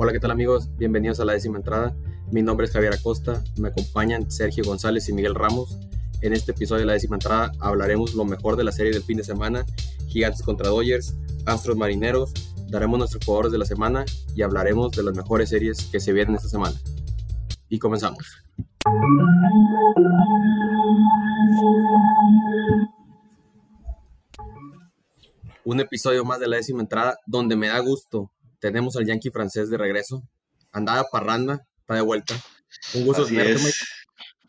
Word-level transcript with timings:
Hola, 0.00 0.12
¿qué 0.12 0.20
tal 0.20 0.30
amigos? 0.30 0.68
Bienvenidos 0.76 1.18
a 1.18 1.24
la 1.24 1.32
décima 1.32 1.56
entrada. 1.58 1.92
Mi 2.30 2.40
nombre 2.40 2.66
es 2.66 2.72
Javier 2.72 2.94
Acosta, 2.94 3.42
me 3.56 3.66
acompañan 3.66 4.30
Sergio 4.30 4.62
González 4.62 5.08
y 5.08 5.12
Miguel 5.12 5.34
Ramos. 5.34 5.76
En 6.22 6.32
este 6.34 6.52
episodio 6.52 6.82
de 6.82 6.86
la 6.86 6.92
décima 6.92 7.16
entrada 7.16 7.50
hablaremos 7.58 8.14
lo 8.14 8.24
mejor 8.24 8.54
de 8.54 8.62
la 8.62 8.70
serie 8.70 8.92
del 8.92 9.02
fin 9.02 9.16
de 9.16 9.24
semana, 9.24 9.66
Gigantes 10.06 10.42
contra 10.42 10.68
Dodgers, 10.68 11.16
Astros 11.46 11.76
Marineros, 11.76 12.32
daremos 12.68 12.96
nuestros 12.96 13.24
jugadores 13.24 13.50
de 13.50 13.58
la 13.58 13.64
semana 13.64 14.04
y 14.36 14.42
hablaremos 14.42 14.92
de 14.92 15.02
las 15.02 15.16
mejores 15.16 15.48
series 15.48 15.86
que 15.86 15.98
se 15.98 16.12
vienen 16.12 16.36
esta 16.36 16.48
semana. 16.48 16.76
Y 17.68 17.80
comenzamos. 17.80 18.24
Un 25.64 25.80
episodio 25.80 26.24
más 26.24 26.38
de 26.38 26.46
la 26.46 26.58
décima 26.58 26.82
entrada 26.82 27.18
donde 27.26 27.56
me 27.56 27.66
da 27.66 27.80
gusto. 27.80 28.30
Tenemos 28.60 28.96
al 28.96 29.06
Yankee 29.06 29.30
francés 29.30 29.70
de 29.70 29.78
regreso. 29.78 30.22
Andaba 30.72 31.04
parranda, 31.10 31.66
está 31.80 31.94
de 31.94 32.00
vuelta. 32.02 32.34
Un 32.94 33.04
gusto 33.04 33.26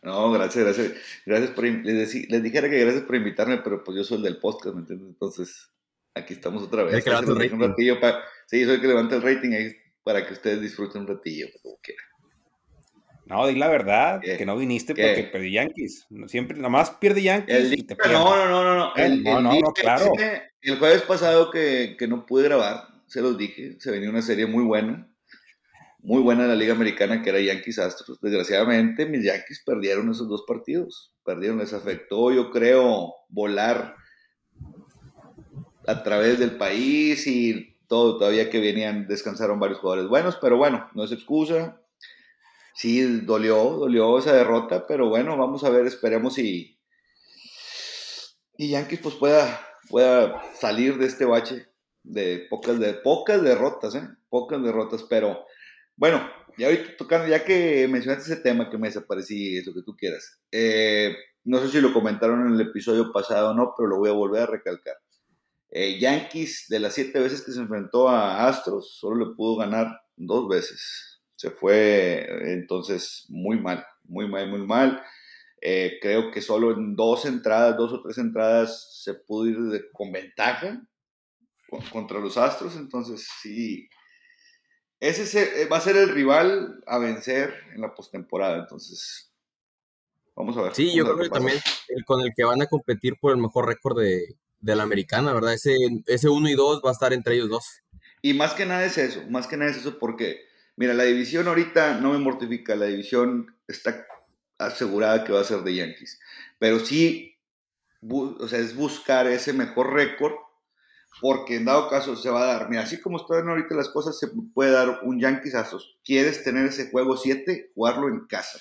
No, 0.02 0.32
gracias, 0.32 0.66
gracias. 0.66 0.94
Gracias 1.26 1.52
por 1.52 1.64
les, 1.64 2.14
les, 2.30 2.44
dijera 2.44 2.70
que 2.70 2.80
gracias 2.80 3.04
por 3.04 3.16
invitarme, 3.16 3.60
pero 3.60 3.84
pues 3.84 3.98
yo 3.98 4.04
soy 4.04 4.18
el 4.18 4.24
del 4.24 4.38
podcast, 4.38 4.76
¿me 4.76 4.82
entiendes? 4.82 5.10
Entonces, 5.10 5.72
aquí 6.16 6.34
estamos 6.34 6.64
otra 6.64 6.84
vez. 6.84 7.04
que 7.04 7.10
levanta 7.10 7.32
el 7.32 7.38
rating. 7.38 8.14
sí, 8.48 8.66
soy 8.66 8.76
el 8.76 8.82
que 8.82 8.88
levanta 8.88 9.16
el 9.16 9.22
rating 9.22 9.54
ahí 9.54 9.76
para 10.04 10.26
que 10.26 10.34
ustedes 10.34 10.62
disfruten 10.62 11.02
un 11.02 11.08
ratillo, 11.08 11.48
pues, 11.52 11.62
como 11.62 11.78
quieran. 11.82 12.06
No, 13.26 13.46
di 13.46 13.54
la 13.54 13.68
verdad, 13.68 14.22
que 14.22 14.44
no 14.44 14.58
viniste 14.58 14.96
porque 14.96 15.30
perdí 15.32 15.52
Yankees. 15.52 16.08
Siempre, 16.26 16.58
nomás 16.58 16.90
pierde 16.90 17.22
Yankees 17.22 17.74
y 17.74 17.84
te 17.84 17.96
No, 17.96 18.36
no, 18.36 18.50
no, 18.50 18.64
no, 18.64 18.76
no. 18.76 18.96
El, 18.96 19.24
no, 19.24 19.40
no, 19.40 19.54
no, 19.54 19.72
claro. 19.72 20.12
El 20.62 20.80
jueves 20.80 21.04
pasado 21.04 21.52
que, 21.52 21.96
que 21.98 22.08
no 22.08 22.26
pude 22.26 22.46
grabar, 22.46 22.88
se 23.10 23.22
los 23.22 23.38
dije, 23.38 23.78
se 23.80 23.92
venía 23.92 24.10
una 24.10 24.22
serie 24.22 24.46
muy 24.46 24.64
buena 24.64 25.10
muy 26.02 26.22
buena 26.22 26.44
de 26.44 26.50
la 26.50 26.56
Liga 26.56 26.74
Americana, 26.74 27.22
que 27.22 27.30
era 27.30 27.42
Yankees 27.42 27.80
Astros. 27.80 28.20
Desgraciadamente, 28.22 29.06
mis 29.06 29.26
Yankees 29.26 29.62
perdieron 29.66 30.10
esos 30.10 30.30
dos 30.30 30.44
partidos. 30.48 31.14
Perdieron, 31.26 31.60
les 31.60 31.74
afectó, 31.74 32.32
yo 32.32 32.52
creo, 32.52 33.14
volar 33.28 33.96
a 35.86 36.04
través 36.04 36.40
del 36.40 36.58
país 36.58 37.28
y 37.28 37.78
todo. 37.88 38.18
Todavía 38.18 38.50
que 38.50 38.60
venían, 38.60 39.08
descansaron 39.08 39.60
varios 39.60 39.80
jugadores 39.80 40.10
buenos, 40.10 40.38
pero 40.42 40.58
bueno, 40.58 40.90
no 40.94 41.04
es 41.04 41.12
excusa. 41.12 41.82
Sí, 42.74 43.02
dolió, 43.02 43.56
dolió 43.56 44.18
esa 44.18 44.34
derrota, 44.34 44.88
pero 44.88 45.10
bueno, 45.10 45.38
vamos 45.38 45.66
a 45.66 45.70
ver, 45.70 45.86
esperemos 45.86 46.38
y, 46.38 46.80
y 48.58 48.70
Yankees 48.70 49.02
pues 49.02 49.16
pueda, 49.16 49.60
pueda 49.90 50.42
salir 50.54 50.98
de 50.98 51.08
este 51.08 51.26
bache 51.26 51.68
de 52.04 52.48
pocas, 52.50 52.80
de 52.80 52.94
pocas 52.94 53.42
derrotas, 53.42 53.96
¿eh? 53.96 54.08
Pocas 54.30 54.62
derrotas, 54.64 55.04
pero 55.10 55.46
bueno, 55.96 56.22
ya 56.58 56.68
ahorita 56.68 56.98
tocando, 56.98 57.28
ya 57.28 57.44
que 57.44 57.88
mencionaste 57.88 58.32
ese 58.32 58.42
tema 58.42 58.70
que 58.70 58.78
me 58.78 58.88
desaparecí, 58.88 59.58
eso 59.58 59.74
que 59.74 59.84
tú 59.84 59.96
quieras. 59.96 60.40
Eh, 60.52 61.16
no 61.44 61.60
sé 61.60 61.70
si 61.70 61.82
lo 61.82 61.94
comentaron 61.94 62.48
en 62.48 62.54
el 62.54 62.62
episodio 62.62 63.12
pasado 63.12 63.52
o 63.52 63.54
no, 63.54 63.74
pero 63.76 63.90
lo 63.90 63.98
voy 63.98 64.10
a 64.10 64.14
volver 64.14 64.44
a 64.44 64.46
recalcar. 64.48 64.96
Eh, 65.72 66.00
Yankees, 66.00 66.66
de 66.70 66.80
las 66.80 66.94
siete 66.94 67.20
veces 67.20 67.42
que 67.42 67.52
se 67.52 67.60
enfrentó 67.60 68.10
a 68.10 68.48
Astros, 68.48 68.98
solo 68.98 69.26
le 69.28 69.36
pudo 69.36 69.58
ganar 69.58 70.00
dos 70.16 70.48
veces. 70.48 71.22
Se 71.36 71.52
fue 71.52 72.28
entonces 72.54 73.26
muy 73.30 73.60
mal, 73.60 73.86
muy 74.04 74.28
mal, 74.28 74.50
muy 74.50 74.66
mal. 74.66 75.02
Creo 75.62 76.32
que 76.32 76.42
solo 76.42 76.72
en 76.72 76.96
dos 76.96 77.26
entradas, 77.26 77.78
dos 77.78 77.94
o 77.94 78.02
tres 78.02 78.18
entradas, 78.18 79.02
se 79.04 79.14
pudo 79.14 79.48
ir 79.48 79.90
con 79.94 80.12
ventaja 80.12 80.82
contra 81.92 82.20
los 82.20 82.38
Astros. 82.38 82.76
Entonces, 82.76 83.28
sí, 83.42 83.90
ese 85.00 85.62
eh, 85.62 85.68
va 85.68 85.78
a 85.78 85.82
ser 85.82 85.96
el 85.96 86.10
rival 86.10 86.84
a 86.86 86.98
vencer 86.98 87.54
en 87.74 87.82
la 87.82 87.94
postemporada, 87.94 88.58
entonces 88.58 89.32
vamos 90.36 90.58
a 90.58 90.64
ver. 90.64 90.76
Sí, 90.76 90.94
yo 90.94 91.06
creo 91.06 91.18
que 91.18 91.30
también 91.30 91.60
con 92.06 92.22
el 92.22 92.34
que 92.36 92.44
van 92.44 92.62
a 92.62 92.68
competir 92.68 93.16
por 93.20 93.32
el 93.32 93.42
mejor 93.42 93.68
récord 93.68 93.98
de, 93.98 94.36
la 94.62 94.84
americana, 94.84 95.34
¿verdad? 95.34 95.54
Ese, 95.54 95.76
ese 96.06 96.28
1 96.28 96.50
y 96.50 96.54
2 96.54 96.82
va 96.86 96.90
a 96.90 96.94
estar 96.94 97.14
entre 97.14 97.36
ellos 97.36 97.50
dos. 97.50 97.82
Y 98.22 98.34
más 98.34 98.54
que 98.54 98.66
nada 98.66 98.84
es 98.84 98.98
eso, 98.98 99.24
más 99.30 99.48
que 99.48 99.56
nada 99.56 99.72
es 99.72 99.78
eso 99.78 99.98
porque, 99.98 100.42
mira, 100.76 100.94
la 100.94 101.04
división 101.04 101.48
ahorita 101.48 102.00
no 102.02 102.12
me 102.12 102.20
mortifica, 102.20 102.76
la 102.76 102.88
división 102.88 103.56
está 103.70 104.06
asegurada 104.58 105.24
que 105.24 105.32
va 105.32 105.40
a 105.40 105.46
ser 105.46 105.62
de 105.62 105.76
Yankees, 105.76 106.20
pero 106.58 106.82
sí, 106.82 107.38
o 108.02 108.48
sea, 108.50 108.60
es 108.60 108.76
buscar 108.76 109.28
ese 109.28 109.54
mejor 109.54 109.94
récord 109.94 110.34
porque 111.22 111.56
en 111.56 111.66
dado 111.66 111.90
caso 111.90 112.16
se 112.16 112.30
va 112.30 112.44
a 112.44 112.46
dar, 112.46 112.70
mira, 112.70 112.84
así 112.84 113.02
como 113.02 113.18
están 113.18 113.48
ahorita 113.50 113.76
las 113.76 113.90
cosas, 113.90 114.18
se 114.18 114.28
puede 114.54 114.72
dar 114.72 115.02
un 115.04 115.20
Yankees 115.20 115.56
Astros. 115.56 115.98
¿Quieres 116.04 116.44
tener 116.44 116.66
ese 116.66 116.90
juego 116.90 117.18
7? 117.18 117.72
Jugarlo 117.76 118.08
en 118.08 118.26
casa. 118.28 118.60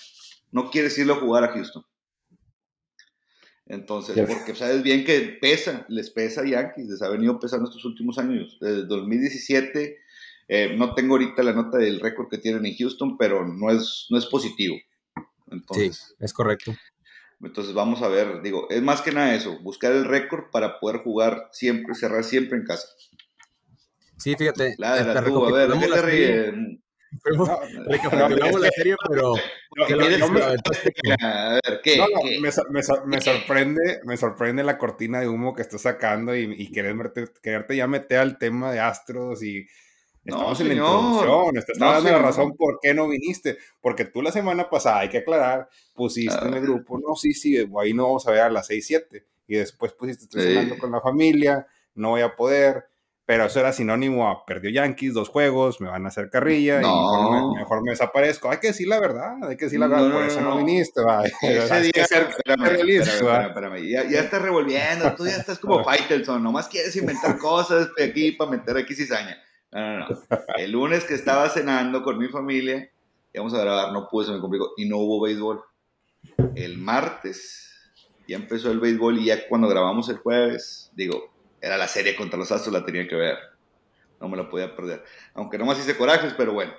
No 0.51 0.69
quieres 0.69 0.97
irlo 0.97 1.13
a 1.13 1.19
jugar 1.19 1.43
a 1.43 1.53
Houston. 1.53 1.83
Entonces, 3.69 4.17
porque 4.27 4.55
sabes 4.55 4.81
bien 4.81 5.05
que 5.05 5.37
pesa, 5.39 5.85
les 5.89 6.09
pesa 6.09 6.41
a 6.41 6.45
Yankees, 6.45 6.87
les 6.87 7.01
ha 7.03 7.09
venido 7.09 7.39
pesando 7.39 7.69
estos 7.69 7.85
últimos 7.85 8.17
años. 8.17 8.57
Desde 8.59 8.85
2017, 8.85 9.97
eh, 10.47 10.75
no 10.75 10.95
tengo 10.95 11.13
ahorita 11.13 11.43
la 11.43 11.53
nota 11.53 11.77
del 11.77 11.99
récord 11.99 12.29
que 12.29 12.39
tienen 12.39 12.65
en 12.65 12.75
Houston, 12.75 13.15
pero 13.15 13.47
no 13.47 13.69
es, 13.69 14.07
no 14.09 14.17
es 14.17 14.25
positivo. 14.25 14.75
sí, 15.73 15.91
es 16.19 16.33
correcto. 16.33 16.73
Entonces 17.41 17.73
vamos 17.73 18.01
a 18.01 18.09
ver, 18.09 18.41
digo, 18.41 18.67
es 18.69 18.81
más 18.81 19.01
que 19.01 19.11
nada 19.11 19.33
eso, 19.33 19.59
buscar 19.61 19.93
el 19.93 20.05
récord 20.05 20.51
para 20.51 20.79
poder 20.79 21.01
jugar 21.01 21.49
siempre, 21.51 21.95
cerrar 21.95 22.23
siempre 22.23 22.57
en 22.57 22.65
casa. 22.65 22.87
Sí, 24.17 24.35
fíjate. 24.35 24.75
La 24.77 24.95
de 24.95 25.13
la 25.13 25.23
tú, 25.23 25.45
a 25.45 25.51
ver, 25.51 25.71
¿qué 25.79 25.87
te 25.87 26.01
ríes? 26.01 26.53
Recapitulamos 27.87 28.61
la 28.61 28.69
serie, 28.69 28.95
pero. 29.09 29.33
A 31.21 31.59
ver, 31.65 31.81
¿qué? 31.81 31.99
Me, 32.39 32.49
me, 33.05 33.21
sorprende, 33.21 34.01
me 34.03 34.17
sorprende 34.17 34.63
la 34.63 34.77
cortina 34.77 35.19
de 35.19 35.27
humo 35.27 35.55
que 35.55 35.61
estás 35.61 35.81
sacando 35.81 36.35
y, 36.35 36.53
y 36.55 36.71
quererte 36.71 37.75
ya 37.75 37.87
meter 37.87 38.19
al 38.19 38.37
tema 38.37 38.71
de 38.71 38.79
Astros 38.79 39.41
y 39.41 39.65
Estamos 40.29 40.59
en 40.61 40.67
la 40.67 40.73
introducción, 40.73 41.57
estás 41.57 41.77
dando 41.77 42.11
la 42.11 42.19
razón 42.19 42.55
por 42.55 42.79
qué 42.81 42.93
no 42.93 43.07
viniste, 43.07 43.57
porque 43.81 44.05
tú 44.05 44.21
la 44.21 44.31
semana 44.31 44.69
pasada, 44.69 44.99
hay 44.99 45.09
que 45.09 45.19
aclarar, 45.19 45.67
pusiste 45.93 46.45
en 46.45 46.53
el 46.53 46.61
grupo, 46.61 46.99
no, 46.99 47.15
sí, 47.15 47.33
sí, 47.33 47.57
ahí 47.79 47.93
no 47.93 48.03
vamos 48.03 48.27
a 48.27 48.31
ver 48.31 48.41
a 48.41 48.49
las 48.49 48.67
6, 48.67 48.85
7, 48.85 49.25
y 49.47 49.55
después 49.55 49.93
pusiste, 49.93 50.23
estoy 50.23 50.43
cenando 50.43 50.77
con 50.77 50.91
la 50.91 51.01
familia, 51.01 51.67
no 51.95 52.09
voy 52.09 52.21
a 52.21 52.35
poder, 52.35 52.85
pero 53.29 53.45
eso 53.45 53.59
era 53.59 53.71
sinónimo 53.71 54.27
a 54.27 54.43
perdió 54.43 54.71
Yankees, 54.71 55.13
dos 55.13 55.29
juegos, 55.29 55.79
me 55.79 55.87
van 55.87 56.03
a 56.03 56.07
hacer 56.07 56.31
carrilla, 56.31 56.81
y 56.81 57.55
mejor 57.55 57.83
me, 57.83 57.91
desaparezco. 57.91 58.49
Hay 58.49 58.57
que 58.57 58.69
decir 58.69 58.87
la 58.87 58.99
verdad, 58.99 59.35
hay 59.43 59.55
que 59.55 59.65
decir 59.65 59.79
la 59.79 59.85
verdad, 59.85 60.11
por 60.11 60.23
eso 60.23 60.41
no, 60.41 60.57
viniste, 60.57 61.01
ya, 63.91 64.09
ya, 64.09 64.21
estás 64.21 64.41
revolviendo, 64.41 65.13
tú 65.13 65.27
ya 65.27 65.35
estás 65.35 65.59
como 65.59 65.83
Faitelson, 65.83 66.41
nomás 66.41 66.67
quieres 66.69 66.95
inventar 66.95 67.37
cosas 67.37 67.89
aquí 68.03 68.31
para 68.31 68.49
meter 68.49 68.77
aquí 68.77 68.95
cizaña. 68.95 69.37
No, 69.71 69.99
no, 69.99 70.09
no. 70.09 70.17
El 70.57 70.71
lunes 70.71 71.03
que 71.03 71.13
estaba 71.13 71.49
cenando 71.49 72.03
con 72.03 72.17
mi 72.17 72.27
familia, 72.27 72.89
íbamos 73.33 73.53
a 73.53 73.61
grabar, 73.61 73.93
no 73.93 74.07
pude, 74.09 74.25
se 74.25 74.31
me 74.31 74.39
complicó, 74.39 74.73
y 74.77 74.87
no 74.87 74.97
hubo 74.97 75.21
béisbol. 75.21 75.61
El 76.55 76.77
martes 76.77 77.69
ya 78.27 78.35
empezó 78.35 78.71
el 78.71 78.79
béisbol 78.79 79.19
y 79.19 79.25
ya 79.25 79.47
cuando 79.47 79.67
grabamos 79.67 80.09
el 80.09 80.17
jueves, 80.17 80.91
digo, 80.95 81.31
era 81.61 81.77
la 81.77 81.87
serie 81.87 82.15
contra 82.15 82.37
los 82.37 82.51
Astros, 82.51 82.73
la 82.73 82.85
tenía 82.85 83.07
que 83.07 83.15
ver. 83.15 83.37
No 84.19 84.27
me 84.27 84.37
la 84.37 84.49
podía 84.49 84.75
perder. 84.75 85.03
Aunque 85.33 85.57
no 85.57 85.65
más 85.65 85.79
hice 85.79 85.97
corajes, 85.97 86.33
pero 86.37 86.53
bueno. 86.53 86.73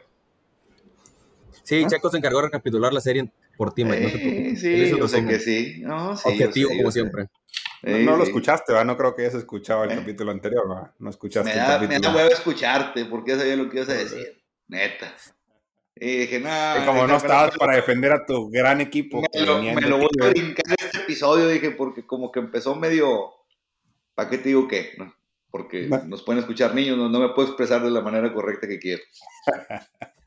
Sí, 1.63 1.85
Chaco 1.87 2.11
se 2.11 2.19
encargó 2.19 2.39
de 2.39 2.47
recapitular 2.47 2.93
la 2.93 3.01
serie 3.01 3.31
por 3.57 3.73
ti, 3.73 3.85
Mike. 3.85 4.57
sí, 4.57 4.91
yo 4.97 5.09
sé 5.09 5.25
que 5.27 5.39
sí. 5.39 5.81
No, 5.83 6.17
sí 6.17 6.29
Objetivo, 6.29 6.71
como 6.77 6.91
siempre. 6.91 7.29
No, 7.83 8.17
lo 8.17 8.25
escuchaste, 8.25 8.73
¿va? 8.73 8.85
No 8.85 8.97
creo 8.97 9.15
que 9.15 9.23
hayas 9.23 9.35
escuchado 9.35 9.85
el 9.85 9.93
eh. 9.93 9.97
capítulo 9.97 10.31
anterior, 10.31 10.71
¿va? 10.71 10.95
No 10.99 11.11
escuchaste 11.11 11.51
me 11.51 11.57
da, 11.57 11.77
el 11.77 11.89
capítulo. 11.89 12.13
Me 12.13 12.23
da 12.23 12.27
escucharte, 12.29 13.05
porque 13.07 13.37
sabía 13.37 13.57
lo 13.57 13.69
que 13.69 13.77
ibas 13.77 13.89
a 13.89 13.95
decir. 13.95 14.43
Neta. 14.69 15.15
Y 15.97 16.19
dije, 16.19 16.41
no. 16.41 16.87
como 16.87 17.07
no 17.07 17.17
estabas 17.17 17.57
para 17.57 17.77
defender 17.77 18.13
a 18.13 18.25
tu 18.25 18.51
gran 18.51 18.81
equipo. 18.81 19.23
Me 19.35 19.41
lo, 19.43 19.63
me 19.63 19.81
lo 19.83 19.99
voy 19.99 20.09
a 20.23 20.29
brincar 20.29 20.77
este 20.79 20.99
episodio, 20.99 21.49
dije, 21.49 21.71
porque 21.73 22.07
como 22.07 22.31
que 22.31 22.41
empezó 22.41 22.75
medio. 22.75 23.33
¿Para 24.15 24.31
qué 24.31 24.39
te 24.39 24.49
digo 24.51 24.69
qué? 24.69 24.93
Porque 25.51 25.89
nos 26.07 26.23
pueden 26.23 26.41
escuchar 26.41 26.75
niños, 26.75 26.97
no, 26.97 27.09
no 27.09 27.19
me 27.21 27.31
puedo 27.31 27.49
expresar 27.49 27.83
de 27.83 27.91
la 27.91 28.01
manera 28.01 28.33
correcta 28.33 28.69
que 28.69 28.79
quiero. 28.79 29.03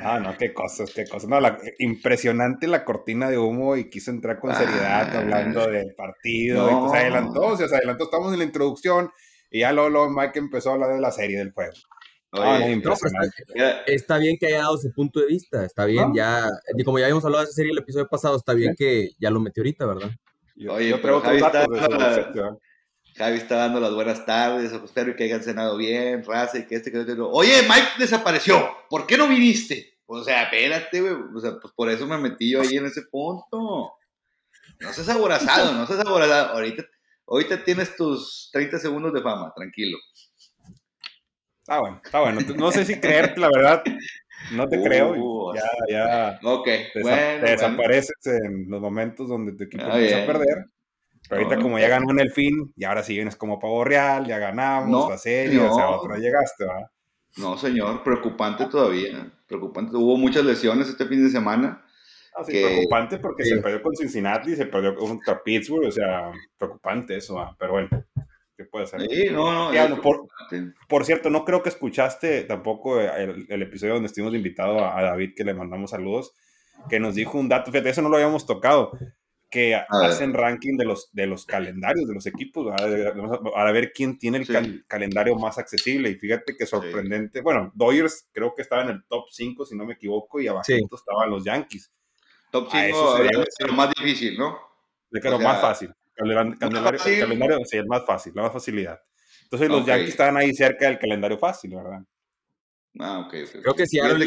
Ah, 0.00 0.20
no, 0.20 0.36
qué 0.38 0.54
cosas, 0.54 0.92
qué 0.94 1.04
cosas. 1.06 1.28
No, 1.28 1.40
la, 1.40 1.58
impresionante 1.78 2.68
la 2.68 2.84
cortina 2.84 3.28
de 3.28 3.38
humo 3.38 3.76
y 3.76 3.90
quiso 3.90 4.10
entrar 4.10 4.38
con 4.38 4.54
seriedad 4.54 5.10
ah, 5.12 5.18
hablando 5.18 5.66
del 5.66 5.94
partido. 5.94 6.88
Y 6.88 6.90
se 6.90 6.98
adelantó, 6.98 7.56
se 7.56 7.64
adelantó. 7.64 8.04
Estamos 8.04 8.32
en 8.32 8.38
la 8.38 8.44
introducción 8.44 9.10
y 9.50 9.60
ya 9.60 9.72
luego, 9.72 10.10
Mike 10.10 10.38
empezó 10.38 10.70
a 10.70 10.74
hablar 10.74 10.94
de 10.94 11.00
la 11.00 11.10
serie 11.10 11.38
del 11.38 11.52
juego. 11.52 11.72
Ah, 12.32 12.58
está, 13.86 14.18
bien 14.18 14.36
que 14.38 14.46
haya 14.46 14.58
dado 14.58 14.76
su 14.76 14.92
punto 14.92 15.20
de 15.20 15.26
vista, 15.26 15.64
está 15.64 15.86
bien, 15.86 16.12
ya, 16.14 16.46
como 16.84 16.98
ya 16.98 17.06
habíamos 17.06 17.24
hablado 17.24 17.42
de 17.42 17.46
esa 17.46 17.54
serie 17.54 17.72
el 17.72 17.78
episodio 17.78 18.08
pasado, 18.08 18.36
está 18.36 18.52
bien 18.52 18.74
que 18.76 19.10
ya 19.18 19.30
lo 19.30 19.40
metió 19.40 19.62
ahorita, 19.62 19.86
¿verdad? 19.86 20.10
Oye, 20.68 20.88
yo, 20.88 21.00
creo 21.00 21.22
que 21.22 21.28
Javi 21.28 21.38
está 21.38 21.66
dando 23.18 23.80
las 23.80 23.94
buenas 23.94 24.24
tardes, 24.26 24.72
espero 24.72 25.16
que 25.16 25.24
hayan 25.24 25.42
cenado 25.42 25.76
bien, 25.76 26.24
raza 26.24 26.58
y 26.58 26.66
que 26.66 26.76
este 26.76 26.92
que 26.92 26.98
otro. 26.98 27.30
Oye, 27.30 27.62
Mike 27.62 27.88
desapareció, 27.98 28.76
¿por 28.88 29.06
qué 29.06 29.16
no 29.16 29.28
viniste? 29.28 29.98
O 30.06 30.22
sea, 30.22 30.44
espérate, 30.44 31.00
güey, 31.00 31.14
o 31.34 31.40
sea, 31.40 31.58
pues 31.60 31.72
por 31.74 31.90
eso 31.90 32.06
me 32.06 32.18
metí 32.18 32.50
yo 32.50 32.60
ahí 32.60 32.76
en 32.76 32.86
ese 32.86 33.02
punto. 33.02 33.92
No 34.78 34.92
seas 34.92 35.08
aborazado, 35.08 35.72
no 35.72 35.86
seas 35.86 36.00
aborazado. 36.00 36.52
Ahorita, 36.52 36.84
ahorita 37.26 37.64
tienes 37.64 37.96
tus 37.96 38.50
30 38.52 38.78
segundos 38.78 39.12
de 39.12 39.22
fama, 39.22 39.52
tranquilo. 39.56 39.98
Está 41.60 41.80
bueno, 41.80 42.00
está 42.04 42.20
bueno. 42.20 42.40
No 42.56 42.70
sé 42.70 42.84
si 42.84 43.00
creerte, 43.00 43.40
la 43.40 43.50
verdad. 43.52 43.82
No 44.52 44.68
te 44.68 44.80
creo. 44.80 45.14
Uh, 45.16 45.54
ya, 45.54 45.62
ya. 45.88 46.40
Ok, 46.44 46.68
te, 46.92 47.00
desapareces 47.00 48.14
en 48.26 48.70
los 48.70 48.80
momentos 48.80 49.28
donde 49.28 49.52
tu 49.52 49.64
equipo 49.64 49.84
empieza 49.84 50.22
a 50.22 50.26
perder. 50.26 50.66
Pero 51.28 51.42
ahorita, 51.42 51.62
como 51.62 51.78
ya 51.78 51.88
ganó 51.88 52.10
en 52.10 52.20
el 52.20 52.30
fin, 52.30 52.72
y 52.76 52.84
ahora 52.84 53.02
sí 53.02 53.14
vienes 53.14 53.36
como 53.36 53.58
pavo 53.58 53.84
real, 53.84 54.26
ya 54.26 54.38
ganamos 54.38 55.10
la 55.10 55.18
serie, 55.18 55.60
o 55.60 55.74
sea, 55.74 55.88
otra 55.90 56.18
llegaste, 56.18 56.64
¿verdad? 56.64 56.90
No, 57.36 57.58
señor, 57.58 58.02
preocupante 58.02 58.66
todavía. 58.66 59.30
Preocupante. 59.46 59.96
Hubo 59.96 60.16
muchas 60.16 60.44
lesiones 60.44 60.88
este 60.88 61.06
fin 61.06 61.22
de 61.24 61.30
semana. 61.30 61.84
Ah, 62.34 62.44
sí, 62.44 62.52
preocupante 62.52 63.18
porque 63.18 63.44
se 63.44 63.58
perdió 63.58 63.82
con 63.82 63.94
Cincinnati, 63.96 64.56
se 64.56 64.66
perdió 64.66 64.94
contra 64.94 65.42
Pittsburgh, 65.42 65.86
o 65.86 65.90
sea, 65.90 66.32
preocupante 66.58 67.16
eso, 67.16 67.42
pero 67.58 67.72
bueno, 67.72 67.88
¿qué 68.56 68.64
puede 68.64 68.86
ser? 68.86 69.00
Sí, 69.08 69.28
no, 69.30 69.72
no. 69.72 70.02
por, 70.86 71.04
cierto, 71.06 71.30
no 71.30 71.46
creo 71.46 71.62
que 71.62 71.70
escuchaste 71.70 72.42
tampoco 72.42 73.00
el, 73.00 73.62
episodio 73.62 73.94
donde 73.94 74.08
estuvimos 74.08 74.34
invitados 74.34 74.82
a, 74.82 74.98
a, 74.98 75.02
David, 75.02 75.32
que 75.34 75.44
le 75.44 75.54
mandamos 75.54 75.92
saludos, 75.92 76.34
que 76.90 77.00
nos 77.00 77.14
dijo 77.14 77.38
un 77.38 77.48
dato, 77.48 77.72
fíjate, 77.72 77.88
eso 77.88 78.02
no 78.02 78.10
lo 78.10 78.16
habíamos 78.16 78.44
tocado, 78.44 78.92
que 79.56 79.74
hacen 79.74 80.34
ranking 80.34 80.76
de 80.76 80.84
los, 80.84 81.08
de 81.14 81.26
los 81.26 81.46
calendarios 81.46 82.06
de 82.06 82.12
los 82.12 82.26
equipos, 82.26 82.70
a, 82.78 83.72
ver 83.72 83.90
quién 83.94 84.18
tiene 84.18 84.36
el 84.36 84.84
calendario 84.86 85.34
más 85.36 85.56
accesible. 85.56 86.10
Y 86.10 86.16
fíjate 86.16 86.54
que 86.54 86.66
sorprendente. 86.66 87.40
Bueno, 87.40 87.72
Doyers 87.74 88.28
creo 88.32 88.54
que 88.54 88.60
estaba 88.60 88.82
en 88.82 88.90
el 88.90 89.04
top 89.08 89.24
5, 89.30 89.64
si 89.64 89.74
no 89.74 89.86
me 89.86 89.94
equivoco, 89.94 90.42
y 90.42 90.48
abajo 90.48 90.70
estaban 90.70 91.30
los 91.30 91.42
Yankees. 91.42 91.90
Top 92.50 92.68
5 92.70 93.18
lo 93.66 93.72
más 93.72 93.94
difícil, 93.94 94.36
¿no? 94.36 94.58
De 95.10 95.22
que 95.22 95.30
lo 95.30 95.38
más 95.38 95.58
fácil. 95.58 95.90
Calendario, 96.12 96.58
calendario, 96.58 97.64
sí, 97.64 97.78
el 97.78 97.86
más 97.86 98.04
fácil, 98.04 98.34
la 98.34 98.42
más 98.42 98.52
facilidad. 98.52 99.00
Entonces 99.44 99.70
los 99.70 99.86
Yankees 99.86 100.10
estaban 100.10 100.36
ahí 100.36 100.54
cerca 100.54 100.84
del 100.84 100.98
calendario 100.98 101.38
fácil, 101.38 101.76
¿verdad? 101.76 102.02
Ah, 102.98 103.20
ok. 103.20 103.34
Creo 103.62 103.74
que 103.74 103.86
si 103.86 104.00
ahora 104.00 104.18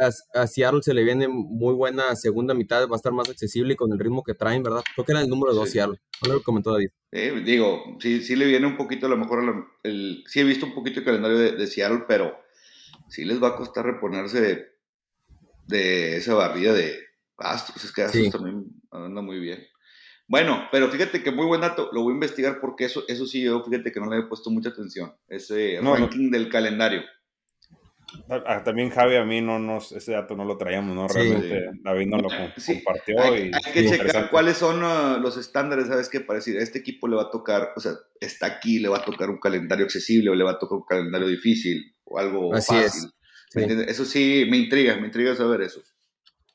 a, 0.00 0.46
Seattle 0.46 0.82
se 0.82 0.94
le 0.94 1.04
viene 1.04 1.28
muy 1.28 1.74
buena 1.74 2.16
segunda 2.16 2.54
mitad, 2.54 2.88
va 2.88 2.94
a 2.94 2.96
estar 2.96 3.12
más 3.12 3.28
accesible 3.28 3.74
y 3.74 3.76
con 3.76 3.92
el 3.92 3.98
ritmo 3.98 4.22
que 4.22 4.34
traen, 4.34 4.62
¿verdad? 4.62 4.82
Creo 4.94 5.04
que 5.04 5.12
era 5.12 5.20
el 5.20 5.28
número 5.28 5.52
2 5.54 5.70
Seattle. 5.70 6.00
No 6.26 6.34
lo 6.34 6.42
comentó 6.42 6.72
David. 6.72 6.90
digo, 7.44 7.96
sí, 8.00 8.22
sí 8.22 8.36
le 8.36 8.46
viene 8.46 8.66
un 8.66 8.76
poquito, 8.76 9.06
a 9.06 9.10
lo 9.10 9.16
mejor, 9.16 9.68
el, 9.82 10.24
sí 10.26 10.40
he 10.40 10.44
visto 10.44 10.66
un 10.66 10.74
poquito 10.74 11.00
el 11.00 11.06
calendario 11.06 11.38
de, 11.38 11.66
Seattle, 11.66 12.04
pero 12.08 12.38
sí 13.08 13.24
les 13.24 13.42
va 13.42 13.48
a 13.48 13.56
costar 13.56 13.84
reponerse 13.84 14.68
de, 15.66 16.16
esa 16.16 16.34
barrida 16.34 16.72
de 16.72 16.98
Astros. 17.38 17.84
Es 17.84 17.92
que 17.92 18.02
Astros 18.02 18.30
también 18.30 18.66
anda 18.90 19.22
muy 19.22 19.38
bien. 19.38 19.66
Bueno, 20.26 20.68
pero 20.70 20.88
fíjate 20.88 21.24
que 21.24 21.32
muy 21.32 21.44
buen 21.44 21.60
dato, 21.60 21.90
lo 21.92 22.02
voy 22.02 22.12
a 22.12 22.14
investigar 22.14 22.60
porque 22.60 22.84
eso, 22.84 23.02
eso 23.08 23.26
sí, 23.26 23.42
yo 23.42 23.64
fíjate 23.64 23.90
que 23.90 23.98
no 23.98 24.08
le 24.08 24.18
he 24.18 24.22
puesto 24.22 24.48
mucha 24.48 24.68
atención, 24.68 25.12
ese 25.28 25.80
ranking 25.82 26.30
del 26.30 26.48
calendario. 26.48 27.02
Ah, 28.28 28.62
también 28.64 28.90
Javi, 28.90 29.16
a 29.16 29.24
mí 29.24 29.40
no 29.40 29.58
nos, 29.58 29.92
ese 29.92 30.12
dato 30.12 30.36
no 30.36 30.44
lo 30.44 30.56
traíamos, 30.56 30.94
¿no? 30.94 31.08
Realmente 31.08 31.70
David 31.82 32.06
no 32.06 32.18
lo 32.18 32.28
compartió. 32.28 33.20
Hay, 33.22 33.50
que 33.72 33.88
checar 33.88 34.30
cuáles 34.30 34.56
son 34.56 34.80
ah, 34.82 35.18
los 35.20 35.36
estándares, 35.36 35.88
¿sabes 35.88 36.08
qué? 36.08 36.20
Para 36.20 36.38
decir, 36.38 36.58
a 36.58 36.62
este 36.62 36.78
equipo 36.78 37.08
le 37.08 37.16
va 37.16 37.22
a 37.22 37.30
tocar, 37.30 37.72
o 37.76 37.80
sea, 37.80 37.92
está 38.20 38.46
aquí, 38.46 38.78
le 38.78 38.88
va 38.88 38.98
a 38.98 39.04
tocar 39.04 39.30
un 39.30 39.38
calendario 39.38 39.84
accesible 39.84 40.30
o 40.30 40.34
le 40.34 40.44
va 40.44 40.52
a 40.52 40.58
tocar 40.58 40.78
un 40.78 40.84
calendario 40.84 41.28
difícil 41.28 41.94
o 42.04 42.18
algo 42.18 42.50
fácil. 42.52 43.10
Eso 43.54 44.04
sí, 44.04 44.46
me 44.48 44.56
intriga, 44.56 44.96
me 44.96 45.06
intriga 45.06 45.34
saber 45.34 45.62
eso. 45.62 45.82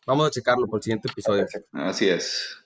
Vamos 0.06 0.28
a 0.28 0.32
checarlo 0.32 0.68
por 0.68 0.80
el 0.80 0.84
siguiente 0.84 1.10
episodio. 1.12 1.46
Así 1.72 2.08
es. 2.08 2.58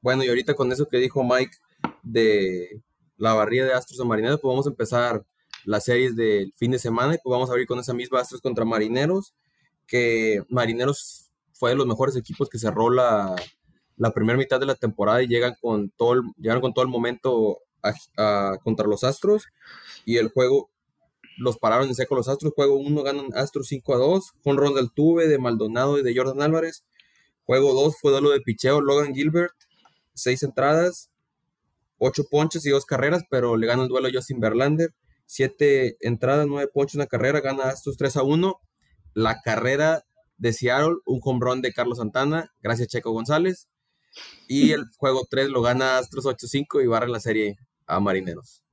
Bueno, 0.00 0.24
y 0.24 0.28
ahorita 0.28 0.54
con 0.54 0.70
eso 0.72 0.88
que 0.88 0.98
dijo 0.98 1.24
Mike 1.24 1.56
de 2.02 2.82
la 3.16 3.34
barrida 3.34 3.66
de 3.66 3.74
Astros 3.74 4.00
a 4.00 4.04
Marineros, 4.04 4.40
pues 4.40 4.50
vamos 4.50 4.66
a 4.66 4.70
empezar 4.70 5.24
las 5.64 5.84
series 5.84 6.16
del 6.16 6.52
fin 6.54 6.70
de 6.70 6.78
semana 6.78 7.14
y 7.14 7.18
pues 7.22 7.30
vamos 7.32 7.48
a 7.48 7.52
abrir 7.52 7.66
con 7.66 7.78
esa 7.78 7.94
misma 7.94 8.20
Astros 8.20 8.40
contra 8.40 8.64
Marineros, 8.64 9.34
que 9.86 10.42
Marineros 10.48 11.30
fue 11.52 11.70
de 11.70 11.76
los 11.76 11.86
mejores 11.86 12.16
equipos 12.16 12.48
que 12.48 12.58
cerró 12.58 12.90
la, 12.90 13.36
la 13.96 14.12
primera 14.12 14.38
mitad 14.38 14.58
de 14.58 14.66
la 14.66 14.74
temporada 14.74 15.22
y 15.22 15.28
llegan 15.28 15.54
con 15.60 15.90
todo 15.90 16.14
el, 16.14 16.22
llegaron 16.38 16.62
con 16.62 16.72
todo 16.72 16.84
el 16.84 16.90
momento 16.90 17.58
contra 18.62 18.86
los 18.86 19.04
Astros 19.04 19.44
y 20.04 20.16
el 20.16 20.30
juego 20.30 20.70
los 21.36 21.58
pararon 21.58 21.88
en 21.88 21.94
seco 21.94 22.14
los 22.14 22.28
Astros, 22.28 22.52
juego 22.54 22.76
1 22.76 23.02
ganan 23.02 23.28
Astros 23.34 23.68
5 23.68 23.94
a 23.94 23.98
2, 23.98 24.32
con 24.42 24.56
Ron 24.56 24.74
del 24.74 24.90
Tuve, 24.92 25.26
de 25.26 25.38
Maldonado 25.38 25.98
y 25.98 26.02
de 26.02 26.14
Jordan 26.14 26.42
Álvarez, 26.42 26.84
juego 27.44 27.72
2 27.72 27.96
fue 27.98 28.12
duelo 28.12 28.30
de 28.30 28.40
picheo, 28.40 28.80
Logan 28.80 29.14
Gilbert, 29.14 29.54
6 30.14 30.42
entradas, 30.42 31.10
8 31.98 32.24
ponches 32.30 32.66
y 32.66 32.70
2 32.70 32.84
carreras, 32.84 33.24
pero 33.30 33.56
le 33.56 33.66
gana 33.66 33.84
el 33.84 33.88
duelo 33.88 34.08
a 34.08 34.10
Justin 34.12 34.40
Verlander, 34.40 34.94
siete 35.30 35.96
entradas, 36.00 36.48
nueve 36.48 36.68
ponches, 36.74 36.96
una 36.96 37.06
carrera, 37.06 37.40
gana 37.40 37.68
Astros 37.68 37.96
3 37.96 38.16
a 38.16 38.22
1. 38.24 38.60
La 39.14 39.40
carrera 39.42 40.04
de 40.38 40.52
Seattle, 40.52 40.96
un 41.06 41.20
hombrón 41.22 41.62
de 41.62 41.72
Carlos 41.72 41.98
Santana, 41.98 42.52
gracias 42.60 42.88
Checo 42.88 43.12
González. 43.12 43.68
Y 44.48 44.72
el 44.72 44.86
juego 44.96 45.28
3 45.30 45.50
lo 45.50 45.62
gana 45.62 45.98
Astros 45.98 46.24
8-5 46.24 46.82
y 46.82 46.88
barra 46.88 47.06
la 47.06 47.20
serie 47.20 47.58
a 47.86 48.00
Marineros. 48.00 48.64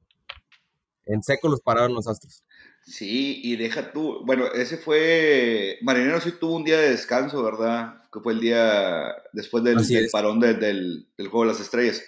En 1.06 1.22
seco 1.22 1.48
los 1.48 1.62
pararon 1.62 1.94
los 1.94 2.08
Astros. 2.08 2.44
Sí, 2.84 3.40
y 3.44 3.56
deja 3.58 3.92
tú, 3.92 4.26
bueno, 4.26 4.48
ese 4.52 4.78
fue, 4.78 5.78
Marineros 5.84 6.24
sí 6.24 6.32
tuvo 6.40 6.56
un 6.56 6.64
día 6.64 6.80
de 6.80 6.90
descanso, 6.90 7.44
¿verdad? 7.44 8.02
Que 8.12 8.20
fue 8.20 8.34
el 8.34 8.40
día 8.40 9.14
después 9.32 9.64
del, 9.64 9.78
parón 10.12 10.40
del, 10.40 11.08
Juego 11.18 11.44
de 11.44 11.52
las 11.52 11.60
Estrellas. 11.60 12.02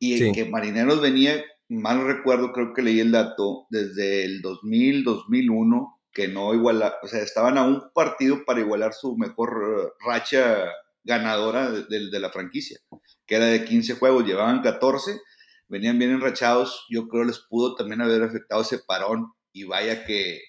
Y 0.00 0.32
que 0.32 0.44
Marineros 0.44 1.00
venía 1.00 1.44
mal 1.68 2.04
recuerdo, 2.04 2.52
creo 2.52 2.72
que 2.72 2.82
leí 2.82 3.00
el 3.00 3.12
dato, 3.12 3.66
desde 3.70 4.24
el 4.24 4.42
2000, 4.42 5.04
2001, 5.04 6.00
que 6.12 6.28
no 6.28 6.54
iguala, 6.54 6.94
o 7.02 7.08
sea, 7.08 7.20
estaban 7.20 7.58
a 7.58 7.64
un 7.64 7.90
partido 7.92 8.44
para 8.44 8.60
igualar 8.60 8.94
su 8.94 9.16
mejor 9.16 9.50
eh, 9.62 9.88
racha 10.06 10.64
ganadora 11.04 11.70
de, 11.70 12.20
la 12.20 12.30
franquicia, 12.30 12.78
que 13.26 13.36
era 13.36 13.46
de 13.46 13.64
15 13.64 13.94
juegos, 13.94 14.24
llevaban 14.24 14.62
14, 14.62 15.20
venían 15.68 15.98
bien 15.98 16.12
enrachados, 16.12 16.86
yo 16.90 17.06
creo 17.08 17.24
les 17.24 17.38
pudo 17.38 17.74
también 17.74 18.00
haber 18.00 18.22
afectado 18.22 18.62
ese 18.62 18.78
parón 18.78 19.32
y 19.52 19.64
vaya 19.64 20.04
que 20.04 20.40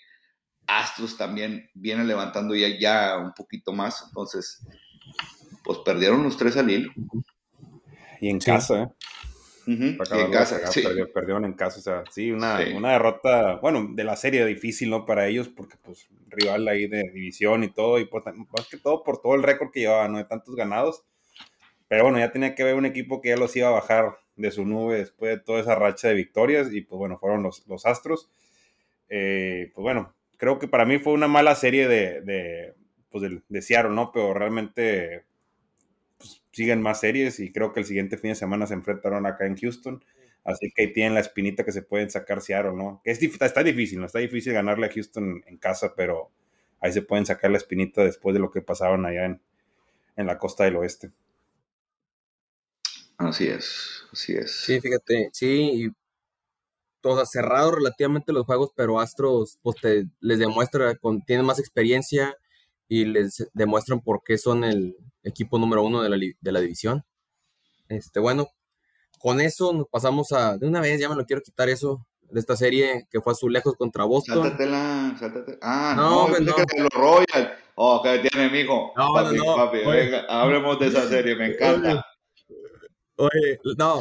Astros 0.65 1.17
también 1.17 1.69
viene 1.74 2.03
levantando 2.05 2.55
ya, 2.55 2.67
ya 2.79 3.17
un 3.17 3.33
poquito 3.33 3.71
más, 3.71 4.03
entonces, 4.07 4.65
pues 5.63 5.79
perdieron 5.79 6.24
los 6.24 6.38
tres 6.38 6.57
al 6.57 6.71
hilo. 6.71 6.91
Y 8.19 8.29
en 8.29 8.39
casa, 8.39 8.83
¿eh? 8.83 8.88
En 9.67 10.31
casa, 10.31 10.62
perdieron 11.13 11.43
en 11.43 11.53
casa, 11.53 11.79
o 11.79 11.81
sea, 11.81 12.03
sí 12.09 12.31
una, 12.31 12.59
una, 12.74 12.93
derrota, 12.93 13.55
bueno, 13.55 13.89
de 13.91 14.03
la 14.05 14.15
serie 14.15 14.45
difícil, 14.45 14.89
¿no? 14.89 15.05
Para 15.05 15.27
ellos, 15.27 15.50
porque 15.50 15.75
pues 15.81 16.07
rival 16.29 16.67
ahí 16.67 16.88
de 16.88 17.12
división 17.13 17.63
y 17.63 17.69
todo, 17.69 18.00
y 18.00 18.05
pues, 18.05 18.24
más 18.25 18.67
que 18.69 18.77
todo 18.77 19.03
por 19.03 19.21
todo 19.21 19.36
el 19.36 19.43
récord 19.43 19.71
que 19.71 19.81
llevaba, 19.81 20.07
¿no? 20.07 20.17
De 20.17 20.24
tantos 20.24 20.55
ganados. 20.55 21.03
Pero 21.89 22.03
bueno, 22.03 22.19
ya 22.19 22.31
tenía 22.31 22.55
que 22.55 22.63
ver 22.63 22.75
un 22.75 22.86
equipo 22.86 23.21
que 23.21 23.29
ya 23.29 23.38
los 23.38 23.55
iba 23.55 23.67
a 23.67 23.71
bajar 23.71 24.17
de 24.36 24.51
su 24.51 24.65
nube 24.65 24.97
después 24.97 25.38
de 25.38 25.43
toda 25.43 25.59
esa 25.59 25.75
racha 25.75 26.07
de 26.07 26.13
victorias, 26.13 26.71
y 26.71 26.81
pues 26.81 26.97
bueno, 26.97 27.17
fueron 27.17 27.43
los, 27.43 27.67
los 27.67 27.86
Astros. 27.86 28.29
Eh, 29.09 29.71
pues 29.74 29.83
bueno, 29.83 30.13
creo 30.38 30.59
que 30.59 30.67
para 30.67 30.86
mí 30.86 31.00
fue 31.00 31.13
una 31.13 31.27
mala 31.27 31.55
serie 31.55 31.88
de, 31.88 32.21
de, 32.21 32.74
pues 33.09 33.21
de, 33.21 33.41
de 33.47 33.62
Seattle, 33.62 33.93
¿no? 33.93 34.12
Pero 34.13 34.33
realmente 34.33 35.25
siguen 36.57 36.81
más 36.81 36.99
series 36.99 37.39
y 37.39 37.51
creo 37.51 37.71
que 37.71 37.81
el 37.81 37.85
siguiente 37.85 38.17
fin 38.17 38.31
de 38.31 38.35
semana 38.35 38.65
se 38.65 38.73
enfrentaron 38.73 39.25
acá 39.25 39.45
en 39.45 39.55
Houston. 39.55 40.03
Así 40.43 40.71
que 40.73 40.83
ahí 40.83 40.93
tienen 40.93 41.13
la 41.13 41.19
espinita 41.19 41.63
que 41.63 41.71
se 41.71 41.83
pueden 41.83 42.09
sacar 42.09 42.41
Seattle, 42.41 42.73
¿no? 42.73 43.01
Que 43.03 43.11
es, 43.11 43.21
está 43.21 43.63
difícil, 43.63 43.99
¿no? 43.99 44.05
Está 44.05 44.19
difícil 44.19 44.53
ganarle 44.53 44.87
a 44.87 44.91
Houston 44.91 45.43
en 45.45 45.57
casa, 45.57 45.93
pero 45.95 46.31
ahí 46.79 46.91
se 46.91 47.01
pueden 47.01 47.25
sacar 47.25 47.51
la 47.51 47.57
espinita 47.57 48.03
después 48.03 48.33
de 48.33 48.39
lo 48.39 48.49
que 48.49 48.61
pasaron 48.61 49.05
allá 49.05 49.25
en, 49.25 49.41
en 50.15 50.25
la 50.25 50.39
costa 50.39 50.63
del 50.63 50.77
oeste. 50.77 51.11
Así 53.17 53.47
es, 53.47 54.03
así 54.11 54.33
es. 54.33 54.51
Sí, 54.51 54.79
fíjate, 54.79 55.29
sí, 55.33 55.91
todo 57.01 57.25
cerrado 57.25 57.71
relativamente 57.71 58.33
los 58.33 58.45
juegos, 58.45 58.71
pero 58.75 58.99
Astros 58.99 59.59
pues 59.61 59.75
les 60.19 60.39
demuestra, 60.39 60.95
con, 60.95 61.21
tienen 61.21 61.45
más 61.45 61.59
experiencia 61.59 62.35
y 62.87 63.05
les 63.05 63.49
demuestran 63.53 64.01
por 64.01 64.23
qué 64.23 64.37
son 64.37 64.63
el, 64.63 64.95
equipo 65.27 65.60
número 65.60 65.84
uno 65.84 66.01
de 66.01 66.10
la, 66.10 66.17
de 66.17 66.51
la 66.51 66.60
división. 66.60 67.03
Este, 67.89 68.19
bueno, 68.19 68.48
con 69.19 69.41
eso 69.41 69.74
nos 69.74 69.88
pasamos 69.88 70.31
a, 70.31 70.57
de 70.57 70.67
una 70.67 70.81
vez, 70.81 71.00
ya 71.00 71.10
me 71.10 71.15
lo 71.15 71.25
quiero 71.25 71.41
quitar 71.41 71.69
eso, 71.69 72.05
de 72.29 72.39
esta 72.39 72.55
serie 72.55 73.07
que 73.10 73.22
fue 73.22 73.34
Azulejos 73.34 73.75
contra 73.75 74.03
Boston. 74.03 74.41
Sáltatela, 74.41 75.15
sáltatela. 75.19 75.57
Ah, 75.62 75.93
no, 75.96 76.10
no, 76.10 76.27
pues 76.27 76.41
no. 76.41 76.55
Que 76.55 76.81
los 76.81 76.89
Royals. 76.89 77.51
Oh, 77.75 78.01
que 78.01 78.19
tiene, 78.19 78.50
mijo. 78.50 78.91
No, 78.96 79.13
papi, 79.13 79.36
no, 79.36 79.55
papi, 79.55 79.77
venga, 79.86 80.25
hablemos 80.27 80.79
de 80.79 80.88
esa 80.88 81.07
serie, 81.07 81.36
me 81.36 81.53
encanta. 81.53 82.05
Oye, 83.19 83.60
no, 83.77 84.00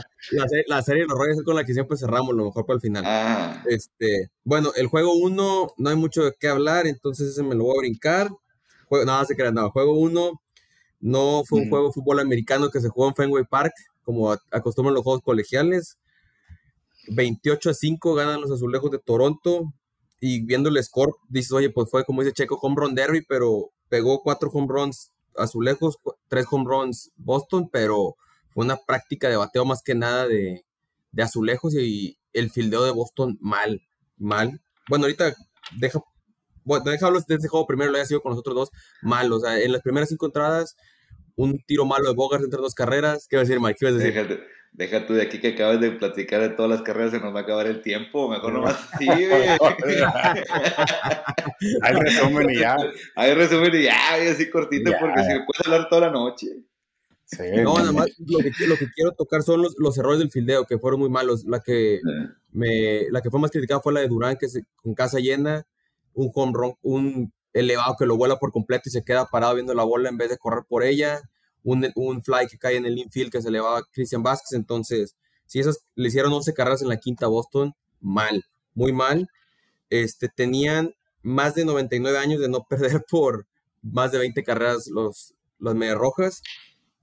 la, 0.66 0.82
serie 0.82 1.02
de 1.02 1.08
los 1.08 1.18
Reyes 1.18 1.38
es 1.38 1.44
con 1.44 1.56
la 1.56 1.64
que 1.64 1.72
siempre 1.72 1.96
cerramos, 1.96 2.34
lo 2.34 2.44
mejor 2.44 2.66
para 2.66 2.74
el 2.74 2.80
final. 2.82 3.02
Ah. 3.06 3.62
Este, 3.66 4.30
bueno, 4.44 4.72
el 4.76 4.88
juego 4.88 5.14
1 5.14 5.74
no 5.74 5.88
hay 5.88 5.96
mucho 5.96 6.24
de 6.24 6.34
qué 6.38 6.48
hablar, 6.48 6.86
entonces 6.86 7.30
ese 7.30 7.42
me 7.42 7.54
lo 7.54 7.64
voy 7.64 7.76
a 7.76 7.80
brincar. 7.80 8.30
nada, 9.06 9.24
se 9.24 9.34
crean, 9.34 9.54
no, 9.54 9.70
juego 9.70 9.94
1 9.94 10.32
no 11.06 11.44
fue 11.44 11.60
un 11.60 11.68
juego 11.70 11.86
de 11.86 11.92
fútbol 11.92 12.18
americano 12.18 12.68
que 12.68 12.80
se 12.80 12.88
jugó 12.88 13.06
en 13.06 13.14
Fenway 13.14 13.44
Park, 13.44 13.72
como 14.02 14.32
acostumbran 14.50 14.92
los 14.92 15.04
juegos 15.04 15.22
colegiales. 15.22 15.98
28 17.10 17.70
a 17.70 17.74
5 17.74 18.14
ganan 18.14 18.40
los 18.40 18.50
azulejos 18.50 18.90
de 18.90 18.98
Toronto. 18.98 19.72
Y 20.20 20.44
viendo 20.44 20.68
el 20.68 20.82
score, 20.82 21.12
dices, 21.28 21.52
oye, 21.52 21.70
pues 21.70 21.88
fue 21.90 22.04
como 22.04 22.22
dice 22.22 22.32
Checo, 22.32 22.58
home 22.60 22.74
run 22.76 22.96
derby, 22.96 23.22
pero 23.22 23.70
pegó 23.88 24.20
cuatro 24.24 24.50
home 24.52 24.66
runs 24.68 25.12
azulejos, 25.36 25.96
tres 26.26 26.46
home 26.50 26.64
runs 26.66 27.12
Boston, 27.14 27.68
pero 27.70 28.16
fue 28.50 28.64
una 28.64 28.76
práctica 28.76 29.28
de 29.28 29.36
bateo 29.36 29.64
más 29.64 29.82
que 29.84 29.94
nada 29.94 30.26
de, 30.26 30.64
azulejos 31.22 31.74
y 31.74 32.18
el 32.32 32.50
fildeo 32.50 32.82
de 32.82 32.90
Boston 32.90 33.38
mal, 33.40 33.80
mal. 34.16 34.60
Bueno, 34.88 35.04
ahorita 35.04 35.36
deja, 35.78 36.00
bueno, 36.64 36.90
deja 36.90 37.06
hablar 37.06 37.24
de 37.26 37.36
ese 37.36 37.46
juego 37.46 37.64
primero, 37.64 37.92
lo 37.92 37.98
haya 37.98 38.06
sido 38.06 38.22
con 38.22 38.30
los 38.30 38.40
otros 38.40 38.56
dos, 38.56 38.70
mal. 39.02 39.32
O 39.32 39.38
sea, 39.38 39.60
en 39.60 39.70
las 39.70 39.82
primeras 39.82 40.08
cinco 40.08 40.26
entradas, 40.26 40.74
un 41.36 41.60
tiro 41.60 41.84
malo 41.84 42.08
de 42.08 42.14
Bogart 42.14 42.42
entre 42.42 42.60
dos 42.60 42.74
carreras. 42.74 43.28
¿Qué 43.28 43.36
vas 43.36 43.42
a 43.42 43.48
decir, 43.48 43.62
Mike? 43.62 43.76
¿Qué 43.78 43.86
vas 43.86 43.94
a 43.94 43.98
decir? 43.98 44.40
Deja, 44.72 45.06
tú 45.06 45.14
de 45.14 45.22
aquí 45.22 45.40
que 45.40 45.54
acabas 45.54 45.80
de 45.80 45.92
platicar 45.92 46.42
de 46.42 46.50
todas 46.50 46.70
las 46.70 46.82
carreras, 46.82 47.12
se 47.12 47.20
nos 47.20 47.34
va 47.34 47.40
a 47.40 47.44
acabar 47.44 47.66
el 47.66 47.80
tiempo. 47.80 48.28
Mejor 48.28 48.52
nomás 48.52 48.76
sí, 48.98 49.08
Hay 51.82 51.94
resumen 51.94 52.50
y 52.50 52.58
ya. 52.58 52.76
Hay 53.14 53.32
resumen 53.32 53.74
y 53.74 53.84
ya, 53.84 53.96
así 54.30 54.50
cortito, 54.50 54.92
porque 55.00 55.22
si 55.22 55.28
me 55.28 55.46
puedes 55.46 55.64
hablar 55.64 55.88
toda 55.88 56.08
la 56.08 56.10
noche. 56.10 56.48
No, 57.62 57.78
nada 57.78 57.92
más 57.92 58.08
lo 58.18 58.38
que, 58.38 58.50
quiero 58.94 59.12
tocar 59.12 59.42
son 59.42 59.62
los, 59.62 59.98
errores 59.98 60.18
del 60.18 60.30
fildeo, 60.30 60.66
que 60.66 60.78
fueron 60.78 61.00
muy 61.00 61.08
malos. 61.08 61.44
La 61.44 61.60
que, 61.60 62.00
me, 62.52 63.08
la 63.10 63.22
que 63.22 63.30
fue 63.30 63.40
más 63.40 63.50
criticada 63.50 63.80
fue 63.80 63.94
la 63.94 64.00
de 64.00 64.08
Durán, 64.08 64.36
que 64.36 64.48
se, 64.48 64.64
con 64.76 64.94
casa 64.94 65.18
llena, 65.18 65.66
un 66.12 66.30
home 66.34 66.52
run, 66.54 66.74
un 66.82 67.32
elevado 67.60 67.96
que 67.98 68.06
lo 68.06 68.16
vuela 68.16 68.38
por 68.38 68.52
completo 68.52 68.88
y 68.88 68.92
se 68.92 69.02
queda 69.02 69.26
parado 69.26 69.54
viendo 69.54 69.74
la 69.74 69.84
bola 69.84 70.08
en 70.08 70.18
vez 70.18 70.28
de 70.28 70.38
correr 70.38 70.64
por 70.68 70.82
ella, 70.82 71.22
un, 71.62 72.22
fly 72.22 72.46
que 72.48 72.58
cae 72.58 72.76
en 72.76 72.86
el 72.86 72.98
infield 72.98 73.32
que 73.32 73.42
se 73.42 73.48
elevaba 73.48 73.78
a 73.78 73.82
Christian 73.92 74.22
Vázquez. 74.22 74.52
Entonces, 74.52 75.16
si 75.46 75.58
esas 75.58 75.80
le 75.94 76.08
hicieron 76.08 76.32
11 76.32 76.54
carreras 76.54 76.82
en 76.82 76.88
la 76.88 76.98
quinta 76.98 77.26
Boston, 77.26 77.74
mal, 78.00 78.44
muy 78.74 78.92
mal. 78.92 79.28
Este, 79.90 80.28
tenían 80.28 80.94
más 81.22 81.54
de 81.54 81.64
99 81.64 82.18
años 82.18 82.40
de 82.40 82.48
no 82.48 82.64
perder 82.68 83.04
por 83.10 83.46
más 83.82 84.12
de 84.12 84.18
20 84.18 84.44
carreras 84.44 84.86
los, 84.88 85.34
las 85.58 85.74
Medias 85.74 85.96
Rojas. 85.96 86.42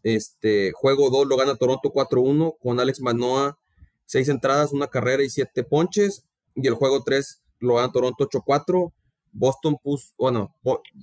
Este, 0.03 0.71
juego 0.73 1.09
2 1.09 1.27
lo 1.27 1.37
gana 1.37 1.55
Toronto 1.55 1.91
4-1 1.91 2.57
con 2.61 2.79
Alex 2.79 3.01
Manoa, 3.01 3.57
6 4.05 4.29
entradas, 4.29 4.71
una 4.71 4.87
carrera 4.87 5.23
y 5.23 5.29
7 5.29 5.63
ponches. 5.63 6.23
Y 6.55 6.67
el 6.67 6.75
juego 6.75 7.03
3 7.03 7.41
lo 7.59 7.75
gana 7.75 7.91
Toronto 7.91 8.29
8-4. 8.29 8.93
Boston 9.33 9.77
puso, 9.81 10.13
bueno, 10.17 10.55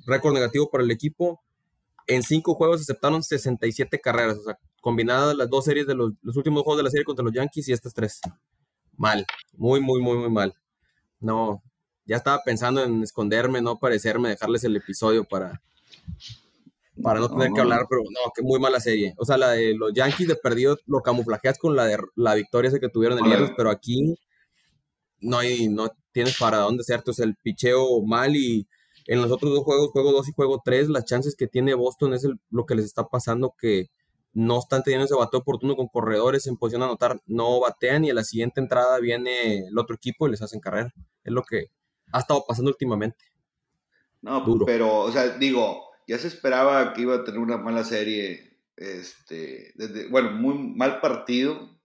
récord 0.07 0.33
negativo 0.33 0.71
para 0.71 0.85
el 0.85 0.91
equipo. 0.91 1.43
En 2.07 2.23
5 2.23 2.55
juegos 2.55 2.81
aceptaron 2.81 3.23
67 3.23 4.01
carreras, 4.01 4.39
o 4.39 4.45
sea, 4.45 4.59
combinadas 4.81 5.37
las 5.37 5.51
dos 5.51 5.65
series 5.65 5.87
de 5.87 5.95
los, 5.95 6.13
los 6.23 6.37
últimos 6.37 6.63
juegos 6.63 6.79
de 6.79 6.85
la 6.85 6.91
serie 6.91 7.05
contra 7.05 7.25
los 7.25 7.35
Yankees 7.35 7.69
y 7.69 7.73
estas 7.73 7.93
tres. 7.93 8.21
Mal, 8.97 9.27
muy, 9.53 9.81
muy, 9.81 10.01
muy, 10.01 10.17
muy 10.17 10.31
mal. 10.31 10.55
No, 11.21 11.63
ya 12.07 12.17
estaba 12.17 12.43
pensando 12.45 12.83
en 12.83 13.03
esconderme, 13.03 13.61
no 13.61 13.79
parecerme, 13.79 14.31
dejarles 14.31 14.65
el 14.65 14.77
episodio 14.77 15.25
para, 15.25 15.63
para 17.03 17.21
no 17.21 17.29
tener 17.29 17.53
que 17.53 17.61
hablar, 17.61 17.87
pero 17.89 18.03
no, 18.03 18.33
que 18.35 18.43
muy 18.43 18.59
mala 18.59 18.81
serie. 18.81 19.15
O 19.17 19.25
sea, 19.25 19.37
la 19.37 19.51
de 19.51 19.75
los 19.75 19.93
Yankees 19.93 20.29
de 20.29 20.37
perdido 20.37 20.79
lo 20.87 21.03
camuflajeas 21.03 21.59
con 21.59 21.77
la 21.77 21.85
de 21.85 21.99
la 22.17 22.35
victoria 22.35 22.69
esa 22.69 22.81
que 22.81 22.89
tuvieron 22.89 23.19
el 23.19 23.25
viernes, 23.25 23.53
pero 23.57 23.71
aquí 23.71 24.19
no 25.21 25.39
hay, 25.39 25.69
no 25.69 25.91
tienes 26.13 26.39
para 26.39 26.59
dónde 26.59 26.85
ser, 26.85 27.03
es 27.07 27.19
el 27.19 27.37
picheo 27.37 28.03
mal 28.03 28.37
y 28.37 28.67
en 29.07 29.23
los 29.23 29.31
otros 29.31 29.53
dos 29.53 29.65
juegos, 29.65 29.91
juego 29.91 30.13
2 30.13 30.29
y 30.29 30.33
juego 30.33 30.63
3, 30.65 30.89
las 30.89 31.05
chances 31.05 31.35
que 31.35 31.49
tiene 31.49 31.75
Boston 31.75 32.15
es 32.15 32.27
lo 32.51 32.67
que 32.67 32.75
les 32.75 32.85
está 32.85 33.09
pasando 33.09 33.55
que 33.59 33.91
no 34.33 34.59
están 34.59 34.83
teniendo 34.83 35.07
ese 35.07 35.17
bateo 35.17 35.41
oportuno 35.41 35.75
con 35.75 35.89
corredores 35.89 36.47
en 36.47 36.57
posición 36.57 36.81
de 36.81 36.87
anotar, 36.87 37.21
no 37.27 37.61
batean 37.61 38.05
y 38.05 38.11
a 38.11 38.15
la 38.15 38.25
siguiente 38.25 38.61
entrada 38.61 39.01
viene 39.01 39.67
el 39.67 39.79
otro 39.79 39.97
equipo 39.97 40.27
y 40.27 40.31
les 40.31 40.43
hacen 40.43 40.61
carrera. 40.61 40.93
Es 41.25 41.33
lo 41.33 41.43
que 41.43 41.71
ha 42.13 42.21
estado 42.21 42.45
pasando 42.47 42.71
últimamente. 42.71 43.25
No, 44.23 44.45
pero, 44.67 45.01
o 45.01 45.11
sea, 45.11 45.39
digo, 45.39 45.83
ya 46.07 46.19
se 46.19 46.29
esperaba 46.29 46.93
que 46.93 47.03
iba 47.03 47.17
a 47.17 47.25
tener 47.25 47.41
una 47.41 47.57
mala 47.57 47.85
serie, 47.85 48.59
este, 48.77 49.73
desde, 49.75 50.09
bueno, 50.09 50.31
muy 50.33 50.55
mal 50.55 51.01
partido, 51.01 51.80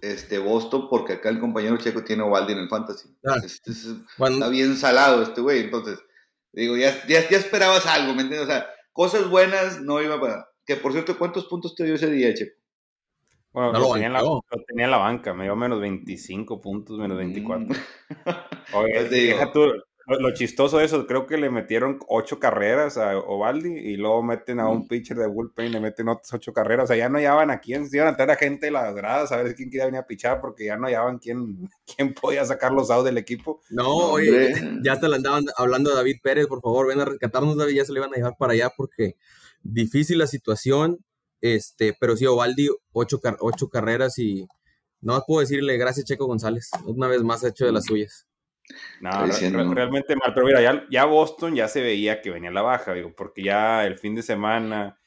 este, 0.00 0.38
Boston, 0.38 0.88
porque 0.88 1.14
acá 1.14 1.28
el 1.28 1.40
compañero 1.40 1.76
checo 1.76 2.04
tiene 2.04 2.22
Ovaldi 2.22 2.52
en 2.52 2.58
el 2.60 2.68
Fantasy. 2.68 3.08
Ah. 3.26 3.36
está 3.44 4.48
bien 4.48 4.76
salado 4.76 5.22
este 5.22 5.40
güey, 5.40 5.60
entonces, 5.60 5.98
digo, 6.52 6.76
ya, 6.76 7.06
ya, 7.06 7.20
esperabas 7.20 7.86
algo, 7.86 8.14
¿me 8.14 8.22
entiendes? 8.22 8.48
O 8.48 8.50
sea, 8.50 8.66
cosas 8.92 9.28
buenas 9.28 9.80
no 9.80 10.02
iba 10.02 10.20
para... 10.20 10.48
Que 10.66 10.76
por 10.76 10.92
cierto, 10.92 11.18
¿cuántos 11.18 11.44
puntos 11.46 11.74
te 11.74 11.84
dio 11.84 11.94
ese 11.94 12.10
día, 12.10 12.32
Checo? 12.32 12.56
Bueno, 13.52 13.72
lo, 13.72 13.92
tenía 13.92 14.08
en 14.08 14.12
la, 14.14 14.22
tenía 14.66 14.84
en 14.86 14.90
la 14.90 14.98
banca, 14.98 15.32
me 15.32 15.44
dio 15.44 15.54
menos 15.54 15.80
25 15.80 16.60
puntos, 16.60 16.98
menos 16.98 17.16
24. 17.16 17.66
Mm. 17.66 17.70
Oye, 18.74 18.92
pues 18.94 19.10
deja 19.10 19.52
tú, 19.52 19.60
lo, 20.06 20.34
chistoso 20.34 20.78
de 20.78 20.84
eso, 20.84 21.06
creo 21.06 21.26
que 21.26 21.36
le 21.36 21.50
metieron 21.50 21.98
ocho 22.08 22.38
carreras 22.38 22.98
a 22.98 23.18
Ovaldi 23.18 23.70
y 23.70 23.96
luego 23.96 24.22
meten 24.22 24.60
a 24.60 24.68
un 24.68 24.86
pitcher 24.86 25.16
de 25.16 25.26
bullpen 25.26 25.66
y 25.66 25.68
le 25.70 25.80
meten 25.80 26.08
otras 26.08 26.32
ocho 26.34 26.52
carreras. 26.52 26.84
O 26.84 26.86
sea, 26.88 26.96
ya 26.96 27.08
no 27.08 27.18
hallaban 27.18 27.50
a 27.50 27.60
quién, 27.60 27.88
se 27.88 27.96
iban 27.96 28.08
a 28.08 28.16
traer 28.16 28.30
a 28.32 28.36
gente 28.36 28.66
de 28.66 28.72
las 28.72 28.94
gradas 28.94 29.32
a 29.32 29.42
ver 29.42 29.54
quién 29.54 29.70
quería 29.70 29.86
venir 29.86 30.00
a 30.00 30.06
pichar 30.06 30.40
porque 30.40 30.66
ya 30.66 30.76
no 30.76 30.86
hallaban 30.86 31.18
quién, 31.18 31.70
quién 31.96 32.14
podía 32.14 32.44
sacar 32.44 32.72
los 32.72 32.90
outs 32.90 33.04
del 33.04 33.18
equipo. 33.18 33.60
No, 33.70 33.88
oye, 34.12 34.54
ya 34.82 34.92
hasta 34.92 35.08
le 35.08 35.16
andaban 35.16 35.44
hablando 35.56 35.90
de 35.90 35.96
David 35.96 36.16
Pérez, 36.22 36.46
por 36.46 36.60
favor, 36.60 36.86
ven 36.86 37.00
a 37.00 37.04
rescatarnos, 37.06 37.56
David, 37.56 37.76
ya 37.76 37.84
se 37.84 37.92
le 37.92 38.00
iban 38.00 38.12
a 38.12 38.16
llevar 38.16 38.36
para 38.38 38.52
allá 38.52 38.70
porque 38.76 39.16
difícil 39.62 40.18
la 40.18 40.26
situación, 40.26 40.98
este, 41.40 41.96
pero 41.98 42.16
sí, 42.16 42.26
Ovaldi, 42.26 42.68
ocho, 42.92 43.20
ocho 43.40 43.68
carreras 43.68 44.18
y 44.18 44.46
no 45.00 45.22
puedo 45.26 45.40
decirle 45.40 45.76
gracias 45.76 46.06
Checo 46.06 46.26
González, 46.26 46.70
una 46.86 47.08
vez 47.08 47.22
más 47.22 47.44
ha 47.44 47.48
hecho 47.48 47.66
de 47.66 47.72
las 47.72 47.84
suyas. 47.84 48.26
No, 49.00 49.26
realmente 49.74 50.16
mal. 50.16 50.32
Pero 50.34 50.46
mira, 50.46 50.86
ya, 50.90 51.04
Boston 51.04 51.54
ya 51.54 51.68
se 51.68 51.82
veía 51.82 52.20
que 52.22 52.30
venía 52.30 52.50
la 52.50 52.62
baja, 52.62 52.94
digo, 52.94 53.14
porque 53.14 53.42
ya 53.42 53.84
el 53.84 53.98
fin 53.98 54.14
de 54.14 54.22
semana 54.22 54.98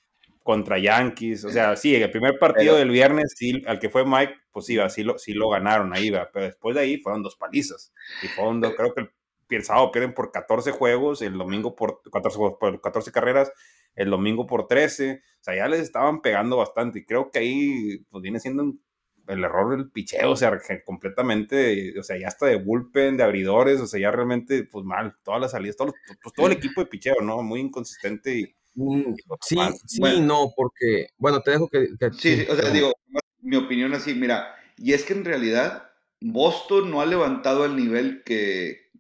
contra 0.44 0.80
Yankees, 0.80 1.44
o 1.44 1.50
sea, 1.50 1.76
sí, 1.76 1.94
el 1.96 2.10
primer 2.10 2.40
partido 2.40 2.78
del 2.78 2.90
viernes, 2.90 3.34
sí, 3.36 3.62
al 3.68 3.80
que 3.80 3.90
fue 3.90 4.06
Mike, 4.06 4.34
pues 4.52 4.66
sí, 4.66 4.78
sí 4.90 5.04
lo, 5.04 5.18
sí 5.18 5.34
lo 5.34 5.50
ganaron 5.50 5.94
ahí, 5.94 6.10
va, 6.10 6.30
pero 6.32 6.46
después 6.46 6.74
de 6.74 6.82
ahí 6.82 6.98
fueron 7.00 7.22
dos 7.22 7.36
palizas. 7.36 7.94
Y 8.24 8.28
fondo, 8.28 8.74
creo 8.74 8.94
que 8.94 9.10
el, 9.50 9.64
sábado 9.64 9.92
pierden 9.92 10.14
por 10.14 10.32
14 10.32 10.72
juegos, 10.72 11.22
el 11.22 11.38
domingo 11.38 11.76
por 11.76 12.02
14, 12.10 12.38
por 12.60 12.80
14 12.80 13.12
carreras, 13.12 13.52
el 13.96 14.10
domingo 14.10 14.46
por 14.46 14.68
13, 14.68 15.22
o 15.22 15.44
sea, 15.44 15.56
ya 15.56 15.68
les 15.68 15.82
estaban 15.82 16.22
pegando 16.22 16.56
bastante 16.56 17.00
y 17.00 17.06
creo 17.06 17.30
que 17.30 17.40
ahí 17.40 18.06
pues 18.10 18.22
viene 18.22 18.40
siendo 18.40 18.64
un 18.64 18.82
el 19.28 19.44
error 19.44 19.76
del 19.76 19.90
picheo, 19.90 20.32
o 20.32 20.36
sea, 20.36 20.60
completamente, 20.86 21.98
o 22.00 22.04
sea, 22.04 22.18
ya 22.18 22.28
hasta 22.28 22.46
de 22.46 22.56
bullpen, 22.56 23.18
de 23.18 23.24
abridores, 23.24 23.80
o 23.80 23.88
sea, 23.88 24.00
ya 24.00 24.12
realmente, 24.12 24.64
pues 24.64 24.86
mal, 24.86 25.16
todas 25.24 25.42
las 25.42 25.52
salidas, 25.52 25.76
todo, 25.76 25.94
pues, 26.22 26.34
todo 26.34 26.48
el 26.48 26.54
equipo 26.54 26.82
de 26.82 26.88
picheo, 26.88 27.16
¿no? 27.22 27.42
Muy 27.44 27.60
inconsistente 27.60 28.38
y... 28.40 28.56
Mm, 28.76 29.16
sí, 29.42 29.58
sí, 29.86 30.02
no, 30.22 30.54
porque, 30.56 31.08
bueno, 31.18 31.42
te 31.42 31.52
dejo 31.52 31.68
que... 31.68 31.90
sí, 32.18 32.46
o 32.50 32.56
sea, 32.56 32.70
digo, 32.70 32.94
mi 33.42 33.56
opinión 33.56 33.94
así, 33.94 34.14
mira, 34.14 34.56
y 34.78 34.94
es 34.94 35.04
que 35.04 35.14
en 35.14 35.26
realidad 35.26 35.90
Boston 36.22 36.92
no 36.92 37.02
ha 37.02 37.06
levantado 37.06 37.66
el 37.66 37.76
nivel 37.76 38.24
que, 38.24 38.92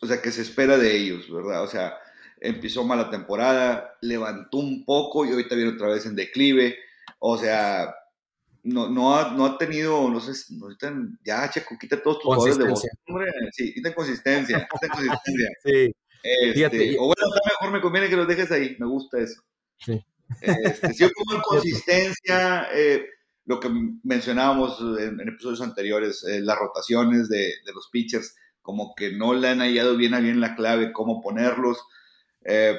o 0.00 0.06
sea, 0.06 0.20
que 0.20 0.32
se 0.32 0.42
espera 0.42 0.78
de 0.78 0.96
ellos, 0.96 1.30
¿verdad? 1.32 1.62
O 1.62 1.68
sea, 1.68 1.96
empezó 2.40 2.84
mala 2.84 3.10
temporada, 3.10 3.96
levantó 4.00 4.58
un 4.58 4.84
poco 4.84 5.24
y 5.24 5.30
ahorita 5.30 5.54
viene 5.54 5.72
otra 5.72 5.88
vez 5.88 6.06
en 6.06 6.16
declive, 6.16 6.76
o 7.18 7.36
sea, 7.38 7.94
no, 8.68 8.88
no, 8.88 9.16
ha, 9.16 9.32
no 9.32 9.46
ha 9.46 9.58
tenido, 9.58 10.08
no 10.08 10.20
sé, 10.20 10.32
no 10.54 10.68
ya, 11.24 11.50
Checo, 11.50 11.76
quita 11.78 12.02
todos 12.02 12.18
tus 12.18 12.24
jugadores 12.24 12.58
de. 12.58 12.90
Hombre, 13.08 13.32
sí, 13.52 13.72
quita 13.74 13.94
consistencia, 13.94 14.68
quita 14.70 14.88
consistencia. 14.88 15.48
sí. 15.64 15.94
Este, 16.22 16.96
o 16.98 17.06
bueno, 17.06 17.22
mejor 17.44 17.72
me 17.72 17.80
conviene 17.80 18.08
que 18.08 18.16
los 18.16 18.28
dejes 18.28 18.50
ahí, 18.50 18.76
me 18.78 18.86
gusta 18.86 19.18
eso. 19.18 19.42
Sí. 19.78 20.04
Este, 20.42 20.92
si 20.92 21.04
yo 21.04 21.08
pongo 21.14 21.40
consistencia, 21.42 22.68
eh, 22.72 23.06
lo 23.46 23.60
que 23.60 23.70
mencionábamos 24.02 24.80
en, 25.00 25.20
episodios 25.20 25.62
anteriores, 25.62 26.24
eh, 26.24 26.40
las 26.40 26.58
rotaciones 26.58 27.28
de, 27.28 27.38
de, 27.38 27.72
los 27.72 27.88
pitchers, 27.90 28.36
como 28.60 28.94
que 28.94 29.12
no 29.12 29.32
le 29.32 29.48
han 29.48 29.60
hallado 29.60 29.96
bien 29.96 30.14
a 30.14 30.20
bien 30.20 30.40
la 30.40 30.54
clave, 30.54 30.92
cómo 30.92 31.22
ponerlos. 31.22 31.78
Eh, 32.44 32.78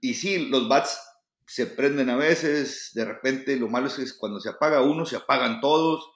y 0.00 0.14
sí, 0.14 0.46
los 0.48 0.68
bats 0.68 0.98
se 1.46 1.66
prenden 1.66 2.10
a 2.10 2.16
veces, 2.16 2.90
de 2.94 3.04
repente 3.04 3.56
lo 3.56 3.68
malo 3.68 3.86
es 3.86 3.94
que 3.94 4.04
cuando 4.18 4.40
se 4.40 4.50
apaga 4.50 4.82
uno, 4.82 5.06
se 5.06 5.16
apagan 5.16 5.60
todos. 5.60 6.10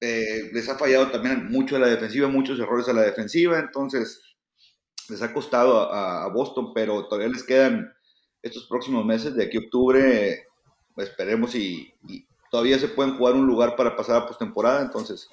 Eh, 0.00 0.50
les 0.54 0.66
ha 0.70 0.78
fallado 0.78 1.10
también 1.10 1.50
mucho 1.50 1.76
a 1.76 1.78
la 1.78 1.88
defensiva, 1.88 2.26
muchos 2.26 2.58
errores 2.58 2.88
a 2.88 2.94
la 2.94 3.02
defensiva, 3.02 3.58
entonces 3.58 4.22
les 5.10 5.20
ha 5.20 5.34
costado 5.34 5.92
a, 5.92 6.26
Boston, 6.32 6.72
pero 6.72 7.06
todavía 7.06 7.28
les 7.28 7.44
quedan 7.44 7.92
estos 8.40 8.66
próximos 8.66 9.04
meses, 9.04 9.34
de 9.34 9.44
aquí 9.44 9.58
a 9.58 9.60
octubre, 9.60 10.46
esperemos 10.96 11.54
y, 11.54 11.92
todavía 12.50 12.78
se 12.78 12.88
pueden 12.88 13.16
jugar 13.16 13.34
un 13.34 13.46
lugar 13.46 13.76
para 13.76 13.94
pasar 13.94 14.16
a 14.16 14.26
postemporada, 14.26 14.80
entonces 14.82 15.28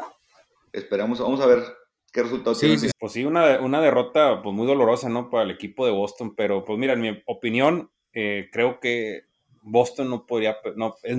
esperamos, 0.74 1.20
vamos 1.20 1.40
a 1.40 1.48
ver 1.48 1.64
qué 2.12 2.24
resultado 2.24 2.54
sí, 2.54 2.68
tiene. 2.68 2.78
Sí, 2.80 2.90
pues 3.00 3.14
sí, 3.14 3.26
una, 3.26 3.60
una 3.62 3.82
derrota 3.82 4.42
pues 4.44 4.54
muy 4.54 4.68
dolorosa, 4.68 5.08
¿no? 5.08 5.30
Para 5.30 5.46
el 5.46 5.52
equipo 5.52 5.86
de 5.86 5.94
Boston, 5.94 6.36
pero 6.36 6.66
pues 6.66 6.78
mira, 6.78 6.94
en 6.94 7.02
mi 7.02 7.24
opinión, 7.26 7.90
eh, 8.20 8.50
creo 8.52 8.80
que 8.80 9.26
Boston 9.62 10.10
no 10.10 10.26
podría, 10.26 10.58
no, 10.76 10.96
es, 11.04 11.18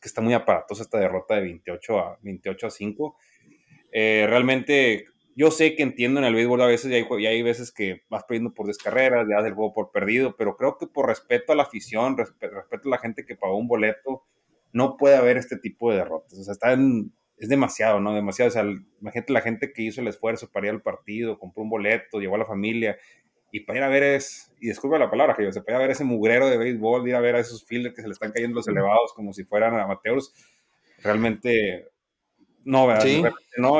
que 0.00 0.06
está 0.06 0.20
muy 0.20 0.32
aparatosa 0.32 0.84
esta 0.84 1.00
derrota 1.00 1.34
de 1.34 1.40
28 1.40 1.98
a, 1.98 2.18
28 2.22 2.66
a 2.68 2.70
5. 2.70 3.16
Eh, 3.90 4.26
realmente 4.28 5.06
yo 5.34 5.50
sé 5.50 5.74
que 5.74 5.82
entiendo 5.82 6.20
en 6.20 6.26
el 6.26 6.34
béisbol 6.34 6.62
a 6.62 6.66
veces, 6.66 6.92
y 6.92 6.94
hay, 6.94 7.26
hay 7.26 7.42
veces 7.42 7.72
que 7.72 8.02
vas 8.08 8.22
perdiendo 8.22 8.54
por 8.54 8.68
descarreras, 8.68 9.26
ya 9.28 9.38
das 9.38 9.46
el 9.46 9.54
juego 9.54 9.74
por 9.74 9.90
perdido, 9.90 10.36
pero 10.36 10.56
creo 10.56 10.78
que 10.78 10.86
por 10.86 11.08
respeto 11.08 11.52
a 11.52 11.56
la 11.56 11.64
afición, 11.64 12.16
respeto, 12.16 12.56
a 12.84 12.88
la 12.90 12.98
gente 12.98 13.26
que 13.26 13.34
pagó 13.34 13.58
un 13.58 13.66
boleto, 13.66 14.22
no 14.72 14.96
puede 14.96 15.16
haber 15.16 15.38
este 15.38 15.56
tipo 15.56 15.90
de 15.90 15.96
derrotas. 15.96 16.38
O 16.38 16.44
sea, 16.44 16.52
está 16.52 16.76
es 17.38 17.48
demasiado, 17.48 17.98
¿no? 17.98 18.14
Demasiado. 18.14 18.50
O 18.50 18.52
sea, 18.52 18.64
imagínate 19.00 19.32
la 19.32 19.40
gente 19.40 19.72
que 19.72 19.82
hizo 19.82 20.00
el 20.00 20.06
esfuerzo 20.06 20.48
para 20.52 20.66
ir 20.68 20.72
al 20.74 20.82
partido, 20.82 21.40
compró 21.40 21.64
un 21.64 21.70
boleto, 21.70 22.20
llevó 22.20 22.36
a 22.36 22.38
la 22.38 22.46
familia, 22.46 22.96
y 23.52 23.60
para 23.60 23.78
ir 23.78 23.84
a 23.84 23.88
ver 23.88 24.02
es, 24.02 24.52
y 24.60 24.68
disculpa 24.68 24.98
la 24.98 25.10
palabra, 25.10 25.34
que 25.34 25.44
yo, 25.44 25.52
se 25.52 25.62
puede 25.62 25.78
ver 25.78 25.90
ese 25.90 26.04
mugrero 26.04 26.48
de 26.48 26.56
béisbol, 26.56 27.08
ir 27.08 27.14
a 27.14 27.20
ver 27.20 27.36
a 27.36 27.40
esos 27.40 27.64
fielders 27.64 27.94
que 27.94 28.02
se 28.02 28.08
le 28.08 28.12
están 28.12 28.32
cayendo 28.32 28.56
los 28.56 28.68
elevados 28.68 29.12
como 29.14 29.32
si 29.32 29.44
fueran 29.44 29.78
amateurs, 29.78 30.32
realmente 31.02 31.88
no, 32.66 32.88
¿verdad? 32.88 33.04
¿Sí? 33.04 33.22
No, 33.58 33.78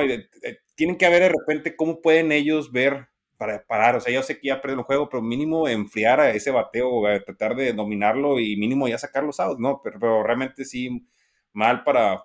tienen 0.76 0.96
que 0.96 1.08
ver 1.08 1.22
de 1.22 1.28
repente 1.30 1.74
cómo 1.74 2.00
pueden 2.00 2.30
ellos 2.30 2.70
ver 2.70 3.08
para 3.36 3.64
parar. 3.66 3.96
O 3.96 4.00
sea, 4.00 4.14
yo 4.14 4.22
sé 4.22 4.38
que 4.38 4.46
ya 4.46 4.60
perdieron 4.60 4.80
el 4.80 4.86
juego, 4.86 5.08
pero 5.08 5.22
mínimo 5.22 5.66
enfriar 5.66 6.20
a 6.20 6.30
ese 6.30 6.52
bateo, 6.52 7.02
tratar 7.24 7.56
de 7.56 7.72
dominarlo 7.72 8.38
y 8.38 8.56
mínimo 8.56 8.86
ya 8.86 8.96
sacar 8.96 9.24
los 9.24 9.40
outs, 9.40 9.58
¿no? 9.58 9.80
Pero, 9.82 10.22
realmente 10.22 10.64
sí, 10.64 11.04
mal 11.52 11.82
para 11.82 12.24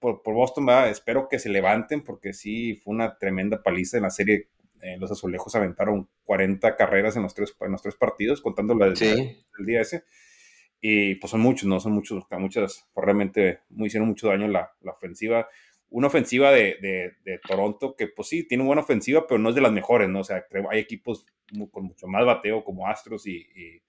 por, 0.00 0.20
Boston, 0.24 0.66
¿verdad? 0.66 0.88
espero 0.88 1.28
que 1.28 1.38
se 1.38 1.48
levanten 1.48 2.02
porque 2.02 2.32
sí 2.32 2.74
fue 2.74 2.94
una 2.94 3.16
tremenda 3.16 3.62
paliza 3.62 3.98
en 3.98 4.02
la 4.02 4.10
serie. 4.10 4.48
Eh, 4.82 4.96
los 4.98 5.10
azulejos 5.10 5.54
aventaron 5.54 6.08
40 6.24 6.76
carreras 6.76 7.16
en 7.16 7.22
los 7.22 7.34
tres, 7.34 7.56
en 7.60 7.72
los 7.72 7.82
tres 7.82 7.94
partidos, 7.96 8.40
contando 8.40 8.74
la 8.74 8.90
del, 8.90 9.44
día 9.64 9.80
ese. 9.80 10.04
Y 10.80 11.14
pues 11.14 11.30
son 11.30 11.40
muchos, 11.40 11.66
¿no? 11.66 11.80
Son 11.80 11.92
muchos, 11.92 12.24
muchas, 12.32 12.88
pues, 12.92 13.04
realmente 13.04 13.60
muy, 13.70 13.86
hicieron 13.86 14.08
mucho 14.08 14.28
daño 14.28 14.48
la, 14.48 14.72
la 14.80 14.92
ofensiva 14.92 15.48
una 15.92 16.06
ofensiva 16.06 16.50
de, 16.50 17.12
Toronto 17.46 17.94
que, 17.96 18.08
pues 18.08 18.28
sí, 18.28 18.46
tiene 18.48 18.64
buena 18.64 18.82
ofensiva, 18.82 19.26
pero 19.26 19.38
no 19.38 19.50
es 19.50 19.54
de 19.54 19.60
las 19.60 19.72
mejores, 19.72 20.08
¿no? 20.08 20.20
O 20.20 20.24
sea, 20.24 20.44
hay 20.70 20.78
equipos 20.78 21.26
con 21.70 21.84
mucho 21.84 22.06
más 22.06 22.24
bateo 22.24 22.64
como 22.64 22.88
Astros 22.88 23.26
y, 23.26 23.82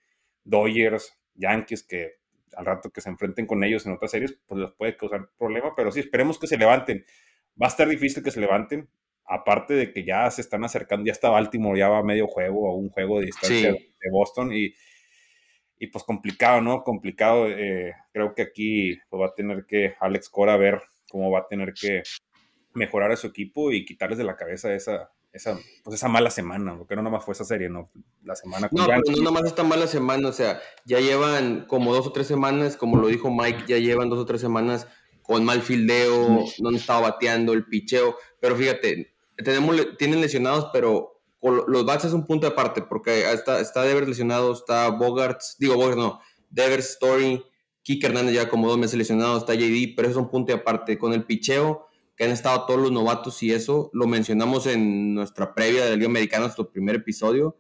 Dodgers, 0.43 1.17
Yankees, 1.35 1.83
que 1.83 2.17
al 2.55 2.65
rato 2.65 2.91
que 2.91 3.00
se 3.00 3.09
enfrenten 3.09 3.47
con 3.47 3.63
ellos 3.63 3.85
en 3.85 3.93
otras 3.93 4.12
series, 4.12 4.38
pues 4.45 4.59
les 4.59 4.71
puede 4.71 4.97
causar 4.97 5.29
problema, 5.38 5.73
pero 5.75 5.91
sí, 5.91 6.01
esperemos 6.01 6.38
que 6.38 6.47
se 6.47 6.57
levanten. 6.57 7.05
Va 7.59 7.67
a 7.67 7.69
estar 7.69 7.88
difícil 7.88 8.21
que 8.21 8.31
se 8.31 8.41
levanten, 8.41 8.89
aparte 9.25 9.73
de 9.73 9.91
que 9.91 10.03
ya 10.03 10.29
se 10.31 10.41
están 10.41 10.63
acercando, 10.63 11.05
ya 11.05 11.11
está 11.11 11.29
Baltimore, 11.29 11.77
ya 11.77 11.89
va 11.89 11.99
a 11.99 12.03
medio 12.03 12.27
juego 12.27 12.69
o 12.69 12.75
un 12.75 12.89
juego 12.89 13.19
de 13.19 13.27
distancia 13.27 13.71
de 13.71 14.11
Boston 14.11 14.51
y, 14.53 14.73
y 15.79 15.87
pues 15.87 16.03
complicado, 16.03 16.61
¿no? 16.61 16.83
Complicado. 16.83 17.47
Eh, 17.47 17.93
creo 18.11 18.33
que 18.35 18.43
aquí 18.43 18.97
pues, 19.09 19.21
va 19.21 19.27
a 19.27 19.33
tener 19.33 19.65
que 19.65 19.95
Alex 19.99 20.29
Cora 20.29 20.57
ver 20.57 20.81
cómo 21.09 21.31
va 21.31 21.39
a 21.39 21.47
tener 21.47 21.73
que 21.73 22.03
mejorar 22.73 23.11
a 23.11 23.15
su 23.15 23.27
equipo 23.27 23.71
y 23.71 23.85
quitarles 23.85 24.17
de 24.17 24.23
la 24.23 24.35
cabeza 24.35 24.73
esa, 24.73 25.11
esa, 25.31 25.59
pues 25.83 25.95
esa 25.95 26.07
mala 26.07 26.29
semana, 26.29 26.77
porque 26.77 26.95
no 26.95 27.03
nada 27.03 27.17
más 27.17 27.25
fue 27.25 27.33
esa 27.33 27.43
serie, 27.43 27.69
¿no? 27.69 27.91
La 28.23 28.35
semana 28.35 28.69
con 28.69 28.79
No, 28.79 28.87
pero 28.87 29.01
no 29.11 29.17
nada 29.17 29.31
más 29.31 29.45
esta 29.45 29.63
mala 29.63 29.87
semana, 29.87 30.27
o 30.27 30.33
sea, 30.33 30.59
ya 30.85 30.99
llevan 30.99 31.65
como 31.67 31.93
dos 31.93 32.07
o 32.07 32.11
tres 32.11 32.27
semanas, 32.27 32.77
como 32.77 32.97
lo 32.97 33.07
dijo 33.07 33.31
Mike, 33.31 33.65
ya 33.67 33.77
llevan 33.77 34.09
dos 34.09 34.19
o 34.19 34.25
tres 34.25 34.41
semanas 34.41 34.87
con 35.21 35.45
mal 35.45 35.61
fildeo, 35.61 36.45
no 36.59 36.69
estaba 36.75 37.09
bateando, 37.09 37.53
el 37.53 37.65
picheo, 37.65 38.17
pero 38.39 38.55
fíjate, 38.55 39.12
tenemos, 39.37 39.75
tienen 39.97 40.21
lesionados, 40.21 40.69
pero 40.71 41.21
los 41.41 41.85
bats 41.85 42.05
es 42.05 42.13
un 42.13 42.25
punto 42.25 42.47
aparte, 42.47 42.81
porque 42.81 43.31
está, 43.31 43.59
está 43.59 43.83
Devers 43.83 44.07
lesionado, 44.07 44.53
está 44.53 44.89
Bogarts, 44.89 45.58
digo 45.60 45.75
Bogarts 45.75 45.97
no, 45.97 46.21
Devers, 46.49 46.91
Story, 46.91 47.43
Kike 47.81 48.08
Hernández 48.08 48.36
ya 48.36 48.49
como 48.49 48.67
dos 48.67 48.77
meses 48.77 48.97
lesionado, 48.97 49.38
está 49.38 49.53
JD, 49.53 49.93
pero 49.95 50.08
eso 50.08 50.19
es 50.19 50.25
un 50.25 50.31
punto 50.31 50.53
aparte. 50.53 50.97
Con 50.97 51.13
el 51.13 51.25
picheo, 51.25 51.88
que 52.15 52.23
han 52.23 52.31
estado 52.31 52.65
todos 52.65 52.79
los 52.79 52.91
novatos 52.91 53.41
y 53.43 53.51
eso, 53.51 53.89
lo 53.93 54.08
mencionamos 54.08 54.67
en 54.67 55.13
nuestra 55.13 55.53
previa 55.53 55.86
del 55.86 55.99
Liga 55.99 56.10
Americano, 56.10 56.43
nuestro 56.43 56.69
primer 56.69 56.95
episodio. 56.95 57.58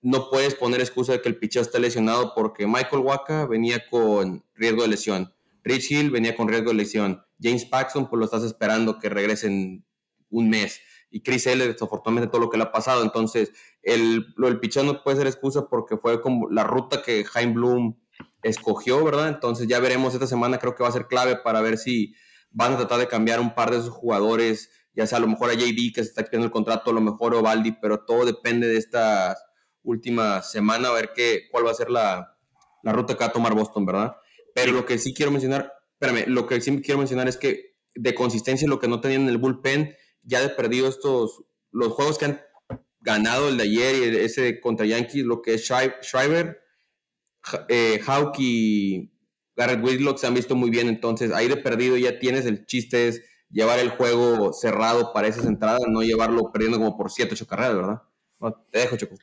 No 0.00 0.30
puedes 0.30 0.54
poner 0.56 0.80
excusa 0.80 1.12
de 1.12 1.22
que 1.22 1.28
el 1.28 1.36
picheo 1.36 1.62
esté 1.62 1.78
lesionado 1.78 2.32
porque 2.34 2.66
Michael 2.66 3.02
Waka 3.02 3.46
venía 3.46 3.88
con 3.88 4.44
riesgo 4.54 4.82
de 4.82 4.88
lesión. 4.88 5.32
Rich 5.62 5.92
Hill 5.92 6.10
venía 6.10 6.34
con 6.34 6.48
riesgo 6.48 6.70
de 6.70 6.76
lesión. 6.76 7.22
James 7.40 7.64
Paxton, 7.64 8.08
pues 8.08 8.18
lo 8.18 8.24
estás 8.24 8.42
esperando 8.42 8.98
que 8.98 9.08
regrese 9.08 9.46
en 9.46 9.84
un 10.30 10.48
mes. 10.48 10.80
Y 11.12 11.22
Chris 11.22 11.46
L, 11.46 11.64
desafortunadamente, 11.68 12.32
todo 12.32 12.40
lo 12.40 12.50
que 12.50 12.56
le 12.56 12.64
ha 12.64 12.72
pasado. 12.72 13.02
Entonces, 13.02 13.52
el, 13.82 14.34
lo 14.36 14.48
del 14.48 14.58
picheo 14.58 14.82
no 14.82 15.04
puede 15.04 15.18
ser 15.18 15.26
excusa 15.28 15.68
porque 15.68 15.96
fue 15.96 16.20
como 16.20 16.50
la 16.50 16.64
ruta 16.64 17.02
que 17.02 17.24
Jaime 17.24 17.52
Bloom 17.52 17.96
escogió, 18.42 19.04
¿verdad? 19.04 19.28
Entonces 19.28 19.68
ya 19.68 19.78
veremos 19.78 20.14
esta 20.14 20.26
semana, 20.26 20.58
creo 20.58 20.74
que 20.74 20.82
va 20.82 20.88
a 20.88 20.92
ser 20.92 21.06
clave 21.06 21.36
para 21.36 21.60
ver 21.60 21.78
si 21.78 22.14
van 22.50 22.72
a 22.72 22.76
tratar 22.76 22.98
de 22.98 23.08
cambiar 23.08 23.40
un 23.40 23.54
par 23.54 23.70
de 23.70 23.78
esos 23.78 23.90
jugadores, 23.90 24.70
ya 24.94 25.06
sea 25.06 25.18
a 25.18 25.20
lo 25.20 25.28
mejor 25.28 25.50
a 25.50 25.54
JD 25.54 25.92
que 25.94 26.02
se 26.02 26.08
está 26.08 26.20
expidiendo 26.22 26.46
el 26.46 26.52
contrato, 26.52 26.90
a 26.90 26.94
lo 26.94 27.00
mejor 27.00 27.34
o 27.34 27.42
Baldi, 27.42 27.72
pero 27.80 28.04
todo 28.04 28.24
depende 28.24 28.68
de 28.68 28.76
esta 28.76 29.36
última 29.82 30.42
semana, 30.42 30.88
a 30.88 30.92
ver 30.92 31.12
qué, 31.14 31.42
cuál 31.50 31.66
va 31.66 31.70
a 31.70 31.74
ser 31.74 31.90
la, 31.90 32.36
ruta 32.84 33.14
que 33.14 33.20
va 33.20 33.26
a 33.26 33.32
tomar 33.32 33.54
Boston, 33.54 33.86
¿verdad? 33.86 34.16
Pero 34.54 34.72
lo 34.72 34.84
que 34.84 34.98
sí 34.98 35.14
quiero 35.14 35.32
mencionar, 35.32 35.72
espérame, 35.98 36.28
lo 36.28 36.46
que 36.46 36.60
sí 36.60 36.82
quiero 36.82 36.98
mencionar 36.98 37.28
es 37.28 37.36
que 37.36 37.76
de 37.94 38.14
consistencia 38.14 38.68
lo 38.68 38.78
que 38.78 38.88
no 38.88 39.00
tenían 39.00 39.22
en 39.22 39.28
el 39.28 39.38
bullpen, 39.38 39.94
ya 40.22 40.40
de 40.40 40.48
perdido 40.50 40.88
estos, 40.88 41.44
los 41.70 41.92
juegos 41.92 42.18
que 42.18 42.26
han 42.26 42.40
ganado 43.00 43.48
el 43.48 43.56
de 43.56 43.64
ayer 43.64 44.12
y 44.12 44.16
ese 44.18 44.60
contra 44.60 44.86
Yankees, 44.86 45.24
lo 45.24 45.42
que 45.42 45.54
es 45.54 45.64
Schreiber, 45.64 46.60
eh, 47.68 48.00
Hawk 48.06 48.36
y 48.38 49.12
Garrett 49.56 49.84
Whitlock 49.84 50.18
se 50.18 50.26
han 50.26 50.34
visto 50.34 50.54
muy 50.54 50.70
bien, 50.70 50.88
entonces 50.88 51.32
ahí 51.32 51.48
de 51.48 51.56
perdido 51.56 51.96
ya 51.96 52.18
tienes, 52.18 52.46
el 52.46 52.66
chiste 52.66 53.08
es 53.08 53.22
llevar 53.50 53.78
el 53.78 53.90
juego 53.90 54.52
cerrado 54.52 55.12
para 55.12 55.28
esas 55.28 55.44
entradas, 55.44 55.82
no 55.88 56.02
llevarlo 56.02 56.50
perdiendo 56.52 56.78
como 56.78 56.96
por 56.96 57.10
7, 57.10 57.34
8 57.34 57.46
carreras, 57.46 57.76
¿verdad? 57.76 58.02
te 58.70 58.78
dejo, 58.80 58.96
Choco. 58.96 59.16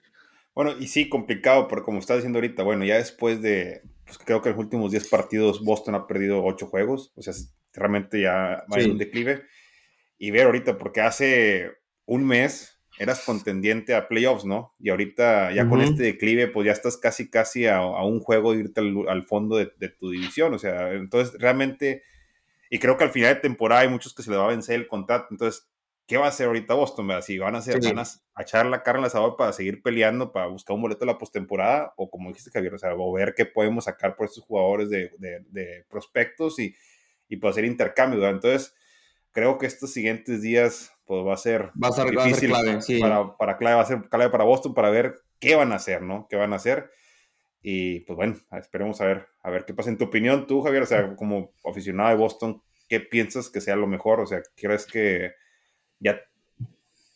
Bueno, 0.54 0.76
y 0.80 0.88
sí, 0.88 1.10
complicado, 1.10 1.68
pero 1.68 1.84
como 1.84 2.00
estás 2.00 2.18
diciendo 2.18 2.38
ahorita, 2.38 2.64
bueno, 2.64 2.86
ya 2.86 2.98
después 2.98 3.42
de, 3.42 3.82
pues 4.06 4.18
creo 4.18 4.42
que 4.42 4.50
en 4.50 4.56
los 4.56 4.64
últimos 4.64 4.92
10 4.92 5.08
partidos 5.08 5.64
Boston 5.64 5.96
ha 5.96 6.08
perdido 6.08 6.44
8 6.44 6.68
juegos, 6.68 7.12
o 7.16 7.22
sea, 7.22 7.34
realmente 7.74 8.22
ya 8.22 8.66
va 8.72 8.80
en 8.80 8.92
un 8.92 8.98
declive. 8.98 9.44
Y 10.20 10.30
ver 10.30 10.46
ahorita, 10.46 10.78
porque 10.78 11.02
hace 11.02 11.72
un 12.06 12.28
mes 12.28 12.80
eras 13.00 13.24
contendiente 13.26 13.96
a 13.96 14.10
playoffs, 14.10 14.44
¿no? 14.44 14.76
Y 14.78 14.90
ahorita 14.90 15.54
ya 15.54 15.70
con 15.70 15.82
este 15.82 16.04
declive, 16.04 16.50
pues 16.50 16.66
ya 16.66 16.74
estás 16.74 16.98
casi, 16.98 17.30
casi 17.30 17.66
a, 17.66 17.82
un 17.82 18.20
juego 18.20 18.52
de 18.52 18.60
irte 18.60 18.82
al, 18.82 19.24
fondo 19.24 19.56
de, 19.56 19.90
tu 19.90 20.12
división. 20.12 20.54
O 20.54 20.60
sea, 20.60 20.92
entonces 20.92 21.40
realmente, 21.40 22.04
y 22.70 22.78
creo 22.78 22.98
que 22.98 23.06
al 23.06 23.12
final 23.12 23.36
de 23.36 23.40
temporada 23.40 23.82
hay 23.82 23.88
muchos 23.88 24.14
que 24.14 24.22
se 24.22 24.30
les 24.30 24.38
va 24.38 24.46
a 24.46 24.50
vencer 24.50 24.76
el 24.76 24.88
contrato. 24.88 25.28
Entonces, 25.32 25.70
¿qué 26.08 26.18
va 26.18 26.26
a 26.26 26.30
hacer 26.30 26.48
ahorita 26.48 26.74
Boston? 26.74 27.08
¿verdad? 27.08 27.24
Si 27.24 27.38
van 27.38 27.56
a 27.56 27.60
hacer, 27.60 27.80
ganas 27.80 28.22
a 28.36 28.42
echar 28.42 28.66
la 28.66 28.84
carne 28.84 29.00
al 29.00 29.06
asador 29.06 29.38
para 29.38 29.54
seguir 29.54 29.82
peleando, 29.82 30.34
para 30.34 30.48
buscar 30.48 30.76
un 30.76 30.82
boleto 30.82 31.02
de 31.02 31.14
la 31.14 31.18
postemporada, 31.18 31.94
o 31.96 32.10
como 32.10 32.28
dijiste, 32.28 32.52
Javier, 32.52 32.74
o 32.74 32.78
sea, 32.78 32.94
o 32.96 33.14
ver 33.14 33.34
qué 33.34 33.46
podemos 33.46 33.86
sacar 33.86 34.18
por 34.18 34.26
estos 34.26 34.44
jugadores 34.44 34.90
de, 34.90 35.12
de, 35.20 35.86
prospectos 35.90 36.60
y, 36.60 36.76
y 37.30 37.38
para 37.38 37.52
hacer 37.52 37.64
intercambio, 37.64 38.20
¿verdad? 38.20 38.36
Entonces, 38.36 38.76
creo 39.40 39.58
que 39.58 39.66
estos 39.66 39.94
siguientes 39.94 40.42
días 40.42 40.92
pues 41.06 41.26
va 41.26 41.34
a 41.34 41.38
ser 41.38 41.72
va 41.82 41.88
a 41.88 41.92
ser, 41.92 42.12
difícil 42.12 42.50
clave, 42.50 42.82
sí. 42.82 43.00
para, 43.00 43.38
para, 43.38 43.58
clave, 43.58 43.76
va 43.78 43.82
a 43.82 43.86
ser 43.86 44.10
clave 44.10 44.30
para 44.30 44.44
Boston 44.44 44.74
para 44.74 44.90
ver 44.90 45.16
qué 45.40 45.56
van 45.56 45.72
a 45.72 45.76
hacer, 45.76 46.02
¿no? 46.02 46.28
¿Qué 46.30 46.36
van 46.36 46.52
a 46.52 46.58
hacer? 46.58 46.92
Y 47.62 48.02
pues 48.02 48.18
bueno, 48.18 48.36
esperemos 48.52 49.00
a 49.00 49.06
ver, 49.06 49.28
a 49.42 49.50
ver 49.50 49.66
qué 49.66 49.74
pasa. 49.74 49.90
En 49.90 49.98
tu 49.98 50.06
opinión, 50.06 50.46
tú, 50.46 50.62
Javier, 50.62 50.84
o 50.84 50.86
sea, 50.86 51.16
como 51.16 51.52
aficionado 51.66 52.10
de 52.10 52.16
Boston, 52.16 52.62
¿qué 52.90 53.00
piensas 53.00 53.50
que 53.50 53.62
sea 53.62 53.76
lo 53.76 53.88
mejor? 53.88 54.20
O 54.20 54.26
sea, 54.26 54.42
¿crees 54.56 54.86
que 54.86 55.32
ya 56.00 56.20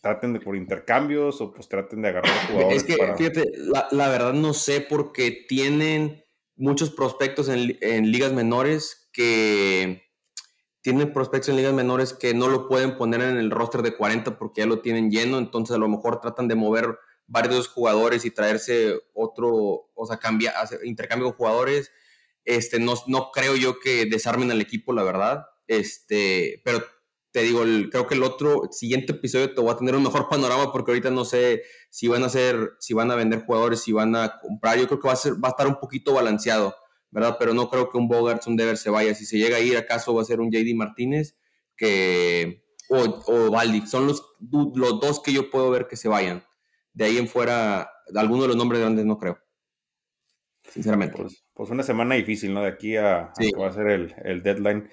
traten 0.02 0.34
de 0.34 0.40
por 0.40 0.56
intercambios 0.56 1.42
o 1.42 1.54
pues 1.54 1.68
traten 1.68 2.02
de 2.02 2.10
agarrar 2.10 2.48
jugadores? 2.48 2.78
Es 2.78 2.84
que, 2.84 2.96
fíjate, 3.18 3.52
la, 3.58 3.88
la, 3.92 4.08
verdad 4.10 4.34
no 4.34 4.54
sé 4.54 4.80
porque 4.80 5.46
tienen 5.48 6.24
muchos 6.56 6.90
prospectos 6.90 7.50
en, 7.50 7.78
en 7.82 8.12
ligas 8.12 8.32
menores 8.32 9.10
que 9.12 10.13
tienen 10.84 11.14
prospectos 11.14 11.50
en 11.50 11.56
ligas 11.56 11.74
menores 11.74 12.14
que 12.14 12.34
no 12.34 12.50
lo 12.50 12.68
pueden 12.68 12.98
poner 12.98 13.22
en 13.22 13.38
el 13.38 13.52
roster 13.52 13.82
de 13.82 13.96
40 13.96 14.38
porque 14.38 14.62
ya 14.62 14.68
lo 14.68 14.82
tienen 14.82 15.10
lleno, 15.10 15.38
entonces 15.38 15.76
a 15.76 15.80
lo 15.80 15.88
mejor 15.88 16.20
tratan 16.20 16.50
de 16.50 16.56
mover 16.56 17.00
varios 17.26 17.70
jugadores 17.70 18.26
y 18.26 18.32
traerse 18.32 19.00
otro, 19.14 19.90
o 19.94 20.06
sea, 20.06 20.18
cambiar, 20.18 20.54
intercambio 20.84 21.30
de 21.30 21.34
jugadores. 21.36 21.90
Este, 22.44 22.82
no, 22.82 22.96
no 23.08 23.32
creo 23.32 23.56
yo 23.56 23.80
que 23.80 24.06
desarmen 24.06 24.52
al 24.52 24.60
equipo, 24.60 24.92
la 24.92 25.04
verdad. 25.04 25.46
Este, 25.68 26.62
pero 26.66 26.84
te 27.32 27.44
digo, 27.44 27.62
creo 27.90 28.06
que 28.06 28.16
el 28.16 28.24
otro 28.24 28.64
siguiente 28.72 29.14
episodio 29.14 29.54
te 29.54 29.62
va 29.62 29.72
a 29.72 29.78
tener 29.78 29.96
un 29.96 30.04
mejor 30.04 30.28
panorama 30.28 30.74
porque 30.74 30.92
ahorita 30.92 31.12
no 31.12 31.24
sé 31.24 31.64
si 31.90 32.10
van 32.10 32.24
a 32.24 32.26
hacer, 32.26 32.74
si 32.80 32.94
van 32.94 33.10
a 33.10 33.16
vender 33.16 33.46
jugadores, 33.46 33.80
si 33.80 33.94
van 33.94 34.18
a 34.18 34.38
comprar. 34.42 34.78
Yo 34.78 34.88
creo 34.88 35.00
que 35.00 35.08
va 35.08 35.14
a, 35.14 35.18
ser, 35.18 35.42
va 35.42 35.48
a 35.48 35.52
estar 35.52 35.66
un 35.66 35.80
poquito 35.80 36.14
balanceado 36.14 36.76
¿verdad? 37.14 37.38
Pero 37.40 37.54
no 37.54 37.70
creo 37.70 37.90
que 37.90 37.98
un 37.98 38.08
Bogarts, 38.08 38.48
un 38.48 38.58
Dever 38.58 38.78
se 38.78 38.90
vaya. 38.90 39.14
Si 39.14 39.26
se 39.26 39.38
llega 39.38 39.58
a 39.58 39.60
ir, 39.60 39.78
acaso 39.78 40.16
va 40.16 40.24
a 40.24 40.26
ser 40.26 40.42
un 40.42 40.52
JD 40.52 40.74
Martínez 40.76 41.38
que, 41.78 42.66
o, 42.90 43.24
o 43.28 43.52
Baldi. 43.52 43.86
Son 43.86 44.08
los, 44.08 44.36
los 44.42 45.00
dos 45.00 45.22
que 45.22 45.32
yo 45.32 45.50
puedo 45.52 45.70
ver 45.70 45.88
que 45.88 45.96
se 45.96 46.10
vayan. 46.10 46.44
De 46.92 47.06
ahí 47.06 47.18
en 47.18 47.28
fuera, 47.28 47.92
alguno 48.16 48.44
de 48.44 48.48
los 48.50 48.58
nombres 48.58 48.82
grandes 48.82 49.06
no 49.06 49.20
creo. 49.20 49.38
Sinceramente. 50.64 51.16
Pues, 51.16 51.46
pues 51.54 51.70
una 51.70 51.84
semana 51.84 52.16
difícil, 52.16 52.52
¿no? 52.52 52.62
De 52.62 52.70
aquí 52.70 52.98
a, 52.98 53.32
que 53.38 53.56
va 53.56 53.68
a 53.68 53.74
ser 53.74 53.88
el, 53.88 54.16
el 54.24 54.42
deadline. 54.42 54.90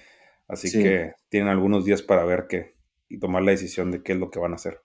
Así 0.46 0.70
que 0.70 1.14
tienen 1.30 1.48
algunos 1.48 1.84
días 1.84 2.02
para 2.02 2.24
ver 2.24 2.46
qué 2.48 2.74
y 3.08 3.18
tomar 3.18 3.42
la 3.42 3.52
decisión 3.52 3.90
de 3.90 4.02
qué 4.02 4.12
es 4.12 4.18
lo 4.18 4.30
que 4.30 4.40
van 4.40 4.52
a 4.52 4.56
hacer. 4.56 4.82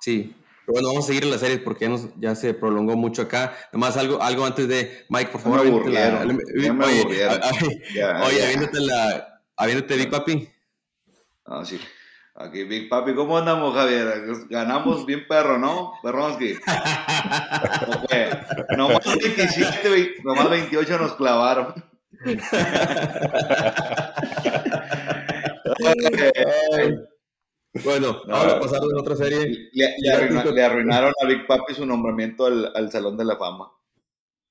Sí, 0.00 0.34
pero 0.64 0.74
bueno, 0.74 0.88
vamos 0.88 1.04
a 1.04 1.06
seguir 1.08 1.24
en 1.24 1.30
la 1.30 1.38
serie 1.38 1.58
porque 1.58 1.90
ya, 2.18 2.34
se 2.34 2.54
prolongó 2.54 2.96
mucho 2.96 3.22
acá. 3.22 3.54
Nomás 3.72 3.96
algo, 3.96 4.22
algo 4.22 4.44
antes 4.44 4.68
de 4.68 5.04
Mike, 5.08 5.32
por 5.32 5.40
favor. 5.40 5.60
oye, 5.60 5.70
aviéntate 8.44 8.80
la, 8.80 9.40
aviéntate 9.56 9.96
Big 9.96 10.10
Papi. 10.10 10.48
Ah, 11.46 11.64
sí. 11.64 11.80
Aquí, 12.34 12.64
Big 12.64 12.88
Papi, 12.88 13.14
¿cómo 13.14 13.36
andamos, 13.36 13.74
Javier? 13.74 14.24
Ganamos 14.48 15.04
bien 15.04 15.26
perro, 15.26 15.58
¿no? 15.58 15.92
Perronski. 16.02 16.54
okay. 18.04 18.30
Nomás 18.76 19.04
27, 19.04 20.14
nomás 20.24 20.48
28 20.48 20.98
nos 20.98 21.14
clavaron. 21.14 21.74
Bueno, 27.84 28.22
vamos 28.26 28.52
a 28.52 28.60
pasar 28.60 28.80
a 28.80 29.00
otra 29.00 29.16
serie. 29.16 29.70
Le, 29.72 30.62
arruinaron 30.62 31.12
a 31.20 31.26
Big 31.26 31.46
Papi 31.46 31.74
su 31.74 31.86
nombramiento 31.86 32.46
al, 32.46 32.90
Salón 32.92 33.16
de 33.16 33.24
la 33.24 33.36
Fama. 33.36 33.70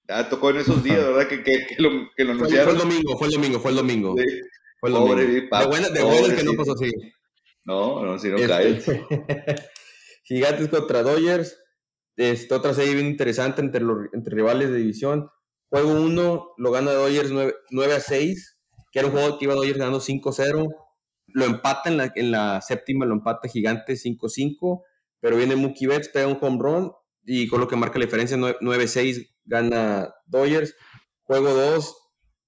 Ya 0.07 0.27
tocó 0.27 0.49
en 0.49 0.57
esos 0.57 0.83
días, 0.83 0.97
¿verdad? 0.97 1.27
Que, 1.27 1.43
que, 1.43 1.67
que, 1.67 1.81
lo, 1.81 1.89
que 2.15 2.23
lo 2.25 2.31
anunciaron. 2.31 2.65
Fue, 2.65 2.73
el 2.73 2.89
domingo, 2.89 3.17
fue 3.17 3.27
el 3.27 3.33
domingo, 3.33 3.59
fue 3.59 3.71
el 3.71 3.77
domingo. 3.77 4.15
Fue 4.79 4.89
el 4.89 4.95
domingo. 4.95 5.15
Big 5.15 5.49
Papi. 5.49 5.63
De 5.63 5.69
buenas 5.69 5.93
de 5.93 6.03
buena 6.03 6.35
que 6.35 6.43
no 6.43 6.53
pasó 6.53 6.73
así. 6.73 6.91
No, 7.63 8.03
no, 8.03 8.17
si 8.17 8.29
no 8.29 8.37
cae. 8.47 8.81
Gigantes 10.23 10.69
contra 10.69 11.03
Dodgers. 11.03 11.57
Esta 12.17 12.57
otra 12.57 12.73
serie 12.73 12.95
bien 12.95 13.07
interesante 13.07 13.61
entre, 13.61 13.81
los, 13.81 13.97
entre 14.13 14.35
rivales 14.35 14.69
de 14.69 14.77
división. 14.77 15.29
Juego 15.69 15.93
1 15.93 16.53
lo 16.57 16.71
gana 16.71 16.91
Dodgers 16.91 17.31
9, 17.31 17.55
9 17.69 17.93
a 17.93 17.99
6, 17.99 18.57
que 18.91 18.99
era 18.99 19.07
un 19.07 19.13
juego 19.13 19.37
que 19.37 19.45
iba 19.45 19.53
Dodgers 19.53 19.77
ganando 19.77 20.01
5-0 20.01 20.67
lo 21.33 21.45
empata 21.45 21.89
en 21.89 21.97
la, 21.97 22.11
en 22.15 22.31
la 22.31 22.61
séptima, 22.61 23.05
lo 23.05 23.13
empata 23.13 23.47
Gigante 23.47 23.93
5-5, 23.93 24.83
pero 25.19 25.37
viene 25.37 25.55
Mookie 25.55 25.87
Betts, 25.87 26.09
pega 26.09 26.27
un 26.27 26.37
home 26.41 26.57
run 26.59 26.91
y 27.23 27.47
con 27.47 27.59
lo 27.59 27.67
que 27.67 27.75
marca 27.75 27.99
la 27.99 28.05
diferencia 28.05 28.37
9-6 28.37 29.29
gana 29.45 30.13
Dodgers. 30.25 30.75
Juego 31.23 31.53
2, 31.53 31.95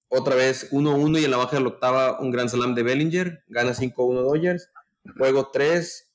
otra 0.08 0.34
vez 0.34 0.70
1-1 0.72 1.20
y 1.20 1.24
en 1.24 1.30
la 1.30 1.36
baja 1.36 1.56
de 1.56 1.62
la 1.62 1.68
octava 1.68 2.20
un 2.20 2.30
gran 2.30 2.48
slam 2.48 2.74
de 2.74 2.82
Bellinger, 2.82 3.44
gana 3.48 3.72
5-1 3.72 4.22
Dodgers. 4.22 4.70
Juego 5.16 5.50
3, 5.52 6.12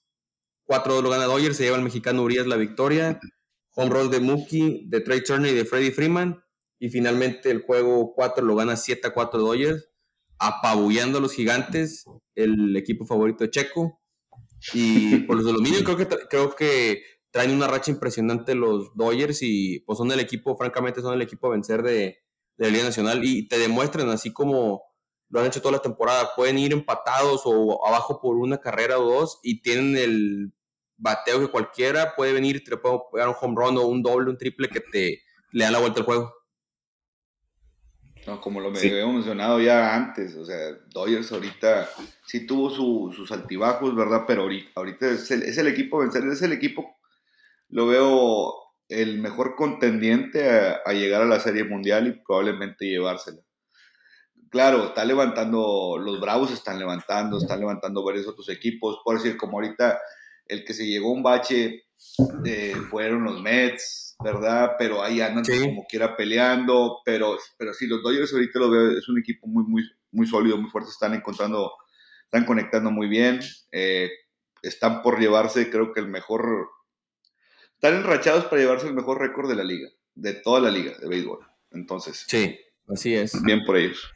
4 0.66 1.02
lo 1.02 1.10
gana 1.10 1.26
Dodgers, 1.26 1.58
se 1.58 1.64
lleva 1.64 1.78
el 1.78 1.84
mexicano 1.84 2.24
Urias 2.24 2.48
la 2.48 2.58
victoria. 2.58 3.20
Home 3.76 3.90
run 3.92 4.12
de 4.12 4.20
Mookie, 4.20 4.86
de 4.88 5.02
Trey 5.02 5.24
Turner 5.24 5.52
y 5.52 5.56
de 5.56 5.66
Freddie 5.66 5.92
Freeman. 5.92 6.44
Y 6.80 6.90
finalmente 6.90 7.52
el 7.52 7.62
juego 7.62 8.14
4 8.14 8.44
lo 8.44 8.56
gana 8.56 8.74
7-4 8.74 9.32
Dodgers 9.38 9.89
apabullando 10.40 11.18
a 11.18 11.22
los 11.22 11.34
gigantes, 11.34 12.06
el 12.36 12.76
equipo 12.76 13.06
favorito 13.06 13.44
de 13.44 13.52
Checo. 13.52 14.00
Y 14.74 15.20
por 15.20 15.38
los 15.38 15.48
aluminio 15.48 15.84
creo 15.84 15.98
que, 15.98 16.08
creo 16.08 16.56
que 16.56 17.04
traen 17.32 17.52
una 17.52 17.68
racha 17.68 17.92
impresionante 17.92 18.56
los 18.56 18.96
Dodgers 18.96 19.42
y 19.42 19.82
pues 19.82 19.98
son 19.98 20.12
el 20.12 20.20
equipo, 20.20 20.58
francamente 20.58 21.02
son 21.02 21.14
el 21.14 21.22
equipo 21.22 21.48
a 21.48 21.52
vencer 21.52 21.84
de, 21.84 22.18
de 22.58 22.66
la 22.66 22.70
Liga 22.70 22.84
Nacional 22.86 23.24
y 23.24 23.48
te 23.48 23.58
demuestran 23.58 24.10
así 24.10 24.34
como 24.34 24.82
lo 25.30 25.40
han 25.40 25.46
hecho 25.46 25.62
toda 25.62 25.74
la 25.74 25.82
temporada, 25.82 26.32
pueden 26.36 26.58
ir 26.58 26.74
empatados 26.74 27.44
o 27.46 27.86
abajo 27.88 28.20
por 28.20 28.36
una 28.38 28.58
carrera 28.58 28.98
o 28.98 29.06
dos 29.06 29.40
y 29.44 29.62
tienen 29.62 29.96
el 29.96 30.54
bateo 30.98 31.40
que 31.40 31.48
cualquiera 31.48 32.16
puede 32.16 32.34
venir 32.34 32.64
te 32.64 32.76
puede 32.76 33.00
pegar 33.14 33.30
un 33.30 33.36
home 33.40 33.56
run 33.56 33.78
o 33.78 33.86
un 33.86 34.02
doble, 34.02 34.32
un 34.32 34.38
triple 34.38 34.68
que 34.68 34.82
te 34.82 35.22
le 35.52 35.64
da 35.64 35.72
la 35.72 35.80
vuelta 35.80 36.00
al 36.00 36.06
juego. 36.06 36.34
No, 38.30 38.40
como 38.40 38.60
lo 38.60 38.70
me 38.70 38.78
había 38.78 39.08
mencionado 39.08 39.60
ya 39.60 39.96
antes, 39.96 40.36
o 40.36 40.46
sea, 40.46 40.74
Dodgers 40.94 41.32
ahorita 41.32 41.90
sí 42.28 42.46
tuvo 42.46 42.70
sus 42.70 43.32
altibajos, 43.32 43.96
¿verdad? 43.96 44.26
Pero 44.28 44.44
ahorita, 44.44 45.10
es, 45.10 45.32
el, 45.32 45.68
equipo 45.68 45.98
vencer, 45.98 46.24
es 46.28 46.44
el 46.44 46.54
equipo, 46.54 46.96
lo 47.70 47.88
veo 47.88 48.54
el 48.88 49.18
mejor 49.18 49.56
contendiente 49.56 50.48
a, 50.48 50.94
llegar 50.94 51.24
a 51.24 51.26
la 51.26 51.40
Serie 51.40 51.64
Mundial 51.64 52.06
y 52.06 52.24
probablemente 52.24 52.86
llevársela. 52.86 53.42
Claro, 54.52 54.90
está 54.90 55.06
levantando, 55.06 55.98
los 55.98 56.22
Bravos 56.22 56.52
están 56.52 56.78
levantando, 56.78 57.40
están 57.40 57.60
levantando 57.60 58.04
varios 58.04 58.28
otros 58.28 58.48
equipos, 58.50 59.00
por 59.04 59.18
decir, 59.18 59.38
como 59.38 59.58
ahorita 59.58 60.00
el 60.46 60.64
que 60.66 60.76
se 60.76 60.86
llegó 60.86 61.12
un 61.12 61.24
bache 61.24 61.86
eh, 62.46 62.76
fueron 62.92 63.24
los 63.24 63.42
Mets, 63.42 64.09
¿verdad? 64.24 64.76
Pero 64.78 65.02
ahí 65.02 65.22
andan 65.22 65.46
como 65.46 65.86
quiera 65.88 66.16
peleando, 66.16 67.00
pero, 67.06 67.38
pero 67.58 67.74
sí, 67.74 67.88
los 67.88 68.04
Dodgers 68.04 68.34
ahorita 68.34 68.60
lo 68.60 68.70
veo, 68.70 68.98
es 68.98 69.08
un 69.08 69.20
equipo 69.20 69.48
muy, 69.48 69.64
muy, 69.64 69.84
muy 70.12 70.28
sólido, 70.28 70.58
muy 70.58 70.70
fuerte, 70.70 70.90
están 70.90 71.14
encontrando, 71.14 71.72
están 72.26 72.46
conectando 72.46 72.92
muy 72.92 73.08
bien, 73.08 73.40
eh, 73.72 74.10
están 74.62 75.02
por 75.02 75.20
llevarse, 75.20 75.70
creo 75.70 75.94
que 75.94 76.02
el 76.02 76.08
mejor, 76.08 76.70
están 77.76 77.96
enrachados 77.96 78.46
para 78.46 78.62
llevarse 78.62 78.88
el 78.88 78.94
mejor 78.94 79.20
récord 79.20 79.50
de 79.50 79.56
la 79.56 79.64
liga, 79.64 79.90
de 80.16 80.34
toda 80.34 80.60
la 80.60 80.70
liga 80.70 80.94
de 81.00 81.08
béisbol. 81.08 81.40
Entonces, 81.72 82.26
sí, 82.28 82.60
así 82.88 83.16
es. 83.16 83.42
Bien 83.44 83.64
por 83.66 83.78
ellos. 83.78 84.12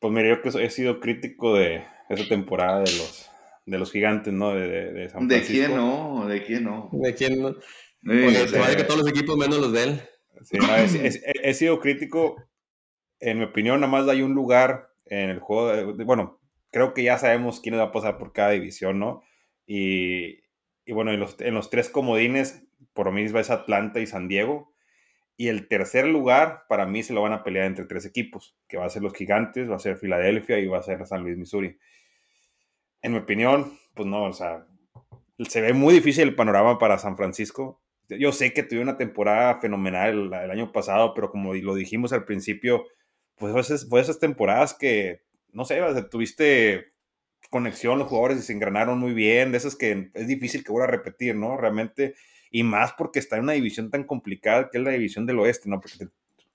Pues 0.00 0.12
mira, 0.12 0.28
yo 0.28 0.42
que 0.42 0.64
he 0.64 0.70
sido 0.70 1.00
crítico 1.00 1.54
de 1.54 1.84
esa 2.08 2.28
temporada 2.28 2.80
de 2.80 2.92
los 2.96 3.30
de 3.66 3.78
los 3.78 3.90
gigantes, 3.90 4.32
¿no? 4.32 4.54
De, 4.54 4.68
de, 4.68 5.08
San 5.10 5.28
Francisco. 5.28 5.52
¿De 5.52 5.66
quién 5.66 5.76
no? 5.76 6.26
¿De 6.28 6.44
quién 6.44 6.64
no? 6.64 6.88
¿De 6.92 7.14
quién 7.14 7.42
no? 7.42 7.56
Que 8.02 8.84
todos 8.84 9.00
los 9.00 9.08
equipos 9.08 9.36
menos 9.36 9.58
los 9.58 9.72
de 9.72 9.82
él. 9.84 10.00
he 11.42 11.54
sido 11.54 11.80
crítico. 11.80 12.36
En 13.18 13.38
mi 13.38 13.44
opinión, 13.44 13.80
nada 13.80 13.90
más 13.90 14.08
hay 14.08 14.22
un 14.22 14.34
lugar 14.34 14.90
en 15.06 15.30
el 15.30 15.40
juego. 15.40 15.94
bueno, 16.04 16.40
creo 16.70 16.94
que 16.94 17.02
ya 17.02 17.18
sabemos 17.18 17.60
quién 17.60 17.76
va 17.76 17.84
a 17.84 17.92
pasar 17.92 18.18
por 18.18 18.32
cada 18.32 18.50
división, 18.50 18.98
¿no? 18.98 19.22
Y, 19.66 20.42
bueno, 20.86 21.12
en 21.12 21.20
los, 21.20 21.40
en 21.40 21.54
los, 21.54 21.70
tres 21.70 21.88
comodines, 21.88 22.64
por 22.92 23.10
mí 23.12 23.22
es 23.22 23.50
Atlanta 23.50 24.00
y 24.00 24.06
San 24.06 24.28
Diego. 24.28 24.72
Y 25.38 25.48
el 25.48 25.68
tercer 25.68 26.06
lugar, 26.06 26.64
para 26.68 26.86
mí, 26.86 27.02
se 27.02 27.12
lo 27.12 27.22
van 27.22 27.32
a 27.32 27.42
pelear 27.42 27.66
entre 27.66 27.84
tres 27.84 28.06
equipos, 28.06 28.56
que 28.68 28.78
va 28.78 28.86
a 28.86 28.90
ser 28.90 29.02
los 29.02 29.12
Gigantes, 29.12 29.70
va 29.70 29.76
a 29.76 29.80
ser 29.80 29.96
Filadelfia 29.96 30.58
y 30.58 30.66
va 30.66 30.78
a 30.78 30.82
ser 30.82 31.04
San 31.06 31.22
Luis, 31.22 31.36
Missouri. 31.36 31.78
En 33.02 33.12
mi 33.12 33.18
opinión, 33.18 33.78
pues 33.94 34.08
no, 34.08 34.24
o 34.24 34.32
sea, 34.32 34.66
se 35.48 35.60
ve 35.60 35.74
muy 35.74 35.94
difícil 35.94 36.24
el 36.28 36.34
panorama 36.34 36.78
para 36.78 36.98
San 36.98 37.16
Francisco. 37.16 37.82
Yo 38.08 38.32
sé 38.32 38.52
que 38.52 38.62
tuve 38.62 38.80
una 38.80 38.96
temporada 38.96 39.60
fenomenal 39.60 40.32
el, 40.32 40.50
año 40.50 40.72
pasado, 40.72 41.14
pero 41.14 41.30
como 41.30 41.54
lo 41.54 41.74
dijimos 41.74 42.12
al 42.12 42.24
principio, 42.24 42.84
pues 43.36 43.52
fue 43.52 43.60
esas, 43.60 43.88
fue 43.88 44.00
esas 44.00 44.18
temporadas 44.18 44.74
que, 44.74 45.22
no 45.52 45.64
sé, 45.64 45.80
tuviste 46.10 46.92
conexión, 47.50 47.98
los 47.98 48.08
jugadores 48.08 48.44
se 48.44 48.52
engranaron 48.52 48.98
muy 48.98 49.12
bien, 49.12 49.52
de 49.52 49.58
esas 49.58 49.76
que 49.76 50.10
es 50.14 50.26
difícil 50.26 50.64
que 50.64 50.72
vuelva 50.72 50.88
a 50.88 50.90
repetir, 50.90 51.34
¿no? 51.36 51.56
Realmente, 51.56 52.14
y 52.50 52.62
más 52.62 52.92
porque 52.92 53.18
está 53.18 53.36
en 53.36 53.44
una 53.44 53.52
división 53.52 53.90
tan 53.90 54.04
complicada 54.04 54.68
que 54.70 54.78
es 54.78 54.84
la 54.84 54.90
división 54.90 55.26
del 55.26 55.38
oeste, 55.38 55.68
¿no? 55.68 55.80
Porque 55.80 56.08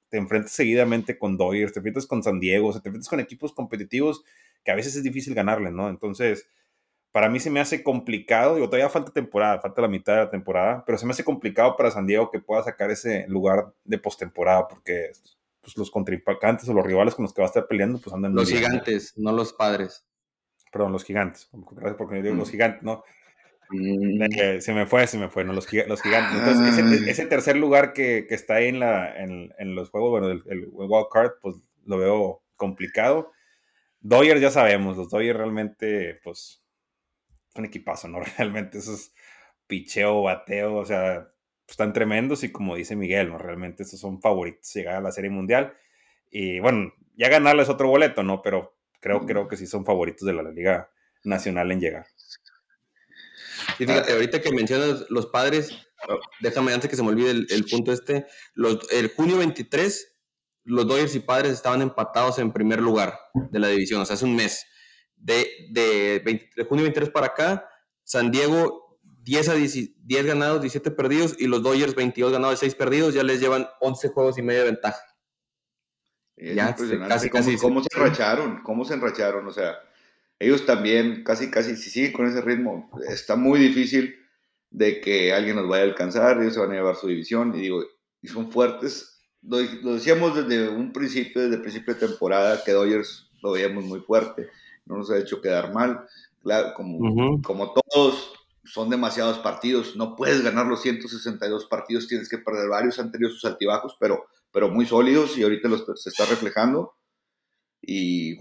te, 0.09 0.17
enfrentas 0.17 0.51
seguidamente 0.51 1.17
con 1.17 1.37
Dodgers, 1.37 1.73
te 1.73 1.79
enfrentas 1.79 2.05
con 2.05 2.23
San 2.23 2.39
Diego, 2.39 2.71
te 2.73 2.89
enfrentas 2.89 3.09
con 3.09 3.19
equipos 3.19 3.53
competitivos 3.53 4.23
que 4.63 4.71
a 4.71 4.75
veces 4.75 4.95
es 4.95 5.03
difícil 5.03 5.33
ganarle, 5.33 5.71
¿no? 5.71 5.89
Entonces, 5.89 6.47
para 7.12 7.30
mí 7.30 7.39
se 7.39 7.50
me 7.50 7.60
hace 7.60 7.84
complicado, 7.84 8.56
digo, 8.56 8.67
todavía 8.67 8.89
falta 8.89 9.12
temporada, 9.12 9.60
falta 9.60 9.82
la 9.82 9.88
mitad 9.88 10.13
de 10.13 10.19
la 10.19 10.30
temporada, 10.30 10.84
pero 10.86 10.97
se 10.97 11.06
me 11.06 11.12
hace 11.12 11.24
complicado 11.24 11.76
para 11.76 11.91
San 11.91 12.08
Diego 12.08 12.32
que 12.32 12.39
pueda 12.39 12.63
sacar 12.63 12.89
ese 12.89 13.26
lugar 13.28 13.74
de 13.84 13.97
postemporada, 13.97 14.67
porque 14.67 15.12
pues, 15.62 15.78
los 15.78 15.91
contrincantes 15.91 16.67
o 16.69 16.74
los 16.74 16.86
rivales 16.86 17.13
con 17.13 17.24
los 17.24 17.34
que 17.34 17.41
va 17.41 17.47
a 17.47 17.50
estar 17.50 17.67
peleando, 17.67 18.00
pues 18.00 18.13
andan 18.13 18.34
Los 18.34 18.50
gigantes, 18.50 19.13
no 19.17 19.34
los 19.34 19.52
padres. 19.54 20.06
Perdón, 20.71 20.93
los 20.93 21.04
gigantes, 21.04 21.50
gracias 21.52 21.97
porque 21.97 22.17
yo 22.17 22.24
digo 22.24 22.36
los 22.36 22.47
mm. 22.47 22.52
gigantes, 22.52 22.84
¿no? 22.84 23.04
Mm. 23.71 24.62
Se 24.62 24.74
me 24.74 24.86
fue, 24.86 25.06
se 25.06 25.17
me 25.17 25.28
fue, 25.28 25.43
¿no? 25.43 25.52
Los, 25.52 25.67
gigantes. 25.67 25.91
Entonces, 26.08 27.08
ese, 27.08 27.26
tercer 27.26 27.58
lugar 27.58 27.91
que, 27.91 28.26
está 28.30 28.56
ahí 28.56 28.67
en, 28.67 28.80
la, 28.80 29.13
en, 29.17 29.76
los 29.76 29.89
juegos, 29.89 30.12
bueno, 30.12 30.30
el, 30.30 30.43
el 30.45 30.69
wild 30.71 31.08
card, 31.12 31.32
pues 31.41 31.58
lo 31.86 31.97
veo 31.97 32.41
complicado. 32.56 33.32
Dodgers 34.00 34.41
ya 34.41 34.50
sabemos, 34.50 34.95
los 34.95 35.10
Dodgers 35.10 35.38
realmente, 35.38 36.19
pues 36.24 36.61
un 37.55 37.65
equipazo, 37.65 38.07
¿no? 38.07 38.19
Realmente 38.37 38.79
esos 38.79 39.13
picheo, 39.67 40.23
bateo, 40.23 40.75
o 40.75 40.85
sea, 40.85 41.29
están 41.67 41.93
tremendos 41.93 42.43
y 42.43 42.51
como 42.51 42.75
dice 42.75 42.95
Miguel, 42.95 43.29
¿no? 43.29 43.37
Realmente 43.37 43.83
esos 43.83 43.99
son 43.99 44.21
favoritos 44.21 44.73
llegar 44.73 44.95
a 44.95 45.01
la 45.01 45.11
Serie 45.11 45.29
Mundial. 45.29 45.73
Y 46.29 46.59
bueno, 46.59 46.93
ya 47.15 47.29
ganarles 47.29 47.69
otro 47.69 47.87
boleto, 47.87 48.23
¿no? 48.23 48.41
Pero 48.41 48.77
creo, 48.99 49.25
creo 49.25 49.47
que 49.47 49.57
sí 49.57 49.67
son 49.67 49.85
favoritos 49.85 50.25
de 50.25 50.33
la 50.33 50.43
Liga 50.43 50.89
Nacional 51.23 51.71
en 51.71 51.79
llegar. 51.79 52.05
Y 53.79 53.85
fíjate, 53.85 54.13
ahorita 54.13 54.41
que 54.41 54.51
mencionas 54.51 55.05
los 55.09 55.27
padres, 55.27 55.71
oh, 56.09 56.19
déjame 56.39 56.73
antes 56.73 56.89
que 56.89 56.95
se 56.95 57.03
me 57.03 57.09
olvide 57.09 57.31
el, 57.31 57.65
punto 57.69 57.93
este, 57.93 58.25
los, 58.53 58.91
el 58.91 59.09
junio 59.09 59.37
23 59.37 60.11
los 60.63 60.87
Dodgers 60.87 61.15
y 61.15 61.19
Padres 61.19 61.53
estaban 61.53 61.81
empatados 61.81 62.39
en 62.39 62.51
primer 62.51 62.81
lugar 62.81 63.19
de 63.33 63.59
la 63.59 63.67
división, 63.67 64.01
o 64.01 64.05
sea, 64.05 64.15
hace 64.15 64.25
un 64.25 64.35
mes. 64.35 64.65
De, 65.21 65.67
de, 65.69 66.49
de 66.55 66.63
junio 66.63 66.84
23 66.84 67.12
para 67.12 67.27
acá, 67.27 67.69
San 68.03 68.31
Diego 68.31 68.99
10, 69.23 69.49
a 69.49 69.53
10, 69.53 70.25
ganados, 70.25 70.62
17 70.62 70.91
perdidos, 70.91 71.36
y 71.39 71.47
los 71.47 71.62
Dodgers 71.62 71.95
22 71.95 72.31
ganados, 72.31 72.60
6 72.60 72.75
perdidos, 72.75 73.13
ya 73.13 73.23
les 73.23 73.39
llevan 73.39 73.67
11 73.79 74.10
juegos 74.10 74.38
y 74.38 74.41
medio 74.41 74.62
de 74.62 74.65
ventaja. 74.71 75.01
ya, 76.38 76.75
casi, 76.75 77.29
cómo, 77.29 77.43
casi, 77.43 77.57
cómo 77.57 77.84
se 77.84 77.89
enracharon, 77.95 78.63
cómo 78.63 78.86
se 78.86 78.95
enracharon, 78.95 79.47
o 79.47 79.51
sea, 79.51 79.75
ellos 80.39 80.65
también, 80.65 81.23
casi, 81.23 81.51
casi, 81.51 81.75
si 81.75 81.91
siguen 81.91 82.13
con 82.13 82.25
ese 82.25 82.41
ritmo, 82.41 82.89
está 83.07 83.36
muy 83.36 83.60
difícil 83.60 84.15
de 84.71 85.01
que 85.01 85.34
alguien 85.34 85.55
nos 85.55 85.67
vaya 85.67 85.84
a 85.84 85.88
alcanzar, 85.88 86.41
ellos 86.41 86.55
se 86.55 86.60
van 86.60 86.71
a 86.71 86.75
llevar 86.75 86.95
su 86.95 87.07
división, 87.07 87.53
y 87.55 87.62
digo, 87.62 87.84
y 88.21 88.27
son 88.27 88.51
fuertes. 88.51 89.21
Lo, 89.43 89.57
decíamos 89.93 90.36
desde 90.36 90.69
un 90.69 90.93
principio, 90.93 91.41
desde 91.41 91.55
el 91.55 91.62
principio 91.62 91.93
de 91.93 92.07
temporada, 92.07 92.63
que 92.63 92.71
Dodgers 92.71 93.29
lo 93.43 93.51
veíamos 93.51 93.84
muy 93.84 93.99
fuerte, 93.99 94.49
no 94.85 94.97
nos 94.97 95.11
ha 95.11 95.17
hecho 95.17 95.41
quedar 95.41 95.73
mal. 95.73 96.07
Claro, 96.41 96.73
como, 96.73 97.41
como 97.41 97.73
todos, 97.73 98.33
son 98.63 98.89
demasiados 98.89 99.39
partidos, 99.39 99.95
no 99.95 100.15
puedes 100.15 100.41
ganar 100.41 100.65
los 100.65 100.81
162 100.81 101.65
partidos, 101.65 102.07
tienes 102.07 102.29
que 102.29 102.37
perder 102.37 102.69
varios, 102.69 102.99
han 102.99 103.11
tenido 103.11 103.31
sus 103.31 103.45
altibajos, 103.45 103.95
pero, 103.99 104.25
pero 104.51 104.69
muy 104.69 104.85
sólidos 104.85 105.37
y 105.37 105.43
ahorita 105.43 105.67
los, 105.67 105.85
se 105.95 106.09
está 106.09 106.25
reflejando. 106.25 106.95
Y 107.81 108.37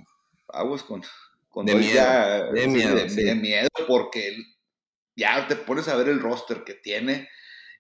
aguas 0.49 0.83
con, 0.83 1.03
con 1.49 1.67
de, 1.67 1.75
miedo, 1.75 2.53
de, 2.53 2.67
miedo, 2.69 2.95
de, 2.95 3.35
miedo, 3.35 3.69
porque 3.87 4.37
ya 5.17 5.47
te 5.47 5.57
pones 5.57 5.89
a 5.89 5.97
ver 5.97 6.09
el 6.09 6.21
roster 6.21 6.65
que 6.65 6.75
tiene 6.75 7.29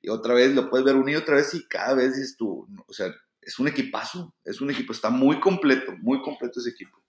y 0.02 0.08
otra 0.08 0.34
vez 0.34 0.54
lo 0.54 0.70
puedes 0.70 0.84
ver 0.84 0.96
y 1.08 1.16
otra 1.16 1.36
vez 1.36 1.52
y 1.54 1.66
cada 1.66 1.94
vez 1.94 2.16
dices 2.16 2.36
tú, 2.36 2.66
o 2.86 2.92
sea, 2.92 3.14
es 3.40 3.58
un 3.58 3.68
equipazo, 3.68 4.34
es 4.44 4.60
un 4.60 4.70
equipo, 4.70 4.92
está 4.92 5.10
muy 5.10 5.40
completo, 5.40 5.92
muy 6.00 6.22
completo 6.22 6.60
ese 6.60 6.70
equipo. 6.70 7.02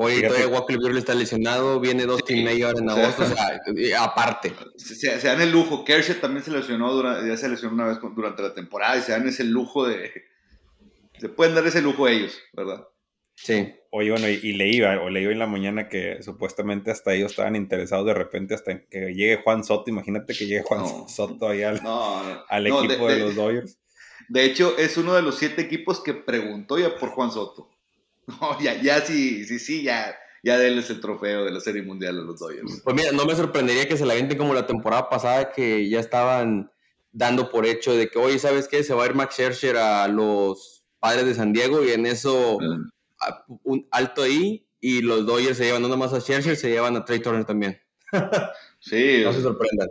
Oye, 0.00 0.22
todavía 0.22 0.46
Walker 0.46 0.78
Buehler 0.78 0.98
está 0.98 1.14
lesionado, 1.14 1.80
viene 1.80 2.04
dos 2.04 2.22
sí, 2.24 2.44
May 2.44 2.62
ahora 2.62 2.78
en 2.78 2.88
agosto, 2.88 3.24
o 3.24 3.26
sea, 3.26 3.60
aparte. 4.04 4.54
Se, 4.76 5.18
dan 5.18 5.40
el 5.40 5.50
lujo, 5.50 5.84
Kershaw 5.84 6.16
también 6.16 6.44
se 6.44 6.52
lesionó, 6.52 6.92
durante, 6.92 7.28
ya 7.28 7.36
se 7.36 7.48
lesionó 7.48 7.74
una 7.74 7.88
vez 7.88 7.98
durante 8.14 8.42
la 8.42 8.54
temporada 8.54 8.96
y 8.96 9.02
se 9.02 9.10
dan 9.10 9.26
ese 9.26 9.42
lujo 9.42 9.88
de... 9.88 10.24
Se 11.18 11.28
pueden 11.28 11.56
dar 11.56 11.66
ese 11.66 11.82
lujo 11.82 12.06
ellos, 12.06 12.38
¿verdad? 12.52 12.86
Sí. 13.34 13.74
Oye, 13.90 14.10
bueno, 14.12 14.28
y, 14.28 14.52
leí, 14.52 14.80
o 14.82 15.10
leí 15.10 15.26
hoy 15.26 15.32
en 15.32 15.38
la 15.40 15.46
mañana 15.48 15.88
que 15.88 16.22
supuestamente 16.22 16.92
hasta 16.92 17.14
ellos 17.14 17.32
estaban 17.32 17.56
interesados 17.56 18.06
de 18.06 18.14
repente 18.14 18.54
hasta 18.54 18.84
que 18.86 19.14
llegue 19.14 19.40
Juan 19.42 19.64
Soto. 19.64 19.90
Imagínate 19.90 20.32
que 20.32 20.46
llegue 20.46 20.62
Juan 20.62 21.08
Soto 21.08 21.48
ahí 21.48 21.64
al, 21.64 21.80
al 22.48 22.66
equipo 22.66 23.08
de, 23.08 23.18
los 23.18 23.34
Dodgers. 23.34 23.78
De 24.28 24.44
hecho, 24.44 24.76
es 24.78 24.96
uno 24.96 25.14
de 25.14 25.22
los 25.22 25.38
siete 25.38 25.62
equipos 25.62 26.00
que 26.02 26.14
preguntó 26.14 26.78
ya 26.78 26.96
por 26.96 27.08
Juan 27.10 27.32
Soto. 27.32 27.70
No, 28.40 28.60
ya, 28.60 28.80
ya 28.80 29.00
sí, 29.00 29.44
sí, 29.44 29.58
sí, 29.58 29.82
ya, 29.82 30.14
ya 30.42 30.58
denles 30.58 30.90
el 30.90 31.00
trofeo 31.00 31.44
de 31.44 31.50
la 31.50 31.60
Serie 31.60 31.82
Mundial 31.82 32.18
a 32.18 32.22
los 32.22 32.38
Dodgers. 32.38 32.82
Pues 32.84 32.94
mira, 32.94 33.12
no 33.12 33.24
me 33.24 33.34
sorprendería 33.34 33.88
que 33.88 33.96
se 33.96 34.06
la 34.06 34.14
vente 34.14 34.36
como 34.36 34.54
la 34.54 34.66
temporada 34.66 35.08
pasada 35.08 35.50
que 35.50 35.88
ya 35.88 35.98
estaban 35.98 36.70
dando 37.10 37.50
por 37.50 37.64
hecho 37.64 37.94
de 37.94 38.08
que, 38.08 38.18
oye, 38.18 38.38
¿sabes 38.38 38.68
qué? 38.68 38.84
Se 38.84 38.94
va 38.94 39.04
a 39.04 39.06
ir 39.06 39.14
Max 39.14 39.34
Scherzer 39.34 39.76
a 39.78 40.06
los 40.08 40.84
Padres 41.00 41.24
de 41.24 41.34
San 41.34 41.52
Diego 41.52 41.82
y 41.84 41.90
en 41.92 42.06
eso 42.06 42.58
un 43.64 43.88
alto 43.90 44.22
ahí 44.22 44.68
y 44.80 45.00
los 45.00 45.26
Dodgers 45.26 45.56
se 45.56 45.64
llevan 45.64 45.82
no 45.82 45.88
nomás 45.88 46.12
a 46.12 46.20
Scherzer, 46.20 46.56
se 46.56 46.70
llevan 46.70 46.96
a 46.96 47.04
Trey 47.04 47.20
Turner 47.20 47.44
también. 47.44 47.80
sí. 48.80 49.20
no 49.24 49.32
se 49.32 49.42
sorprendan. 49.42 49.88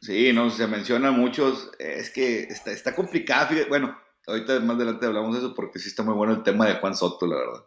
Sí, 0.00 0.32
no, 0.32 0.48
se 0.50 0.66
menciona 0.66 1.10
muchos, 1.10 1.70
es 1.78 2.08
que 2.10 2.44
está, 2.44 2.70
está 2.70 2.94
complicado, 2.94 3.54
bueno, 3.68 3.98
ahorita 4.30 4.60
más 4.60 4.76
adelante 4.76 5.06
hablamos 5.06 5.32
de 5.34 5.38
eso 5.40 5.54
porque 5.54 5.78
sí 5.78 5.88
está 5.88 6.02
muy 6.02 6.14
bueno 6.14 6.32
el 6.32 6.42
tema 6.42 6.66
de 6.66 6.76
Juan 6.76 6.96
Soto, 6.96 7.26
la 7.26 7.36
verdad. 7.36 7.64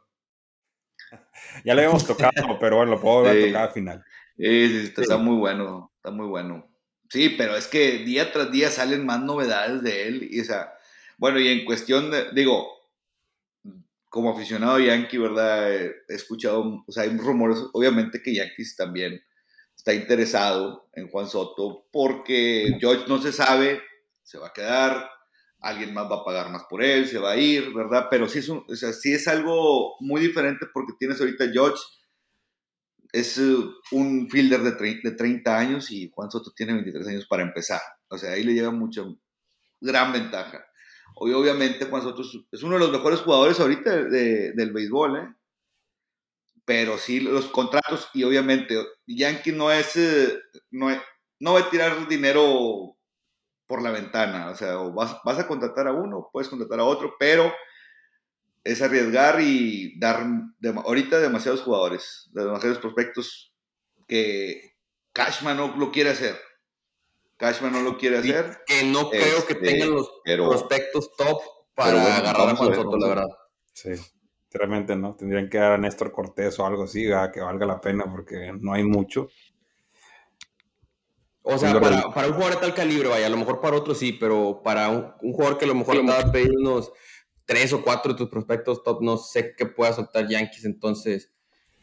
Ya 1.64 1.76
lo 1.76 1.82
habíamos 1.82 2.08
tocado, 2.08 2.58
pero 2.60 2.78
bueno, 2.78 2.94
lo 2.94 3.02
puedo 3.02 3.24
ver 3.24 3.48
tocar 3.48 3.68
al 3.68 3.74
final. 3.74 4.04
Sí, 4.38 4.70
sí, 4.70 4.78
está, 4.86 5.02
está, 5.04 5.18
muy 5.18 5.38
bueno, 5.38 5.92
está 5.98 6.10
muy 6.10 6.26
bueno. 6.26 6.68
Sí, 7.10 7.30
pero 7.38 7.56
es 7.56 7.68
que 7.68 8.00
día 8.00 8.32
tras 8.32 8.52
día 8.52 8.72
salen 8.72 9.06
más 9.06 9.22
novedades 9.22 9.84
de 9.84 10.08
él 10.08 10.28
y 10.32 10.42
o 10.42 10.44
sea, 10.44 10.74
bueno, 11.18 11.40
y 11.40 11.48
en 11.50 11.66
cuestión 11.66 12.10
de, 12.10 12.32
digo, 12.32 12.68
como 14.10 14.32
aficionado 14.32 14.80
Yankee, 14.80 15.18
¿verdad? 15.18 15.74
He 15.74 15.94
escuchado, 16.10 16.84
o 16.88 16.92
sea, 16.92 17.04
hay 17.04 17.18
rumores, 17.18 17.60
obviamente 17.74 18.22
que 18.22 18.34
Yankees 18.34 18.76
también 18.76 19.24
está 19.76 19.94
interesado 19.94 20.88
en 20.94 21.10
Juan 21.10 21.28
Soto, 21.28 21.88
porque 21.92 22.78
George 22.80 23.06
no 23.08 23.22
se 23.22 23.32
sabe, 23.32 23.82
se 24.24 24.38
va 24.38 24.48
a 24.48 24.54
quedar, 24.54 25.10
alguien 25.64 25.94
más 25.94 26.12
va 26.12 26.18
a 26.18 26.26
pagar 26.26 26.52
más 26.52 26.64
por 26.70 26.84
él, 26.84 27.08
se 27.08 27.18
va 27.18 27.32
a 27.32 27.38
ir, 27.38 27.74
¿verdad? 27.74 28.08
Pero 28.10 28.28
sí 28.28 28.40
es, 28.40 28.50
o 28.50 28.66
sea, 28.76 28.94
sí 28.94 29.14
es 29.14 29.28
algo 29.28 29.96
muy 30.02 30.22
diferente 30.22 30.68
porque 30.74 30.94
tienes 31.00 31.20
ahorita 31.20 31.50
George, 31.52 31.82
es 33.14 33.38
uh, 33.38 33.74
un 33.92 34.30
fielder 34.30 34.62
de, 34.62 35.00
de 35.02 35.12
30 35.12 35.58
años 35.58 35.92
y 35.92 36.12
Juan 36.14 36.30
Soto 36.30 36.52
tiene 36.56 36.74
23 36.74 37.08
años 37.08 37.26
para 37.28 37.44
empezar. 37.44 37.82
O 38.10 38.18
sea, 38.18 38.32
ahí 38.32 38.44
le 38.44 38.54
lleva 38.54 38.72
mucha, 38.72 39.04
gran 39.80 40.12
ventaja. 40.12 40.66
Hoy, 41.16 41.34
obviamente, 41.34 41.86
Juan 41.86 42.02
Soto 42.02 42.24
es 42.52 42.64
uno 42.64 42.74
de 42.74 42.80
los 42.80 42.92
mejores 42.92 43.20
jugadores 43.20 43.60
ahorita 43.60 44.04
del 44.04 44.72
béisbol, 44.74 45.18
¿eh? 45.18 45.36
Pero 46.66 46.98
sí, 46.98 47.20
los 47.20 47.48
contratos, 47.48 48.10
y 48.14 48.24
obviamente, 48.24 48.76
Yankee 49.06 49.52
no 49.52 49.72
es, 49.72 49.96
eh, 49.98 50.40
no, 50.72 50.88
no 51.40 51.54
va 51.54 51.60
a 51.60 51.70
tirar 51.70 52.08
dinero 52.08 52.98
por 53.68 53.82
la 53.82 53.92
ventana. 53.92 54.50
O 54.50 54.56
sea, 54.56 54.76
vas, 54.76 55.18
vas 55.24 55.40
a 55.40 55.48
contratar 55.48 55.88
a 55.88 55.94
uno, 55.94 56.30
puedes 56.32 56.50
contratar 56.50 56.80
a 56.80 56.86
otro, 56.86 57.16
pero 57.20 57.52
es 58.64 58.82
arriesgar 58.82 59.42
y 59.42 60.00
dar 60.00 60.26
ahorita 60.86 61.20
demasiados 61.20 61.62
jugadores, 61.62 62.30
demasiados 62.34 62.80
prospectos 62.80 63.54
que 64.08 64.76
Cashman 65.12 65.58
no 65.58 65.76
lo 65.76 65.92
quiere 65.92 66.12
hacer. 66.12 66.38
Cashman 67.38 67.74
no 67.74 67.82
lo 67.82 67.98
quiere 67.98 68.18
hacer. 68.18 68.60
que 68.66 68.84
no 68.86 69.10
creo 69.10 69.46
que 69.46 69.54
este, 69.54 69.66
tengan 69.66 69.92
los 69.92 70.10
prospectos 70.26 71.16
top 71.18 71.42
para 71.74 72.18
agarrar 72.18 72.50
a 72.50 72.56
Juan 72.56 72.76
Soto, 72.76 72.98
la 72.98 73.08
verdad. 73.08 73.28
Sí, 73.74 73.90
realmente 74.52 74.96
no. 74.96 75.16
Tendrían 75.16 75.50
que 75.50 75.58
dar 75.58 75.74
a 75.74 75.78
Néstor 75.78 76.12
Cortés 76.12 76.58
o 76.60 76.66
algo 76.66 76.84
así, 76.84 77.04
que 77.34 77.42
valga 77.42 77.66
la 77.66 77.82
pena, 77.82 78.06
porque 78.10 78.54
no 78.60 78.74
hay 78.74 78.84
mucho. 78.84 79.30
O 81.44 81.58
sea, 81.58 81.80
para, 81.80 82.14
para, 82.14 82.28
un 82.28 82.34
jugador 82.34 82.56
de 82.56 82.62
tal 82.62 82.74
calibre, 82.74 83.10
vaya, 83.10 83.28
a 83.28 83.30
lo 83.30 83.38
mejor 83.38 83.60
para 83.60 83.76
otro 83.76 83.94
sí, 83.94 84.14
pero 84.14 84.62
para 84.64 84.90
un, 84.90 85.34
jugador 85.34 85.58
que 85.58 85.66
a 85.66 85.68
lo 85.68 85.76
mejor 85.76 85.98
le 85.98 86.04
va 86.04 86.20
a 86.20 86.32
pedir 86.32 86.52
unos 86.58 86.92
tres 87.46 87.74
o 87.74 87.84
cuatro 87.84 88.14
de 88.14 88.18
tus 88.18 88.30
prospectos 88.30 88.82
top, 88.82 89.02
no 89.02 89.18
sé 89.18 89.54
qué 89.58 89.66
pueda 89.66 89.92
soltar 89.92 90.28
Yankees, 90.28 90.64
entonces 90.64 91.34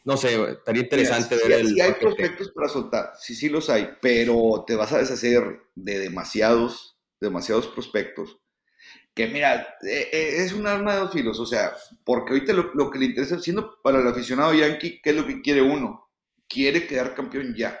no 0.03 0.17
sé, 0.17 0.51
estaría 0.51 0.81
interesante 0.81 1.35
ver 1.35 1.51
el. 1.51 1.67
Sí, 1.69 1.81
hay 1.81 1.93
prospectos 1.93 2.51
para 2.51 2.67
soltar, 2.67 3.11
sí, 3.19 3.35
sí 3.35 3.49
los 3.49 3.69
hay, 3.69 3.89
pero 4.01 4.63
te 4.65 4.75
vas 4.75 4.91
a 4.93 4.97
deshacer 4.97 5.61
de 5.75 5.99
demasiados, 5.99 6.97
demasiados 7.19 7.67
prospectos. 7.67 8.39
Que 9.13 9.27
mira, 9.27 9.75
eh, 9.83 10.09
eh, 10.11 10.35
es 10.37 10.53
un 10.53 10.65
arma 10.65 10.93
de 10.93 10.99
dos 11.01 11.11
filos, 11.11 11.39
o 11.39 11.45
sea, 11.45 11.73
porque 12.03 12.33
ahorita 12.33 12.53
lo, 12.53 12.89
que 12.89 12.97
le 12.97 13.05
interesa, 13.05 13.39
siendo 13.39 13.79
para 13.83 13.99
el 13.99 14.07
aficionado 14.07 14.53
yankee, 14.53 15.01
¿qué 15.03 15.11
es 15.11 15.15
lo 15.15 15.27
que 15.27 15.41
quiere 15.41 15.61
uno? 15.61 16.09
Quiere 16.47 16.87
quedar 16.87 17.13
campeón 17.13 17.53
ya. 17.55 17.79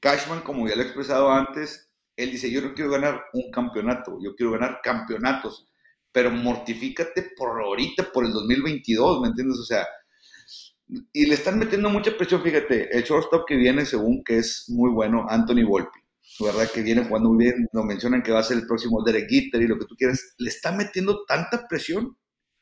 Cashman, 0.00 0.40
como 0.40 0.68
ya 0.68 0.76
lo 0.76 0.82
he 0.82 0.86
expresado 0.86 1.30
antes, 1.30 1.90
él 2.16 2.30
dice: 2.30 2.50
Yo 2.50 2.60
no 2.60 2.74
quiero 2.74 2.90
ganar 2.90 3.24
un 3.32 3.50
campeonato, 3.50 4.18
yo 4.22 4.34
quiero 4.34 4.52
ganar 4.52 4.80
campeonatos, 4.82 5.68
pero 6.12 6.30
mortifícate 6.30 7.30
por 7.36 7.62
ahorita, 7.62 8.10
por 8.12 8.24
el 8.24 8.32
2022, 8.32 9.20
¿me 9.20 9.28
entiendes? 9.28 9.58
O 9.58 9.64
sea, 9.64 9.86
y 11.12 11.26
le 11.26 11.34
están 11.34 11.58
metiendo 11.58 11.88
mucha 11.88 12.16
presión, 12.16 12.42
fíjate, 12.42 12.96
el 12.96 13.04
shortstop 13.04 13.46
que 13.46 13.56
viene 13.56 13.86
según 13.86 14.24
que 14.24 14.38
es 14.38 14.64
muy 14.68 14.90
bueno, 14.90 15.26
Anthony 15.28 15.64
Volpi, 15.64 16.00
¿verdad? 16.40 16.68
Que 16.70 16.82
viene 16.82 17.04
jugando 17.04 17.30
muy 17.30 17.44
bien, 17.44 17.68
nos 17.72 17.84
mencionan 17.84 18.22
que 18.22 18.32
va 18.32 18.40
a 18.40 18.44
ser 18.44 18.58
el 18.58 18.66
próximo 18.66 19.02
Derek 19.04 19.28
Gitter 19.28 19.62
y 19.62 19.68
lo 19.68 19.78
que 19.78 19.86
tú 19.86 19.94
quieras, 19.96 20.34
le 20.38 20.48
está 20.48 20.72
metiendo 20.72 21.24
tanta 21.26 21.66
presión 21.68 22.16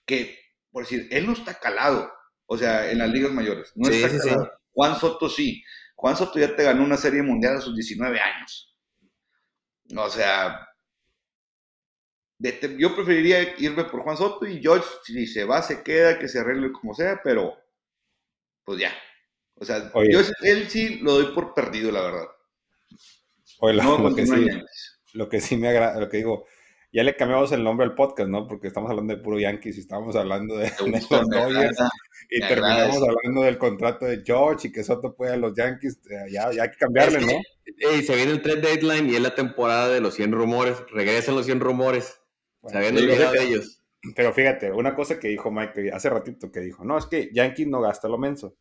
que, 0.04 0.38
por 0.70 0.82
decir, 0.82 1.08
él 1.10 1.26
no 1.26 1.32
está 1.32 1.54
calado, 1.54 2.10
o 2.46 2.58
sea, 2.58 2.90
en 2.90 2.98
las 2.98 3.10
ligas 3.10 3.32
mayores, 3.32 3.72
no 3.74 3.88
está 3.88 4.08
calado. 4.08 4.50
Juan 4.72 4.98
Soto 4.98 5.28
sí, 5.28 5.62
Juan 5.98 6.16
Soto 6.16 6.38
ya 6.38 6.54
te 6.54 6.62
ganó 6.62 6.84
una 6.84 6.96
serie 6.96 7.22
mundial 7.22 7.56
a 7.56 7.60
sus 7.60 7.74
19 7.74 8.20
años. 8.20 8.72
O 9.96 10.08
sea, 10.08 10.64
yo 12.78 12.94
preferiría 12.94 13.56
irme 13.58 13.82
por 13.82 14.02
Juan 14.02 14.16
Soto 14.16 14.46
y 14.46 14.62
George, 14.62 14.86
si 15.02 15.26
se 15.26 15.44
va, 15.44 15.60
se 15.60 15.82
queda, 15.82 16.16
que 16.16 16.28
se 16.28 16.38
arregle 16.38 16.70
como 16.70 16.94
sea, 16.94 17.20
pero 17.24 17.52
pues 18.62 18.78
ya. 18.78 18.92
O 19.56 19.64
sea, 19.64 19.90
yo 20.08 20.20
él 20.42 20.70
sí 20.70 21.00
lo 21.00 21.14
doy 21.14 21.34
por 21.34 21.52
perdido, 21.52 21.90
la 21.90 22.02
verdad. 22.02 22.28
Oye, 23.58 23.74
lo, 23.74 24.14
que 24.14 24.24
sí, 24.24 24.46
lo 25.14 25.28
que 25.28 25.40
sí 25.40 25.56
me 25.56 25.66
agrada, 25.66 25.98
lo 25.98 26.08
que 26.08 26.18
digo, 26.18 26.46
ya 26.92 27.02
le 27.02 27.16
cambiamos 27.16 27.50
el 27.50 27.64
nombre 27.64 27.84
al 27.84 27.96
podcast, 27.96 28.28
¿no? 28.28 28.46
Porque 28.46 28.68
estamos 28.68 28.88
hablando 28.88 29.16
de 29.16 29.20
puro 29.20 29.40
Yankees 29.40 29.78
y 29.78 29.80
estamos 29.80 30.14
hablando 30.14 30.58
de, 30.58 30.70
los 31.10 31.28
Dodgers 31.28 31.76
y 32.30 32.40
terminamos 32.40 33.02
hablando 33.02 33.42
del 33.42 33.58
contrato 33.58 34.04
de 34.04 34.22
George 34.24 34.68
y 34.68 34.72
que 34.72 34.84
Soto 34.84 35.14
puede 35.14 35.32
a 35.32 35.36
los 35.36 35.54
Yankees. 35.54 35.98
Eh, 36.10 36.30
ya, 36.30 36.52
ya 36.52 36.64
hay 36.64 36.70
que 36.70 36.76
cambiarle, 36.76 37.20
¿no? 37.20 37.32
Y 37.64 38.02
se 38.02 38.16
viene 38.16 38.32
el 38.32 38.42
trade 38.42 38.60
deadline 38.60 39.08
y 39.08 39.16
es 39.16 39.22
la 39.22 39.34
temporada 39.34 39.88
de 39.88 40.00
los 40.00 40.14
100 40.14 40.32
rumores. 40.32 40.76
Regresan 40.90 41.36
los 41.36 41.46
100 41.46 41.60
rumores. 41.60 42.20
Bueno, 42.60 42.78
Sabiendo 42.78 43.00
el 43.00 43.06
de 43.06 43.42
ellos. 43.42 43.82
Pero 44.14 44.32
fíjate, 44.32 44.70
una 44.72 44.94
cosa 44.94 45.18
que 45.18 45.28
dijo 45.28 45.50
Mike 45.50 45.90
hace 45.92 46.10
ratito 46.10 46.52
que 46.52 46.60
dijo, 46.60 46.84
no, 46.84 46.98
es 46.98 47.06
que 47.06 47.30
Yankee 47.32 47.66
no 47.66 47.80
gasta 47.80 48.08
lo 48.08 48.18
menso. 48.18 48.56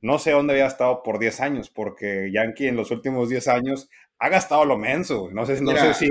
No 0.00 0.18
sé 0.18 0.32
dónde 0.32 0.52
había 0.52 0.66
estado 0.66 1.02
por 1.02 1.18
10 1.18 1.40
años, 1.40 1.70
porque 1.70 2.30
Yankee 2.32 2.66
en 2.66 2.76
los 2.76 2.90
últimos 2.90 3.28
10 3.28 3.48
años 3.48 3.88
ha 4.18 4.28
gastado 4.28 4.64
lo 4.64 4.76
menso. 4.76 5.30
No 5.32 5.46
sé, 5.46 5.60
no 5.62 5.74
sé 5.76 5.94
si 5.94 6.08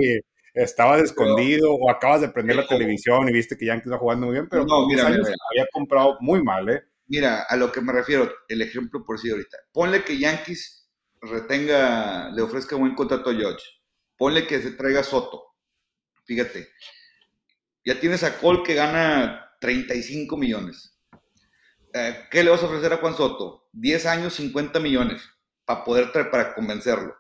estabas 0.54 1.02
escondido 1.02 1.74
o 1.74 1.90
acabas 1.90 2.22
de 2.22 2.30
prender 2.30 2.56
la 2.56 2.68
televisión 2.68 3.28
y 3.28 3.34
viste 3.34 3.58
que 3.58 3.66
Yankee 3.66 3.90
iba 3.90 3.98
jugando 3.98 4.28
muy 4.28 4.34
bien, 4.34 4.48
pero 4.50 4.66
no, 4.66 4.88
mira, 4.88 5.08
había 5.08 5.68
comprado 5.72 6.18
muy 6.20 6.44
mal, 6.44 6.70
¿eh? 6.70 6.84
Mira, 7.14 7.44
a 7.44 7.56
lo 7.58 7.72
que 7.72 7.80
me 7.80 7.94
refiero, 7.94 8.34
el 8.48 8.64
ejemplo 8.64 9.06
por 9.06 9.20
sí 9.20 9.30
ahorita. 9.30 9.56
Ponle 9.72 10.04
que 10.04 10.18
Yankees 10.18 10.90
retenga, 11.22 12.32
le 12.32 12.42
ofrezca 12.42 12.76
buen 12.76 12.96
contrato 12.96 13.30
a 13.30 13.36
George. 13.36 13.64
Ponle 14.18 14.48
que 14.48 14.60
se 14.60 14.72
traiga 14.72 15.04
Soto. 15.04 15.44
Fíjate, 16.26 16.70
ya 17.86 18.00
tienes 18.00 18.24
a 18.24 18.40
Cole 18.40 18.64
que 18.64 18.74
gana 18.74 19.48
35 19.62 20.36
millones. 20.38 20.98
Eh, 21.94 22.26
¿Qué 22.32 22.44
le 22.44 22.50
vas 22.50 22.64
a 22.64 22.66
ofrecer 22.66 22.92
a 22.92 22.98
Juan 22.98 23.16
Soto? 23.16 23.70
10 23.74 24.08
años, 24.08 24.34
50 24.34 24.80
millones 24.80 25.22
para 25.66 25.84
poder 25.84 26.12
traer, 26.12 26.32
para 26.32 26.56
convencerlo. 26.56 27.16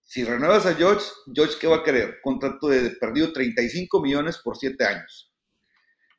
Si 0.00 0.24
renuevas 0.24 0.64
a 0.64 0.76
George, 0.76 1.04
George, 1.34 1.56
¿qué 1.60 1.66
va 1.66 1.76
a 1.76 1.84
querer? 1.84 2.22
Contrato 2.22 2.68
de 2.68 2.88
perdido 2.92 3.34
35 3.34 4.00
millones 4.00 4.38
por 4.38 4.56
7 4.56 4.82
años. 4.82 5.30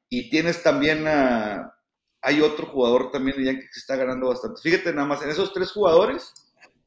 Y 0.07 0.29
tienes 0.29 0.61
también 0.61 1.07
a. 1.07 1.80
Hay 2.21 2.41
otro 2.41 2.67
jugador 2.67 3.11
también 3.11 3.43
de 3.43 3.59
que 3.59 3.67
está 3.75 3.95
ganando 3.95 4.27
bastante. 4.27 4.61
Fíjate 4.61 4.93
nada 4.93 5.07
más, 5.07 5.21
en 5.23 5.29
esos 5.29 5.53
tres 5.53 5.71
jugadores, 5.71 6.33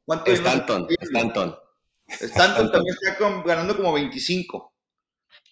¿cuánto 0.04 0.30
Stanton, 0.30 0.86
Stanton. 1.00 1.56
Stanton 2.06 2.70
también 2.70 2.96
está 3.00 3.42
ganando 3.44 3.76
como 3.76 3.92
25. 3.92 4.72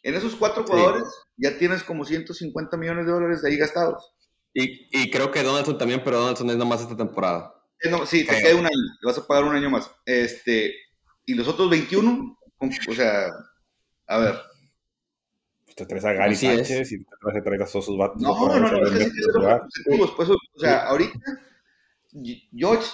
En 0.04 0.14
esos 0.14 0.34
cuatro 0.36 0.64
jugadores 0.64 1.04
ya 1.36 1.56
tienes 1.58 1.82
como 1.82 2.04
150 2.04 2.76
millones 2.76 3.06
de 3.06 3.12
dólares 3.12 3.42
de 3.42 3.50
ahí 3.50 3.56
gastados. 3.56 4.12
Y, 4.54 4.88
y 4.90 5.10
creo 5.10 5.30
que 5.30 5.42
Donaldson 5.42 5.78
también, 5.78 6.02
pero 6.04 6.20
Donaldson 6.20 6.50
es 6.50 6.56
nomás 6.56 6.82
esta 6.82 6.96
temporada. 6.96 7.54
Eh, 7.80 7.90
sí, 8.06 8.24
te 8.24 8.38
queda 8.38 8.54
un 8.54 8.66
año, 8.66 8.98
te 9.00 9.06
vas 9.06 9.18
a 9.18 9.26
pagar 9.26 9.44
un 9.44 9.56
año 9.56 9.70
más. 9.70 9.90
Este, 10.04 10.74
y 11.26 11.34
los 11.34 11.48
otros 11.48 11.70
21, 11.70 12.38
o 12.88 12.94
sea, 12.94 13.26
a 14.06 14.18
ver. 14.18 14.51
Te 15.76 15.86
traes 15.86 16.04
a 16.04 16.12
Gary 16.12 16.36
Sánchez 16.36 16.92
y 16.92 16.98
te 16.98 17.16
traes 17.20 17.38
a 17.38 17.42
traer 17.42 17.62
a 17.62 17.66
sus 17.66 17.96
vatos. 17.96 18.20
No, 18.20 18.48
no, 18.48 18.58
no, 18.58 18.70
no, 18.70 18.86
es 18.86 19.12
que 19.12 19.98
pues, 20.16 20.28
o 20.28 20.38
sea, 20.56 20.88
ahorita, 20.88 21.18
George, 22.54 22.88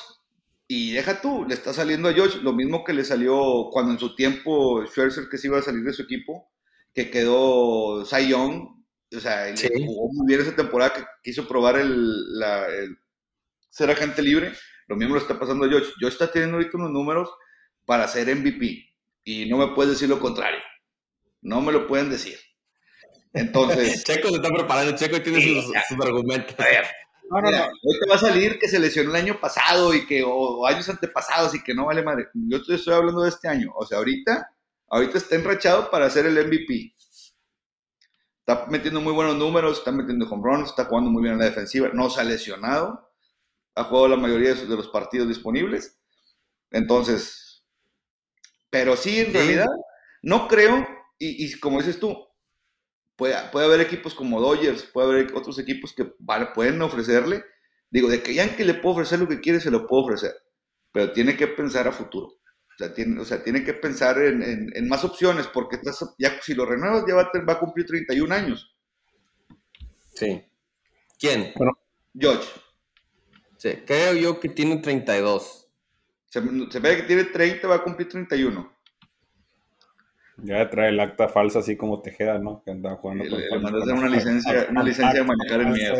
y 0.67 0.93
deja 0.93 1.21
tú, 1.21 1.45
le 1.47 1.55
está 1.55 1.73
saliendo 1.73 2.09
a 2.09 2.13
George 2.13 2.39
lo 2.43 2.53
mismo 2.53 2.85
que 2.85 2.93
le 2.93 3.05
salió 3.05 3.69
cuando 3.73 3.93
en 3.93 3.99
su 3.99 4.15
tiempo 4.15 4.85
Scherzer 4.87 5.29
que 5.29 5.39
se 5.39 5.49
iba 5.49 5.59
a 5.59 5.63
salir 5.63 5.83
de 5.83 5.93
su 5.93 6.03
equipo, 6.03 6.51
que 6.95 7.11
quedó 7.11 8.05
Cy 8.05 8.29
Young, 8.29 8.79
o 9.17 9.21
sea, 9.21 9.55
jugó 9.57 10.13
muy 10.13 10.27
bien 10.27 10.41
esa 10.41 10.55
temporada 10.55 10.93
que 10.93 11.05
quiso 11.23 11.49
probar 11.49 11.79
el, 11.79 12.39
la, 12.39 12.67
el 12.67 12.99
ser 13.71 13.91
agente 13.91 14.23
libre. 14.23 14.53
Lo 14.87 14.97
mismo 14.97 15.15
le 15.15 15.21
está 15.21 15.39
pasando 15.39 15.65
a 15.65 15.69
George. 15.69 15.93
George 15.99 16.15
está 16.15 16.31
teniendo 16.31 16.57
ahorita 16.57 16.77
unos 16.77 16.91
números 16.91 17.31
para 17.87 18.09
ser 18.09 18.35
MVP. 18.35 18.85
Y 19.25 19.49
no 19.49 19.57
me 19.59 19.75
puedes 19.75 19.93
decir 19.93 20.09
lo 20.09 20.21
contrario. 20.21 20.61
No 21.41 21.61
me 21.61 21.73
lo 21.73 21.87
pueden 21.87 22.11
decir. 22.11 22.39
Entonces. 23.33 24.05
Checo 24.05 24.29
se 24.29 24.37
está 24.37 24.49
preparando, 24.49 24.97
Checo 24.97 25.21
tiene 25.23 25.41
sus, 25.41 25.73
argumentos. 26.01 26.55
A 26.59 26.65
ver. 26.65 26.85
No, 27.31 27.41
no, 27.43 27.51
no. 27.51 27.65
Hoy 27.67 27.99
te 28.01 28.09
va 28.09 28.17
a 28.17 28.19
salir 28.19 28.59
que 28.59 28.69
se 28.69 28.79
lesionó 28.79 29.11
el 29.11 29.17
año 29.17 29.39
pasado 29.41 29.93
y 29.95 30.07
que, 30.07 30.23
o, 30.25 30.67
años 30.67 30.89
antepasados 30.89 31.55
y 31.55 31.63
que 31.63 31.75
no 31.75 31.87
vale 31.87 32.03
madre. 32.03 32.29
Yo 32.33 32.65
te 32.65 32.75
estoy 32.75 32.95
hablando 32.95 33.23
de 33.23 33.29
este 33.29 33.49
año. 33.49 33.71
O 33.75 33.85
sea, 33.85 33.99
ahorita, 33.99 34.51
ahorita 34.89 35.19
está 35.19 35.37
enrachado 35.37 35.91
para 35.91 36.09
ser 36.09 36.27
el 36.27 36.47
MVP. 36.47 36.95
Está 38.41 38.67
metiendo 38.71 39.03
muy 39.03 39.13
buenos 39.13 39.37
números, 39.37 39.79
está 39.79 39.93
metiendo 39.93 40.27
home 40.27 40.43
runs, 40.43 40.71
está 40.71 40.87
jugando 40.87 41.11
muy 41.11 41.23
bien 41.23 41.35
en 41.35 41.41
la 41.41 41.45
defensiva, 41.45 41.91
no 41.93 42.09
se 42.09 42.23
ha 42.23 42.25
lesionado, 42.25 43.11
ha 43.75 43.85
jugado 43.85 44.09
la 44.09 44.17
mayoría 44.17 44.55
de 44.55 44.75
los 44.75 44.89
partidos 44.89 45.29
disponibles. 45.29 45.99
Entonces, 46.71 47.63
pero 48.71 48.97
sí, 48.97 49.21
en 49.21 49.33
realidad, 49.33 49.69
no 50.23 50.49
creo, 50.49 50.87
y, 51.19 51.59
como 51.61 51.79
dices 51.79 51.99
tú, 51.99 52.28
puede, 53.19 53.35
puede 53.51 53.67
haber 53.67 53.81
equipos 53.81 54.15
como 54.15 54.41
Dodgers, 54.41 54.85
puede 54.85 55.09
haber 55.09 55.35
otros 55.35 55.59
equipos 55.59 55.93
que 55.93 56.07
pueden 56.55 56.81
ofrecerle. 56.81 57.45
Digo, 57.91 58.09
de 58.09 58.23
que 58.23 58.33
Yankee 58.33 58.65
le 58.65 58.75
puedo 58.75 58.95
ofrecer 58.95 59.19
lo 59.19 59.29
que 59.29 59.41
quiere, 59.41 59.61
se 59.61 59.71
lo 59.71 59.87
puedo 59.87 60.05
ofrecer. 60.05 60.35
Pero 60.93 61.13
tiene 61.13 61.37
que 61.37 61.49
pensar 61.49 61.89
a 61.89 61.93
futuro. 61.93 62.27
O 62.29 62.79
sea, 62.79 62.95
tiene, 62.95 63.21
o 63.21 63.25
sea, 63.25 63.43
tiene 63.43 63.65
que 63.65 63.75
pensar 63.75 64.23
en, 64.23 64.71
en, 64.73 64.89
más 64.89 65.05
opciones, 65.05 65.49
porque 65.49 65.77
estás, 65.77 65.99
ya, 66.17 66.41
si 66.41 66.55
lo 66.55 66.65
renuevas 66.65 67.05
ya 67.09 67.17
va, 67.17 67.31
va, 67.47 67.55
a 67.55 67.59
cumplir 67.59 67.87
31 67.87 68.33
años. 68.33 68.73
Sí. 70.15 70.45
¿Quién? 71.19 71.53
Bueno, 71.57 71.77
George. 72.17 72.49
Sí, 73.57 73.71
creo 73.85 74.15
yo 74.15 74.39
que 74.39 74.49
tiene 74.51 74.77
32. 74.77 75.69
Se, 76.27 76.41
ve 76.41 76.97
que 76.97 77.03
tiene 77.03 77.25
30, 77.25 77.67
va 77.67 77.77
a 77.77 77.83
cumplir 77.83 78.09
31. 78.09 78.78
Ya 80.43 80.71
trae 80.71 80.91
el 80.91 81.01
acta 81.01 81.29
falsa 81.29 81.59
así 81.59 81.77
como 81.77 82.01
Tejeda, 82.01 82.39
¿no? 82.39 82.63
Que 82.65 82.71
andaba 82.71 82.97
jugando 82.97 83.25
con 83.29 83.41
Le, 83.41 83.87
le 83.87 83.93
una 83.93 84.09
licencia, 84.09 84.69
una 84.71 84.83
licencia 84.85 85.21
de 85.21 85.27
manejar 85.27 85.61
el 85.61 85.69
miedo. 85.69 85.97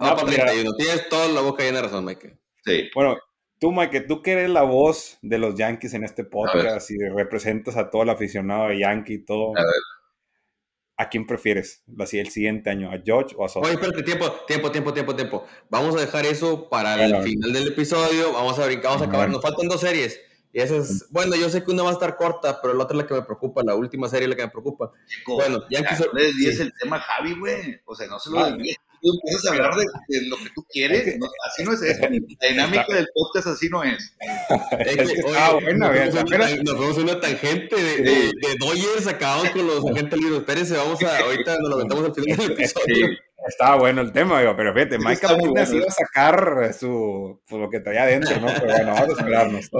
No, 0.00 0.06
no 0.08 0.16
31. 0.16 0.72
Tienes 0.76 1.08
toda 1.08 1.28
la 1.28 1.40
boca 1.40 1.64
llena 1.64 1.78
de 1.78 1.82
razón, 1.84 2.04
Mike. 2.04 2.38
Sí. 2.64 2.90
Bueno, 2.94 3.16
tú, 3.58 3.72
Mike, 3.72 4.02
tú 4.02 4.22
que 4.22 4.32
eres 4.32 4.50
la 4.50 4.62
voz 4.62 5.18
de 5.22 5.38
los 5.38 5.54
Yankees 5.54 5.94
en 5.94 6.04
este 6.04 6.24
podcast 6.24 6.90
y 6.90 6.98
representas 6.98 7.76
a 7.76 7.90
todo 7.90 8.02
el 8.02 8.10
aficionado 8.10 8.68
de 8.68 8.80
Yankee 8.80 9.14
y 9.14 9.24
todo. 9.24 9.56
A 9.56 9.62
ver. 9.62 9.72
¿A 10.98 11.08
quién 11.08 11.26
prefieres 11.26 11.82
así 11.98 12.18
el 12.18 12.28
siguiente 12.28 12.68
año? 12.68 12.90
¿A 12.92 12.98
George 13.02 13.34
o 13.36 13.46
a 13.46 13.48
Soto? 13.48 13.66
Oye, 13.66 13.74
espérate, 13.74 14.02
tiempo, 14.02 14.30
tiempo, 14.46 14.70
tiempo, 14.70 14.92
tiempo, 14.92 15.16
tiempo. 15.16 15.46
Vamos 15.70 15.96
a 15.96 16.00
dejar 16.00 16.26
eso 16.26 16.68
para 16.68 17.02
el 17.02 17.16
final 17.22 17.52
del 17.52 17.68
episodio. 17.68 18.32
Vamos 18.34 18.58
a 18.58 18.66
brincar, 18.66 18.90
vamos 18.90 19.02
a 19.02 19.06
acabar. 19.06 19.30
Nos 19.30 19.40
faltan 19.40 19.68
dos 19.68 19.80
series. 19.80 20.20
Y 20.52 20.60
esa 20.60 20.76
es, 20.76 21.06
bueno, 21.10 21.34
yo 21.34 21.48
sé 21.48 21.64
que 21.64 21.70
una 21.70 21.82
va 21.82 21.90
a 21.90 21.94
estar 21.94 22.16
corta, 22.16 22.60
pero 22.60 22.74
la 22.74 22.84
otra 22.84 22.96
es 22.96 23.02
la 23.02 23.08
que 23.08 23.14
me 23.14 23.22
preocupa, 23.22 23.62
la 23.64 23.74
última 23.74 24.08
serie 24.08 24.24
es 24.24 24.30
la 24.30 24.36
que 24.36 24.42
me 24.42 24.50
preocupa. 24.50 24.92
Bueno, 25.26 25.62
ya 25.70 25.82
que 25.82 25.96
sí. 25.96 26.46
es 26.46 26.60
el 26.60 26.72
tema 26.78 27.00
Javi, 27.00 27.38
güey. 27.38 27.80
O 27.86 27.94
sea, 27.94 28.06
no 28.06 28.18
se 28.18 28.30
lo 28.30 28.38
ah, 28.38 28.56
Tú 29.02 29.10
empiezas 29.14 29.46
a 29.46 29.54
hablar 29.54 29.74
de, 29.74 30.28
lo 30.28 30.36
que 30.36 30.50
tú 30.54 30.64
quieres. 30.70 31.18
así 31.46 31.64
no 31.64 31.72
es 31.72 31.82
eso. 31.82 32.02
La 32.40 32.48
dinámica 32.48 32.94
del 32.94 33.08
podcast 33.12 33.48
así 33.48 33.68
no 33.68 33.82
es. 33.82 34.14
ah, 35.36 35.58
bueno, 35.60 35.90
nos 35.92 36.78
vamos 36.78 36.98
a 36.98 37.00
una 37.00 37.20
tangente 37.20 37.74
de, 37.74 37.96
de, 37.96 38.12
de 38.26 38.56
Dodgers, 38.60 39.08
acabamos 39.08 39.50
con 39.50 39.66
los 39.66 39.84
agentes 39.84 40.20
libres. 40.20 40.38
Espérense, 40.38 40.76
vamos 40.76 41.02
a, 41.02 41.18
ahorita 41.18 41.58
nos 41.58 41.70
lo 41.70 41.76
metamos 41.78 42.04
al 42.04 42.14
final 42.14 42.38
del 42.38 42.52
episodio. 42.52 43.08
Estaba 43.48 43.76
bueno 43.76 44.02
el 44.02 44.12
tema, 44.12 44.40
digo, 44.40 44.54
pero 44.56 44.72
fíjate, 44.72 44.98
Mike 44.98 45.26
Apuntes 45.26 45.72
iba 45.72 45.86
a 45.86 45.90
sacar 45.90 46.72
su, 46.78 47.40
pues, 47.48 47.60
lo 47.60 47.68
que 47.68 47.80
traía 47.80 48.04
adentro, 48.04 48.40
¿no? 48.40 48.46
Pero 48.46 48.72
bueno, 48.72 48.92
vamos 48.92 49.08
a 49.08 49.20
esperarnos. 49.20 49.68
no, 49.72 49.78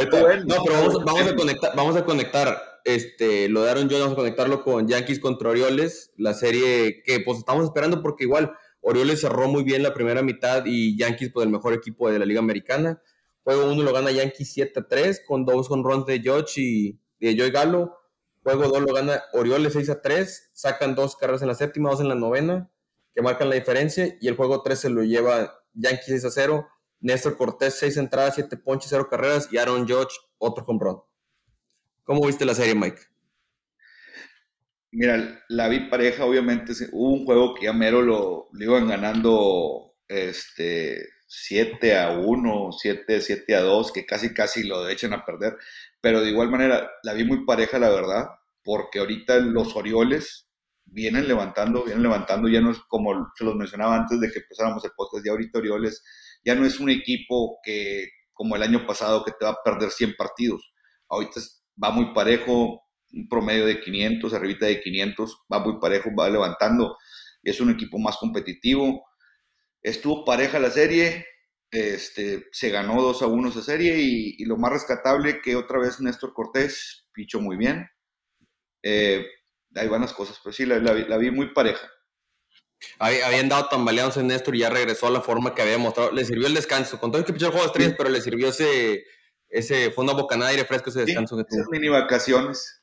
pero 0.65 0.81
vamos, 0.81 1.05
vamos, 1.05 1.27
a 1.29 1.37
conectar, 1.37 1.77
vamos 1.77 1.97
a 1.97 2.05
conectar, 2.05 2.61
este, 2.85 3.49
lo 3.49 3.63
de 3.63 3.71
Aaron 3.71 3.85
Jones, 3.85 4.01
vamos 4.01 4.15
a 4.15 4.17
conectarlo 4.17 4.65
con 4.65 4.89
Yankees 4.89 5.21
contra 5.21 5.51
Orioles, 5.51 6.13
la 6.17 6.35
serie 6.35 7.05
que 7.05 7.21
pues 7.21 7.39
estamos 7.39 7.65
esperando 7.65 8.03
porque 8.03 8.25
igual 8.25 8.53
Orioles 8.83 9.21
cerró 9.21 9.49
muy 9.49 9.63
bien 9.63 9.83
la 9.83 9.95
primera 9.95 10.23
mitad 10.23 10.65
y 10.67 10.97
Yankees, 10.99 11.31
pues 11.33 11.47
el 11.47 11.53
mejor 11.53 11.73
equipo 11.73 12.11
de 12.11 12.19
la 12.19 12.27
Liga 12.27 12.41
Americana. 12.41 13.01
Juego 13.45 13.73
1 13.73 13.83
lo 13.83 13.93
gana 13.93 14.11
Yankees 14.11 14.57
7-3 14.57 15.25
con 15.27 15.45
dos 15.45 15.69
runs 15.69 16.07
de 16.07 16.21
George 16.21 16.61
y 16.61 17.01
de 17.21 17.37
Joy 17.37 17.51
Galo. 17.51 17.97
Juego 18.43 18.69
2 18.69 18.83
lo 18.83 18.93
gana 18.93 19.23
Orioles 19.33 19.75
6-3, 19.75 20.51
sacan 20.53 20.95
dos 20.95 21.17
carreras 21.17 21.43
en 21.43 21.49
la 21.49 21.55
séptima, 21.55 21.91
dos 21.91 22.01
en 22.01 22.09
la 22.09 22.17
novena, 22.17 22.71
que 23.15 23.23
marcan 23.23 23.49
la 23.49 23.55
diferencia. 23.55 24.17
Y 24.21 24.29
el 24.29 24.37
juego 24.37 24.63
3 24.63 24.79
se 24.79 24.91
lo 24.91 25.03
lleva 25.03 25.65
Yankees 25.75 26.25
6-0. 26.25 26.67
Néstor 27.01 27.37
Cortés 27.37 27.79
6 27.79 27.97
entradas, 27.97 28.35
7 28.37 28.57
ponches, 28.57 28.91
0 28.91 29.09
carreras 29.09 29.49
y 29.51 29.59
Aaron 29.59 29.87
George 29.87 30.17
otro 30.39 30.65
home 30.67 30.79
run. 30.81 31.01
¿Cómo 32.05 32.27
viste 32.27 32.45
la 32.45 32.55
serie, 32.55 32.75
Mike? 32.75 33.12
Mira, 34.93 35.43
la 35.49 35.69
vi 35.69 35.81
pareja, 35.89 36.25
obviamente. 36.27 36.73
Hubo 36.93 37.13
un 37.15 37.25
juego 37.25 37.55
que 37.55 37.65
ya 37.65 37.73
mero 37.73 38.03
lo, 38.03 38.49
iban 38.61 38.89
ganando 38.89 39.95
este, 40.07 41.09
7 41.27 41.97
a 41.99 42.11
1, 42.19 42.73
7, 42.73 43.21
7 43.21 43.55
a 43.57 43.61
2, 43.63 43.93
que 43.93 44.05
casi 44.05 44.35
casi 44.35 44.65
lo 44.65 44.87
echan 44.89 45.15
a 45.15 45.25
perder. 45.25 45.57
Pero 46.01 46.21
de 46.21 46.31
igual 46.31 46.51
manera, 46.51 46.91
la 47.03 47.15
vi 47.15 47.25
muy 47.25 47.45
pareja, 47.47 47.79
la 47.79 47.89
verdad, 47.89 48.27
porque 48.63 48.99
ahorita 48.99 49.39
los 49.39 49.75
Orioles 49.77 50.49
vienen 50.85 51.27
levantando, 51.27 51.85
vienen 51.85 52.03
levantando, 52.03 52.49
ya 52.49 52.61
no 52.61 52.71
es 52.73 52.79
como 52.89 53.33
se 53.37 53.45
los 53.45 53.57
mencionaba 53.57 53.97
antes 53.97 54.21
de 54.21 54.31
que 54.31 54.41
empezáramos 54.41 54.85
el 54.85 54.91
podcast, 54.97 55.25
ya 55.25 55.33
ahorita 55.33 55.59
Orioles 55.59 56.03
ya 56.45 56.55
no 56.55 56.67
es 56.67 56.81
un 56.81 56.91
equipo 56.91 57.61
que 57.63 58.09
como 58.35 58.57
el 58.57 58.63
año 58.63 58.87
pasado 58.87 59.25
que 59.25 59.33
te 59.33 59.45
va 59.45 59.53
a 59.53 59.63
perder 59.65 59.91
100 59.91 60.17
partidos. 60.17 60.73
Ahorita 61.09 61.41
va 61.83 61.91
muy 61.91 62.13
parejo, 62.13 62.82
un 63.13 63.29
promedio 63.29 63.67
de 63.67 63.81
500, 63.81 64.33
arribita 64.35 64.67
de 64.67 64.81
500, 64.81 65.43
va 65.53 65.61
muy 65.61 65.79
parejo, 65.81 66.11
va 66.19 66.31
levantando, 66.31 66.97
es 67.43 67.61
un 67.61 67.71
equipo 67.71 67.99
más 67.99 68.17
competitivo. 68.17 69.05
Estuvo 69.83 70.25
pareja 70.25 70.59
la 70.59 70.71
serie, 70.71 71.27
este, 71.71 72.49
se 72.53 72.71
ganó 72.71 73.01
2 73.01 73.23
a 73.23 73.27
1 73.27 73.49
esa 73.49 73.63
serie 73.63 73.97
y, 73.99 74.45
lo 74.45 74.57
más 74.57 74.73
rescatable 74.73 75.41
que 75.41 75.57
otra 75.57 75.79
vez 75.79 76.01
Néstor 76.01 76.33
Cortés 76.33 77.09
pichó 77.13 77.41
muy 77.41 77.57
bien. 77.57 77.89
Eh, 78.83 79.27
ahí 79.75 79.89
van 79.89 80.03
las 80.03 80.13
cosas, 80.13 80.39
pero 80.43 80.53
sí, 80.53 80.67
la, 80.67 81.17
vi 81.17 81.31
muy 81.31 81.53
pareja. 81.53 81.91
Habían 82.99 83.49
dado 83.49 83.69
tambaleados 83.69 84.17
en 84.17 84.27
Néstor 84.27 84.57
y 84.57 84.61
ya 84.61 84.71
regresó 84.71 85.07
a 85.07 85.11
la 85.11 85.21
forma 85.21 85.55
que 85.55 85.63
había 85.63 85.79
mostrado. 85.79 86.13
Le 86.13 86.25
sirvió 86.25 86.49
el 86.49 86.55
descanso. 86.55 86.99
Con 86.99 87.11
todo 87.11 87.21
el 87.21 87.25
que 87.25 87.33
pichó 87.33 87.47
el 87.47 87.53
juego 87.53 87.67
de 87.67 87.71
estrellas, 87.71 87.95
pero 87.97 88.11
le 88.11 88.21
sirvió 88.21 88.49
ese, 88.49 89.05
ese 89.49 89.93
fondo 89.93 90.13
a 90.13 90.17
bocanada 90.17 90.51
aire 90.51 90.65
fresco, 90.65 90.91
ese 90.91 91.05
descanso 91.05 91.37
que 91.37 91.45
tuvo. 91.45 91.71
mini 91.71 91.89
vacaciones. 91.89 92.82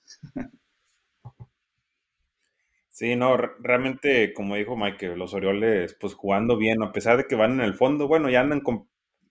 Sí, 2.99 3.15
no, 3.15 3.37
realmente, 3.37 4.33
como 4.33 4.55
dijo 4.55 4.75
Mike, 4.75 5.15
los 5.15 5.33
Orioles, 5.33 5.95
pues 5.99 6.15
jugando 6.15 6.57
bien, 6.57 6.83
a 6.83 6.91
pesar 6.91 7.15
de 7.17 7.27
que 7.27 7.35
van 7.35 7.53
en 7.53 7.61
el 7.61 7.73
fondo, 7.73 8.07
bueno, 8.09 8.29
ya 8.29 8.41
andan 8.41 8.61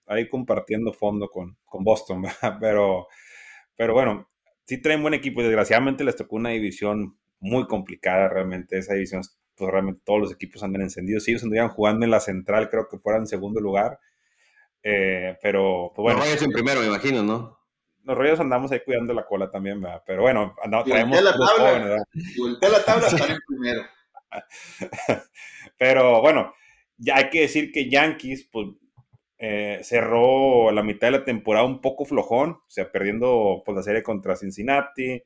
ahí 0.07 0.27
compartiendo 0.27 0.91
fondo 0.91 1.29
con, 1.29 1.55
con 1.65 1.83
Boston, 1.83 2.23
pero, 2.59 3.07
pero 3.75 3.93
bueno, 3.93 4.27
sí 4.65 4.81
traen 4.81 5.03
buen 5.03 5.13
equipo 5.13 5.43
desgraciadamente 5.43 6.03
les 6.03 6.15
tocó 6.15 6.37
una 6.37 6.49
división 6.49 7.17
muy 7.39 7.67
complicada, 7.67 8.29
realmente, 8.29 8.79
esa 8.79 8.95
división, 8.95 9.21
pues 9.55 9.71
realmente 9.71 10.01
todos 10.03 10.21
los 10.21 10.33
equipos 10.33 10.63
andan 10.63 10.81
encendidos, 10.81 11.25
si 11.25 11.31
ellos 11.31 11.43
anduvieran 11.43 11.69
jugando 11.69 12.05
en 12.05 12.11
la 12.11 12.21
central, 12.21 12.69
creo 12.69 12.87
que 12.89 12.97
fueran 12.97 13.23
en 13.23 13.27
segundo 13.27 13.61
lugar, 13.61 13.99
eh, 14.83 15.37
pero, 15.43 15.91
pues 15.95 16.03
bueno. 16.03 16.19
Los 16.19 16.41
en 16.41 16.51
primero, 16.51 16.81
me 16.81 16.87
imagino, 16.87 17.21
¿no? 17.23 17.58
Los 18.03 18.17
rollos 18.17 18.39
andamos 18.39 18.71
ahí 18.71 18.81
cuidando 18.83 19.13
la 19.13 19.25
cola 19.25 19.49
también, 19.51 19.81
¿verdad? 19.81 20.03
Pero 20.05 20.21
bueno, 20.21 20.55
andamos, 20.63 20.87
traemos 20.87 21.21
la 21.21 21.31
tabla, 21.31 22.05
la 22.59 22.85
tabla 22.85 23.07
estar 23.07 23.29
en 23.31 23.39
primero. 23.47 23.81
Pero 25.77 26.21
bueno, 26.21 26.53
ya 26.97 27.17
hay 27.17 27.29
que 27.29 27.41
decir 27.41 27.71
que 27.71 27.89
Yankees, 27.89 28.47
pues, 28.51 28.67
eh, 29.37 29.79
cerró 29.83 30.71
la 30.71 30.83
mitad 30.83 31.07
de 31.07 31.19
la 31.19 31.23
temporada 31.23 31.65
un 31.65 31.81
poco 31.81 32.05
flojón, 32.05 32.51
o 32.51 32.69
sea, 32.69 32.91
perdiendo 32.91 33.63
pues, 33.65 33.75
la 33.75 33.83
serie 33.83 34.03
contra 34.03 34.35
Cincinnati, 34.35 35.23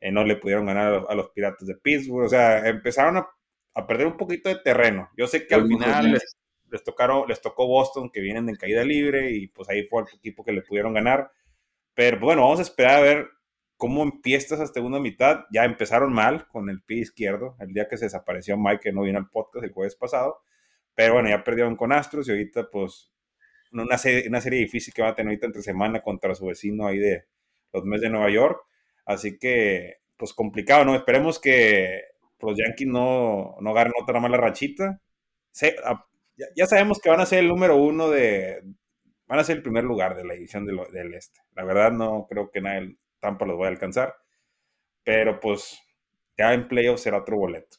eh, 0.00 0.12
no 0.12 0.24
le 0.24 0.36
pudieron 0.36 0.66
ganar 0.66 1.06
a 1.08 1.14
los 1.14 1.30
Piratas 1.30 1.66
de 1.66 1.76
Pittsburgh, 1.76 2.26
o 2.26 2.28
sea, 2.28 2.66
empezaron 2.68 3.16
a, 3.16 3.28
a 3.74 3.86
perder 3.86 4.06
un 4.06 4.16
poquito 4.16 4.48
de 4.48 4.56
terreno. 4.56 5.08
Yo 5.16 5.26
sé 5.26 5.46
que 5.46 5.54
al 5.54 5.66
final 5.66 6.12
les, 6.12 6.36
les, 6.70 6.84
tocaron, 6.84 7.26
les 7.26 7.40
tocó 7.40 7.66
Boston, 7.66 8.10
que 8.10 8.20
vienen 8.20 8.48
en 8.48 8.56
caída 8.56 8.84
libre, 8.84 9.30
y 9.30 9.46
pues 9.46 9.68
ahí 9.70 9.86
fue 9.86 10.02
el 10.02 10.08
equipo 10.14 10.44
que 10.44 10.52
le 10.52 10.62
pudieron 10.62 10.92
ganar 10.92 11.30
pero 11.94 12.18
bueno, 12.20 12.42
vamos 12.42 12.58
a 12.58 12.62
esperar 12.62 12.98
a 12.98 13.00
ver 13.02 13.28
cómo 13.76 14.02
empieza 14.02 14.54
esa 14.54 14.66
segunda 14.66 14.98
mitad. 15.00 15.44
Ya 15.52 15.64
empezaron 15.64 16.12
mal 16.12 16.48
con 16.48 16.70
el 16.70 16.82
pie 16.82 16.98
izquierdo, 16.98 17.56
el 17.60 17.72
día 17.72 17.88
que 17.88 17.96
se 17.96 18.06
desapareció 18.06 18.56
Mike, 18.56 18.80
que 18.82 18.92
no 18.92 19.02
vino 19.02 19.18
al 19.18 19.30
podcast 19.30 19.64
el 19.64 19.72
jueves 19.72 19.96
pasado. 19.96 20.42
Pero 20.94 21.14
bueno, 21.14 21.28
ya 21.28 21.44
perdieron 21.44 21.76
con 21.76 21.92
Astros 21.92 22.28
y 22.28 22.32
ahorita 22.32 22.70
pues 22.70 23.12
una 23.72 23.98
serie, 23.98 24.28
una 24.28 24.40
serie 24.40 24.60
difícil 24.60 24.94
que 24.94 25.02
va 25.02 25.08
a 25.08 25.14
tener 25.14 25.30
ahorita 25.30 25.46
entre 25.46 25.62
semana 25.62 26.00
contra 26.02 26.34
su 26.34 26.46
vecino 26.46 26.86
ahí 26.86 26.98
de 26.98 27.24
los 27.72 27.84
meses 27.84 28.02
de 28.02 28.10
Nueva 28.10 28.30
York. 28.30 28.64
Así 29.04 29.38
que 29.38 29.98
pues 30.16 30.32
complicado, 30.32 30.84
¿no? 30.84 30.94
Esperemos 30.94 31.40
que 31.40 32.02
los 32.40 32.56
Yankees 32.56 32.88
no, 32.88 33.56
no 33.60 33.70
agarren 33.70 33.94
otra 34.00 34.20
mala 34.20 34.36
rachita. 34.36 35.00
ya 36.56 36.66
sabemos 36.66 37.00
que 37.00 37.10
van 37.10 37.20
a 37.20 37.26
ser 37.26 37.40
el 37.40 37.48
número 37.48 37.76
uno 37.76 38.10
de, 38.10 38.62
van 39.26 39.38
a 39.38 39.44
ser 39.44 39.56
el 39.56 39.62
primer 39.62 39.84
lugar 39.84 40.16
de 40.16 40.24
la 40.24 40.34
edición 40.34 40.66
del, 40.66 41.14
este. 41.14 41.40
La 41.54 41.64
verdad 41.64 41.92
no 41.92 42.26
creo 42.28 42.50
que 42.50 42.60
nadie 42.60 42.96
Tampa 43.20 43.46
los 43.46 43.58
vaya 43.58 43.70
a 43.70 43.72
alcanzar, 43.72 44.14
pero 45.02 45.40
pues 45.40 45.78
ya 46.36 46.52
en 46.52 46.68
playoff 46.68 47.00
será 47.00 47.18
otro 47.18 47.36
boleto. 47.36 47.78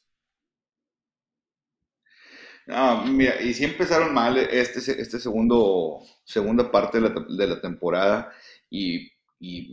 No, 2.67 3.03
mira, 3.05 3.39
y 3.41 3.53
si 3.53 3.63
empezaron 3.63 4.13
mal 4.13 4.37
este, 4.37 4.79
este 4.99 5.19
segundo, 5.19 5.99
segunda 6.23 6.71
parte 6.71 6.99
de 6.99 7.47
la, 7.47 7.61
temporada 7.61 8.31
y, 8.69 9.11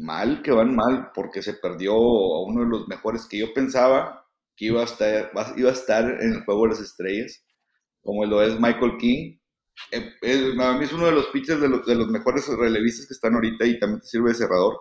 mal 0.00 0.42
que 0.42 0.50
van 0.50 0.74
mal 0.76 1.10
porque 1.14 1.40
se 1.40 1.54
perdió 1.54 1.94
a 1.94 2.44
uno 2.44 2.64
de 2.64 2.68
los 2.68 2.88
mejores 2.88 3.26
que 3.26 3.38
yo 3.38 3.54
pensaba 3.54 4.26
que 4.54 4.66
iba 4.66 4.82
a 4.82 4.84
estar, 4.84 5.30
iba 5.56 5.70
a 5.70 5.72
estar 5.72 6.04
en 6.04 6.34
el 6.34 6.44
juego 6.44 6.64
de 6.64 6.68
las 6.70 6.80
estrellas, 6.80 7.42
como 8.02 8.26
lo 8.26 8.42
es 8.42 8.60
Michael 8.60 8.98
King, 8.98 9.38
eh, 9.90 10.12
es, 10.22 10.58
a 10.58 10.72
mí 10.76 10.84
es 10.84 10.92
uno 10.92 11.06
de 11.06 11.12
los 11.12 11.26
pitchers 11.26 11.60
de 11.60 11.68
los, 11.68 11.86
de 11.86 11.94
los 11.94 12.08
mejores 12.08 12.46
relevistas 12.48 13.06
que 13.06 13.14
están 13.14 13.34
ahorita 13.34 13.66
y 13.66 13.78
también 13.78 14.00
te 14.00 14.06
sirve 14.06 14.30
de 14.30 14.36
cerrador. 14.36 14.78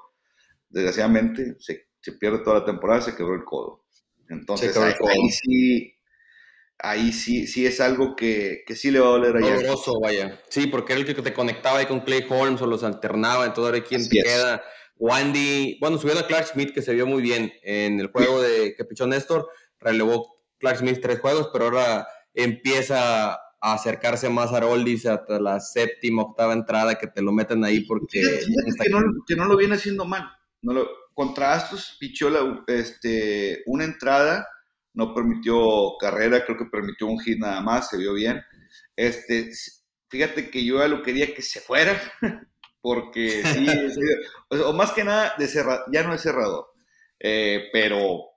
Desgraciadamente 0.69 1.55
se, 1.59 1.89
se 2.01 2.11
pierde 2.13 2.39
toda 2.39 2.59
la 2.59 2.65
temporada, 2.65 3.01
se 3.01 3.15
quebró 3.15 3.35
el 3.35 3.43
codo. 3.43 3.85
Entonces 4.29 4.75
ahí, 4.77 5.29
sí, 5.29 5.93
ahí 6.79 7.11
sí, 7.11 7.47
sí 7.47 7.65
es 7.65 7.81
algo 7.81 8.15
que, 8.15 8.63
que 8.65 8.75
sí 8.75 8.89
le 8.91 8.99
va 8.99 9.07
a 9.07 9.11
doler 9.11 9.35
a 9.35 9.39
Doloroso, 9.39 9.99
vaya. 10.01 10.41
Sí, 10.49 10.67
porque 10.67 10.93
era 10.93 11.01
el 11.01 11.05
que 11.05 11.21
te 11.21 11.33
conectaba 11.33 11.79
ahí 11.79 11.85
con 11.85 12.01
Clay 12.01 12.25
Holmes 12.29 12.61
o 12.61 12.67
los 12.67 12.83
alternaba, 12.83 13.45
entonces 13.45 13.73
ahora 13.73 13.83
quién 13.83 14.07
te 14.07 14.23
queda. 14.23 14.63
Wandy, 14.95 15.79
bueno, 15.81 15.97
subió 15.97 16.17
a 16.17 16.27
Clark 16.27 16.47
Smith, 16.47 16.73
que 16.73 16.81
se 16.81 16.93
vio 16.93 17.07
muy 17.07 17.21
bien 17.21 17.51
en 17.63 17.99
el 17.99 18.07
juego 18.07 18.41
de 18.41 18.75
que 18.75 18.85
pichó 18.85 19.07
Néstor, 19.07 19.49
relevó 19.79 20.37
Clark 20.59 20.77
Smith 20.77 20.99
tres 21.01 21.19
juegos, 21.19 21.49
pero 21.51 21.65
ahora 21.65 22.07
empieza 22.33 23.37
acercarse 23.61 24.27
más 24.29 24.51
a 24.51 24.59
Roldis 24.59 25.05
hasta 25.05 25.39
la 25.39 25.59
séptima, 25.59 26.23
octava 26.23 26.53
entrada, 26.53 26.95
que 26.95 27.07
te 27.07 27.21
lo 27.21 27.31
meten 27.31 27.63
ahí 27.63 27.81
porque... 27.81 28.21
que, 29.27 29.35
no, 29.35 29.45
lo 29.45 29.55
viene 29.55 29.75
haciendo 29.75 30.05
mal. 30.05 30.31
No 30.63 30.73
lo, 30.73 30.89
contra 31.13 31.53
Astros 31.53 31.97
pichó 31.99 32.29
este, 32.67 33.61
una 33.67 33.83
entrada, 33.83 34.47
no 34.93 35.13
permitió 35.13 35.95
carrera, 35.99 36.43
creo 36.43 36.57
que 36.57 36.65
permitió 36.65 37.07
un 37.07 37.19
hit 37.19 37.37
nada 37.37 37.61
más, 37.61 37.89
se 37.89 37.97
vio 37.97 38.13
bien. 38.13 38.41
Este, 38.95 39.51
fíjate 40.09 40.49
que 40.49 40.65
yo 40.65 40.79
ya 40.79 40.87
lo 40.87 41.03
quería 41.03 41.33
que 41.33 41.43
se 41.43 41.59
fuera, 41.59 41.99
porque 42.81 43.43
sí, 43.45 43.67
o, 44.49 44.73
más 44.73 44.91
que 44.91 45.03
nada 45.03 45.35
de 45.37 45.47
ya 45.93 46.03
no 46.03 46.13
es 46.15 46.21
cerrador, 46.21 46.65
eh, 47.19 47.69
pero 47.71 48.30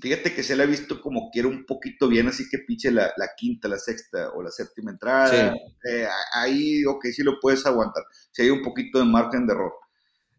Fíjate 0.00 0.34
que 0.34 0.42
se 0.42 0.54
le 0.56 0.62
ha 0.62 0.66
visto 0.66 1.00
como 1.00 1.30
quiere 1.30 1.48
un 1.48 1.64
poquito 1.64 2.08
bien, 2.08 2.28
así 2.28 2.44
que 2.50 2.58
piche 2.58 2.90
la, 2.90 3.12
quinta, 3.36 3.68
la 3.68 3.78
sexta 3.78 4.30
o 4.34 4.42
la 4.42 4.50
séptima 4.50 4.90
entrada. 4.90 5.54
Eh, 5.88 6.06
ahí, 6.32 6.84
ok, 6.84 7.06
sí 7.06 7.22
lo 7.22 7.38
puedes 7.40 7.64
aguantar. 7.64 8.04
Si 8.30 8.42
hay 8.42 8.50
un 8.50 8.62
poquito 8.62 8.98
de 8.98 9.06
margen 9.06 9.46
de 9.46 9.54
error. 9.54 9.72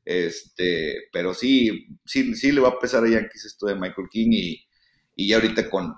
Este, 0.05 1.09
pero 1.11 1.33
sí, 1.33 1.87
sí, 2.05 2.33
sí 2.35 2.51
le 2.51 2.61
va 2.61 2.69
a 2.69 2.79
pesar 2.79 3.03
a 3.03 3.09
Yankees 3.09 3.45
esto 3.45 3.65
de 3.67 3.75
Michael 3.75 4.07
King 4.09 4.29
y, 4.31 4.65
y 5.15 5.27
ya 5.27 5.35
ahorita 5.35 5.69
con 5.69 5.93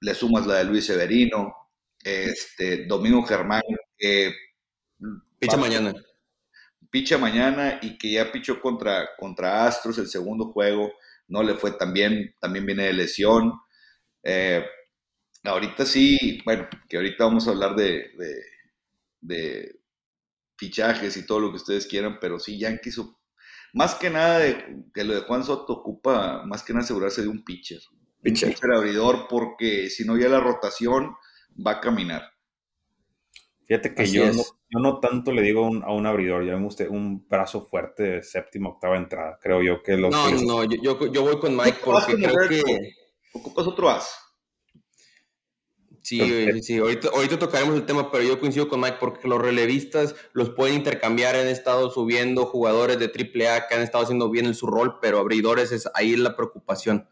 le 0.00 0.14
sumas 0.14 0.46
la 0.46 0.56
de 0.56 0.64
Luis 0.64 0.86
Severino, 0.86 1.54
este, 2.02 2.86
Domingo 2.86 3.22
Germán, 3.22 3.62
que 3.96 4.34
picha 5.38 5.56
mañana. 5.56 5.92
Picha 6.90 7.18
mañana 7.18 7.78
y 7.82 7.96
que 7.96 8.12
ya 8.12 8.32
pichó 8.32 8.60
contra, 8.60 9.10
contra 9.16 9.66
Astros 9.66 9.98
el 9.98 10.08
segundo 10.08 10.52
juego 10.52 10.92
no 11.30 11.42
le 11.42 11.54
fue 11.54 11.72
tan 11.72 11.92
bien, 11.92 12.34
también 12.40 12.66
viene 12.66 12.84
de 12.84 12.92
lesión. 12.92 13.52
Eh, 14.22 14.64
ahorita 15.44 15.86
sí, 15.86 16.40
bueno, 16.44 16.68
que 16.88 16.96
ahorita 16.96 17.24
vamos 17.24 17.46
a 17.46 17.52
hablar 17.52 17.74
de, 17.76 18.10
de, 19.20 19.80
fichajes 20.58 21.16
y 21.16 21.24
todo 21.24 21.40
lo 21.40 21.50
que 21.50 21.56
ustedes 21.56 21.86
quieran, 21.86 22.18
pero 22.20 22.38
sí, 22.38 22.58
Yankees, 22.58 23.00
más 23.72 23.94
que 23.94 24.10
nada 24.10 24.40
de, 24.40 24.84
que 24.92 25.04
lo 25.04 25.14
de 25.14 25.22
Juan 25.22 25.42
Soto 25.42 25.72
ocupa, 25.72 26.44
más 26.44 26.62
que 26.62 26.74
nada 26.74 26.84
asegurarse 26.84 27.22
de 27.22 27.28
un 27.28 27.44
pitcher. 27.44 27.80
Pitcher. 28.20 28.48
Un 28.48 28.54
pitcher 28.54 28.72
abridor, 28.72 29.26
porque 29.28 29.88
si 29.88 30.04
no 30.04 30.18
ya 30.18 30.28
la 30.28 30.40
rotación 30.40 31.14
va 31.66 31.72
a 31.72 31.80
caminar. 31.80 32.30
Fíjate 33.70 33.94
que 33.94 34.10
yo 34.10 34.26
no, 34.32 34.42
yo 34.68 34.80
no, 34.80 34.98
tanto 34.98 35.30
le 35.30 35.42
digo 35.42 35.64
a 35.64 35.92
un 35.92 36.04
abridor, 36.04 36.44
ya 36.44 36.56
usted 36.56 36.88
un 36.88 37.24
brazo 37.28 37.64
fuerte 37.64 38.02
de 38.02 38.22
séptima, 38.24 38.70
octava 38.70 38.96
entrada. 38.96 39.38
Creo 39.40 39.62
yo 39.62 39.80
que 39.80 39.96
lo 39.96 40.10
No, 40.10 40.28
no, 40.28 40.64
yo, 40.64 41.06
yo, 41.06 41.22
voy 41.22 41.38
con 41.38 41.56
Mike 41.56 41.78
porque 41.84 42.14
creo 42.14 42.48
que. 42.48 42.94
Ocupas 43.32 43.68
otro 43.68 43.88
as. 43.88 44.12
Sí, 46.02 46.18
sí, 46.18 46.62
sí. 46.64 46.78
Ahorita, 46.78 47.10
ahorita, 47.14 47.38
tocaremos 47.38 47.76
el 47.76 47.86
tema, 47.86 48.10
pero 48.10 48.24
yo 48.24 48.40
coincido 48.40 48.68
con 48.68 48.80
Mike 48.80 48.96
porque 48.98 49.28
los 49.28 49.40
relevistas 49.40 50.16
los 50.32 50.50
pueden 50.50 50.74
intercambiar. 50.74 51.36
Han 51.36 51.46
estado 51.46 51.92
subiendo 51.92 52.46
jugadores 52.46 52.98
de 52.98 53.04
AAA 53.04 53.68
que 53.68 53.76
han 53.76 53.82
estado 53.82 54.02
haciendo 54.02 54.30
bien 54.30 54.46
en 54.46 54.54
su 54.54 54.66
rol, 54.66 54.98
pero 55.00 55.20
abridores 55.20 55.70
es 55.70 55.88
ahí 55.94 56.16
la 56.16 56.34
preocupación. 56.34 57.08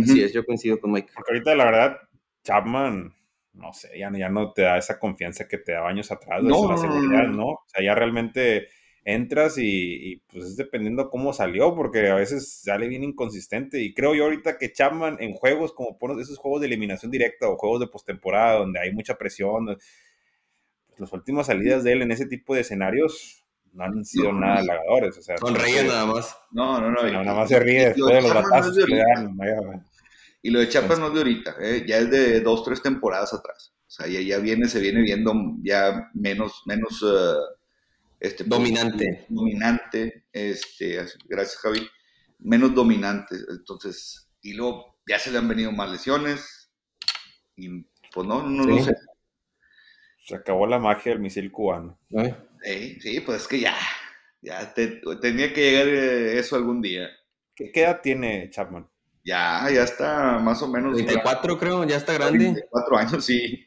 Así 0.00 0.22
es, 0.22 0.32
yo 0.32 0.46
coincido 0.46 0.78
con 0.78 0.92
Mike. 0.92 1.10
Porque 1.12 1.32
ahorita, 1.32 1.56
la 1.56 1.64
verdad, 1.64 1.96
Chapman 2.44 3.15
no 3.56 3.72
sé, 3.72 3.98
ya, 3.98 4.10
ya 4.12 4.28
no 4.28 4.52
te 4.52 4.62
da 4.62 4.78
esa 4.78 4.98
confianza 4.98 5.48
que 5.48 5.58
te 5.58 5.72
da 5.72 5.86
años 5.88 6.10
atrás, 6.12 6.42
no, 6.42 6.70
la 6.70 6.76
seguridad, 6.76 7.26
¿no? 7.28 7.46
O 7.48 7.64
sea, 7.66 7.84
ya 7.84 7.94
realmente 7.94 8.68
entras 9.04 9.54
y, 9.56 10.22
pues 10.26 10.44
es 10.44 10.56
dependiendo 10.56 11.08
cómo 11.08 11.32
salió, 11.32 11.74
porque 11.74 12.10
a 12.10 12.16
veces 12.16 12.60
sale 12.62 12.88
bien 12.88 13.04
inconsistente. 13.04 13.80
Y 13.80 13.94
creo 13.94 14.14
yo 14.14 14.24
ahorita 14.24 14.58
que 14.58 14.72
Chapman 14.72 15.18
en 15.20 15.32
juegos 15.32 15.72
como 15.72 15.96
por 15.96 16.20
esos 16.20 16.38
juegos 16.38 16.60
de 16.60 16.66
eliminación 16.66 17.10
directa 17.10 17.48
o 17.48 17.56
juegos 17.56 17.80
de 17.80 17.86
postemporada 17.86 18.58
donde 18.58 18.80
hay 18.80 18.92
mucha 18.92 19.16
presión, 19.16 19.66
pues, 20.88 21.00
las 21.00 21.12
últimas 21.12 21.46
salidas 21.46 21.84
de 21.84 21.92
él 21.92 22.02
en 22.02 22.10
ese 22.10 22.26
tipo 22.26 22.54
de 22.54 22.62
escenarios 22.62 23.44
no 23.72 23.84
han 23.84 24.04
sido 24.04 24.32
nada 24.32 24.56
halagadores. 24.56 25.16
O 25.16 25.22
sea, 25.22 25.38
Sonríe 25.38 25.84
nada 25.84 26.06
más. 26.06 26.36
No, 26.50 26.80
no, 26.80 26.90
no. 26.90 27.02
nada 27.04 27.34
más 27.34 27.48
se 27.48 27.60
ríe 27.60 27.90
después 27.90 28.12
de 28.12 28.22
los 28.22 28.34
batazos 28.34 28.76
que 28.76 28.92
le 28.92 28.96
dan. 28.98 29.36
Y 30.46 30.50
lo 30.50 30.60
de 30.60 30.68
Chiapas 30.68 31.00
no 31.00 31.08
es 31.08 31.12
de 31.14 31.18
ahorita, 31.18 31.56
¿eh? 31.60 31.84
ya 31.88 31.98
es 31.98 32.08
de 32.08 32.40
dos, 32.40 32.62
tres 32.62 32.80
temporadas 32.80 33.34
atrás. 33.34 33.74
O 33.84 33.90
sea, 33.90 34.06
ya, 34.06 34.20
ya 34.20 34.38
viene, 34.38 34.68
se 34.68 34.78
viene 34.78 35.02
viendo 35.02 35.34
ya 35.64 36.08
menos, 36.14 36.62
menos 36.66 37.02
uh, 37.02 37.40
este, 38.20 38.44
pues, 38.44 38.50
dominante. 38.50 39.26
dominante, 39.28 40.26
este, 40.30 41.04
gracias 41.24 41.56
Javi, 41.56 41.88
menos 42.38 42.76
dominante. 42.76 43.34
Entonces, 43.48 44.30
y 44.40 44.52
luego 44.52 45.00
ya 45.04 45.18
se 45.18 45.32
le 45.32 45.38
han 45.38 45.48
venido 45.48 45.72
más 45.72 45.90
lesiones. 45.90 46.70
Y 47.56 47.82
pues 48.14 48.28
no, 48.28 48.48
no 48.48 48.66
lo 48.66 48.84
sé. 48.84 48.94
Se 50.26 50.36
acabó 50.36 50.68
la 50.68 50.78
magia 50.78 51.10
del 51.10 51.20
misil 51.20 51.50
cubano. 51.50 51.98
Sí, 53.00 53.18
pues 53.18 53.42
es 53.42 53.48
que 53.48 53.58
ya, 53.58 53.76
ya 54.42 54.72
tenía 54.72 55.52
que 55.52 55.60
llegar 55.60 55.88
eh, 55.88 56.38
eso 56.38 56.54
algún 56.54 56.80
día. 56.80 57.08
¿Qué, 57.52 57.72
edad 57.74 58.00
tiene 58.00 58.48
Chapman? 58.50 58.88
Ya, 59.26 59.68
ya 59.74 59.82
está 59.82 60.38
más 60.38 60.62
o 60.62 60.68
menos. 60.68 60.94
24 60.94 61.58
creo, 61.58 61.84
ya 61.84 61.96
está 61.96 62.12
grande. 62.12 62.44
24 62.44 62.96
años, 62.96 63.24
sí. 63.24 63.66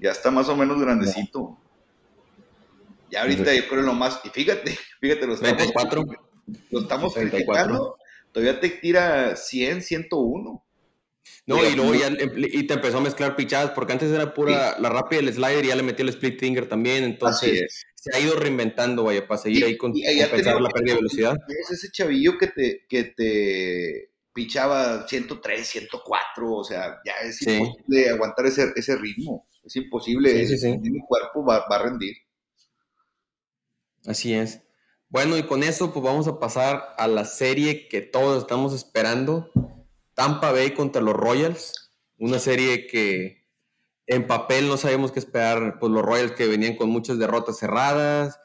Ya 0.00 0.10
está 0.10 0.30
más 0.30 0.48
o 0.48 0.56
menos 0.56 0.80
grandecito. 0.80 1.58
Ya 3.10 3.20
ahorita 3.20 3.54
yo 3.54 3.68
creo 3.68 3.82
lo 3.82 3.92
más. 3.92 4.20
Y 4.24 4.30
fíjate, 4.30 4.76
fíjate, 5.00 5.26
los 5.26 5.40
34. 5.40 6.04
Lo 6.70 6.80
estamos 6.80 7.14
criticando. 7.14 7.98
Todavía 8.32 8.58
te 8.58 8.70
tira 8.70 9.36
100, 9.36 9.82
101. 9.82 10.64
No, 11.46 11.64
y 11.64 11.74
luego 11.74 11.94
ya 11.94 12.10
y 12.36 12.66
te 12.66 12.74
empezó 12.74 12.98
a 12.98 13.00
mezclar 13.02 13.36
pichadas, 13.36 13.70
porque 13.70 13.92
antes 13.92 14.10
era 14.10 14.32
pura 14.32 14.78
la 14.78 14.88
rápida 14.88 15.20
el 15.20 15.32
slider 15.32 15.64
y 15.64 15.68
ya 15.68 15.76
le 15.76 15.82
metió 15.82 16.02
el 16.02 16.10
split 16.10 16.38
finger 16.38 16.68
también, 16.68 17.04
entonces 17.04 17.86
se 17.94 18.14
ha 18.14 18.20
ido 18.20 18.38
reinventando, 18.38 19.04
vaya, 19.04 19.26
para 19.26 19.40
seguir 19.40 19.64
ahí 19.64 19.76
con 19.78 19.92
compensar 19.92 20.60
la 20.60 20.68
pérdida 20.68 20.94
de 20.94 21.00
velocidad. 21.00 21.36
Es 21.62 21.70
ese 21.70 21.90
chavillo 21.90 22.36
que 22.38 22.48
te, 22.48 22.86
que 22.88 23.04
te 23.04 24.13
pichaba 24.34 25.06
103, 25.06 25.66
104, 25.66 26.52
o 26.52 26.64
sea, 26.64 27.00
ya 27.04 27.12
es 27.22 27.40
imposible 27.42 28.10
aguantar 28.10 28.46
ese, 28.46 28.72
ese 28.76 28.96
ritmo, 28.96 29.46
es 29.62 29.76
imposible, 29.76 30.46
sí, 30.46 30.78
mi 30.78 31.00
cuerpo 31.06 31.44
va, 31.44 31.66
va 31.70 31.76
a 31.76 31.82
rendir. 31.84 32.16
Así 34.04 34.34
es. 34.34 34.60
Bueno, 35.08 35.38
y 35.38 35.44
con 35.44 35.62
eso 35.62 35.92
pues 35.92 36.04
vamos 36.04 36.26
a 36.26 36.38
pasar 36.38 36.94
a 36.98 37.06
la 37.06 37.24
serie 37.24 37.88
que 37.88 38.00
todos 38.00 38.42
estamos 38.42 38.74
esperando, 38.74 39.50
Tampa 40.14 40.50
Bay 40.50 40.72
contra 40.72 41.00
los 41.00 41.14
Royals, 41.14 41.92
una 42.18 42.38
serie 42.38 42.86
que 42.88 43.44
en 44.06 44.26
papel 44.26 44.68
no 44.68 44.76
sabemos 44.76 45.12
qué 45.12 45.20
esperar, 45.20 45.78
pues 45.78 45.92
los 45.92 46.02
Royals 46.02 46.32
que 46.32 46.46
venían 46.46 46.76
con 46.76 46.90
muchas 46.90 47.18
derrotas 47.18 47.58
cerradas, 47.58 48.38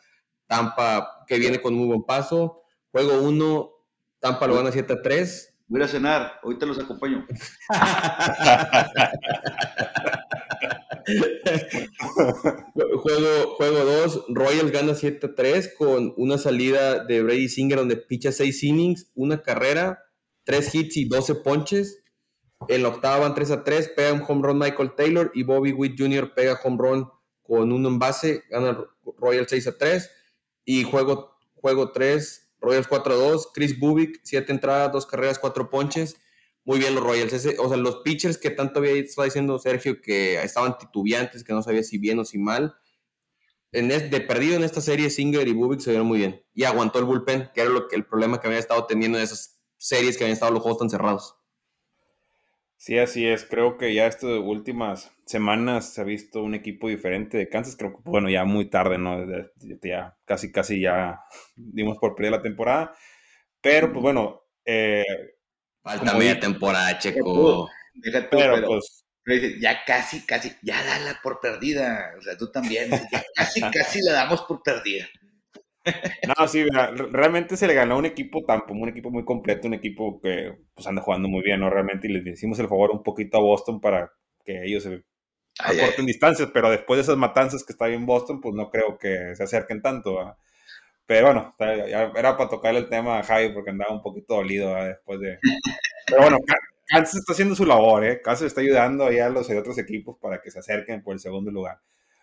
Tampa 0.45 1.25
que 1.27 1.39
viene 1.39 1.61
con 1.61 1.73
muy 1.73 1.87
buen 1.87 2.03
paso, 2.03 2.63
juego 2.91 3.19
1, 3.21 3.71
Tampa 4.19 4.47
lo 4.47 4.55
gana 4.55 4.71
7 4.71 4.93
a 4.93 5.01
3. 5.01 5.55
Voy 5.69 5.81
a 5.83 5.87
cenar, 5.87 6.39
ahorita 6.43 6.65
los 6.65 6.79
acompaño. 6.79 7.25
juego, 12.97 13.55
juego 13.55 13.85
2, 13.85 14.25
Royals 14.29 14.71
gana 14.71 14.95
7 14.95 15.27
a 15.27 15.35
3 15.35 15.75
con 15.77 16.15
una 16.17 16.39
salida 16.39 17.05
de 17.05 17.21
Brady 17.21 17.49
Singer 17.49 17.77
donde 17.77 17.97
picha 17.97 18.31
6 18.31 18.63
innings, 18.63 19.11
una 19.13 19.43
carrera 19.43 19.99
3 20.45 20.73
hits 20.73 20.97
y 20.97 21.05
12 21.05 21.35
ponches. 21.35 22.01
En 22.67 22.81
la 22.81 22.89
octava 22.89 23.19
van 23.19 23.35
3 23.35 23.51
a 23.51 23.63
3, 23.63 23.89
pega 23.95 24.13
un 24.13 24.23
home 24.27 24.47
run 24.47 24.57
Michael 24.57 24.95
Taylor 24.95 25.29
y 25.35 25.43
Bobby 25.43 25.71
Witt 25.71 25.99
Jr. 25.99 26.33
pega 26.33 26.59
home 26.63 26.77
run 26.79 27.07
con 27.43 27.71
uno 27.71 27.89
en 27.89 27.99
base, 27.99 28.43
gana 28.49 28.75
Royals 29.19 29.51
6 29.51 29.67
a 29.67 29.77
3. 29.77 30.09
Y 30.65 30.83
juego, 30.83 31.37
juego 31.53 31.91
3, 31.91 32.48
Royals 32.69 32.87
4 32.87 33.13
a 33.13 33.17
2, 33.17 33.51
Chris 33.53 33.79
Bubik, 33.79 34.19
7 34.23 34.51
entradas, 34.51 34.91
2 34.91 35.05
carreras, 35.07 35.39
4 35.39 35.69
ponches. 35.69 36.17
Muy 36.63 36.77
bien 36.77 36.93
los 36.93 37.03
Royals. 37.03 37.33
o 37.57 37.67
sea, 37.67 37.77
los 37.77 37.97
pitchers 37.97 38.37
que 38.37 38.51
tanto 38.51 38.79
había 38.79 38.93
estado 38.93 39.25
diciendo 39.25 39.57
Sergio 39.57 40.01
que 40.01 40.41
estaban 40.43 40.77
titubeantes, 40.77 41.43
que 41.43 41.53
no 41.53 41.63
sabía 41.63 41.83
si 41.83 41.97
bien 41.97 42.19
o 42.19 42.25
si 42.25 42.37
mal. 42.37 42.75
En 43.71 43.87
de 43.87 44.21
perdido 44.21 44.55
en 44.55 44.63
esta 44.63 44.81
serie, 44.81 45.09
Singer 45.09 45.47
y 45.47 45.53
Bubik 45.53 45.79
se 45.79 45.91
vieron 45.91 46.07
muy 46.07 46.19
bien. 46.19 46.43
Y 46.53 46.63
aguantó 46.63 46.99
el 46.99 47.05
bullpen, 47.05 47.49
que 47.53 47.61
era 47.61 47.69
lo 47.69 47.87
que, 47.87 47.95
el 47.95 48.05
problema 48.05 48.39
que 48.39 48.47
había 48.47 48.59
estado 48.59 48.85
teniendo 48.85 49.17
en 49.17 49.23
esas 49.23 49.59
series 49.77 50.17
que 50.17 50.23
habían 50.23 50.33
estado 50.33 50.51
los 50.51 50.61
juegos 50.61 50.79
tan 50.79 50.89
cerrados. 50.89 51.38
Sí, 52.79 52.97
así 52.97 53.27
es. 53.27 53.43
Creo 53.43 53.77
que 53.77 53.93
ya 53.93 54.07
estas 54.07 54.39
últimas 54.39 55.11
semanas 55.25 55.93
se 55.93 55.99
ha 55.99 56.05
visto 56.05 56.41
un 56.41 56.55
equipo 56.55 56.87
diferente 56.87 57.37
de 57.37 57.49
Kansas. 57.49 57.75
Creo 57.75 57.91
que, 57.91 58.09
bueno, 58.09 58.29
ya 58.29 58.45
muy 58.45 58.69
tarde, 58.69 58.97
¿no? 58.97 59.17
Ya 59.83 60.15
casi, 60.23 60.49
casi 60.49 60.79
ya 60.79 61.19
dimos 61.57 61.97
por 61.97 62.15
perdida 62.15 62.37
la 62.37 62.41
temporada. 62.41 62.95
Pero, 63.59 63.91
pues 63.91 64.01
bueno. 64.01 64.43
Eh, 64.63 65.03
Falta 65.83 66.13
media 66.13 66.39
temporada, 66.39 66.97
Checo. 66.97 67.69
pero, 68.31 68.65
pues. 68.65 69.03
ya 69.59 69.83
casi, 69.83 70.25
casi, 70.25 70.55
ya 70.61 70.81
dala 70.81 71.19
por 71.21 71.41
perdida. 71.41 72.13
O 72.17 72.21
sea, 72.21 72.37
tú 72.37 72.49
también. 72.49 72.91
Ya 73.11 73.25
casi, 73.35 73.59
casi 73.73 74.01
la 74.03 74.13
damos 74.13 74.43
por 74.43 74.63
perdida. 74.63 75.05
No, 76.27 76.47
sí, 76.47 76.63
realmente 77.11 77.57
se 77.57 77.67
le 77.67 77.73
ganó 77.73 77.97
un 77.97 78.05
equipo 78.05 78.43
tan 78.45 78.61
como 78.61 78.83
un 78.83 78.89
equipo 78.89 79.09
muy 79.11 79.25
completo, 79.25 79.67
un 79.67 79.73
equipo 79.73 80.19
que 80.21 80.53
pues 80.73 80.87
anda 80.87 81.01
jugando 81.01 81.27
muy 81.27 81.41
bien, 81.41 81.59
¿no? 81.59 81.69
Realmente 81.69 82.07
y 82.07 82.11
les 82.11 82.25
hicimos 82.25 82.59
el 82.59 82.67
favor 82.67 82.91
un 82.91 83.03
poquito 83.03 83.37
a 83.37 83.41
Boston 83.41 83.79
para 83.81 84.11
que 84.45 84.63
ellos 84.63 84.83
se 84.83 85.03
acorten 85.59 86.05
distancias, 86.05 86.49
pero 86.53 86.69
después 86.69 86.97
de 86.97 87.01
esas 87.03 87.17
matanzas 87.17 87.63
que 87.63 87.73
está 87.73 87.85
ahí 87.85 87.93
en 87.93 88.05
Boston, 88.05 88.41
pues 88.41 88.55
no 88.55 88.69
creo 88.69 88.97
que 88.97 89.35
se 89.35 89.43
acerquen 89.43 89.81
tanto. 89.81 90.35
Pero 91.05 91.25
bueno, 91.25 91.55
era 91.57 92.37
para 92.37 92.49
tocarle 92.49 92.79
el 92.79 92.89
tema 92.89 93.19
a 93.19 93.23
Javi 93.23 93.49
porque 93.49 93.71
andaba 93.71 93.93
un 93.93 94.01
poquito 94.01 94.35
dolido 94.35 94.75
después 94.75 95.19
de... 95.19 95.39
Pero 96.07 96.21
bueno, 96.21 96.37
Kansas 96.87 97.15
está 97.15 97.33
haciendo 97.33 97.55
su 97.55 97.65
labor, 97.65 98.03
¿eh? 98.03 98.21
Kansas 98.21 98.47
está 98.47 98.61
ayudando 98.61 99.05
ahí 99.05 99.19
a 99.19 99.29
los 99.29 99.49
otros 99.49 99.77
equipos 99.77 100.17
para 100.19 100.41
que 100.41 100.49
se 100.49 100.59
acerquen 100.59 101.03
por 101.03 101.13
el 101.13 101.19
segundo 101.19 101.51
lugar. 101.51 101.79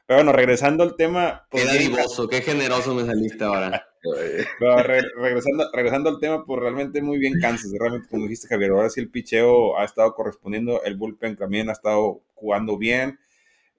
Pero 0.07 0.18
bueno, 0.18 0.32
regresando 0.32 0.84
al 0.84 0.94
tema. 0.94 1.46
Pues, 1.50 1.64
qué 1.64 1.68
dadivoso, 1.68 2.28
qué 2.28 2.40
generoso 2.40 2.94
me 2.94 3.04
saliste 3.04 3.42
ahora. 3.44 3.86
regresando, 4.61 5.68
regresando 5.72 6.11
al 6.11 6.20
tema, 6.20 6.44
pues 6.44 6.61
realmente 6.61 7.02
muy 7.02 7.18
bien 7.18 7.40
Kansas. 7.40 7.72
Realmente, 7.78 8.09
como 8.09 8.22
dijiste, 8.22 8.46
Javier, 8.46 8.70
ahora 8.70 8.88
sí 8.88 9.00
el 9.00 9.11
picheo 9.11 9.76
ha 9.78 9.84
estado 9.84 10.14
correspondiendo. 10.14 10.82
El 10.84 10.96
bullpen 10.96 11.36
también 11.36 11.68
ha 11.68 11.72
estado 11.72 12.22
jugando 12.34 12.78
bien. 12.78 13.18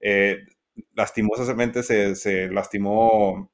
Eh, 0.00 0.36
lastimosamente 0.94 1.82
se, 1.82 2.14
se, 2.14 2.48
lastimó 2.48 3.50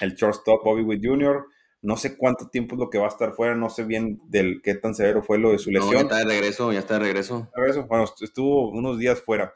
el 0.00 0.14
shortstop 0.14 0.64
Bobby 0.64 0.82
Witt 0.82 1.04
Jr. 1.04 1.46
No 1.82 1.96
sé 1.96 2.16
cuánto 2.16 2.48
tiempo 2.48 2.76
es 2.76 2.78
lo 2.78 2.90
que 2.90 2.98
va 2.98 3.06
a 3.06 3.08
estar 3.08 3.34
fuera, 3.34 3.54
no 3.54 3.68
sé 3.68 3.84
bien 3.84 4.20
del 4.28 4.62
qué 4.62 4.74
tan 4.74 4.94
severo 4.94 5.22
fue 5.22 5.36
lo 5.36 5.50
de 5.50 5.58
su 5.58 5.70
lesión. 5.70 5.92
ya 5.92 6.00
está 6.00 6.18
de 6.18 6.24
regreso, 6.24 6.72
ya 6.72 6.78
está 6.78 6.94
de 6.94 7.00
regreso. 7.00 7.50
Bueno, 7.88 8.04
estuvo 8.20 8.70
unos 8.70 8.98
días 8.98 9.20
fuera. 9.20 9.52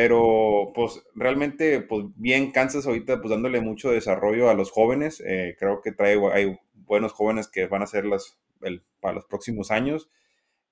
Pero 0.00 0.70
pues 0.76 1.02
realmente, 1.16 1.80
pues 1.80 2.06
bien 2.14 2.52
Kansas 2.52 2.86
ahorita 2.86 3.20
pues 3.20 3.32
dándole 3.32 3.60
mucho 3.60 3.90
desarrollo 3.90 4.48
a 4.48 4.54
los 4.54 4.70
jóvenes. 4.70 5.20
Eh, 5.26 5.56
creo 5.58 5.80
que 5.80 5.90
trae, 5.90 6.16
hay 6.32 6.56
buenos 6.72 7.12
jóvenes 7.12 7.48
que 7.48 7.66
van 7.66 7.82
a 7.82 7.88
ser 7.88 8.04
las, 8.04 8.38
para 9.00 9.16
los 9.16 9.24
próximos 9.24 9.72
años. 9.72 10.08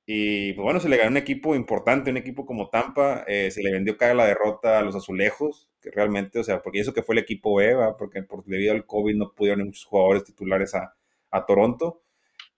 Y 0.06 0.52
pues 0.52 0.62
bueno, 0.62 0.78
se 0.78 0.88
le 0.88 0.96
ganó 0.96 1.10
un 1.10 1.16
equipo 1.16 1.56
importante, 1.56 2.12
un 2.12 2.18
equipo 2.18 2.46
como 2.46 2.70
Tampa, 2.70 3.24
eh, 3.26 3.50
se 3.50 3.64
le 3.64 3.72
vendió 3.72 3.96
cara 3.96 4.14
la 4.14 4.26
derrota 4.26 4.78
a 4.78 4.82
los 4.82 4.94
azulejos, 4.94 5.72
que 5.82 5.90
realmente, 5.90 6.38
o 6.38 6.44
sea, 6.44 6.62
porque 6.62 6.78
eso 6.78 6.94
que 6.94 7.02
fue 7.02 7.16
el 7.16 7.22
equipo 7.22 7.60
EVA, 7.60 7.96
porque 7.96 8.22
por, 8.22 8.44
debido 8.44 8.74
al 8.74 8.86
COVID 8.86 9.16
no 9.16 9.32
pudieron 9.34 9.66
muchos 9.66 9.86
jugadores 9.86 10.22
titulares 10.22 10.72
a, 10.76 10.94
Toronto. 11.48 12.00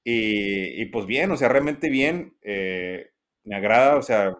Y, 0.05 0.85
pues 0.87 1.07
bien, 1.07 1.31
o 1.31 1.37
sea, 1.39 1.49
realmente 1.49 1.89
bien, 1.89 2.37
eh, 2.43 3.11
me 3.45 3.57
agrada, 3.57 3.97
o 3.97 4.03
sea, 4.03 4.37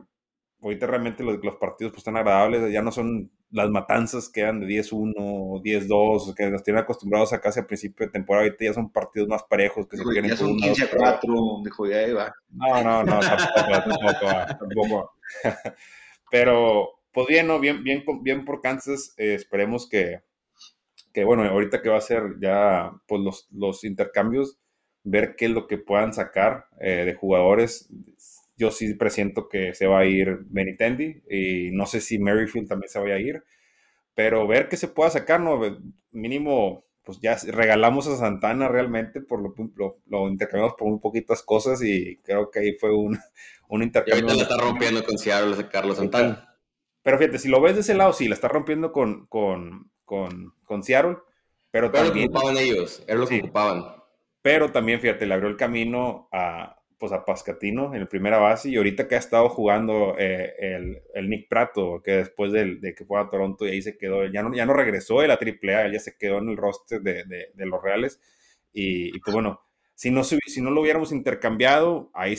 ahorita 0.61 0.87
realmente 0.87 1.23
los, 1.23 1.43
los 1.43 1.57
partidos 1.57 1.93
pues, 1.93 2.01
están 2.01 2.17
agradables, 2.17 2.73
ya 2.73 2.83
no 2.83 2.91
son 2.91 3.31
las 3.51 3.71
matanzas 3.71 4.29
que 4.29 4.41
eran 4.41 4.61
de 4.61 4.67
10-1 4.67 5.15
o 5.17 5.63
10-2, 5.63 6.35
que 6.35 6.51
nos 6.51 6.63
tienen 6.63 6.83
acostumbrados 6.83 7.33
a 7.33 7.41
casi 7.41 7.61
al 7.61 7.67
principio 7.67 8.07
de 8.07 8.13
temporada, 8.13 8.45
ahorita 8.45 8.65
ya 8.65 8.75
son 8.75 8.91
partidos 8.91 9.29
más 9.29 9.43
parejos 9.45 9.87
que 9.87 9.97
se 9.97 10.05
quieren 10.05 10.31
Ya 10.31 10.37
son 10.37 10.57
15-4, 10.57 11.65
dijo 11.65 11.87
ya 11.87 12.07
iba. 12.07 12.35
No, 12.51 12.83
no, 12.83 13.05
no, 13.05 13.21
tampoco, 13.21 14.57
tampoco, 14.59 15.13
Pero, 16.31 17.01
pues 17.13 17.27
bien, 17.27 17.47
¿no? 17.47 17.59
Bien, 17.59 17.83
bien, 17.83 18.05
bien 18.23 18.45
por 18.45 18.61
Kansas, 18.61 19.15
eh, 19.17 19.35
esperemos 19.35 19.89
que, 19.89 20.21
que, 21.13 21.25
bueno, 21.25 21.45
ahorita 21.45 21.81
que 21.81 21.89
va 21.89 21.97
a 21.97 22.03
ser 22.03 22.37
ya, 22.41 22.93
pues 23.07 23.21
los, 23.23 23.49
los 23.53 23.85
intercambios, 23.85 24.59
ver 25.05 25.37
qué 25.37 25.47
es 25.47 25.53
lo 25.53 25.67
que 25.67 25.79
puedan 25.79 26.13
sacar 26.13 26.67
eh, 26.81 27.05
de 27.07 27.15
jugadores 27.15 27.89
yo 28.59 28.71
sí 28.73 28.93
presiento 28.95 29.49
que 29.49 29.73
se 29.75 29.87
va 29.87 30.01
a 30.01 30.05
ir 30.05 30.41
Benitendi 30.47 31.23
y 31.31 31.71
no 31.71 31.87
sé 31.87 32.01
si 32.01 32.19
Merrifield 32.19 32.69
también 32.69 32.91
se 32.91 32.99
vaya 32.99 33.15
a 33.15 33.21
ir, 33.21 33.45
pero 34.15 34.47
ver 34.47 34.69
qué 34.69 34.77
se 34.77 34.89
pueda 34.89 35.11
sacar, 35.11 35.41
¿no? 35.41 35.61
Mínimo, 36.11 36.85
pues 37.05 37.21
ya 37.21 37.37
regalamos 37.47 38.09
a 38.09 38.17
Santana 38.17 38.69
realmente, 38.69 39.21
por 39.21 39.41
lo, 39.41 39.55
lo, 39.77 39.99
lo 40.07 40.29
intercambiamos 40.29 40.75
por 40.77 40.89
muy 40.89 40.99
poquitas 40.99 41.43
cosas 41.43 41.83
y 41.83 42.17
creo 42.25 42.51
que 42.51 42.59
ahí 42.59 42.73
fue 42.75 42.95
un, 42.95 43.17
un 43.69 43.83
intercambio. 43.83 44.27
Y 44.27 44.31
ahorita 44.31 44.45
la 44.45 44.51
está 44.51 44.63
rompiendo 44.63 45.05
con 45.05 45.19
Seattle 45.19 45.69
Carlos 45.71 45.97
Santana. 45.99 46.57
Pero 47.03 47.17
fíjate, 47.17 47.39
si 47.39 47.49
lo 47.49 47.61
ves 47.61 47.77
de 47.77 47.81
ese 47.83 47.95
lado, 47.95 48.13
sí, 48.13 48.27
la 48.27 48.35
está 48.35 48.49
rompiendo 48.49 48.93
con, 48.93 49.27
con, 49.27 49.91
con, 50.05 50.53
con 50.65 50.83
Seattle, 50.83 51.19
pero, 51.71 51.91
también... 51.91 52.27
lo 52.33 52.39
ocupaban 52.39 52.59
ellos, 52.59 53.05
era 53.07 53.19
lo 53.19 53.27
que 53.27 53.39
ocupaban. 53.39 53.85
Pero 54.43 54.73
también, 54.73 55.01
fíjate, 55.01 55.27
le 55.27 55.35
abrió 55.35 55.49
el 55.49 55.57
camino 55.57 56.29
a, 56.33 56.78
pues 56.99 57.13
a 57.13 57.25
Pascatino 57.25 57.95
en 57.95 58.01
la 58.01 58.09
primera 58.09 58.39
base 58.39 58.71
y 58.71 58.77
ahorita 58.77 59.07
que 59.07 59.15
ha 59.15 59.19
estado 59.19 59.49
jugando 59.49 60.17
eh, 60.19 60.55
el, 60.59 61.03
el, 61.15 61.31
Nick 61.31 61.49
Prato, 61.49 62.03
que 62.03 62.13
después 62.13 62.53
de, 62.53 62.95
que 62.97 63.05
fue 63.05 63.21
a 63.21 63.31
Toronto 63.31 63.67
y 63.67 63.71
ahí 63.71 63.83
se 63.83 63.97
quedó, 63.97 64.27
ya 64.27 64.43
no, 64.43 64.55
ya 64.55 64.67
no 64.67 64.73
regresó 64.73 65.21
de 65.21 65.29
la 65.29 65.35
AAA, 65.35 65.87
él 65.87 65.93
ya 65.93 66.01
se 66.01 66.17
quedó 66.17 66.39
en 66.39 66.49
el 66.49 66.57
roster 66.57 67.01
de, 67.01 67.25
de, 67.25 67.67
los 67.67 67.83
Reales 67.83 68.21
y, 68.73 69.19
pues 69.21 69.33
bueno, 69.33 69.61
si 69.95 70.11
no, 70.11 70.25
si 70.25 70.61
no 70.61 70.71
lo 70.71 70.81
hubiéramos 70.81 71.13
intercambiado, 71.13 72.11
ahí 72.15 72.37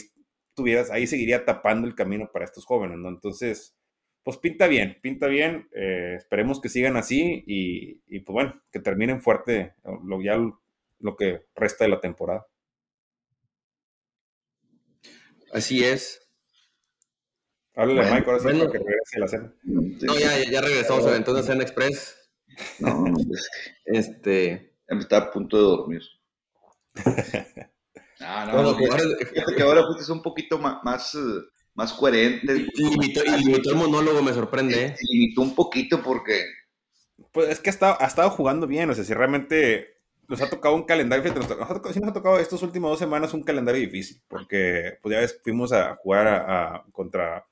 tuvieras, 0.56 0.92
ahí 0.92 1.08
seguiría 1.08 1.46
tapando 1.46 1.88
el 1.88 1.96
camino 1.96 2.30
para 2.32 2.46
estos 2.46 2.66
jóvenes, 2.66 2.98
¿no? 2.98 3.10
Entonces, 3.10 3.76
pues 4.24 4.38
pinta 4.38 4.68
bien, 4.68 4.98
pinta 5.02 5.28
bien. 5.28 5.68
Eh, 5.74 6.16
esperemos 6.18 6.62
que 6.62 6.70
sigan 6.70 6.98
así 6.98 7.44
y, 7.48 8.20
pues 8.20 8.34
bueno, 8.34 8.62
que 8.72 8.80
terminen 8.80 9.22
fuerte 9.22 9.74
lo, 10.04 10.22
ya 10.22 10.38
lo, 11.00 11.16
que 11.16 11.46
resta 11.56 11.86
de 11.86 11.90
la 11.90 12.02
temporada. 12.02 12.46
Así 15.54 15.84
es. 15.84 16.22
Háblale 17.76 18.02
a 18.02 18.14
Mike 18.14 18.30
ahora 18.30 18.40
sí 18.40 18.60
para 18.60 18.72
que 18.72 18.78
regrese 18.78 19.16
a 19.16 19.20
la 19.20 19.28
cena. 19.28 19.54
No, 19.64 20.20
ya, 20.20 20.52
ya 20.52 20.62
regresamos 20.62 21.06
a 21.06 21.10
Aventura 21.10 21.44
Cena 21.44 21.64
Express. 21.64 22.16
No, 22.80 23.08
no, 23.08 23.18
pues, 23.26 23.50
este. 23.86 24.76
Está 24.88 25.18
a 25.18 25.32
punto 25.32 25.56
de 25.56 25.64
dormir. 25.64 26.02
no, 28.20 28.46
no, 28.48 28.64
no, 28.64 28.76
fíjate 28.76 29.56
que 29.56 29.64
ahora 29.64 29.86
fuiste 29.86 30.12
un 30.12 30.22
poquito 30.22 30.58
más, 30.58 30.84
más 30.84 31.16
eh, 31.16 31.20
más 31.80 31.94
coherente. 31.94 32.68
Y 32.74 32.90
limitó, 32.90 33.22
el 33.24 33.76
monólogo, 33.76 34.22
me 34.22 34.34
sorprende. 34.34 34.86
¿eh? 34.86 34.96
limitó 35.02 35.42
un 35.42 35.56
poquito 35.56 36.04
porque. 36.04 36.44
Pues 37.32 37.50
es 37.50 37.60
que 37.62 37.70
ha 37.70 37.74
estado, 37.74 37.98
ha 38.00 38.06
estado 38.06 38.30
jugando 38.32 38.68
bien, 38.68 38.90
o 38.90 38.94
sea, 38.94 39.06
si 39.06 39.14
realmente 39.14 39.99
nos 40.30 40.42
ha 40.42 40.50
tocado 40.50 40.76
un 40.76 40.84
calendario, 40.84 41.34
nos 41.34 41.46
ha 41.46 41.48
tocado, 41.48 41.94
sí 41.94 42.00
nos 42.00 42.12
ha 42.12 42.14
tocado 42.14 42.40
estas 42.40 42.62
últimas 42.62 42.92
dos 42.92 43.00
semanas 43.00 43.34
un 43.34 43.44
calendario 43.44 43.82
difícil, 43.82 44.22
porque 44.28 44.98
pues 45.02 45.14
ya 45.14 45.20
ves, 45.20 45.40
fuimos 45.44 45.74
a 45.74 45.96
jugar 45.96 46.28
a, 46.28 46.86
contra 46.92 47.48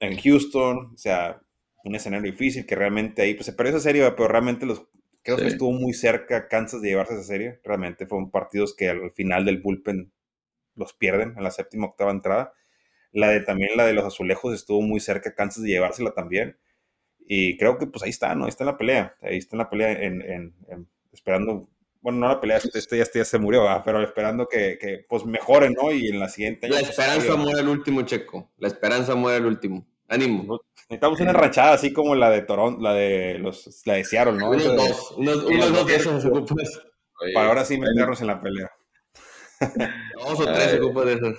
en 0.00 0.18
Houston, 0.18 0.92
o 0.94 0.98
sea, 0.98 1.40
un 1.84 1.94
escenario 1.94 2.30
difícil 2.30 2.66
que 2.66 2.74
realmente 2.74 3.22
ahí, 3.22 3.34
pues 3.34 3.46
se 3.46 3.52
perdió 3.52 3.76
esa 3.76 3.82
serie, 3.82 4.10
pero 4.12 4.28
realmente 4.28 4.66
los 4.66 4.86
creo 5.22 5.36
que 5.36 5.48
estuvo 5.48 5.72
muy 5.72 5.92
cerca 5.92 6.48
Kansas 6.48 6.80
de 6.80 6.88
llevarse 6.88 7.14
esa 7.14 7.24
serie, 7.24 7.60
realmente 7.62 8.06
fueron 8.06 8.30
partidos 8.30 8.74
que 8.74 8.88
al 8.88 9.10
final 9.12 9.44
del 9.44 9.60
bullpen 9.60 10.12
los 10.76 10.94
pierden 10.94 11.34
en 11.36 11.44
la 11.44 11.50
séptima 11.50 11.86
octava 11.86 12.10
entrada. 12.10 12.54
La 13.12 13.28
de 13.28 13.40
también 13.40 13.76
la 13.76 13.84
de 13.84 13.92
los 13.92 14.04
azulejos 14.04 14.54
estuvo 14.54 14.80
muy 14.82 15.00
cerca 15.00 15.34
Kansas 15.34 15.62
de 15.62 15.70
llevársela 15.70 16.12
también. 16.12 16.58
Y 17.18 17.56
creo 17.58 17.76
que 17.76 17.86
pues 17.86 18.02
ahí 18.02 18.10
está, 18.10 18.34
¿no? 18.34 18.44
Ahí 18.44 18.48
está 18.48 18.64
en 18.64 18.68
la 18.68 18.78
pelea. 18.78 19.16
Ahí 19.20 19.36
está 19.36 19.56
en 19.56 19.58
la 19.58 19.70
pelea 19.70 19.92
en, 19.92 20.54
esperando. 21.12 21.68
Bueno, 22.02 22.18
no 22.18 22.28
la 22.28 22.40
pelea, 22.40 22.56
este, 22.56 22.78
este, 22.78 22.96
ya, 22.96 23.02
este 23.02 23.18
ya 23.18 23.24
se 23.26 23.38
murió, 23.38 23.66
pero 23.84 24.02
esperando 24.02 24.48
que, 24.48 24.78
que, 24.80 25.04
pues 25.06 25.26
mejoren, 25.26 25.74
¿no? 25.74 25.92
Y 25.92 26.08
en 26.08 26.18
la 26.18 26.28
siguiente. 26.28 26.68
La 26.68 26.78
pues, 26.78 26.90
esperanza 26.90 27.36
muere 27.36 27.60
el 27.60 27.68
último, 27.68 28.02
Checo. 28.02 28.50
La 28.56 28.68
esperanza 28.68 29.14
muere 29.14 29.38
el 29.38 29.46
último. 29.46 29.86
Ánimo. 30.08 30.60
Necesitamos 30.88 31.20
una 31.20 31.32
rachada 31.32 31.74
así 31.74 31.92
como 31.92 32.16
la 32.16 32.30
de 32.30 32.42
Toronto, 32.42 32.82
la 32.82 32.94
de 32.94 33.38
los, 33.38 33.82
la 33.86 33.94
de 33.94 34.04
Seattle, 34.04 34.32
¿no? 34.32 34.50
Unos 34.50 34.64
dos, 34.64 35.10
unos, 35.16 35.44
dos 35.44 35.86
de 35.86 35.94
esos 35.94 36.24
Para 37.32 37.48
ahora 37.48 37.64
sí 37.64 37.78
meternos 37.78 38.20
en 38.20 38.26
la 38.26 38.40
pelea. 38.40 38.70
Dos 40.18 40.40
o 40.40 40.44
tres 40.52 40.80
ocupas 40.80 41.06
de 41.06 41.12
esos. 41.12 41.38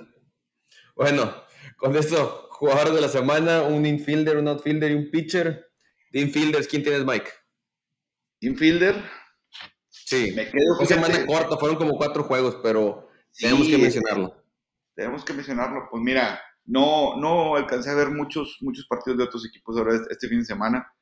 Bueno, 0.96 1.34
con 1.76 1.96
esto, 1.98 2.48
jugador 2.52 2.94
de 2.94 3.02
la 3.02 3.10
semana, 3.10 3.64
un 3.64 3.86
infielder, 3.86 4.38
un 4.38 4.48
outfielder 4.48 4.92
y 4.92 4.96
un 4.96 5.10
pitcher. 5.10 5.68
De 6.12 6.22
infielders, 6.22 6.68
¿quién 6.68 6.84
tienes, 6.84 7.04
Mike? 7.04 7.30
Infielder. 8.42 8.96
Sí, 10.12 10.34
me 10.36 10.46
quedo 10.50 10.86
semana 10.86 11.26
corta, 11.26 11.56
fueron 11.56 11.78
como 11.78 11.94
cuatro 11.94 12.26
juegos, 12.26 12.58
pero 12.62 13.08
tenemos 13.40 13.66
que 13.66 13.78
mencionarlo. 13.78 14.44
Tenemos 14.94 15.24
que 15.24 15.32
mencionarlo. 15.32 15.88
Pues 15.90 16.04
mira, 16.04 16.42
no, 16.66 17.16
no 17.16 17.56
alcancé 17.56 17.92
a 17.92 17.96
ver 17.96 18.10
muchos, 18.10 18.58
muchos 18.60 18.86
partidos 18.88 19.18
de 19.18 19.24
otros 19.24 19.46
equipos 19.48 19.78
ahora 19.78 19.96
este, 19.96 20.12
este 20.12 20.28
fin 20.28 20.40
de 20.40 20.46
semana. 20.46 20.94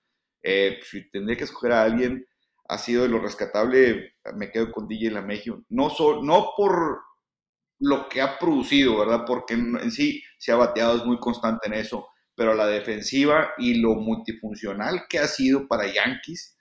Eh, 0.43 0.79
si 0.83 1.09
tendría 1.09 1.35
que 1.35 1.45
escoger 1.45 1.71
a 1.71 1.81
alguien, 1.81 2.23
ha 2.67 2.77
sido 2.77 3.01
de 3.01 3.09
lo 3.09 3.19
rescatable, 3.19 4.13
me 4.35 4.51
quedo 4.51 4.71
con 4.71 4.87
DJ 4.87 5.09
Lamegio. 5.09 5.65
No, 5.69 5.89
no 6.21 6.51
por 6.55 6.99
lo 7.79 8.09
que 8.09 8.21
ha 8.21 8.37
producido, 8.37 8.99
¿verdad? 8.99 9.23
Porque 9.25 9.55
en, 9.55 9.89
sí 9.89 10.21
se 10.37 10.51
ha 10.51 10.55
bateado, 10.55 10.97
es 10.97 11.05
muy 11.05 11.17
constante 11.17 11.65
en 11.65 11.73
eso, 11.73 12.09
pero 12.35 12.53
la 12.53 12.67
defensiva 12.67 13.53
y 13.57 13.81
lo 13.81 13.95
multifuncional 13.95 15.07
que 15.09 15.17
ha 15.17 15.27
sido 15.27 15.67
para 15.67 15.91
Yankees, 15.91 16.58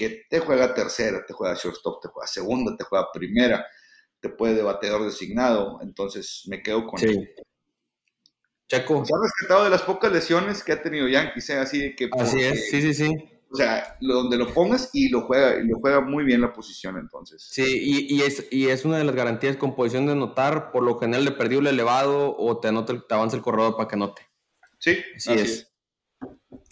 que 0.00 0.24
te 0.30 0.40
juega 0.40 0.72
tercera, 0.72 1.26
te 1.26 1.34
juega 1.34 1.54
shortstop, 1.54 2.00
te 2.00 2.08
juega 2.08 2.26
segunda, 2.26 2.74
te 2.74 2.84
juega 2.84 3.12
primera, 3.12 3.66
te 4.18 4.30
puede 4.30 4.54
de 4.54 4.62
bateador 4.62 5.04
designado, 5.04 5.78
entonces 5.82 6.44
me 6.46 6.62
quedo 6.62 6.86
con 6.86 6.98
sí. 6.98 7.28
Checo. 8.66 9.04
Se 9.04 9.12
ha 9.12 9.18
rescatado 9.22 9.64
de 9.64 9.70
las 9.70 9.82
pocas 9.82 10.10
lesiones 10.10 10.64
que 10.64 10.72
ha 10.72 10.82
tenido 10.82 11.06
Yankees, 11.06 11.50
¿eh? 11.50 11.58
así 11.58 11.80
de 11.80 11.94
que... 11.94 12.08
Así 12.18 12.40
es, 12.40 12.70
sí, 12.70 12.80
sí, 12.80 12.94
sí. 12.94 13.14
O 13.52 13.56
sea, 13.56 13.98
donde 14.00 14.38
lo 14.38 14.54
pongas 14.54 14.88
y 14.94 15.10
lo 15.10 15.22
juega, 15.22 15.56
y 15.56 15.66
lo 15.66 15.78
juega 15.80 16.00
muy 16.00 16.24
bien 16.24 16.40
la 16.40 16.54
posición 16.54 16.96
entonces. 16.96 17.46
Sí, 17.50 17.64
y, 17.82 18.14
y, 18.14 18.22
es, 18.22 18.46
y 18.50 18.68
es 18.68 18.86
una 18.86 18.96
de 18.96 19.04
las 19.04 19.14
garantías 19.14 19.56
con 19.56 19.74
posición 19.74 20.06
de 20.06 20.12
anotar, 20.12 20.72
por 20.72 20.82
lo 20.82 20.98
general 20.98 21.26
le 21.26 21.32
perdió 21.32 21.58
el 21.58 21.66
elevado 21.66 22.34
o 22.38 22.58
te, 22.58 22.68
anota, 22.68 22.94
te 23.06 23.14
avanza 23.14 23.36
el 23.36 23.42
corredor 23.42 23.76
para 23.76 23.86
que 23.86 23.96
anote. 23.96 24.22
Sí, 24.78 24.96
así, 25.14 25.32
es. 25.34 25.70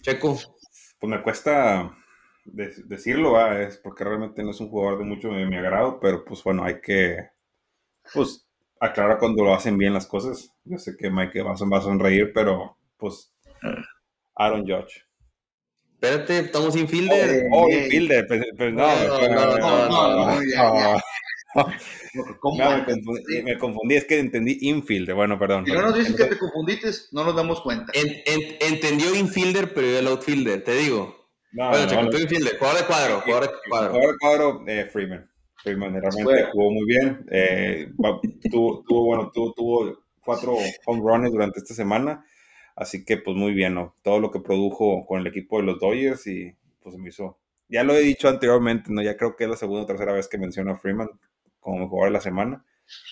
Checo. 0.01 0.39
Pues 0.99 1.09
me 1.09 1.21
cuesta 1.21 1.95
decirlo, 2.53 3.39
es 3.51 3.77
porque 3.77 4.03
realmente 4.03 4.43
no 4.43 4.51
es 4.51 4.59
un 4.59 4.69
jugador 4.69 4.99
de 4.99 5.05
mucho 5.05 5.29
de 5.29 5.45
mi 5.45 5.57
agrado, 5.57 5.99
pero 5.99 6.23
pues 6.25 6.43
bueno, 6.43 6.63
hay 6.63 6.81
que 6.81 7.29
pues 8.13 8.47
aclarar 8.79 9.19
cuando 9.19 9.43
lo 9.43 9.53
hacen 9.53 9.77
bien 9.77 9.93
las 9.93 10.07
cosas. 10.07 10.53
Yo 10.63 10.77
sé 10.77 10.95
que 10.97 11.09
Mike 11.09 11.41
va 11.41 11.53
a 11.53 11.81
sonreír, 11.81 12.31
pero 12.33 12.77
pues 12.97 13.33
ah. 13.63 13.75
Aaron 14.35 14.61
Judge. 14.61 15.05
Espérate, 16.01 16.39
estamos 16.39 16.73
sin 16.73 16.87
fielder. 16.87 17.47
Oh, 17.51 17.65
oh 17.65 17.69
infielder, 17.69 18.25
pero, 18.29 18.71
no, 18.71 18.87
no, 18.87 19.57
no, 19.57 19.89
no, 19.89 20.39
me, 23.43 23.57
confundí, 23.57 23.95
es 23.95 24.05
que 24.05 24.17
entendí 24.17 24.59
infielder, 24.61 25.13
bueno, 25.13 25.37
perdón. 25.37 25.65
Si 25.65 25.73
no 25.73 25.81
nos 25.81 25.95
dices 25.97 26.15
que 26.15 26.23
te 26.23 26.37
confundiste, 26.37 26.89
no 27.11 27.25
nos 27.25 27.35
damos 27.35 27.59
cuenta. 27.59 27.91
entendió 28.61 29.13
infielder, 29.13 29.73
pero 29.73 29.87
yo 29.87 29.99
el 29.99 30.07
outfielder, 30.07 30.63
te 30.63 30.73
digo. 30.75 31.18
No, 31.51 31.69
bueno, 31.69 32.03
no, 32.03 32.19
infielder, 32.19 32.57
jugador 32.57 32.79
de 32.79 32.85
cuadro, 32.85 33.21
jugador 33.21 33.43
de 33.43 33.69
cuadro. 33.69 33.89
Jugador 33.91 34.11
de 34.11 34.17
cuadro, 34.19 34.63
eh, 34.67 34.85
Freeman. 34.85 35.31
Freeman 35.63 35.93
realmente 35.93 36.49
jugó 36.51 36.71
muy 36.71 36.85
bien. 36.85 37.25
Eh, 37.31 37.91
tuvo, 38.51 38.83
tuvo, 38.87 39.05
bueno, 39.05 39.31
tuvo, 39.33 39.53
tuvo 39.53 40.03
cuatro 40.23 40.55
home 40.85 41.01
runs 41.01 41.31
durante 41.31 41.59
esta 41.59 41.73
semana. 41.73 42.25
Así 42.75 43.03
que 43.03 43.17
pues 43.17 43.35
muy 43.35 43.51
bien, 43.51 43.73
¿no? 43.73 43.95
Todo 44.03 44.19
lo 44.19 44.31
que 44.31 44.39
produjo 44.39 45.05
con 45.05 45.19
el 45.19 45.27
equipo 45.27 45.57
de 45.57 45.63
los 45.63 45.79
Dodgers 45.79 46.27
y 46.27 46.55
pues 46.81 46.95
me 46.97 47.09
hizo... 47.09 47.39
Ya 47.67 47.83
lo 47.83 47.93
he 47.93 47.99
dicho 47.99 48.29
anteriormente, 48.29 48.89
¿no? 48.89 49.01
Ya 49.01 49.17
creo 49.17 49.35
que 49.35 49.43
es 49.43 49.49
la 49.49 49.57
segunda 49.57 49.83
o 49.83 49.85
tercera 49.85 50.13
vez 50.13 50.27
que 50.27 50.37
menciono 50.37 50.71
a 50.71 50.77
Freeman 50.77 51.09
como 51.59 51.89
jugador 51.89 52.11
de 52.11 52.13
la 52.13 52.21
semana, 52.21 52.65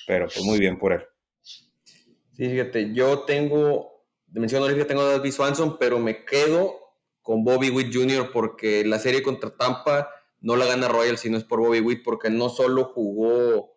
pero 0.07 0.25
pues 0.25 0.41
muy 0.43 0.59
bien 0.59 0.79
por 0.79 0.93
él. 0.93 1.01
Sí, 1.41 2.49
fíjate, 2.49 2.93
yo 2.93 3.19
tengo, 3.19 4.05
menciono 4.31 4.67
que 4.67 4.85
tengo 4.85 5.01
a 5.01 5.17
David 5.17 5.31
Swanson, 5.31 5.77
pero 5.77 5.99
me 5.99 6.23
quedo 6.23 6.86
con 7.27 7.43
Bobby 7.43 7.69
Witt 7.69 7.93
Jr. 7.93 8.31
porque 8.31 8.85
la 8.85 8.99
serie 8.99 9.21
contra 9.21 9.49
Tampa 9.49 10.09
no 10.39 10.55
la 10.55 10.65
gana 10.65 10.87
Royal 10.87 11.17
si 11.17 11.29
no 11.29 11.35
es 11.35 11.43
por 11.43 11.59
Bobby 11.59 11.81
Witt, 11.81 12.01
porque 12.01 12.29
no 12.29 12.47
solo 12.47 12.85
jugó, 12.85 13.75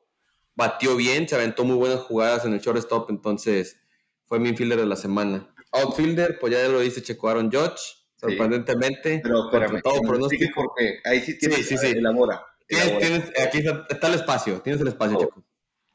batió 0.54 0.94
bien, 0.94 1.28
se 1.28 1.34
aventó 1.34 1.64
muy 1.64 1.74
buenas 1.74 1.98
jugadas 1.98 2.44
en 2.44 2.52
el 2.52 2.60
shortstop, 2.60 3.10
entonces 3.10 3.76
fue 4.24 4.38
mi 4.38 4.50
infielder 4.50 4.78
de 4.78 4.86
la 4.86 4.94
semana. 4.94 5.52
Outfielder, 5.72 6.38
pues 6.38 6.52
ya 6.52 6.68
lo 6.68 6.78
dice 6.78 7.02
Checo 7.02 7.28
Aaron 7.28 7.50
Judge, 7.50 7.80
sorprendentemente. 8.14 9.18
Pero 9.20 9.46
espérame, 9.46 9.82
todo 9.82 10.00
pronóstico. 10.02 10.44
Porque 10.54 11.00
ahí 11.02 11.20
sí 11.20 11.36
tienes, 11.36 11.66
sí, 11.66 11.76
sí, 11.76 11.88
sí. 11.88 11.98
elabora. 11.98 12.46
Tienes, 12.68 13.32
aquí 13.44 13.64
está, 13.88 14.06
el 14.06 14.14
espacio, 14.14 14.60
tienes 14.60 14.80
el 14.80 14.86
espacio, 14.86 15.16
oh. 15.16 15.20
Checo. 15.22 15.44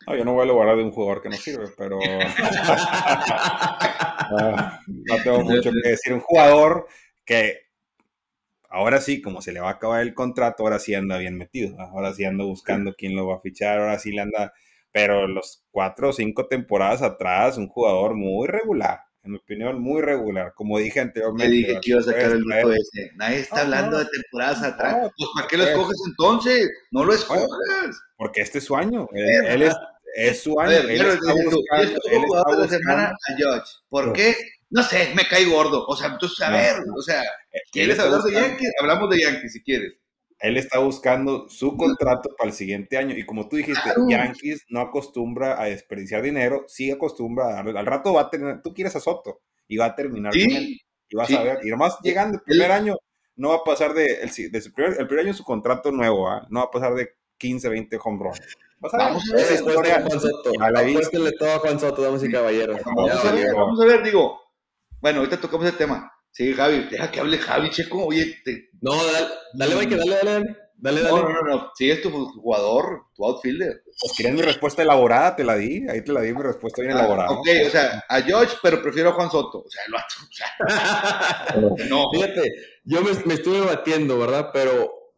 No, 0.08 0.16
yo 0.18 0.26
no 0.26 0.34
voy 0.34 0.44
a 0.44 0.48
lograr 0.48 0.76
de 0.76 0.84
un 0.84 0.92
jugador 0.92 1.22
que 1.22 1.30
no 1.30 1.38
sirve, 1.38 1.70
pero 1.78 2.00
ah, 3.80 4.82
no, 4.88 5.24
tengo 5.24 5.40
mucho 5.40 5.72
que 5.72 5.90
decir. 5.90 6.12
Un 6.12 6.20
jugador 6.20 6.88
que 7.26 7.60
ahora 8.70 9.02
sí, 9.02 9.22
como 9.22 9.42
se 9.42 9.52
le 9.52 9.60
va 9.60 9.70
a 9.70 9.74
acabar 9.74 10.02
el 10.02 10.14
contrato, 10.14 10.64
ahora 10.64 10.80
sí 10.80 10.94
anda 10.96 11.18
bien 11.18 11.38
metido. 11.38 11.80
Ahora 11.80 12.14
sí 12.14 12.26
anda 12.26 12.44
buscando 12.44 12.94
quién 12.96 13.16
lo 13.16 13.28
va 13.28 13.36
a 13.36 13.42
fichar, 13.42 13.80
ahora 13.80 14.00
sí 14.00 14.12
le 14.12 14.22
anda. 14.22 14.54
Pero 14.92 15.28
los 15.28 15.66
cuatro 15.72 16.10
o 16.10 16.14
cinco 16.14 16.48
temporadas 16.48 17.02
atrás, 17.02 17.58
un 17.58 17.68
jugador 17.68 18.16
muy 18.16 18.48
regular 18.48 19.00
en 19.26 19.32
mi 19.32 19.38
opinión, 19.38 19.82
muy 19.82 20.02
regular. 20.02 20.54
Como 20.54 20.78
dije 20.78 21.00
anteriormente. 21.00 21.54
dije 21.54 21.80
que 21.82 21.92
iba 21.92 22.00
a 22.00 22.04
sacar 22.04 22.32
el 22.32 22.40
lujo 22.40 22.72
ese. 22.72 23.12
Nadie 23.16 23.40
está 23.40 23.62
hablando 23.62 23.98
de 23.98 24.06
temporadas 24.06 24.64
atrás. 24.64 25.12
pues, 25.18 25.30
¿Para 25.36 25.48
qué 25.48 25.58
lo 25.58 25.64
escoges 25.64 25.98
entonces? 26.08 26.70
No 26.92 27.04
lo 27.04 27.14
escoges. 27.14 27.48
Porque 28.18 28.42
este 28.42 28.60
es 28.60 28.66
su 28.66 28.76
año. 28.76 29.08
Él, 29.14 29.64
es, 29.64 29.76
es, 30.16 30.44
su 30.44 30.60
año. 30.60 30.78
él 30.78 31.02
está 31.02 31.34
buscando, 31.34 32.00
él 32.12 32.24
está 32.24 32.68
semana 32.68 33.04
a 33.10 33.36
George. 33.38 33.72
¿Por 33.90 34.14
qué? 34.14 34.36
No 34.70 34.84
sé, 34.84 35.14
me 35.16 35.28
cae 35.28 35.46
gordo. 35.46 35.86
O 35.88 35.96
sea, 35.96 36.08
entonces, 36.08 36.42
a 36.42 36.52
ver, 36.52 36.78
o 36.96 37.02
sea, 37.02 37.22
¿quieres 37.72 38.00
hablar 38.00 38.22
de 38.22 38.34
Yankees? 38.34 38.72
Hablamos 38.82 39.10
de 39.10 39.22
Yankees 39.22 39.54
si 39.54 39.64
quieres 39.64 39.94
él 40.40 40.58
está 40.58 40.80
buscando 40.80 41.48
su 41.50 41.76
contrato 41.78 42.30
para 42.38 42.50
el 42.50 42.56
siguiente 42.56 42.98
año. 42.98 43.18
Y 43.18 43.26
como 43.26 43.48
tú 43.48 43.56
dijiste, 43.56 43.90
Yankees 44.08 44.66
no 44.70 44.82
acostumbra 44.82 45.62
a 45.62 45.66
desperdiciar 45.66 46.22
dinero, 46.22 46.66
sí 46.68 46.92
acostumbra 46.92 47.58
a 47.58 47.60
Al 47.62 47.86
rato 47.86 48.14
va 48.14 48.22
a 48.22 48.30
tener, 48.30 48.62
tú 48.62 48.74
quieres 48.74 48.96
a 48.96 49.00
Soto 49.00 49.42
y 49.68 49.78
va 49.78 49.86
a 49.86 49.96
terminar 49.96 50.34
con 50.34 50.42
él. 50.42 50.80
Y 51.08 51.16
vas 51.16 51.32
a 51.32 51.44
ver, 51.44 51.60
y 51.64 51.70
nomás 51.70 51.98
llegando 52.02 52.38
el 52.38 52.44
primer 52.44 52.72
año, 52.72 52.96
no 53.36 53.50
va 53.50 53.58
a 53.58 53.64
pasar 53.64 53.94
de, 53.94 54.22
el, 54.22 54.52
de 54.52 54.62
su 54.62 54.74
primer, 54.74 55.00
el 55.00 55.08
primer 55.08 55.26
año 55.26 55.34
su 55.34 55.44
contrato 55.44 55.92
nuevo, 55.92 56.28
¿ah? 56.28 56.46
no 56.50 56.62
va 56.62 56.66
a 56.66 56.72
pasar 56.72 56.96
de 56.96 57.10
15, 57.38 57.70
20 57.70 58.00
home 58.04 58.24
runs. 58.24 58.40
Vamos 58.80 59.24
a 59.32 59.36
ver, 59.36 59.54
historia. 59.54 60.02
Juan 60.02 60.20
Soto. 60.20 60.52
Apuéstenle 60.62 61.32
todo 61.34 61.54
a 61.54 61.60
Juan 61.60 61.80
Soto, 61.80 62.02
damas 62.02 62.24
y 62.24 62.32
caballeros. 62.32 62.80
Vamos, 62.86 63.26
a 63.26 63.32
ver, 63.32 63.54
vamos 63.54 63.82
a 63.82 63.86
ver, 63.86 64.04
digo. 64.04 64.45
Bueno, 65.02 65.20
ahorita 65.20 65.40
tocamos 65.40 65.66
el 65.68 65.78
tema. 65.78 66.12
Sí, 66.32 66.54
Javi, 66.54 66.88
deja 66.90 67.10
que 67.12 67.20
hable 67.20 67.38
Javi, 67.38 67.70
Checo. 67.70 68.06
Oye, 68.06 68.42
te... 68.44 68.70
No, 68.82 68.92
dale, 68.94 69.28
dale, 69.54 69.76
Mike, 69.76 69.96
dale, 69.96 70.16
dale, 70.16 70.32
dale. 70.32 70.58
Dale, 70.78 71.02
dale. 71.02 71.22
No, 71.22 71.30
no, 71.30 71.42
no, 71.42 71.72
Sí, 71.76 71.90
es 71.90 72.02
tu 72.02 72.12
jugador, 72.12 73.06
tu 73.16 73.24
outfielder. 73.24 73.84
Pues 73.86 74.14
querías 74.18 74.36
mi 74.36 74.42
respuesta 74.42 74.82
elaborada, 74.82 75.36
te 75.36 75.44
la 75.44 75.56
di. 75.56 75.88
Ahí 75.90 76.04
te 76.04 76.12
la 76.12 76.22
di 76.22 76.34
mi 76.34 76.42
respuesta 76.42 76.82
bien 76.82 76.96
ah, 76.96 77.00
elaborada. 77.00 77.32
Ok, 77.32 77.48
o 77.66 77.70
sea, 77.70 78.04
a 78.10 78.22
George, 78.22 78.58
pero 78.62 78.82
prefiero 78.82 79.10
a 79.10 79.14
Juan 79.14 79.32
Soto. 79.32 79.60
O 79.60 79.70
sea, 79.70 79.84
el 79.86 79.94
vato. 79.94 80.16
O 80.22 81.70
sea, 81.70 81.86
no. 81.90 82.10
Fíjate, 82.12 82.52
yo 82.84 83.02
me, 83.02 83.12
me, 83.26 83.36
estuve 83.36 83.62
batiendo, 83.62 84.20
¿verdad? 84.20 84.50
Pero 84.52 85.14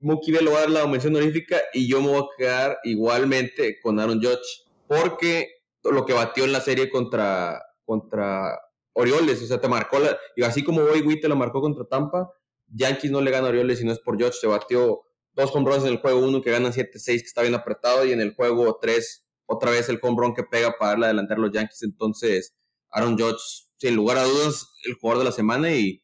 Mookie 0.00 0.32
Bell 0.32 0.44
lo 0.44 0.52
va 0.52 0.58
a 0.58 0.60
dar 0.62 0.70
la 0.70 0.86
mención 0.86 1.16
honorífica 1.16 1.58
y 1.72 1.88
yo 1.88 2.02
me 2.02 2.08
voy 2.08 2.22
a 2.22 2.36
quedar 2.36 2.78
igualmente 2.84 3.80
con 3.80 3.98
Aaron 3.98 4.22
Judge. 4.22 4.66
Porque 4.86 5.62
lo 5.84 6.04
que 6.04 6.12
batió 6.12 6.44
en 6.44 6.52
la 6.52 6.60
serie 6.60 6.90
contra, 6.90 7.62
contra 7.84 8.58
Orioles, 8.92 9.42
o 9.42 9.46
sea, 9.46 9.60
te 9.60 9.68
marcó 9.68 9.98
la, 9.98 10.18
y 10.36 10.42
así 10.42 10.62
como 10.64 10.82
Boy 10.82 11.00
Witt 11.02 11.22
te 11.22 11.28
la 11.28 11.34
marcó 11.34 11.60
contra 11.60 11.84
Tampa, 11.84 12.30
Yankees 12.68 13.10
no 13.10 13.20
le 13.20 13.30
gana 13.30 13.46
a 13.46 13.50
Orioles 13.50 13.80
y 13.80 13.84
no 13.84 13.92
es 13.92 13.98
por 13.98 14.18
George, 14.18 14.38
se 14.40 14.46
batió 14.46 15.02
dos 15.32 15.54
home 15.54 15.70
runs 15.70 15.84
en 15.84 15.90
el 15.90 15.98
juego 15.98 16.20
uno 16.20 16.42
que 16.42 16.50
ganan 16.50 16.72
7-6 16.72 17.04
que 17.04 17.26
está 17.26 17.42
bien 17.42 17.54
apretado 17.54 18.04
y 18.04 18.12
en 18.12 18.20
el 18.20 18.34
juego 18.34 18.78
3 18.80 19.26
otra 19.46 19.70
vez 19.70 19.88
el 19.88 19.98
home 20.00 20.16
run 20.18 20.34
que 20.34 20.44
pega 20.44 20.76
para 20.78 20.92
darle 20.92 21.06
adelantar 21.06 21.38
a 21.38 21.40
los 21.40 21.52
Yankees, 21.52 21.82
entonces 21.82 22.56
Aaron 22.90 23.18
Judge, 23.18 23.68
sin 23.76 23.96
lugar 23.96 24.18
a 24.18 24.24
dudas, 24.24 24.68
el 24.84 24.94
jugador 24.94 25.20
de 25.20 25.30
la 25.30 25.32
semana 25.32 25.72
y 25.72 26.02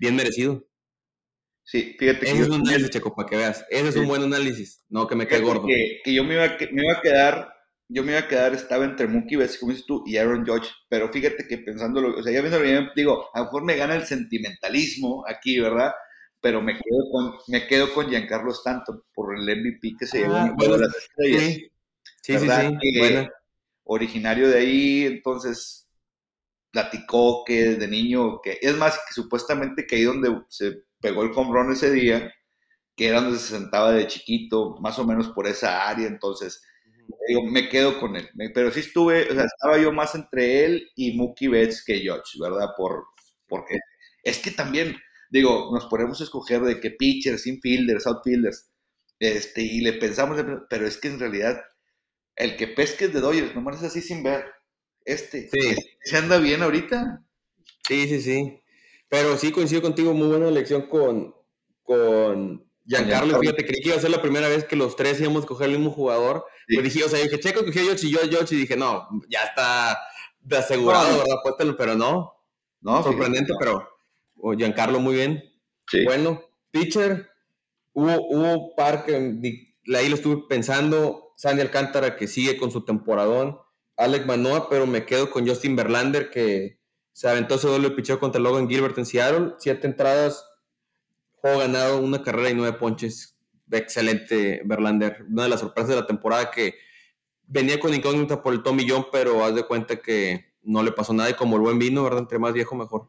bien 0.00 0.16
merecido. 0.16 0.66
Sí, 1.62 1.96
fíjate 1.98 2.30
Ese 2.30 2.42
es 2.42 2.48
un 2.48 2.60
análisis, 2.60 2.90
Checo, 2.90 3.14
para 3.14 3.28
que 3.28 3.36
veas. 3.36 3.64
Ese 3.70 3.88
es 3.88 3.96
un 3.96 4.06
buen 4.06 4.22
análisis, 4.22 4.84
no 4.88 5.08
que 5.08 5.16
me 5.16 5.26
cae 5.26 5.40
gordo. 5.40 5.66
Que, 5.66 6.14
yo 6.14 6.22
me 6.22 6.34
iba, 6.34 6.46
me 6.46 6.82
iba 6.84 6.98
a 6.98 7.00
quedar 7.02 7.55
yo 7.88 8.02
me 8.02 8.12
iba 8.12 8.20
a 8.20 8.28
quedar, 8.28 8.52
estaba 8.52 8.84
entre 8.84 9.06
Mookie 9.06 9.36
Betts, 9.36 9.58
como 9.58 9.72
dices 9.72 9.86
tú, 9.86 10.02
y 10.06 10.16
Aaron 10.16 10.44
Judge, 10.44 10.68
pero 10.88 11.12
fíjate 11.12 11.46
que 11.46 11.58
pensándolo, 11.58 12.18
o 12.18 12.22
sea, 12.22 12.32
ya 12.32 12.40
viendo 12.40 12.60
bien, 12.60 12.88
digo, 12.96 13.28
a 13.32 13.40
lo 13.40 13.44
mejor 13.44 13.64
me 13.64 13.76
gana 13.76 13.94
el 13.94 14.06
sentimentalismo 14.06 15.24
aquí, 15.28 15.60
¿verdad? 15.60 15.92
Pero 16.40 16.60
me 16.60 16.74
quedo 16.74 17.10
con, 17.10 17.34
me 17.48 17.66
quedo 17.66 17.92
con 17.94 18.08
Giancarlo 18.08 18.50
Stanton 18.52 19.02
por 19.14 19.36
el 19.36 19.42
MVP 19.44 19.94
que 19.98 20.06
se 20.06 20.18
llevó 20.18 20.36
en 20.36 20.50
ah, 20.50 20.56
las 20.78 20.96
estrellas. 20.96 21.42
Sí, 22.22 22.38
sí, 22.38 22.38
sí, 22.38 22.98
bueno. 22.98 23.28
Originario 23.84 24.48
de 24.48 24.58
ahí, 24.58 25.04
entonces 25.04 25.88
platicó 26.72 27.44
que 27.44 27.70
desde 27.70 27.88
niño, 27.88 28.40
que 28.42 28.58
es 28.60 28.76
más, 28.76 28.98
que 29.06 29.14
supuestamente 29.14 29.86
que 29.86 29.96
ahí 29.96 30.02
donde 30.02 30.42
se 30.48 30.82
pegó 31.00 31.22
el 31.22 31.30
home 31.34 31.72
ese 31.72 31.92
día, 31.92 32.32
que 32.96 33.08
era 33.08 33.20
donde 33.20 33.38
se 33.38 33.56
sentaba 33.56 33.92
de 33.92 34.08
chiquito, 34.08 34.76
más 34.80 34.98
o 34.98 35.06
menos 35.06 35.28
por 35.28 35.46
esa 35.46 35.88
área, 35.88 36.08
entonces 36.08 36.62
digo, 37.26 37.42
me 37.44 37.68
quedo 37.68 37.98
con 37.98 38.16
él. 38.16 38.28
Pero 38.54 38.70
sí 38.70 38.80
estuve, 38.80 39.30
o 39.30 39.34
sea, 39.34 39.44
estaba 39.44 39.78
yo 39.78 39.92
más 39.92 40.14
entre 40.14 40.64
él 40.64 40.88
y 40.94 41.16
Mookie 41.16 41.48
Betts 41.48 41.84
que 41.84 42.00
George, 42.00 42.38
¿verdad? 42.40 42.68
Por, 42.76 43.04
porque 43.48 43.78
es 44.22 44.38
que 44.38 44.50
también, 44.50 44.96
digo, 45.30 45.70
nos 45.72 45.86
ponemos 45.86 46.20
a 46.20 46.24
escoger 46.24 46.62
de 46.62 46.80
que 46.80 46.90
pitchers, 46.90 47.46
infielders, 47.46 48.06
outfielders, 48.06 48.70
este, 49.18 49.62
y 49.62 49.80
le 49.80 49.94
pensamos, 49.94 50.42
pero 50.68 50.86
es 50.86 50.98
que 50.98 51.08
en 51.08 51.18
realidad 51.18 51.62
el 52.36 52.56
que 52.56 52.68
pesque 52.68 53.06
es 53.06 53.14
de 53.14 53.20
Dodgers, 53.20 53.54
nomás 53.54 53.78
es 53.78 53.84
así 53.84 54.02
sin 54.02 54.22
ver. 54.22 54.44
Este, 55.04 55.48
sí. 55.50 55.76
¿se 56.02 56.16
anda 56.16 56.38
bien 56.38 56.62
ahorita? 56.62 57.24
Sí, 57.86 58.08
sí, 58.08 58.20
sí. 58.20 58.62
Pero 59.08 59.36
sí 59.36 59.52
coincido 59.52 59.82
contigo, 59.82 60.12
muy 60.12 60.26
buena 60.26 60.48
elección 60.48 60.88
con, 60.88 61.34
con 61.82 62.68
Giancarlo, 62.86 63.38
fíjate, 63.40 63.66
creí 63.66 63.82
que 63.82 63.88
iba 63.88 63.96
a 63.96 64.00
ser 64.00 64.10
la 64.10 64.22
primera 64.22 64.48
vez 64.48 64.64
que 64.64 64.76
los 64.76 64.94
tres 64.94 65.20
íbamos 65.20 65.44
a 65.44 65.46
coger 65.46 65.68
el 65.68 65.76
mismo 65.78 65.90
jugador. 65.90 66.44
Pues 66.72 66.84
dije, 66.84 67.04
o 67.04 67.08
sea, 67.08 67.20
dije, 67.20 67.40
Checo 67.40 67.64
cogió 67.64 67.82
a 67.82 67.84
Yoshi 67.86 68.08
y 68.08 68.12
yo 68.12 68.20
a 68.22 68.26
Yoshi, 68.26 68.54
y 68.54 68.58
dije, 68.60 68.76
no, 68.76 69.08
ya 69.28 69.42
está 69.42 69.98
de 70.40 70.58
asegurado, 70.58 71.18
¿verdad? 71.18 71.74
pero 71.76 71.94
no. 71.94 72.32
No, 72.80 73.02
sorprendente, 73.02 73.52
pero 73.58 73.88
oh, 74.36 74.54
Giancarlo 74.54 75.00
muy 75.00 75.14
bien. 75.14 75.42
Sí. 75.90 76.04
Bueno, 76.04 76.42
pitcher, 76.70 77.28
hubo, 77.92 78.28
hubo 78.28 78.76
par 78.76 79.04
que 79.04 79.14
ahí 79.94 80.08
lo 80.08 80.14
estuve 80.14 80.44
pensando, 80.48 81.32
Sandy 81.36 81.62
Alcántara 81.62 82.16
que 82.16 82.28
sigue 82.28 82.56
con 82.56 82.70
su 82.70 82.84
temporadón, 82.84 83.58
Alec 83.96 84.26
Manoa, 84.26 84.68
pero 84.68 84.86
me 84.86 85.04
quedo 85.04 85.30
con 85.30 85.46
Justin 85.48 85.74
Verlander 85.74 86.30
que 86.30 86.80
se 87.12 87.28
aventó 87.28 87.54
ese 87.54 87.68
doble 87.68 87.90
picheo 87.90 88.20
contra 88.20 88.40
Logan 88.40 88.68
Gilbert 88.68 88.98
en 88.98 89.06
Seattle, 89.06 89.54
siete 89.58 89.86
entradas, 89.86 90.44
juego 91.46 91.60
ganado, 91.60 91.98
una 91.98 92.22
carrera 92.22 92.50
y 92.50 92.54
nueve 92.54 92.76
ponches. 92.78 93.36
Excelente, 93.70 94.62
Verlander. 94.64 95.24
Una 95.28 95.44
de 95.44 95.48
las 95.48 95.60
sorpresas 95.60 95.90
de 95.90 95.96
la 95.96 96.06
temporada 96.06 96.50
que 96.50 96.74
venía 97.46 97.78
con 97.80 97.94
incógnita 97.94 98.42
por 98.42 98.52
el 98.52 98.62
Tommy 98.62 98.88
John, 98.88 99.06
pero 99.10 99.44
haz 99.44 99.54
de 99.54 99.64
cuenta 99.64 99.96
que 99.96 100.54
no 100.62 100.82
le 100.82 100.92
pasó 100.92 101.12
nada 101.12 101.30
y 101.30 101.34
como 101.34 101.56
el 101.56 101.62
buen 101.62 101.78
vino, 101.78 102.02
¿verdad? 102.02 102.20
Entre 102.20 102.38
más 102.38 102.52
viejo, 102.52 102.74
mejor. 102.74 103.08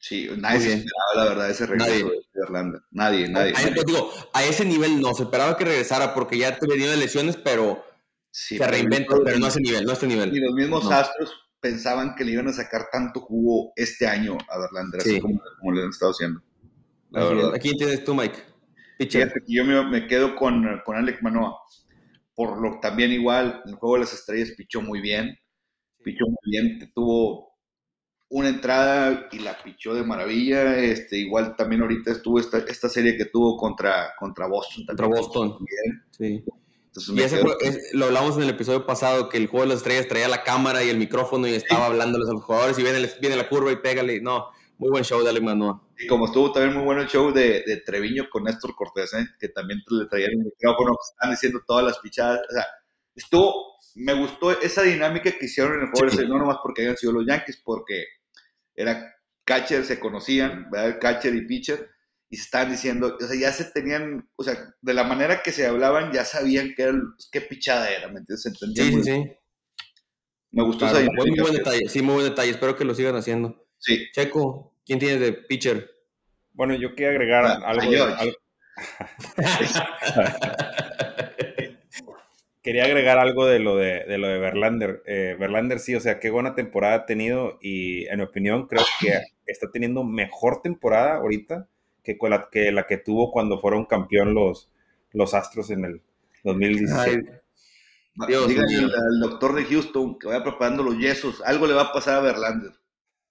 Sí, 0.00 0.28
nadie 0.36 0.60
se 0.60 0.72
esperaba, 0.74 1.14
la 1.14 1.24
verdad, 1.24 1.50
ese 1.50 1.66
regreso 1.66 2.08
de 2.08 2.24
Verlander. 2.34 2.82
Nadie, 2.90 3.28
nadie. 3.28 3.54
A, 3.56 3.84
digo, 3.84 4.10
a 4.32 4.44
ese 4.44 4.64
nivel 4.64 5.00
no, 5.00 5.14
se 5.14 5.22
esperaba 5.22 5.56
que 5.56 5.64
regresara 5.64 6.12
porque 6.12 6.38
ya 6.38 6.58
venía 6.60 6.90
de 6.90 6.96
lesiones, 6.96 7.36
pero 7.36 7.84
se 8.30 8.58
reinventa, 8.66 9.14
pero 9.24 9.38
no 9.38 9.46
a 9.46 9.48
ese 9.48 9.60
nivel, 9.60 9.84
no 9.84 9.90
a 9.90 9.94
este 9.94 10.08
nivel. 10.08 10.36
Y 10.36 10.40
los 10.40 10.54
mismos 10.54 10.90
Astros 10.90 11.32
pensaban 11.60 12.16
que 12.16 12.24
le 12.24 12.32
iban 12.32 12.48
a 12.48 12.52
sacar 12.52 12.88
tanto 12.90 13.20
jugo 13.20 13.72
este 13.76 14.08
año 14.08 14.36
a 14.48 14.58
Verlander, 14.58 15.00
así 15.00 15.20
como, 15.20 15.40
como 15.60 15.72
le 15.72 15.82
han 15.84 15.90
estado 15.90 16.10
haciendo. 16.10 16.42
¿A 17.14 17.58
quién 17.58 17.76
tienes 17.76 18.04
tú, 18.04 18.14
Mike? 18.14 18.38
yo 19.46 19.64
me, 19.64 20.06
quedo 20.06 20.36
con, 20.36 20.80
con 20.84 20.96
Alec 20.96 21.22
Manoa. 21.22 21.58
Por 22.34 22.60
lo 22.60 22.80
también 22.80 23.12
igual, 23.12 23.62
en 23.64 23.72
el 23.72 23.76
juego 23.76 23.94
de 23.94 24.00
las 24.00 24.12
estrellas 24.12 24.52
pichó 24.56 24.80
muy 24.80 25.00
bien. 25.00 25.36
Pichó 26.02 26.24
muy 26.26 26.50
bien, 26.50 26.92
tuvo 26.94 27.52
una 28.30 28.48
entrada 28.48 29.28
y 29.30 29.40
la 29.40 29.62
pichó 29.62 29.94
de 29.94 30.04
maravilla. 30.04 30.78
Este, 30.78 31.18
igual 31.18 31.54
también 31.56 31.82
ahorita 31.82 32.10
estuvo 32.12 32.40
esta, 32.40 32.58
esta 32.58 32.88
serie 32.88 33.16
que 33.16 33.26
tuvo 33.26 33.56
contra, 33.56 34.14
contra 34.18 34.46
Boston. 34.46 34.84
Contra 34.86 35.06
Boston. 35.06 35.58
Sí. 36.10 36.42
y 37.14 37.20
ese 37.20 37.42
lo 37.92 38.06
hablamos 38.06 38.36
en 38.36 38.44
el 38.44 38.50
episodio 38.50 38.86
pasado, 38.86 39.28
que 39.28 39.36
el 39.36 39.46
juego 39.46 39.64
de 39.64 39.68
las 39.70 39.78
estrellas 39.78 40.08
traía 40.08 40.28
la 40.28 40.42
cámara 40.42 40.82
y 40.82 40.88
el 40.88 40.98
micrófono 40.98 41.46
y 41.46 41.52
estaba 41.52 41.86
hablándoles 41.86 42.28
a 42.28 42.32
los 42.32 42.42
jugadores 42.42 42.78
y 42.78 42.82
viene, 42.82 43.06
viene 43.20 43.36
la 43.36 43.48
curva 43.48 43.70
y 43.70 43.76
pégale. 43.76 44.20
No, 44.22 44.48
muy 44.82 44.90
buen 44.90 45.04
show 45.04 45.22
de 45.22 45.30
Alec 45.30 45.44
Manoa. 45.44 45.80
Y 45.96 46.08
como 46.08 46.26
estuvo 46.26 46.50
también 46.50 46.74
muy 46.74 46.84
bueno 46.84 47.02
el 47.02 47.06
show 47.06 47.32
de, 47.32 47.62
de 47.64 47.76
Treviño 47.86 48.28
con 48.28 48.42
Néstor 48.42 48.74
Cortés, 48.74 49.14
¿eh? 49.14 49.24
que 49.38 49.48
también 49.48 49.80
le 49.88 50.06
traían 50.06 50.32
el 50.32 50.38
micrófono, 50.38 50.96
están 51.00 51.30
diciendo 51.30 51.60
todas 51.64 51.84
las 51.84 52.00
pichadas. 52.00 52.40
O 52.50 52.52
sea, 52.52 52.66
estuvo, 53.14 53.76
me 53.94 54.12
gustó 54.14 54.50
esa 54.60 54.82
dinámica 54.82 55.30
que 55.30 55.46
hicieron 55.46 55.74
en 55.74 55.82
el 55.82 55.90
juego, 55.90 56.28
no 56.28 56.38
nomás 56.38 56.56
porque 56.60 56.82
hayan 56.82 56.96
sido 56.96 57.12
los 57.12 57.24
Yankees, 57.24 57.62
porque 57.64 58.06
era 58.74 59.14
catcher, 59.44 59.84
se 59.84 60.00
conocían, 60.00 60.68
¿verdad? 60.68 60.98
Catcher 61.00 61.32
y 61.36 61.46
pitcher, 61.46 61.88
y 62.28 62.34
estaban 62.34 62.72
diciendo, 62.72 63.16
o 63.20 63.24
sea, 63.24 63.38
ya 63.38 63.52
se 63.52 63.66
tenían, 63.66 64.28
o 64.34 64.42
sea, 64.42 64.74
de 64.80 64.94
la 64.94 65.04
manera 65.04 65.44
que 65.44 65.52
se 65.52 65.64
hablaban, 65.64 66.10
ya 66.12 66.24
sabían 66.24 66.72
qué, 66.76 66.82
era, 66.82 66.98
qué 67.30 67.40
pichada 67.40 67.88
era, 67.88 68.08
¿me 68.08 68.18
entiendes? 68.18 68.42
sí, 68.42 68.74
sí, 68.74 69.02
sí. 69.04 69.24
Me 70.50 70.64
gustó 70.64 70.86
esa 70.86 70.98
dinámica. 70.98 71.22
Muy 71.24 71.38
buen 71.38 71.54
detalle, 71.54 71.88
sí, 71.88 72.02
muy 72.02 72.14
buen 72.14 72.28
detalle, 72.28 72.50
espero 72.50 72.76
que 72.76 72.84
lo 72.84 72.96
sigan 72.96 73.14
haciendo. 73.14 73.64
Sí. 73.78 74.06
Checo, 74.12 74.71
¿Quién 74.84 74.98
tienes 74.98 75.20
de 75.20 75.32
pitcher? 75.32 75.90
Bueno, 76.52 76.74
yo 76.74 76.94
quería 76.94 77.10
agregar 77.10 77.46
ah, 77.46 77.62
algo, 77.64 77.90
de, 77.90 78.34
quería 82.62 82.84
agregar 82.84 83.18
algo 83.18 83.46
de 83.46 83.58
lo 83.58 83.76
de, 83.76 84.04
lo 84.18 84.28
de 84.28 84.38
Verlander. 84.38 85.02
Eh, 85.06 85.36
Verlander 85.38 85.78
sí, 85.78 85.94
o 85.94 86.00
sea, 86.00 86.20
qué 86.20 86.30
buena 86.30 86.54
temporada 86.54 86.94
ha 86.94 87.06
tenido 87.06 87.58
y 87.60 88.06
en 88.06 88.18
mi 88.18 88.24
opinión 88.24 88.66
creo 88.66 88.84
que 89.00 89.20
está 89.46 89.70
teniendo 89.70 90.04
mejor 90.04 90.62
temporada 90.62 91.16
ahorita 91.16 91.68
que 92.02 92.16
la 92.28 92.48
que, 92.50 92.72
la 92.72 92.86
que 92.86 92.98
tuvo 92.98 93.30
cuando 93.30 93.60
fueron 93.60 93.86
campeón 93.86 94.34
los, 94.34 94.70
los 95.12 95.34
Astros 95.34 95.70
en 95.70 95.84
el 95.84 96.02
2017. 96.44 97.42
Díganle 98.14 98.76
al, 98.76 99.20
doctor 99.20 99.54
de 99.54 99.64
Houston 99.64 100.18
que 100.18 100.26
vaya 100.26 100.42
preparando 100.42 100.82
los 100.82 100.98
yesos. 100.98 101.42
Algo 101.44 101.66
le 101.66 101.74
va 101.74 101.82
a 101.82 101.92
pasar 101.92 102.16
a 102.16 102.20
Verlander. 102.20 102.72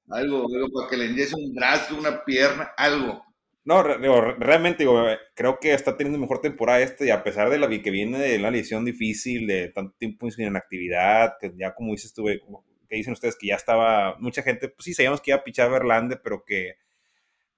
Algo, 0.10 0.48
algo 0.54 0.68
para 0.74 0.90
que 0.90 0.98
le 0.98 1.06
endiese 1.06 1.36
un 1.36 1.54
brazo, 1.54 1.98
una 1.98 2.24
pierna, 2.24 2.72
algo. 2.78 3.24
No, 3.64 3.84
realmente 3.84 4.84
digo, 4.84 5.06
creo 5.36 5.60
que 5.60 5.74
está 5.74 5.96
teniendo 5.96 6.20
mejor 6.20 6.42
temporada 6.42 6.82
este 6.82 7.06
y 7.06 7.10
a 7.12 7.24
pesar 7.24 7.50
de 7.50 7.60
la 7.60 7.70
que 7.70 7.92
viene 7.92 8.18
de 8.18 8.40
la 8.40 8.50
lesión 8.50 8.84
difícil, 8.84 9.46
de 9.46 9.70
tanto 9.70 9.96
tiempo 10.00 10.30
sin 10.32 10.56
actividad, 10.56 11.34
que 11.40 11.54
ya 11.56 11.76
como 11.76 11.92
dices 11.92 12.14
tú, 12.14 12.26
que 12.26 12.96
dicen 12.96 13.14
ustedes 13.14 13.38
que 13.38 13.48
ya 13.48 13.56
estaba, 13.56 14.18
mucha 14.20 14.42
gente, 14.42 14.68
pues 14.68 14.84
sí, 14.86 14.94
sabíamos 14.94 15.22
que 15.22 15.32
iba 15.32 15.38
a 15.38 15.44
pichar 15.44 15.70
Verlander, 15.70 16.22
pero 16.24 16.44
que 16.44 16.74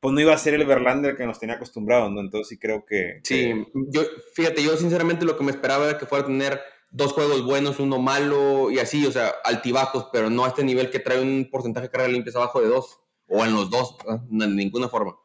pues 0.02 0.14
no 0.14 0.20
iba 0.20 0.34
a 0.34 0.38
ser 0.38 0.56
el 0.56 0.66
Verlander 0.66 1.16
que 1.16 1.26
nos 1.26 1.40
tenía 1.40 1.56
acostumbrados, 1.56 2.12
¿no? 2.12 2.20
Entonces 2.20 2.50
sí 2.50 2.60
creo 2.60 2.84
que... 2.86 3.22
Sí, 3.24 3.54
yo, 3.90 4.02
fíjate, 4.36 4.62
yo 4.62 4.76
sinceramente 4.76 5.24
lo 5.24 5.38
que 5.38 5.46
me 5.46 5.52
esperaba 5.52 5.88
era 5.88 5.98
que 5.98 6.06
fuera 6.06 6.26
a 6.26 6.28
tener 6.28 6.60
dos 6.94 7.12
juegos 7.12 7.44
buenos, 7.44 7.80
uno 7.80 8.00
malo 8.00 8.72
y 8.72 8.80
así, 8.80 9.06
o 9.06 9.12
sea, 9.12 9.34
altibajos, 9.44 10.08
pero 10.14 10.30
no 10.30 10.46
a 10.46 10.50
este 10.50 10.64
nivel 10.64 10.90
que 10.90 11.00
trae 11.00 11.22
un 11.22 11.50
porcentaje 11.52 11.88
de 11.88 11.92
carga 11.92 12.08
limpias 12.08 12.36
abajo 12.36 12.62
de 12.62 12.68
dos, 12.68 13.00
o 13.28 13.44
en 13.44 13.54
los 13.54 13.70
dos, 13.70 13.98
en 14.08 14.56
ninguna 14.56 14.88
forma. 14.88 15.16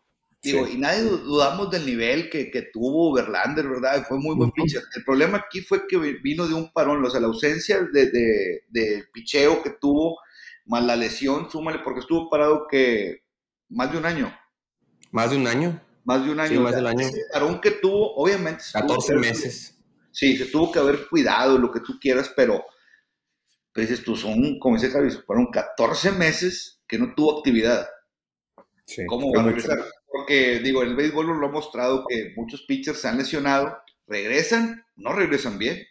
Digo, 0.40 0.66
y 0.66 0.78
nadie 0.78 1.02
dudamos 1.02 1.70
del 1.70 1.84
nivel 1.84 2.30
que, 2.30 2.50
que, 2.50 2.62
tuvo 2.62 3.12
Verlander, 3.12 3.68
¿verdad? 3.68 4.06
Fue 4.06 4.18
muy 4.18 4.36
buen 4.36 4.52
pitcher. 4.52 4.82
El 4.94 5.04
problema 5.04 5.38
aquí 5.38 5.60
fue 5.60 5.86
que 5.86 5.98
vino 5.98 6.46
de 6.46 6.54
un 6.54 6.72
parón, 6.72 7.04
o 7.04 7.10
sea, 7.10 7.20
la 7.20 7.26
ausencia 7.26 7.80
de, 7.92 8.10
de, 8.10 8.62
de 8.68 9.04
picheo 9.12 9.62
que 9.62 9.70
tuvo, 9.70 10.18
más 10.64 10.84
la 10.84 10.96
lesión, 10.96 11.50
súmale, 11.50 11.80
porque 11.80 12.00
estuvo 12.00 12.30
parado 12.30 12.66
que 12.70 13.24
más 13.68 13.90
de 13.90 13.98
un 13.98 14.06
año. 14.06 14.32
¿Más 15.10 15.30
de 15.30 15.36
un 15.36 15.46
año? 15.46 15.82
Más 16.04 16.24
de 16.24 16.30
un 16.30 16.40
año. 16.40 16.50
Sí, 16.50 16.58
más 16.58 16.74
del 16.74 16.86
año. 16.86 17.00
Ese 17.00 17.24
parón 17.32 17.60
que 17.60 17.72
tuvo, 17.72 18.14
obviamente. 18.14 18.64
14 18.72 19.16
meses. 19.16 19.77
Sí, 20.12 20.36
se 20.36 20.46
tuvo 20.46 20.72
que 20.72 20.78
haber 20.78 21.08
cuidado, 21.08 21.58
lo 21.58 21.70
que 21.70 21.80
tú 21.80 21.98
quieras, 22.00 22.32
pero, 22.34 22.64
pero 23.72 23.86
dices 23.86 24.04
tú, 24.04 24.16
son, 24.16 24.58
como 24.58 24.76
dice 24.76 24.90
Javi, 24.90 25.10
fueron 25.10 25.50
14 25.50 26.12
meses 26.12 26.80
que 26.86 26.98
no 26.98 27.14
tuvo 27.14 27.38
actividad. 27.38 27.88
Sí, 28.86 29.04
¿Cómo 29.06 29.32
va 29.32 29.42
a 29.42 29.44
regresar? 29.46 29.78
Porque, 30.06 30.60
digo, 30.60 30.82
el 30.82 30.96
béisbol 30.96 31.26
lo 31.38 31.46
ha 31.46 31.50
mostrado 31.50 32.04
que 32.08 32.32
muchos 32.36 32.62
pitchers 32.62 33.00
se 33.00 33.08
han 33.08 33.18
lesionado, 33.18 33.78
regresan, 34.06 34.84
no 34.96 35.12
regresan 35.12 35.58
bien. 35.58 35.84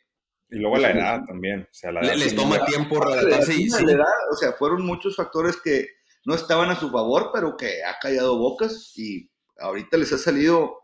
Y 0.50 0.58
luego 0.60 0.78
la 0.78 0.92
edad 0.92 1.22
también. 1.26 1.62
O 1.62 1.74
sea, 1.74 1.92
la 1.92 2.02
edad 2.02 2.16
les 2.16 2.36
toma 2.36 2.66
tiempo 2.66 3.00
readaptarse. 3.00 3.54
Sí, 3.54 3.70
sí. 3.70 3.86
o 4.32 4.36
sea, 4.36 4.54
fueron 4.54 4.86
muchos 4.86 5.16
factores 5.16 5.58
que 5.58 5.88
no 6.26 6.36
estaban 6.36 6.70
a 6.70 6.76
su 6.80 6.90
favor, 6.90 7.32
pero 7.34 7.56
que 7.56 7.84
ha 7.84 8.00
callado 8.00 8.38
bocas 8.38 8.94
y 8.98 9.30
ahorita 9.60 9.98
les 9.98 10.12
ha 10.14 10.18
salido 10.18 10.82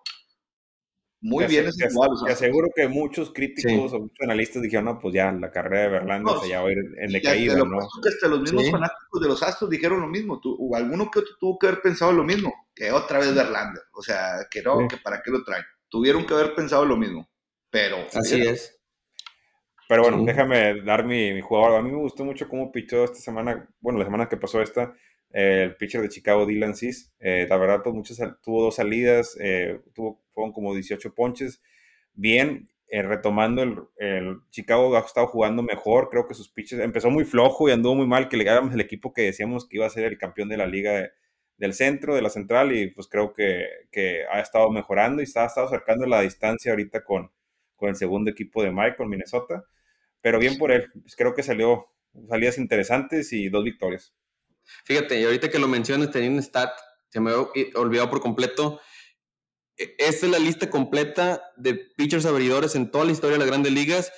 muy 1.24 1.46
bien 1.46 1.66
ese 1.68 1.88
Te 2.26 2.34
aseguro 2.34 2.68
que 2.76 2.88
muchos 2.90 3.32
críticos 3.32 3.94
o 3.94 4.00
muchos 4.02 4.20
analistas 4.22 4.62
dijeron, 4.62 4.86
no, 4.86 5.00
pues 5.00 5.14
ya, 5.14 5.32
la 5.32 5.50
carrera 5.50 5.84
de 5.84 5.90
Verlander 5.90 6.36
se 6.42 6.50
ya 6.50 6.62
va 6.62 6.68
a 6.68 6.72
ir 6.74 6.80
en 6.98 7.12
decaída, 7.12 7.56
¿no? 7.56 7.80
Que 8.02 8.10
hasta 8.10 8.28
los 8.28 8.42
mismos 8.42 8.70
fanáticos 8.70 9.22
de 9.22 9.28
los 9.30 9.42
Astros 9.42 9.70
dijeron 9.70 10.02
lo 10.02 10.08
mismo. 10.08 10.42
o 10.44 10.76
alguno 10.76 11.10
que 11.10 11.20
otro 11.20 11.34
tuvo 11.40 11.58
que 11.58 11.68
haber 11.68 11.82
pensado 11.82 12.12
lo 12.12 12.26
mismo, 12.26 12.54
que 12.76 12.92
otra 12.92 13.20
vez 13.20 13.34
Verlander. 13.34 13.84
O 13.94 14.02
sea, 14.02 14.48
que 14.52 14.62
no, 14.62 14.86
que 14.88 14.98
para 14.98 15.22
qué 15.22 15.32
lo 15.32 15.44
traen. 15.46 15.64
Tuvieron 15.88 16.26
que 16.26 16.34
haber 16.34 16.56
pensado 16.56 16.86
lo 16.86 16.98
mismo. 16.98 17.30
Pero... 17.70 17.98
Así 18.14 18.42
es. 18.42 18.78
Pero 19.88 20.04
bueno, 20.04 20.24
déjame 20.26 20.82
dar 20.82 21.06
mi, 21.06 21.34
mi, 21.34 21.42
jugador. 21.42 21.80
A 21.80 21.82
mí 21.82 21.90
me 21.90 21.98
gustó 21.98 22.26
mucho 22.26 22.50
cómo 22.50 22.72
pichó 22.72 23.04
esta 23.06 23.20
semana, 23.20 23.70
bueno, 23.80 24.00
la 24.00 24.06
semana 24.06 24.28
que 24.28 24.38
pasó 24.38 24.62
esta, 24.62 24.94
eh, 25.32 25.64
el 25.64 25.76
pitcher 25.76 26.02
de 26.02 26.10
Chicago, 26.10 26.46
Dylan 26.46 26.76
Cis. 26.76 27.14
Eh, 27.20 27.46
la 27.50 27.58
verdad, 27.58 27.82
pues, 27.84 27.96
muchas, 27.96 28.20
tuvo 28.42 28.64
dos 28.64 28.76
salidas, 28.76 29.38
eh, 29.40 29.82
tuvo, 29.94 30.23
fueron 30.34 30.52
como 30.52 30.74
18 30.74 31.14
ponches. 31.14 31.62
Bien, 32.14 32.70
retomando 32.90 33.64
el, 33.64 33.80
el, 33.98 34.38
Chicago 34.52 34.96
ha 34.96 35.00
estado 35.00 35.28
jugando 35.28 35.64
mejor, 35.64 36.10
creo 36.10 36.28
que 36.28 36.36
sus 36.36 36.50
pitches 36.50 36.80
empezó 36.80 37.10
muy 37.10 37.26
flojo 37.26 37.68
y 37.68 37.72
anduvo 37.72 37.96
muy 37.96 38.08
mal, 38.08 38.30
que 38.30 38.38
le 38.38 38.44
el 38.48 38.82
equipo 38.82 39.14
que 39.14 39.24
decíamos 39.24 39.68
que 39.68 39.78
iba 39.78 39.88
a 39.88 39.90
ser 39.90 40.06
el 40.06 40.18
campeón 40.18 40.50
de 40.50 40.58
la 40.58 40.68
liga 40.68 41.10
del 41.58 41.74
centro, 41.74 42.16
de 42.16 42.22
la 42.22 42.30
central, 42.30 42.76
y 42.76 42.92
pues 42.92 43.08
creo 43.08 43.34
que, 43.34 43.66
que 43.92 44.26
ha 44.32 44.40
estado 44.40 44.70
mejorando 44.70 45.22
y 45.22 45.26
está, 45.26 45.44
ha 45.44 45.48
estado 45.48 45.68
acercando 45.68 46.06
la 46.06 46.22
distancia 46.22 46.72
ahorita 46.72 47.04
con, 47.04 47.32
con 47.76 47.90
el 47.90 47.96
segundo 47.96 48.30
equipo 48.30 48.62
de 48.62 48.72
Mike, 48.72 48.98
con 48.98 49.10
Minnesota. 49.10 49.66
Pero 50.22 50.40
bien 50.40 50.58
por 50.58 50.72
él, 50.72 50.92
pues 51.02 51.16
creo 51.16 51.34
que 51.34 51.44
salió 51.44 51.88
salidas 52.30 52.58
interesantes 52.58 53.34
y 53.34 53.50
dos 53.50 53.64
victorias. 53.64 54.14
Fíjate, 54.86 55.20
y 55.20 55.26
ahorita 55.26 55.50
que 55.50 55.60
lo 55.60 55.68
mencionas, 55.68 56.12
tenía 56.12 56.30
un 56.30 56.42
stat, 56.42 56.72
se 57.10 57.20
me 57.20 57.32
olvidado 57.34 58.10
por 58.10 58.22
completo. 58.22 58.80
E, 59.78 59.96
esta 59.98 60.26
es 60.26 60.32
la 60.32 60.40
lista 60.40 60.70
completa 60.70 61.44
de 61.58 61.76
pitchers 61.76 62.26
abridores 62.26 62.76
en 62.76 62.92
toda 62.92 63.06
la 63.06 63.12
historia 63.12 63.34
de 63.34 63.40
las 63.40 63.48
grandes 63.48 63.74
ligas 63.74 64.12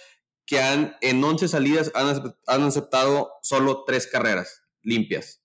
que 0.46 0.60
han, 0.60 0.96
en 1.02 1.24
11 1.24 1.48
salidas, 1.48 1.92
han, 1.96 2.36
han 2.48 2.64
aceptado 2.64 3.32
solo 3.42 3.84
tres 3.86 4.08
carreras 4.08 4.64
limpias. 4.82 5.44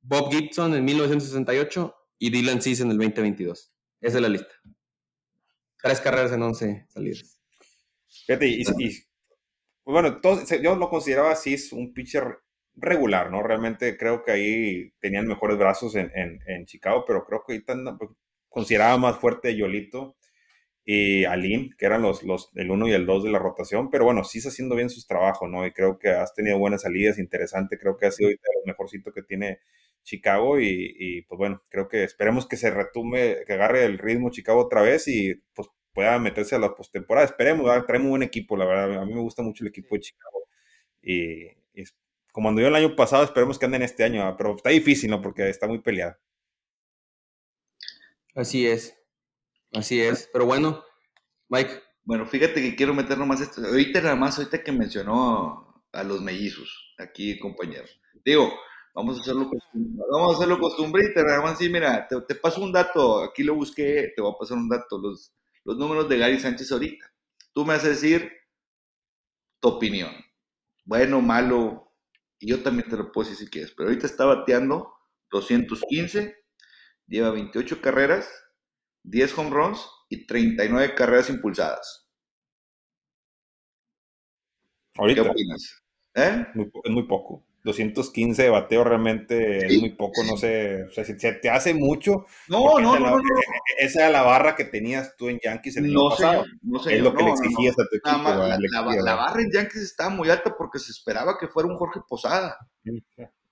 Bob 0.00 0.30
Gibson 0.30 0.74
en 0.74 0.84
1968 0.84 1.94
y 2.18 2.30
Dylan 2.30 2.62
Cease 2.62 2.82
en 2.82 2.90
el 2.90 2.98
2022. 2.98 3.72
Esa 4.00 4.16
es 4.16 4.22
la 4.22 4.28
lista. 4.28 4.54
Tres 5.82 6.00
carreras 6.00 6.32
en 6.32 6.42
11 6.42 6.86
salidas. 6.88 7.40
Fíjate, 8.26 8.46
y, 8.46 8.62
y 8.62 9.06
bueno, 9.84 10.20
yo 10.62 10.76
lo 10.76 10.90
consideraba 10.90 11.32
así, 11.32 11.56
un 11.72 11.92
pitcher 11.94 12.38
regular, 12.74 13.30
¿no? 13.30 13.42
Realmente 13.42 13.96
creo 13.96 14.22
que 14.22 14.32
ahí 14.32 14.92
tenían 15.00 15.26
mejores 15.26 15.56
brazos 15.56 15.94
en, 15.94 16.10
en, 16.14 16.66
Chicago, 16.66 17.04
pero 17.06 17.24
creo 17.24 17.42
que 17.46 17.54
ahorita 17.54 17.96
pues, 17.98 18.10
consideraba 18.56 18.96
más 18.96 19.18
fuerte 19.18 19.54
Yolito 19.54 20.16
y 20.82 21.26
Alin, 21.26 21.74
que 21.78 21.84
eran 21.84 22.00
los, 22.00 22.22
los, 22.22 22.50
el 22.54 22.70
1 22.70 22.88
y 22.88 22.92
el 22.92 23.04
2 23.04 23.24
de 23.24 23.30
la 23.30 23.38
rotación, 23.38 23.90
pero 23.90 24.06
bueno, 24.06 24.24
sí 24.24 24.38
está 24.38 24.48
haciendo 24.48 24.74
bien 24.76 24.88
sus 24.88 25.06
trabajos, 25.06 25.50
¿no? 25.50 25.66
Y 25.66 25.72
creo 25.72 25.98
que 25.98 26.08
has 26.08 26.32
tenido 26.32 26.58
buenas 26.58 26.80
salidas, 26.82 27.18
interesante, 27.18 27.78
creo 27.78 27.98
que 27.98 28.06
ha 28.06 28.10
sido 28.10 28.28
ahorita 28.28 28.48
lo 28.60 28.66
mejorcito 28.72 29.12
que 29.12 29.22
tiene 29.22 29.58
Chicago 30.04 30.58
y, 30.58 30.96
y, 30.98 31.22
pues 31.24 31.38
bueno, 31.38 31.62
creo 31.68 31.86
que 31.86 32.02
esperemos 32.04 32.48
que 32.48 32.56
se 32.56 32.70
retume, 32.70 33.44
que 33.46 33.52
agarre 33.52 33.84
el 33.84 33.98
ritmo 33.98 34.30
Chicago 34.30 34.62
otra 34.62 34.80
vez 34.80 35.06
y 35.06 35.34
pues 35.54 35.68
pueda 35.92 36.18
meterse 36.18 36.54
a 36.54 36.58
la 36.58 36.74
postemporada, 36.74 37.26
esperemos, 37.26 37.66
traemos 37.86 38.06
un 38.06 38.10
buen 38.12 38.22
equipo, 38.22 38.56
la 38.56 38.64
verdad, 38.64 39.02
a 39.02 39.04
mí 39.04 39.12
me 39.12 39.20
gusta 39.20 39.42
mucho 39.42 39.64
el 39.64 39.68
equipo 39.68 39.96
de 39.96 40.00
Chicago 40.00 40.48
y, 41.02 41.44
y 41.74 41.84
como 42.32 42.48
anduvo 42.48 42.68
el 42.68 42.74
año 42.74 42.96
pasado, 42.96 43.22
esperemos 43.24 43.58
que 43.58 43.66
anden 43.66 43.82
este 43.82 44.04
año, 44.04 44.34
pero 44.38 44.56
está 44.56 44.70
difícil, 44.70 45.10
¿no? 45.10 45.20
Porque 45.20 45.50
está 45.50 45.66
muy 45.66 45.80
peleado. 45.80 46.16
Así 48.36 48.66
es, 48.66 48.94
así 49.72 49.98
es, 49.98 50.28
pero 50.30 50.44
bueno, 50.44 50.84
Mike. 51.48 51.82
Bueno, 52.04 52.26
fíjate 52.26 52.60
que 52.60 52.76
quiero 52.76 52.92
meter 52.92 53.16
nomás 53.16 53.40
esto, 53.40 53.62
ahorita 53.64 54.02
nada 54.02 54.14
más, 54.14 54.36
ahorita 54.36 54.62
que 54.62 54.72
mencionó 54.72 55.82
a 55.90 56.04
los 56.04 56.20
mellizos, 56.20 56.94
aquí 56.98 57.38
compañero. 57.38 57.86
Digo, 58.22 58.52
vamos 58.94 59.16
a 59.16 59.22
hacerlo 59.22 59.48
costumbre, 59.48 60.04
vamos 60.12 60.34
a 60.34 60.36
hacerlo 60.36 60.60
costumbrita, 60.60 61.22
nada 61.22 61.40
más 61.40 61.58
sí, 61.58 61.70
mira, 61.70 62.06
te, 62.06 62.34
paso 62.34 62.60
un 62.60 62.72
dato, 62.72 63.22
aquí 63.22 63.42
lo 63.42 63.54
busqué, 63.54 64.12
te 64.14 64.20
voy 64.20 64.32
a 64.34 64.38
pasar 64.38 64.58
un 64.58 64.68
dato, 64.68 64.98
los, 64.98 65.32
los 65.64 65.78
números 65.78 66.06
de 66.06 66.18
Gary 66.18 66.38
Sánchez 66.38 66.70
ahorita. 66.70 67.10
Tú 67.54 67.64
me 67.64 67.72
vas 67.72 67.86
a 67.86 67.88
decir 67.88 68.30
tu 69.60 69.68
opinión, 69.68 70.12
bueno, 70.84 71.22
malo, 71.22 71.90
y 72.38 72.50
yo 72.50 72.62
también 72.62 72.86
te 72.86 72.98
lo 72.98 73.10
puedo 73.10 73.30
decir 73.30 73.46
si 73.46 73.50
quieres, 73.50 73.72
pero 73.74 73.88
ahorita 73.88 74.06
está 74.06 74.26
bateando 74.26 74.92
215, 75.30 76.45
lleva 77.06 77.30
28 77.30 77.80
carreras, 77.80 78.28
10 79.04 79.38
home 79.38 79.50
runs 79.50 79.86
y 80.08 80.26
39 80.26 80.94
carreras 80.94 81.30
impulsadas. 81.30 82.08
¿Qué 84.94 85.20
opinas? 85.20 85.82
¿Eh? 86.14 86.46
es 86.84 86.90
muy 86.90 87.06
poco. 87.06 87.44
215 87.66 88.44
de 88.44 88.48
bateo 88.48 88.84
realmente 88.84 89.66
es 89.66 89.80
muy 89.80 89.90
poco, 89.90 90.22
no 90.22 90.36
sé, 90.36 90.84
o 90.84 90.90
sea, 90.92 91.04
si 91.04 91.18
se 91.18 91.32
te 91.32 91.50
hace 91.50 91.74
mucho. 91.74 92.24
No, 92.48 92.78
no, 92.78 92.98
no, 92.98 93.18
Esa 93.78 94.02
era 94.02 94.10
la 94.10 94.22
barra 94.22 94.54
que 94.54 94.64
tenías 94.64 95.16
tú 95.18 95.28
en 95.28 95.40
Yankees 95.42 95.76
en 95.76 95.86
el 95.86 95.92
no, 95.92 96.08
pasado. 96.08 96.44
no 96.62 96.78
sé, 96.78 96.96
es 96.96 97.02
lo 97.02 97.12
que 97.12 97.24
le 97.24 97.30
exigías 97.30 97.74
a 97.78 97.82
tu 97.90 97.96
equipo. 97.96 99.02
La, 99.04 99.14
barra 99.16 99.42
en 99.42 99.50
Yankees 99.52 99.82
estaba 99.82 100.10
muy 100.10 100.30
alta 100.30 100.54
porque 100.56 100.78
se 100.78 100.92
esperaba 100.92 101.36
que 101.38 101.48
fuera 101.48 101.68
un 101.68 101.76
Jorge 101.76 102.00
Posada. 102.08 102.56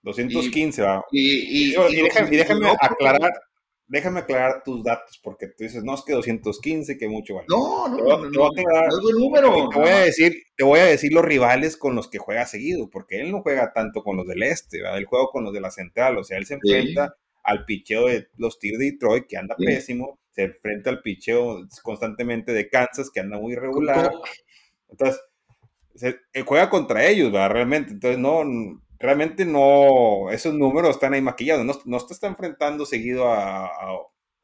215, 0.04 0.80
y, 0.80 0.84
va. 0.84 1.04
Y, 1.10 1.70
y, 1.70 1.74
y 1.74 2.36
déjame 2.36 2.70
aclarar, 2.80 3.32
déjame 3.86 4.20
aclarar 4.20 4.62
tus 4.62 4.84
datos, 4.84 5.18
porque 5.22 5.48
tú 5.48 5.64
dices, 5.64 5.82
no, 5.82 5.94
es 5.94 6.02
que 6.02 6.12
215, 6.12 6.98
que 6.98 7.08
mucho 7.08 7.34
vale. 7.34 7.46
No, 7.48 7.88
no, 7.88 7.96
te 7.96 8.02
voy, 8.02 8.22
no, 8.22 8.30
te 8.30 8.38
voy 8.38 8.46
a 8.46 8.60
aclarar, 8.60 8.88
no 8.90 9.08
es 9.08 9.16
número. 9.16 9.68
Te 9.70 9.78
voy, 9.78 9.88
a 9.88 9.98
decir, 10.00 10.34
te 10.56 10.64
voy 10.64 10.80
a 10.80 10.84
decir 10.84 11.12
los 11.12 11.24
rivales 11.24 11.76
con 11.76 11.94
los 11.94 12.08
que 12.08 12.18
juega 12.18 12.46
seguido, 12.46 12.88
porque 12.90 13.20
él 13.20 13.32
no 13.32 13.42
juega 13.42 13.72
tanto 13.72 14.02
con 14.02 14.16
los 14.16 14.26
del 14.26 14.42
este, 14.42 14.82
¿verdad? 14.82 14.98
él 14.98 15.06
juega 15.06 15.26
con 15.32 15.44
los 15.44 15.52
de 15.52 15.60
la 15.60 15.70
central, 15.70 16.18
o 16.18 16.24
sea, 16.24 16.38
él 16.38 16.46
se 16.46 16.54
enfrenta 16.54 17.08
sí. 17.08 17.40
al 17.44 17.64
picheo 17.64 18.06
de 18.06 18.28
los 18.36 18.58
Tigres 18.58 18.78
de 18.80 18.92
Detroit, 18.92 19.24
que 19.26 19.38
anda 19.38 19.56
sí. 19.58 19.64
pésimo, 19.64 20.18
se 20.30 20.42
enfrenta 20.42 20.90
al 20.90 21.00
picheo 21.00 21.66
constantemente 21.82 22.52
de 22.52 22.68
Kansas, 22.68 23.10
que 23.10 23.20
anda 23.20 23.38
muy 23.38 23.54
irregular. 23.54 24.12
Entonces, 24.90 25.20
se, 25.94 26.18
juega 26.44 26.70
contra 26.70 27.06
ellos, 27.06 27.30
¿verdad? 27.30 27.50
Realmente, 27.50 27.92
entonces 27.92 28.18
no 28.18 28.42
realmente 29.04 29.44
no, 29.44 30.30
esos 30.30 30.54
números 30.54 30.92
están 30.92 31.12
ahí 31.12 31.20
maquillados, 31.20 31.64
no, 31.64 31.78
no 31.84 32.06
te 32.06 32.14
está 32.14 32.26
enfrentando 32.26 32.86
seguido 32.86 33.30
a, 33.30 33.66
a, 33.66 33.90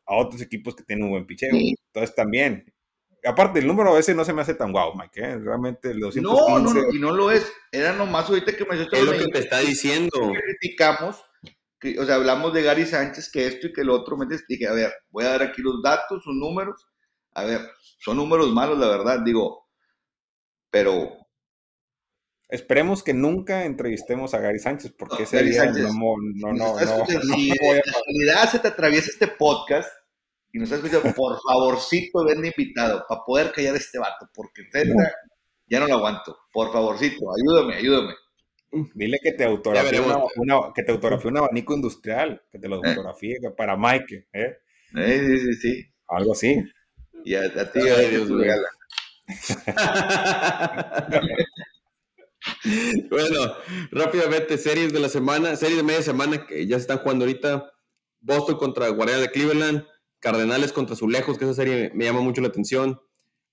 a, 0.07 0.17
otros 0.17 0.43
equipos 0.43 0.77
que 0.77 0.85
tienen 0.85 1.07
un 1.07 1.13
buen 1.13 1.27
picheo. 1.27 1.51
Sí. 1.51 1.75
Entonces 1.87 2.15
también, 2.15 2.71
aparte 3.25 3.61
el 3.61 3.67
número 3.67 3.97
ese 3.97 4.15
no 4.15 4.23
se 4.23 4.35
me 4.35 4.43
hace 4.43 4.53
tan 4.53 4.71
guau, 4.71 4.95
Mike, 4.95 5.19
¿eh? 5.19 5.39
realmente 5.39 5.95
215... 5.95 6.21
No, 6.21 6.59
no, 6.59 6.75
no, 6.75 6.95
y 6.95 6.99
no 6.99 7.11
lo 7.13 7.31
es, 7.31 7.51
era 7.73 7.95
nomás 7.95 8.29
ahorita 8.29 8.55
que 8.55 8.67
me... 8.67 8.75
Es 8.75 9.03
lo 9.03 9.13
que 9.13 9.29
te 9.29 9.39
está 9.39 9.61
diciendo. 9.61 10.11
Que 10.13 10.41
criticamos, 10.41 11.25
que, 11.79 11.99
o 11.99 12.05
sea, 12.05 12.17
hablamos 12.17 12.53
de 12.53 12.63
Gary 12.63 12.85
Sánchez, 12.85 13.31
que 13.33 13.47
esto 13.47 13.69
y 13.69 13.73
que 13.73 13.81
el 13.81 13.89
otro, 13.89 14.19
me 14.19 14.27
dije, 14.47 14.69
a 14.69 14.75
ver, 14.75 14.93
voy 15.09 15.25
a 15.25 15.31
dar 15.31 15.43
aquí 15.43 15.63
los 15.63 15.83
datos, 15.83 16.23
sus 16.23 16.35
números, 16.35 16.87
a 17.33 17.45
ver, 17.45 17.63
son 17.99 18.19
números 18.19 18.53
malos, 18.53 18.79
la 18.79 18.89
verdad, 18.89 19.21
digo, 19.25 19.69
pero 20.71 21.20
Esperemos 22.51 23.03
que 23.03 23.15
nunca 23.15 23.65
entrevistemos 23.65 24.35
a 24.35 24.41
Gary 24.41 24.59
Sánchez, 24.59 24.93
porque 24.99 25.19
no, 25.19 25.23
ese 25.23 25.37
Gary 25.37 25.51
día 25.51 25.65
Sánchez, 25.65 25.85
no, 25.85 26.17
no, 26.35 26.53
no, 26.53 26.81
no, 26.81 27.07
Si 27.07 27.51
de 27.51 27.83
casualidad 27.83 28.51
se 28.51 28.59
te 28.59 28.69
atraviesa 28.69 29.11
este 29.11 29.29
podcast 29.29 29.89
y 30.53 30.59
nos 30.59 30.73
has 30.73 30.79
escuchado, 30.79 31.15
por 31.15 31.39
favorcito, 31.41 32.25
ven 32.25 32.45
invitado 32.45 33.05
para 33.09 33.21
poder 33.25 33.53
callar 33.53 33.75
a 33.75 33.79
este 33.79 34.01
vato, 34.01 34.29
porque 34.35 34.63
ya 35.69 35.79
no 35.79 35.87
lo 35.87 35.95
aguanto. 35.95 36.37
Por 36.53 36.73
favorcito, 36.73 37.27
ayúdame, 37.33 37.77
ayúdame. 37.77 38.15
Dile 38.95 39.19
que 39.23 39.33
te 39.33 39.45
autografíe 39.45 40.01
una, 40.01 40.19
una, 40.37 40.73
que 40.75 40.83
te 40.83 40.91
autografíe 40.93 41.31
un 41.31 41.39
abanico 41.39 41.75
industrial, 41.75 42.43
que 42.51 42.59
te 42.59 42.69
lo 42.69 42.77
autografíe 42.77 43.37
eh. 43.37 43.51
para 43.57 43.77
Mike, 43.77 44.29
¿eh? 44.33 44.59
sí, 44.93 45.39
sí, 45.39 45.55
sí. 45.55 45.87
Algo 46.09 46.33
así. 46.33 46.61
Y 47.25 47.35
a, 47.35 47.73
ti, 47.73 47.81
Ay, 47.81 48.11
Dios 48.11 48.29
mío. 48.29 48.55
bueno, 53.11 53.55
rápidamente, 53.91 54.59
series 54.59 54.93
de 54.93 55.01
la 55.01 55.09
semana, 55.09 55.57
series 55.57 55.79
de 55.79 55.83
media 55.83 56.03
semana 56.03 56.47
que 56.47 56.67
ya 56.67 56.77
se 56.77 56.83
están 56.83 56.99
jugando 56.99 57.25
ahorita. 57.25 57.73
Boston 58.21 58.57
contra 58.57 58.89
Guardianes 58.89 59.27
de 59.27 59.33
Cleveland, 59.33 59.87
Cardenales 60.19 60.73
contra 60.73 60.95
Zulejos, 60.95 61.39
que 61.39 61.45
esa 61.45 61.55
serie 61.55 61.91
me 61.95 62.05
llama 62.05 62.21
mucho 62.21 62.43
la 62.43 62.49
atención. 62.49 63.01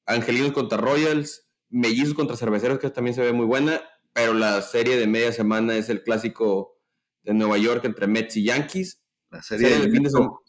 Angelinos 0.05 0.51
contra 0.51 0.77
Royals, 0.77 1.47
Mellizos 1.69 2.13
contra 2.13 2.37
Cerveceros, 2.37 2.79
que 2.79 2.89
también 2.89 3.15
se 3.15 3.21
ve 3.21 3.33
muy 3.33 3.45
buena. 3.45 3.81
Pero 4.13 4.33
la 4.33 4.61
serie 4.61 4.97
de 4.97 5.07
media 5.07 5.31
semana 5.31 5.75
es 5.77 5.89
el 5.89 6.03
clásico 6.03 6.77
de 7.23 7.33
Nueva 7.33 7.57
York 7.57 7.85
entre 7.85 8.07
Mets 8.07 8.37
y 8.37 8.45
Yankees. 8.45 9.03
La 9.29 9.41
serie, 9.41 9.69
del 9.69 9.91
metro. 9.91 10.43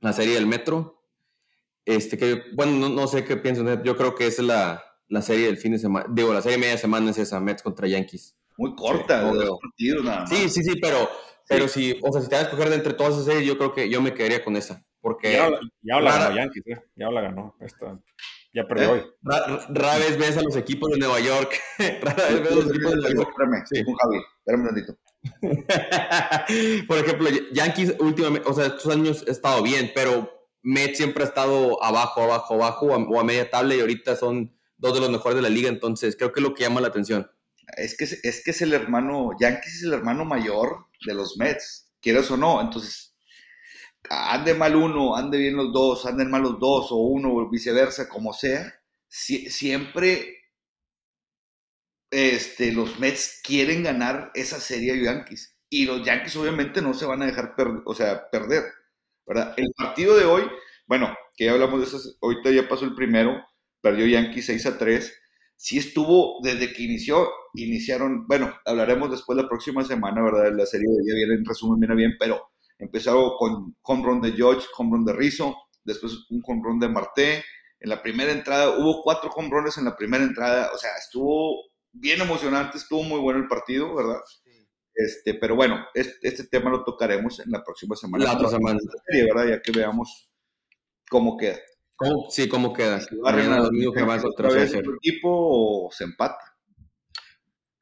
La 0.00 0.12
serie 0.12 0.34
del 0.34 0.46
metro. 0.46 1.02
Este, 1.84 2.18
que, 2.18 2.42
bueno, 2.54 2.88
no, 2.88 3.06
sé 3.08 3.24
qué 3.24 3.36
piensan. 3.36 3.82
Yo 3.82 3.96
creo 3.96 4.14
que 4.14 4.26
es 4.26 4.38
la, 4.38 4.87
la 5.08 5.22
serie 5.22 5.46
del 5.46 5.56
fin 5.56 5.72
de 5.72 5.78
semana. 5.78 6.06
Digo, 6.08 6.32
la 6.32 6.42
serie 6.42 6.56
de 6.58 6.62
media 6.62 6.78
semana 6.78 7.10
es 7.10 7.18
esa, 7.18 7.40
Mets 7.40 7.62
contra 7.62 7.88
Yankees. 7.88 8.36
Muy 8.56 8.74
corta, 8.74 9.30
sí, 9.30 9.38
de 9.38 9.44
dos 9.44 9.58
partidos 9.60 10.04
nada 10.04 10.20
más. 10.20 10.30
Sí, 10.30 10.48
sí, 10.48 10.62
sí, 10.62 10.78
pero 10.80 11.08
pero 11.48 11.66
si, 11.66 11.98
o 12.02 12.12
sea, 12.12 12.20
si 12.20 12.28
te 12.28 12.34
vas 12.34 12.44
a 12.44 12.48
escoger 12.48 12.68
de 12.68 12.76
entre 12.76 12.94
todas 12.94 13.14
esas 13.14 13.24
series, 13.24 13.46
yo 13.46 13.56
creo 13.56 13.72
que 13.72 13.88
yo 13.88 14.02
me 14.02 14.12
quedaría 14.12 14.44
con 14.44 14.56
esa. 14.56 14.84
Porque 15.00 15.32
ya, 15.32 15.48
ya 15.80 16.00
la 16.00 16.18
ganó 16.18 16.36
Yankees, 16.36 16.64
¿eh? 16.66 16.82
ya 16.96 17.10
la 17.10 17.20
ganó. 17.22 17.56
Esta, 17.60 17.98
ya 18.52 18.66
perdió 18.66 18.88
¿Eh? 18.88 18.92
hoy. 18.92 19.06
Rara, 19.22 19.98
vez 19.98 20.18
ves 20.18 20.36
a 20.36 20.42
los 20.42 20.56
equipos 20.56 20.90
de 20.90 20.98
Nueva 20.98 21.20
York. 21.20 21.58
rara 22.02 22.24
vez 22.28 22.42
ves 22.42 22.52
a 22.52 22.54
los 22.56 22.66
equipos 22.66 22.90
de 22.90 22.96
Nueva 22.96 23.14
York. 23.14 23.28
Espérame, 23.30 23.64
sí. 23.66 23.84
con 23.84 23.94
Javi. 23.94 24.16
Espérame 24.38 24.62
un 24.62 24.68
ratito. 24.68 24.98
Por 26.86 26.98
ejemplo, 26.98 27.28
Yankees 27.52 27.94
últimamente, 27.98 28.48
o 28.48 28.52
sea, 28.52 28.66
estos 28.66 28.92
años 28.92 29.24
ha 29.26 29.30
estado 29.30 29.62
bien, 29.62 29.90
pero 29.94 30.30
Mets 30.62 30.98
siempre 30.98 31.24
ha 31.24 31.26
estado 31.26 31.82
abajo, 31.82 32.22
abajo, 32.22 32.54
abajo 32.54 32.86
o 32.86 33.20
a 33.20 33.24
media 33.24 33.48
tabla 33.48 33.74
y 33.74 33.80
ahorita 33.80 34.16
son 34.16 34.57
dos 34.78 34.94
de 34.94 35.00
los 35.00 35.10
mejores 35.10 35.36
de 35.36 35.42
la 35.42 35.48
liga, 35.48 35.68
entonces 35.68 36.16
creo 36.16 36.32
que 36.32 36.40
es 36.40 36.44
lo 36.44 36.54
que 36.54 36.62
llama 36.62 36.80
la 36.80 36.88
atención. 36.88 37.30
Es 37.76 37.96
que 37.96 38.04
es, 38.04 38.42
que 38.44 38.50
es 38.50 38.62
el 38.62 38.72
hermano, 38.72 39.30
Yankees 39.38 39.76
es 39.76 39.82
el 39.82 39.92
hermano 39.92 40.24
mayor 40.24 40.86
de 41.06 41.14
los 41.14 41.36
Mets, 41.36 41.92
quieres 42.00 42.30
o 42.30 42.36
no. 42.36 42.60
Entonces, 42.60 43.14
ande 44.08 44.54
mal 44.54 44.74
uno, 44.74 45.16
ande 45.16 45.38
bien 45.38 45.56
los 45.56 45.72
dos, 45.72 46.06
anden 46.06 46.30
mal 46.30 46.42
los 46.42 46.58
dos, 46.58 46.90
o 46.90 46.96
uno, 46.96 47.34
o 47.34 47.50
viceversa, 47.50 48.08
como 48.08 48.32
sea, 48.32 48.80
siempre 49.08 50.38
este, 52.10 52.72
los 52.72 52.98
Mets 52.98 53.40
quieren 53.44 53.82
ganar 53.82 54.30
esa 54.34 54.60
serie 54.60 54.92
a 54.92 54.96
Yankees. 54.96 55.56
Y 55.68 55.84
los 55.84 56.04
Yankees 56.04 56.36
obviamente 56.36 56.80
no 56.80 56.94
se 56.94 57.04
van 57.04 57.22
a 57.22 57.26
dejar 57.26 57.54
o 57.84 57.94
sea, 57.94 58.30
perder. 58.30 58.64
El 59.56 59.72
partido 59.76 60.16
de 60.16 60.24
hoy, 60.24 60.42
bueno, 60.86 61.14
que 61.36 61.44
ya 61.44 61.52
hablamos 61.52 61.80
de 61.80 61.86
eso, 61.86 62.16
ahorita 62.22 62.50
ya 62.50 62.66
pasó 62.66 62.86
el 62.86 62.94
primero, 62.94 63.44
perdió 63.80 64.06
Yankees 64.06 64.46
6 64.46 64.66
a 64.66 64.78
3 64.78 65.12
sí 65.58 65.76
estuvo 65.76 66.38
desde 66.42 66.72
que 66.72 66.84
inició, 66.84 67.28
iniciaron, 67.54 68.26
bueno, 68.28 68.54
hablaremos 68.64 69.10
después 69.10 69.36
la 69.36 69.48
próxima 69.48 69.84
semana, 69.84 70.22
¿verdad? 70.22 70.52
La 70.56 70.64
serie 70.64 70.86
ya 71.04 71.14
viene 71.14 71.34
en 71.34 71.44
resumen, 71.44 71.80
viene 71.80 71.96
bien, 71.96 72.16
pero 72.18 72.50
empezaron 72.78 73.32
con 73.36 73.76
home 73.82 74.02
run 74.04 74.20
de 74.20 74.32
George, 74.32 74.66
home 74.76 74.90
run 74.92 75.04
de 75.04 75.12
Rizzo, 75.12 75.56
después 75.82 76.12
un 76.30 76.42
home 76.46 76.62
run 76.64 76.78
de 76.78 76.88
Marté. 76.88 77.44
En 77.80 77.90
la 77.90 78.02
primera 78.02 78.32
entrada, 78.32 78.78
hubo 78.78 79.02
cuatro 79.02 79.30
home 79.34 79.50
runs 79.50 79.78
en 79.78 79.84
la 79.84 79.96
primera 79.96 80.22
entrada, 80.22 80.70
o 80.72 80.78
sea, 80.78 80.90
estuvo 80.96 81.64
bien 81.92 82.20
emocionante, 82.20 82.78
estuvo 82.78 83.02
muy 83.02 83.18
bueno 83.20 83.40
el 83.40 83.48
partido, 83.48 83.94
¿verdad? 83.94 84.20
Este, 84.94 85.34
pero 85.34 85.56
bueno, 85.56 85.86
este, 85.94 86.28
este, 86.28 86.44
tema 86.44 86.70
lo 86.70 86.84
tocaremos 86.84 87.40
en 87.40 87.50
la 87.50 87.64
próxima 87.64 87.96
semana. 87.96 88.24
La 88.24 88.32
otra 88.34 88.48
semana. 88.48 88.78
¿verdad? 89.32 89.48
Ya 89.48 89.62
que 89.62 89.72
veamos 89.72 90.28
cómo 91.08 91.36
queda. 91.36 91.58
Sí, 92.30 92.48
¿cómo 92.48 92.72
queda? 92.72 93.00
Mañana 93.22 93.58
domingo 93.58 93.92
que 93.92 94.00
su 94.68 94.94
equipo 94.94 95.28
o 95.30 95.90
se 95.90 96.04
empata. 96.04 96.56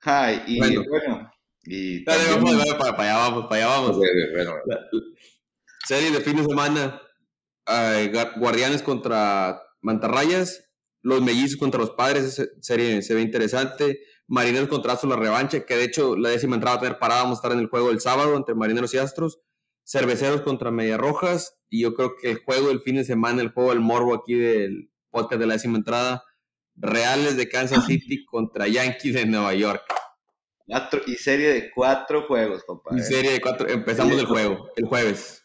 Ay, 0.02 0.42
y 0.46 0.58
bueno, 0.60 1.30
y 1.64 2.04
vamos, 2.04 2.74
para, 2.78 2.96
para, 2.96 3.10
allá 3.10 3.16
vamos, 3.28 3.46
para 3.48 3.56
allá 3.56 3.80
vamos. 3.80 3.98
serie 5.84 6.12
de 6.12 6.20
fin 6.20 6.36
de 6.36 6.44
semana, 6.44 7.02
Guardianes 8.36 8.82
contra 8.82 9.60
Mantarrayas, 9.82 10.70
los 11.02 11.20
mellizos 11.22 11.58
contra 11.58 11.80
los 11.80 11.90
padres, 11.90 12.50
serie 12.60 13.02
se 13.02 13.14
ve 13.14 13.20
interesante. 13.20 14.00
Marineros 14.28 14.68
contra 14.68 14.92
Astros, 14.92 15.10
la 15.10 15.20
revancha, 15.20 15.64
que 15.64 15.76
de 15.76 15.84
hecho 15.84 16.16
la 16.16 16.30
décima 16.30 16.56
entrada 16.56 16.76
va 16.76 16.80
a 16.80 16.84
tener 16.84 16.98
parada, 16.98 17.22
vamos 17.22 17.38
a 17.38 17.40
estar 17.40 17.52
en 17.52 17.60
el 17.60 17.68
juego 17.68 17.90
el 17.90 18.00
sábado 18.00 18.36
entre 18.36 18.54
Marineros 18.54 18.92
y 18.94 18.98
Astros. 18.98 19.40
Cerveceros 19.86 20.42
contra 20.42 20.70
Media 20.70 20.96
Rojas. 20.96 21.58
Y 21.70 21.82
yo 21.82 21.94
creo 21.94 22.16
que 22.16 22.32
el 22.32 22.42
juego 22.44 22.68
del 22.68 22.80
fin 22.80 22.96
de 22.96 23.04
semana, 23.04 23.40
el 23.40 23.52
juego 23.52 23.70
del 23.70 23.80
morbo 23.80 24.14
aquí 24.14 24.34
del 24.34 24.90
podcast 25.10 25.40
de 25.40 25.46
la 25.46 25.54
décima 25.54 25.78
entrada, 25.78 26.24
Reales 26.74 27.36
de 27.36 27.48
Kansas 27.48 27.86
City 27.86 28.24
contra 28.26 28.66
Yankees 28.66 29.14
de 29.14 29.26
Nueva 29.26 29.54
York. 29.54 29.82
y 31.06 31.14
serie 31.14 31.52
de 31.52 31.70
cuatro 31.70 32.26
juegos, 32.26 32.64
papá. 32.66 32.96
Y 32.96 33.00
serie 33.00 33.32
de 33.32 33.40
cuatro. 33.40 33.68
Empezamos 33.68 34.18
el 34.18 34.26
juego, 34.26 34.70
el 34.76 34.86
jueves. 34.86 35.44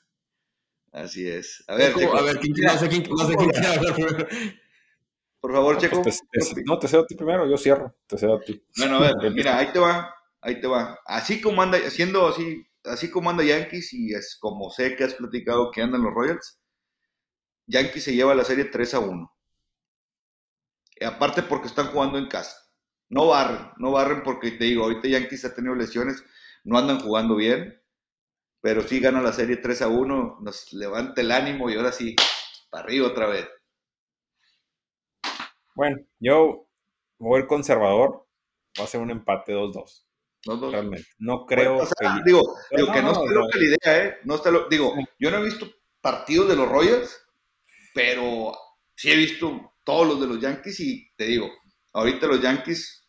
Así 0.92 1.28
es. 1.28 1.64
A 1.68 1.76
ver, 1.76 1.94
a 1.94 2.22
ver, 2.22 2.38
¿quién, 2.39 2.54
no 2.66 2.78
sé 2.78 2.89
quién, 2.89 3.04
no 3.10 3.26
sé 3.26 3.36
quién 3.36 3.50
quiere 3.50 3.68
hablar 3.68 3.94
primero. 3.94 4.28
Por 5.39 5.54
favor, 5.54 5.78
pues, 6.04 6.22
Checo. 6.22 6.64
no, 6.66 6.78
te 6.78 6.88
cedo 6.88 7.02
a 7.02 7.08
ti 7.08 7.16
primero, 7.16 7.50
yo 7.50 7.58
cierro. 7.58 7.96
Te 8.06 8.18
cedo 8.18 8.36
a 8.36 8.42
ti. 8.42 8.62
Bueno, 8.78 8.98
a 8.98 9.00
ver, 9.00 9.32
mira, 9.34 9.58
ahí 9.58 9.72
te 9.72 9.80
va. 9.80 10.14
Ahí 10.42 10.60
te 10.60 10.68
va. 10.68 11.00
Así 11.06 11.39
como 11.39 11.62
anda, 11.62 11.78
haciendo 11.78 12.28
así 12.28 12.64
así 12.86 13.10
como 13.10 13.30
anda 13.30 13.44
Yankees 13.44 13.94
y 13.94 14.14
es 14.14 14.38
como 14.40 14.70
sé 14.70 14.96
que 14.96 15.04
has 15.04 15.14
platicado 15.16 15.72
que 15.72 15.82
andan 15.82 16.04
los 16.04 16.14
Royals, 16.14 16.60
Yankees 17.68 18.04
se 18.04 18.14
lleva 18.16 18.36
la 18.36 18.44
serie 18.44 18.66
3 18.66 18.94
a 18.96 19.00
1. 19.00 19.32
aparte 21.02 21.44
porque 21.44 21.68
están 21.68 21.88
jugando 21.88 22.18
en 22.18 22.28
casa. 22.28 22.56
No 23.10 23.28
barren, 23.28 23.72
no 23.78 23.92
barren 23.92 24.24
porque 24.24 24.52
te 24.52 24.66
digo, 24.66 24.84
ahorita 24.84 25.08
Yankees 25.08 25.46
ha 25.46 25.56
tenido 25.56 25.76
lesiones, 25.76 26.24
no 26.64 26.78
andan 26.78 27.00
jugando 27.00 27.36
bien, 27.36 27.82
pero 28.62 28.82
sí 28.84 29.00
gana 29.00 29.22
la 29.22 29.34
serie 29.34 29.58
3 29.58 29.82
a 29.84 29.88
1, 29.88 30.40
nos 30.42 30.74
levanta 30.74 31.22
el 31.22 31.32
ánimo 31.32 31.70
y 31.70 31.76
ahora 31.76 31.92
sí, 31.92 32.16
para 32.70 32.86
arriba 32.86 33.08
otra 33.08 33.28
vez. 33.28 33.48
Bueno, 35.76 35.98
yo 36.20 36.68
voy 37.20 37.42
a 37.42 37.48
conservador, 37.48 38.28
va 38.80 38.84
a 38.86 38.88
ser 38.88 39.02
un 39.02 39.12
empate 39.12 39.54
2-2. 39.54 40.06
No, 40.48 40.72
Realmente. 40.72 41.08
No 41.20 41.46
creo 41.46 41.80
que... 41.80 42.08
Digo, 42.26 42.42
digo 42.76 42.92
que 42.92 43.02
no, 43.02 43.12
está 43.12 43.26
loca 43.26 43.58
la 43.58 43.64
idea, 43.64 44.06
¿eh? 44.06 44.18
No 44.24 44.36
está 44.36 44.50
lo... 44.50 44.68
Digo, 44.68 44.96
yo 45.20 45.30
no 45.30 45.38
he 45.38 45.44
visto 45.44 45.68
partidos 46.02 46.50
de 46.50 46.56
los 46.56 46.68
Royals, 46.68 47.16
pero 47.94 48.54
sí 48.96 49.12
he 49.12 49.16
visto 49.16 49.74
todos 49.84 50.08
los 50.08 50.22
de 50.22 50.28
los 50.28 50.39
Yankees 50.39 50.80
y 50.80 51.12
te 51.16 51.26
digo, 51.26 51.50
ahorita 51.94 52.28
los 52.28 52.42
Yankees 52.42 53.08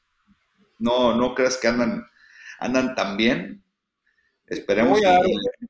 no, 0.78 1.14
no 1.14 1.34
creas 1.34 1.56
que 1.56 1.68
andan, 1.68 2.06
andan 2.58 2.94
tan 2.94 3.16
bien. 3.16 3.64
Esperemos 4.46 5.00
que... 5.00 5.06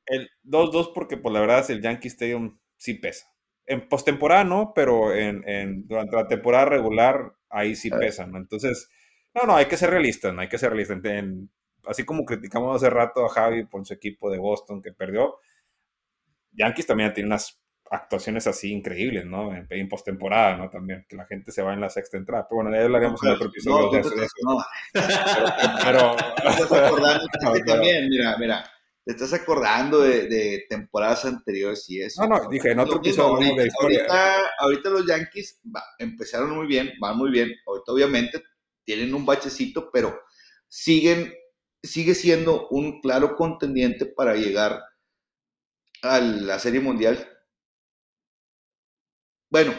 El 0.07 0.29
2-2 0.43 0.91
porque 0.93 1.15
pues 1.17 1.33
la 1.33 1.39
verdad 1.39 1.69
el 1.71 1.81
Yankee 1.81 2.09
Stadium 2.09 2.59
sí 2.75 2.95
pesa. 2.95 3.27
En 3.65 3.87
postemporada 3.87 4.43
no, 4.43 4.73
pero 4.75 5.13
en, 5.13 5.47
en, 5.47 5.87
durante 5.87 6.17
la 6.17 6.27
temporada 6.27 6.65
regular 6.65 7.33
ahí 7.49 7.75
sí 7.75 7.89
pesa, 7.89 8.25
¿no? 8.25 8.37
Entonces 8.37 8.89
no, 9.33 9.43
no, 9.47 9.55
hay 9.55 9.65
que 9.65 9.77
ser 9.77 9.89
realistas, 9.89 10.33
no 10.33 10.41
hay 10.41 10.49
que 10.49 10.57
ser 10.57 10.71
realistas. 10.71 10.99
así 11.85 12.05
como 12.05 12.25
criticamos 12.25 12.75
hace 12.75 12.89
rato 12.89 13.25
a 13.25 13.29
Javi 13.29 13.65
por 13.65 13.85
su 13.85 13.93
equipo 13.93 14.29
de 14.29 14.37
Boston 14.37 14.81
que 14.81 14.91
perdió, 14.91 15.37
Yankees 16.51 16.85
también 16.85 17.13
tiene 17.13 17.27
unas 17.27 17.63
actuaciones 17.93 18.47
así 18.47 18.71
increíbles, 18.71 19.25
¿no? 19.25 19.55
En, 19.55 19.67
en 19.69 19.89
postemporada, 19.89 20.57
¿no? 20.57 20.69
También, 20.69 21.05
que 21.07 21.15
la 21.15 21.25
gente 21.25 21.51
se 21.51 21.61
va 21.61 21.73
en 21.73 21.81
la 21.81 21.89
sexta 21.89 22.17
entrada. 22.17 22.47
Pero 22.49 22.63
bueno, 22.63 22.75
ya 22.75 22.83
hablaremos 22.83 23.23
en 23.23 23.29
otro 23.31 23.47
episodio 23.47 23.91
de, 23.91 23.99
eso. 23.99 24.35
No. 24.43 24.57
Pero, 25.83 26.15
te 26.15 26.49
estás 26.49 26.71
acordando 26.71 27.25
también, 27.67 28.09
mira, 28.09 28.35
mira, 28.37 28.63
te 29.05 29.11
estás 29.11 29.33
acordando 29.33 30.01
de, 30.01 30.65
temporadas 30.69 31.25
anteriores 31.25 31.87
y 31.89 32.01
eso. 32.01 32.25
No, 32.25 32.37
no, 32.37 32.49
dije, 32.49 32.71
en 32.71 32.79
otro 32.79 32.97
episodio 32.97 33.55
de 33.55 33.67
historia. 33.67 34.05
Ahorita, 34.07 34.49
ahorita, 34.59 34.89
los 34.89 35.05
Yankees 35.05 35.61
empezaron 35.99 36.55
muy 36.55 36.67
bien, 36.67 36.91
van 36.99 37.17
muy 37.17 37.29
bien. 37.29 37.51
Ahorita, 37.67 37.91
obviamente, 37.91 38.43
tienen 38.85 39.13
un 39.13 39.25
bachecito, 39.25 39.89
pero 39.91 40.19
siguen, 40.67 41.33
sigue 41.81 42.15
siendo 42.15 42.67
un 42.69 43.01
claro 43.01 43.35
contendiente 43.35 44.05
para 44.05 44.35
llegar 44.35 44.83
a 46.01 46.19
la 46.19 46.59
Serie 46.59 46.81
Mundial. 46.81 47.29
Bueno, 49.49 49.73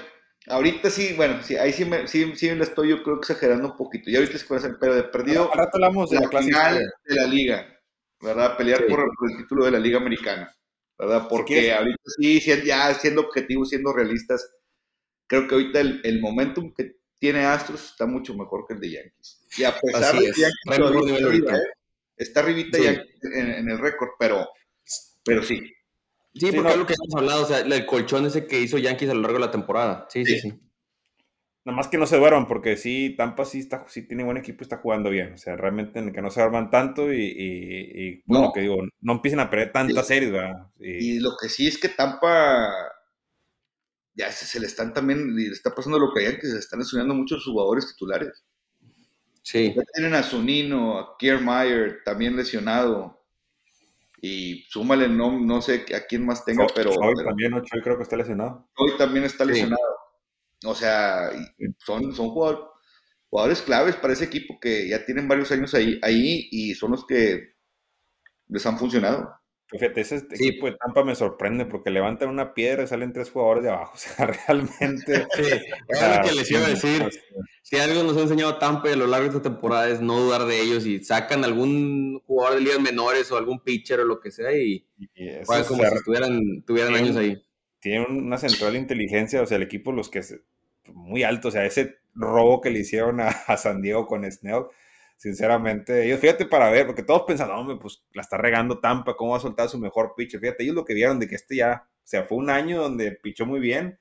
ahorita 0.46 0.90
sí, 0.90 1.14
bueno, 1.16 1.42
sí, 1.42 1.57
ahí 1.57 1.72
sí 1.72 1.84
me, 1.84 2.07
sí, 2.07 2.32
sí 2.36 2.48
estoy 2.48 2.90
yo 2.90 3.02
creo 3.02 3.18
exagerando 3.18 3.72
un 3.72 3.76
poquito. 3.76 4.11
Y 4.11 4.16
ahorita 4.16 4.36
es 4.36 4.50
hacer, 4.50 4.76
pero 4.80 4.94
de 4.94 5.05
perdido 5.05 5.44
ahora 5.44 5.68
hablamos 5.72 6.11
de 6.11 6.20
la, 6.20 6.28
final 6.28 6.92
de 7.05 7.14
la 7.14 7.26
liga, 7.26 7.80
¿verdad? 8.20 8.57
Pelear 8.57 8.86
por, 8.86 9.00
el 9.00 9.36
título 9.36 9.64
de 9.64 9.72
la 9.72 9.78
Liga 9.78 9.98
Americana, 9.98 10.55
¿verdad? 10.98 11.26
Porque 11.28 11.72
ahorita 11.72 12.02
sí, 12.18 12.40
ya 12.64 12.94
siendo 12.94 13.22
objetivos, 13.22 13.70
siendo 13.70 13.92
realistas, 13.92 14.48
creo 15.26 15.48
que 15.48 15.55
ahorita 15.55 15.80
el, 15.80 16.00
el 16.05 16.20
momentum 16.20 16.72
que 16.72 16.96
tiene 17.25 17.47
Astros 17.47 17.83
está 17.87 18.05
mucho 18.05 18.35
mejor 18.35 18.66
que 18.68 18.75
el 18.75 18.81
de 18.81 18.91
Yankees. 18.91 19.47
Y 19.57 19.64
a 19.64 19.75
pesar 19.75 20.14
de 20.14 20.31
que 20.31 20.43
Yankees 20.43 21.59
está 22.18 22.41
arribita 22.41 22.77
ya 22.77 23.03
en, 23.22 23.66
el 23.66 23.79
récord, 23.79 24.11
pero, 24.18 24.47
pero 25.25 25.43
sí. 25.43 25.72
Sí, 26.35 26.53
porque 26.53 26.72
es 26.72 26.77
lo 26.77 26.87
que 26.87 26.93
hemos 26.93 27.14
hablado, 27.16 27.45
o 27.45 27.47
sea, 27.47 27.61
el 27.61 27.87
colchón 27.87 28.27
ese 28.27 28.47
que 28.47 28.61
hizo 28.61 28.77
Yankees 28.77 29.09
a 29.09 29.14
lo 29.14 29.22
largo 29.22 29.39
de 29.39 29.47
la 29.47 29.51
temporada. 29.51 30.07
Sí, 30.11 30.27
sí, 30.27 30.39
sí. 30.39 30.49
Nada 31.64 31.77
más 31.79 31.89
que 31.89 31.97
no 31.97 32.05
se 32.05 32.18
duerman, 32.18 32.47
porque 32.47 32.77
sí, 32.77 33.14
Tampa 33.16 33.47
sí, 33.47 33.61
está, 33.61 33.87
sí 33.89 34.03
tiene 34.03 34.22
buen 34.22 34.37
equipo 34.37 34.59
y 34.61 34.64
está 34.64 34.77
jugando 34.77 35.09
bien. 35.09 35.33
O 35.33 35.39
sea, 35.39 35.57
realmente 35.57 36.01
en 36.01 36.09
el 36.09 36.14
que 36.14 36.20
no 36.20 36.31
se 36.31 36.43
duerman 36.43 36.70
tanto 36.70 37.11
y, 37.11 37.22
y, 37.22 38.22
bueno, 38.27 38.53
que 38.53 38.61
digo, 38.61 38.77
no 39.01 39.12
empiecen 39.14 39.41
a 39.41 39.49
perder 39.49 39.72
tantas 39.72 40.07
series, 40.07 40.31
¿verdad? 40.31 40.66
Y, 40.79 41.20
lo 41.20 41.31
que 41.41 41.49
sí 41.49 41.66
es 41.66 41.79
que 41.79 41.89
Tampa 41.89 42.70
ya 44.14 44.30
se, 44.30 44.60
le 44.60 44.66
están 44.66 44.92
también, 44.92 45.34
le 45.34 45.48
está 45.48 45.74
pasando 45.74 45.98
lo 45.98 46.12
que 46.12 46.26
hay, 46.26 46.38
que 46.38 46.46
se 46.46 46.58
están 46.58 46.80
estudiando 46.80 47.14
muchos 47.14 47.44
jugadores 47.44 47.88
titulares. 47.88 48.44
Sí. 49.42 49.74
Ya 49.76 49.82
tienen 49.92 50.14
a 50.14 50.22
Zunino, 50.22 50.98
a 50.98 51.16
Kiermaier, 51.18 52.02
también 52.04 52.36
lesionado. 52.36 53.22
Y 54.20 54.64
súmale, 54.70 55.08
no, 55.08 55.38
no 55.38 55.60
sé 55.60 55.84
a 55.94 56.06
quién 56.06 56.24
más 56.24 56.44
tenga, 56.44 56.66
pero. 56.74 56.92
Hoy 56.92 57.14
también, 57.22 57.50
¿no? 57.50 57.62
creo 57.62 57.96
que 57.96 58.04
está 58.04 58.16
lesionado. 58.16 58.70
Hoy 58.76 58.92
también 58.96 59.24
está 59.24 59.44
lesionado. 59.44 59.82
O 60.64 60.74
sea, 60.74 61.30
son, 61.84 62.14
son 62.14 62.30
jugadores, 62.30 63.60
claves 63.62 63.96
para 63.96 64.14
ese 64.14 64.24
equipo 64.24 64.58
que 64.58 64.88
ya 64.88 65.04
tienen 65.04 65.28
varios 65.28 65.52
años 65.52 65.74
ahí, 65.74 65.98
ahí 66.02 66.48
y 66.50 66.74
son 66.74 66.92
los 66.92 67.06
que 67.06 67.54
les 68.48 68.64
han 68.64 68.78
funcionado. 68.78 69.34
Fíjate, 69.68 70.02
ese 70.02 70.16
equipo 70.16 70.66
de 70.66 70.76
Tampa 70.76 71.04
me 71.04 71.14
sorprende 71.14 71.64
porque 71.64 71.90
levantan 71.90 72.28
una 72.28 72.52
piedra 72.54 72.84
y 72.84 72.86
salen 72.86 73.12
tres 73.12 73.30
jugadores 73.30 73.64
de 73.64 73.70
abajo. 73.70 73.94
O 73.94 73.98
sea, 73.98 74.26
realmente. 74.26 75.26
Sí, 75.34 75.42
es 75.88 76.16
lo 76.16 76.22
que 76.22 76.34
les 76.34 76.50
iba 76.50 76.66
a 76.66 76.68
decir. 76.68 77.02
Pues, 77.02 77.20
si 77.62 77.76
algo 77.76 78.02
nos 78.02 78.16
ha 78.16 78.20
enseñado 78.20 78.58
Tampa 78.58 78.92
a 78.92 78.96
lo 78.96 79.06
largo 79.06 79.24
de 79.24 79.36
esta 79.36 79.50
temporada 79.50 79.88
es 79.88 80.00
no 80.00 80.20
dudar 80.20 80.44
de 80.44 80.60
ellos 80.60 80.84
y 80.84 81.02
sacan 81.02 81.44
algún 81.44 82.20
jugador 82.26 82.56
de 82.56 82.60
ligas 82.60 82.80
menores 82.80 83.32
o 83.32 83.38
algún 83.38 83.60
pitcher 83.60 84.00
o 84.00 84.04
lo 84.04 84.20
que 84.20 84.30
sea 84.30 84.52
y, 84.52 84.86
como 85.46 85.84
si 85.84 86.04
tuvieran, 86.04 86.62
tuvieran 86.66 86.94
años 86.94 87.16
ahí. 87.16 87.42
Tienen 87.80 88.26
una 88.26 88.38
central 88.38 88.74
de 88.74 88.80
inteligencia, 88.80 89.42
o 89.42 89.46
sea, 89.46 89.56
el 89.56 89.62
equipo, 89.62 89.92
los 89.92 90.10
que 90.10 90.20
es 90.20 90.38
muy 90.92 91.22
alto, 91.22 91.48
o 91.48 91.50
sea, 91.50 91.64
ese 91.64 91.98
robo 92.14 92.60
que 92.60 92.70
le 92.70 92.80
hicieron 92.80 93.20
a, 93.20 93.56
San 93.56 93.82
Diego 93.82 94.06
con 94.06 94.30
Snell, 94.30 94.64
sinceramente, 95.16 96.04
ellos, 96.06 96.20
fíjate 96.20 96.46
para 96.46 96.70
ver, 96.70 96.86
porque 96.86 97.02
todos 97.02 97.22
pensan, 97.22 97.50
hombre, 97.50 97.76
pues 97.80 98.02
la 98.12 98.22
está 98.22 98.36
regando 98.36 98.78
Tampa, 98.78 99.14
¿cómo 99.16 99.32
va 99.32 99.38
a 99.38 99.40
soltar 99.40 99.68
su 99.68 99.78
mejor 99.78 100.14
pitcher? 100.16 100.40
Fíjate, 100.40 100.62
ellos 100.62 100.74
lo 100.74 100.84
que 100.84 100.94
vieron 100.94 101.18
de 101.18 101.28
que 101.28 101.34
este 101.34 101.56
ya, 101.56 101.86
o 101.86 102.06
sea, 102.06 102.24
fue 102.24 102.38
un 102.38 102.50
año 102.50 102.82
donde 102.82 103.12
pichó 103.12 103.46
muy 103.46 103.60
bien, 103.60 103.98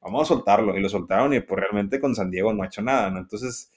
vamos 0.00 0.22
a 0.22 0.34
soltarlo. 0.34 0.76
Y 0.76 0.80
lo 0.80 0.88
soltaron 0.88 1.32
y 1.34 1.40
pues 1.40 1.60
realmente 1.60 2.00
con 2.00 2.14
San 2.14 2.30
Diego 2.30 2.52
no 2.52 2.62
ha 2.62 2.66
hecho 2.66 2.82
nada, 2.82 3.10
¿no? 3.10 3.18
Entonces, 3.18 3.70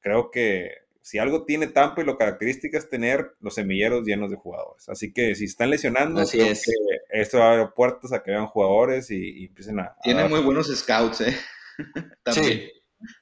creo 0.00 0.30
que 0.30 0.70
si 1.02 1.18
algo 1.18 1.44
tiene 1.44 1.66
Tampa 1.66 2.00
y 2.00 2.04
lo 2.04 2.16
característica 2.16 2.78
es 2.78 2.88
tener 2.88 3.32
los 3.40 3.54
semilleros 3.54 4.06
llenos 4.06 4.30
de 4.30 4.36
jugadores. 4.36 4.88
Así 4.88 5.12
que 5.12 5.34
si 5.34 5.44
están 5.44 5.68
lesionando, 5.68 6.22
Así 6.22 6.40
es. 6.40 6.64
esto 7.10 7.38
va 7.38 7.50
a 7.50 7.52
abrir 7.52 7.68
puertas 7.74 8.12
a 8.12 8.22
que 8.22 8.30
vean 8.30 8.46
jugadores 8.46 9.10
y, 9.10 9.44
empiecen 9.44 9.80
a... 9.80 9.94
Tiene 10.02 10.26
muy 10.28 10.40
buenos 10.40 10.74
scouts, 10.74 11.20
¿eh? 11.20 11.36
Sí. 12.32 12.70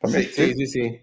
sí. 0.05 0.25
sí, 0.55 0.67
sí, 0.67 1.01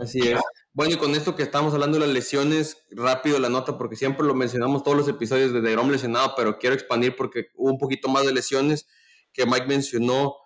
Así 0.00 0.18
es. 0.20 0.40
Bueno, 0.72 0.94
y 0.94 0.98
con 0.98 1.14
esto 1.14 1.34
que 1.34 1.42
estamos 1.42 1.74
hablando 1.74 1.98
de 1.98 2.06
las 2.06 2.14
lesiones, 2.14 2.78
rápido 2.90 3.38
la 3.38 3.48
nota, 3.48 3.76
porque 3.76 3.96
siempre 3.96 4.26
lo 4.26 4.34
mencionamos 4.34 4.82
todos 4.82 4.96
los 4.96 5.08
episodios 5.08 5.52
de 5.52 5.60
DeGrom 5.60 5.90
lesionado, 5.90 6.34
pero 6.36 6.58
quiero 6.58 6.74
expandir 6.74 7.16
porque 7.16 7.48
hubo 7.54 7.70
un 7.70 7.78
poquito 7.78 8.08
más 8.08 8.24
de 8.24 8.32
lesiones 8.32 8.88
que 9.32 9.46
Mike 9.46 9.66
mencionó. 9.66 10.36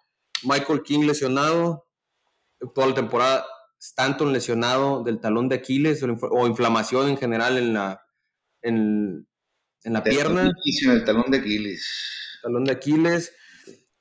Michael 0.43 0.83
King 0.83 1.07
lesionado, 1.07 1.87
toda 2.75 2.89
la 2.89 2.95
temporada. 2.95 3.47
Stanton 3.79 4.33
lesionado 4.33 5.03
del 5.03 5.21
talón 5.21 5.51
de 5.51 5.57
Aquiles 5.57 6.03
o, 6.03 6.47
inflamación 6.47 7.09
en 7.09 7.19
general 7.19 7.59
en 7.59 7.75
la, 7.75 8.03
en, 8.63 9.27
la 9.85 10.03
pierna. 10.03 10.51
En 10.85 10.91
el 10.91 11.05
talón 11.05 11.31
de 11.31 11.39
Aquiles. 11.39 11.87
Talón 12.43 12.65
de 12.65 12.73
Aquiles. 12.73 13.33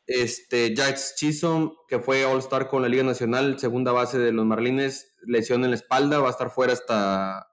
Este, 0.05 0.73
Jax 0.75 1.15
Chisholm, 1.15 1.71
que 1.87 1.99
fue 1.99 2.25
All-Star 2.25 2.67
con 2.67 2.81
la 2.81 2.89
Liga 2.89 3.03
Nacional, 3.03 3.59
segunda 3.59 3.91
base 3.91 4.19
de 4.19 4.31
los 4.31 4.45
Marlines, 4.45 5.13
lesión 5.25 5.63
en 5.63 5.71
la 5.71 5.75
espalda, 5.77 6.19
va 6.19 6.27
a 6.27 6.31
estar 6.31 6.49
fuera 6.49 6.73
hasta, 6.73 7.47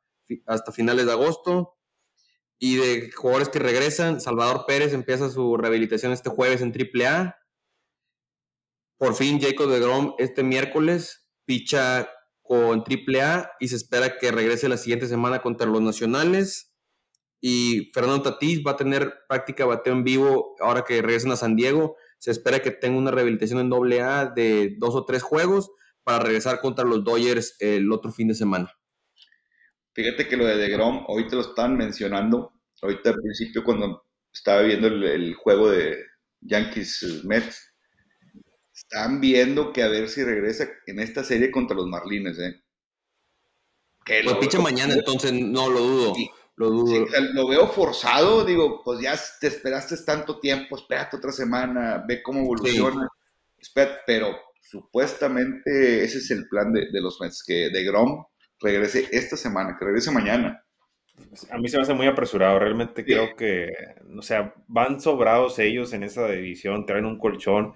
hasta 0.46 0.72
finales 0.72 1.06
de 1.06 1.12
agosto. 1.12 1.76
Y 2.58 2.76
de 2.76 3.10
jugadores 3.12 3.48
que 3.48 3.58
regresan, 3.58 4.20
Salvador 4.20 4.64
Pérez 4.66 4.92
empieza 4.92 5.30
su 5.30 5.56
rehabilitación 5.56 6.12
este 6.12 6.28
jueves 6.28 6.60
en 6.60 6.72
AAA. 6.72 7.36
Por 8.98 9.14
fin 9.14 9.40
Jacob 9.40 9.70
de 9.70 9.80
Grom 9.80 10.14
este 10.18 10.42
miércoles 10.42 11.26
picha 11.46 12.10
con 12.42 12.84
AAA 12.84 13.50
y 13.60 13.68
se 13.68 13.76
espera 13.76 14.18
que 14.18 14.30
regrese 14.30 14.68
la 14.68 14.76
siguiente 14.76 15.06
semana 15.06 15.40
contra 15.40 15.66
los 15.66 15.80
Nacionales. 15.80 16.74
Y 17.40 17.90
Fernando 17.94 18.22
Tatís 18.22 18.62
va 18.66 18.72
a 18.72 18.76
tener 18.76 19.14
práctica 19.26 19.64
bateo 19.64 19.94
en 19.94 20.04
vivo 20.04 20.54
ahora 20.60 20.84
que 20.84 21.00
regresen 21.00 21.32
a 21.32 21.36
San 21.36 21.56
Diego. 21.56 21.96
Se 22.20 22.30
espera 22.30 22.60
que 22.60 22.70
tenga 22.70 22.98
una 22.98 23.10
rehabilitación 23.10 23.60
en 23.60 23.72
AA 23.72 24.26
de 24.26 24.76
dos 24.78 24.94
o 24.94 25.06
tres 25.06 25.22
juegos 25.22 25.70
para 26.04 26.22
regresar 26.22 26.60
contra 26.60 26.84
los 26.84 27.02
Dodgers 27.02 27.56
el 27.60 27.90
otro 27.90 28.12
fin 28.12 28.28
de 28.28 28.34
semana. 28.34 28.72
Fíjate 29.94 30.28
que 30.28 30.36
lo 30.36 30.44
de 30.44 30.56
DeGrom, 30.56 31.06
hoy 31.08 31.26
te 31.26 31.36
lo 31.36 31.42
están 31.42 31.76
mencionando, 31.76 32.52
ahorita 32.82 33.10
al 33.10 33.16
principio 33.16 33.64
cuando 33.64 34.04
estaba 34.32 34.60
viendo 34.62 34.86
el, 34.86 35.34
juego 35.34 35.70
de 35.70 36.04
Yankees-Mets, 36.42 37.74
están 38.74 39.20
viendo 39.20 39.72
que 39.72 39.82
a 39.82 39.88
ver 39.88 40.08
si 40.08 40.22
regresa 40.22 40.68
en 40.86 41.00
esta 41.00 41.24
serie 41.24 41.50
contra 41.50 41.74
los 41.74 41.86
Marlines, 41.86 42.38
¿eh? 42.38 42.62
Que 44.04 44.20
pues 44.24 44.36
picha 44.36 44.60
mañana, 44.60 44.94
entonces 44.94 45.32
no 45.32 45.68
lo 45.68 45.80
dudo. 45.80 46.14
Lo, 46.60 46.68
dudo. 46.68 47.06
lo 47.32 47.48
veo 47.48 47.68
forzado, 47.68 48.44
digo, 48.44 48.82
pues 48.84 49.00
ya 49.00 49.18
te 49.40 49.46
esperaste 49.46 49.96
tanto 50.04 50.38
tiempo, 50.38 50.76
espérate 50.76 51.16
otra 51.16 51.32
semana, 51.32 52.04
ve 52.06 52.22
cómo 52.22 52.40
evoluciona. 52.40 53.08
pero 54.06 54.36
supuestamente 54.60 56.04
ese 56.04 56.18
es 56.18 56.30
el 56.30 56.46
plan 56.48 56.70
de, 56.70 56.90
de 56.92 57.00
los 57.00 57.18
Mets, 57.18 57.42
que 57.46 57.70
de 57.70 57.84
Grom 57.84 58.26
regrese 58.60 59.08
esta 59.10 59.38
semana, 59.38 59.74
que 59.78 59.86
regrese 59.86 60.10
mañana. 60.10 60.62
A 61.50 61.56
mí 61.56 61.68
se 61.68 61.78
me 61.78 61.82
hace 61.82 61.94
muy 61.94 62.06
apresurado, 62.06 62.58
realmente 62.58 63.06
creo 63.06 63.34
que, 63.36 63.70
o 64.18 64.22
sea, 64.22 64.54
van 64.66 65.00
sobrados 65.00 65.58
ellos 65.58 65.94
en 65.94 66.02
esa 66.02 66.28
división, 66.28 66.84
traen 66.84 67.06
un 67.06 67.18
colchón, 67.18 67.72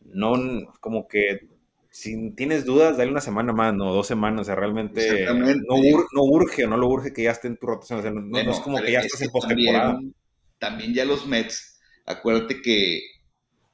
no 0.00 0.34
como 0.80 1.08
que 1.08 1.48
si 1.90 2.30
tienes 2.32 2.64
dudas, 2.64 2.96
dale 2.96 3.10
una 3.10 3.20
semana 3.20 3.52
más, 3.52 3.74
no 3.74 3.92
dos 3.92 4.06
semanas, 4.06 4.42
o 4.42 4.44
sea, 4.44 4.54
realmente 4.54 5.26
no, 5.26 6.22
urge 6.24 6.64
o 6.64 6.68
no 6.68 6.76
lo 6.76 6.88
urge 6.88 7.12
que 7.12 7.24
ya 7.24 7.32
esté 7.32 7.48
en 7.48 7.56
tu 7.56 7.66
rotación, 7.66 7.98
o 7.98 8.02
sea, 8.02 8.10
no, 8.10 8.38
es 8.38 8.60
como 8.60 8.80
que 8.80 8.92
ya 8.92 9.00
estás 9.00 9.22
en 9.22 9.30
postemporada. 9.30 9.92
También, 9.92 10.14
también 10.58 10.94
ya 10.94 11.04
los 11.04 11.26
Mets, 11.26 11.80
acuérdate 12.06 12.62
que 12.62 13.02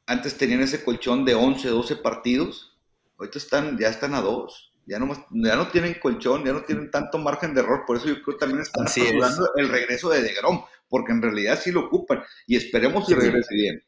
antes 0.07 0.37
tenían 0.37 0.63
ese 0.63 0.83
colchón 0.83 1.25
de 1.25 1.35
11, 1.35 1.69
12 1.69 1.97
partidos, 1.97 2.79
ahorita 3.19 3.39
están, 3.39 3.79
ya 3.79 3.89
están 3.89 4.15
a 4.15 4.21
dos 4.21 4.73
ya 4.87 5.01
no, 5.01 5.13
ya 5.31 5.57
no 5.57 5.69
tienen 5.69 5.95
colchón, 5.95 6.45
ya 6.45 6.53
no 6.53 6.63
tienen 6.63 6.91
tanto 6.91 7.19
margen 7.19 7.55
de 7.55 7.61
error, 7.61 7.83
por 7.87 7.97
eso 7.97 8.07
yo 8.07 8.23
creo 8.23 8.37
que 8.37 8.47
también 8.47 8.63
están 8.63 8.87
hablando 8.87 9.51
el 9.57 9.69
regreso 9.69 10.09
de 10.11 10.23
DeGrom, 10.23 10.65
porque 10.89 11.13
en 11.13 11.23
realidad 11.23 11.59
sí 11.61 11.73
lo 11.73 11.87
ocupan, 11.87 12.23
y 12.47 12.57
esperemos 12.57 13.07
que 13.09 13.17
regrese 13.17 13.55
bien. 13.55 13.83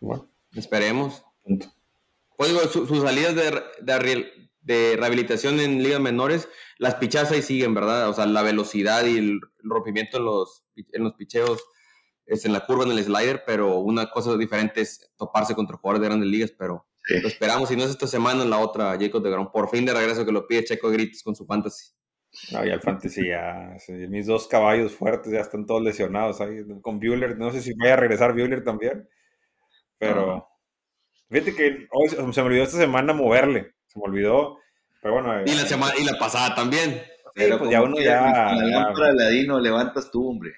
Bueno, 0.00 0.28
esperemos. 0.54 1.24
Pues 2.42 2.70
sus 2.72 3.02
salidas 3.02 3.34
de, 3.36 4.24
de, 4.60 4.96
rehabilitación 4.96 5.60
en 5.60 5.82
ligas 5.82 6.00
menores, 6.00 6.48
las 6.78 6.96
pichazas 6.96 7.32
ahí 7.32 7.42
siguen, 7.42 7.74
¿verdad? 7.74 8.08
O 8.08 8.14
sea, 8.14 8.26
la 8.26 8.42
velocidad 8.42 9.04
y 9.06 9.16
el 9.18 9.40
rompimiento 9.62 10.18
en 10.18 10.24
los, 10.24 10.64
en 10.74 11.04
los 11.04 11.14
picheos 11.14 11.64
es 12.26 12.44
en 12.44 12.52
la 12.52 12.66
curva, 12.66 12.84
en 12.84 12.92
el 12.92 13.04
slider, 13.04 13.44
pero 13.46 13.78
una 13.78 14.10
cosa 14.10 14.36
diferente 14.36 14.80
es 14.80 15.12
toparse 15.16 15.54
contra 15.54 15.76
jugadores 15.76 16.02
de 16.02 16.08
grandes 16.08 16.28
ligas, 16.28 16.52
pero 16.58 16.86
lo 17.08 17.28
esperamos, 17.28 17.68
si 17.68 17.76
no 17.76 17.84
es 17.84 17.90
esta 17.90 18.06
semana, 18.06 18.42
en 18.42 18.50
la 18.50 18.58
otra, 18.58 18.96
Jacob 18.98 19.22
de 19.22 19.30
Grom. 19.30 19.50
Por 19.50 19.68
fin 19.68 19.84
de 19.84 19.92
regreso 19.92 20.24
que 20.24 20.32
lo 20.32 20.46
pide 20.46 20.64
Checo 20.64 20.90
Gritos 20.90 21.22
con 21.22 21.34
su 21.34 21.46
fantasy. 21.46 21.92
No, 22.50 22.64
ya 22.64 22.74
el 22.74 22.80
fantasy 22.80 23.28
ya. 23.28 23.76
Mis 24.08 24.26
dos 24.26 24.46
caballos 24.48 24.92
fuertes 24.92 25.32
ya 25.32 25.40
están 25.40 25.66
todos 25.66 25.82
lesionados 25.82 26.40
ahí. 26.40 26.62
Con 26.80 26.98
Bueller, 26.98 27.36
no 27.38 27.50
sé 27.50 27.60
si 27.60 27.72
vaya 27.74 27.94
a 27.94 27.96
regresar 27.96 28.32
Bueller 28.32 28.64
también. 28.64 29.08
Pero. 29.98 30.51
Fíjate 31.32 31.54
que 31.54 31.88
hoy 31.90 32.08
se 32.08 32.42
me 32.42 32.46
olvidó 32.46 32.64
esta 32.64 32.76
semana 32.76 33.14
moverle. 33.14 33.72
Se 33.86 33.98
me 33.98 34.04
olvidó. 34.04 34.58
Pero 35.00 35.14
bueno. 35.14 35.42
Y 35.42 35.54
la, 35.54 35.62
eh, 35.62 35.66
semana, 35.66 35.94
y 35.98 36.04
la 36.04 36.18
pasada 36.18 36.54
también. 36.54 37.02
pero 37.34 37.58
pues 37.58 37.70
ya 37.70 37.82
uno 37.82 37.98
ya. 37.98 38.54
La 38.54 38.64
lámpara 38.66 39.08
de 39.08 39.14
Ladino 39.14 39.58
levantas 39.58 40.10
tú, 40.10 40.28
hombre. 40.28 40.52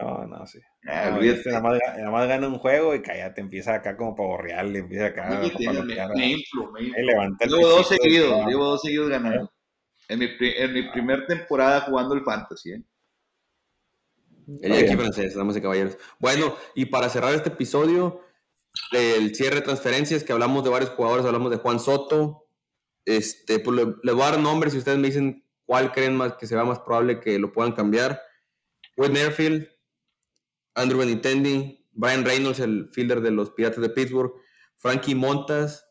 No, 0.00 0.26
no, 0.26 0.46
sí. 0.46 0.60
Ah, 0.86 1.18
este 1.22 1.50
nada, 1.50 1.62
más, 1.62 1.78
nada, 1.96 2.10
más, 2.10 2.28
gana 2.28 2.48
un 2.48 2.58
juego 2.58 2.94
y 2.94 3.00
cállate, 3.00 3.40
empieza 3.40 3.74
acá 3.74 3.96
como 3.96 4.14
para 4.14 4.28
borrearle, 4.28 4.80
empieza 4.80 5.06
acá. 5.06 5.40
Sí, 5.56 5.66
me, 5.66 5.82
me, 5.82 6.26
inflo, 6.26 6.72
me 6.72 6.82
Llevo 6.82 7.68
dos 7.68 7.88
seguidos, 7.88 8.46
llevo 8.46 8.64
dos 8.64 8.82
seguidos 8.82 9.08
ganando. 9.08 9.50
En 10.08 10.18
mi, 10.18 10.28
en 10.40 10.72
mi 10.74 10.82
primer 10.90 11.26
temporada 11.26 11.82
jugando 11.82 12.14
el 12.14 12.22
Fantasy, 12.22 12.72
¿eh? 12.72 12.82
El 14.60 14.72
aquí 14.72 14.94
francés, 14.94 15.34
damas 15.34 15.56
y 15.56 15.62
caballeros. 15.62 15.96
Bueno, 16.18 16.54
y 16.74 16.84
para 16.86 17.08
cerrar 17.08 17.32
este 17.34 17.48
episodio, 17.48 18.20
el 18.92 19.34
cierre 19.34 19.56
de 19.56 19.62
transferencias, 19.62 20.24
que 20.24 20.32
hablamos 20.32 20.64
de 20.64 20.70
varios 20.70 20.90
jugadores, 20.90 21.26
hablamos 21.26 21.50
de 21.50 21.58
Juan 21.58 21.80
Soto. 21.80 22.46
Este, 23.04 23.58
pues 23.58 23.76
le, 23.76 24.12
voy 24.12 24.22
a 24.22 24.30
dar 24.30 24.40
nombres 24.40 24.74
y 24.74 24.78
ustedes 24.78 24.98
me 24.98 25.08
dicen 25.08 25.44
cuál 25.66 25.92
creen 25.92 26.16
más 26.16 26.34
que 26.34 26.46
sea 26.46 26.64
más 26.64 26.78
probable 26.80 27.20
que 27.20 27.38
lo 27.38 27.52
puedan 27.52 27.72
cambiar. 27.72 28.20
Whit 28.96 29.12
Merfield, 29.12 29.68
Andrew 30.74 31.00
Benintendi, 31.00 31.86
Brian 31.92 32.24
Reynolds, 32.24 32.60
el 32.60 32.88
fielder 32.92 33.20
de 33.20 33.30
los 33.30 33.50
Piratas 33.50 33.80
de 33.80 33.90
Pittsburgh, 33.90 34.32
Frankie 34.78 35.14
Montas, 35.14 35.86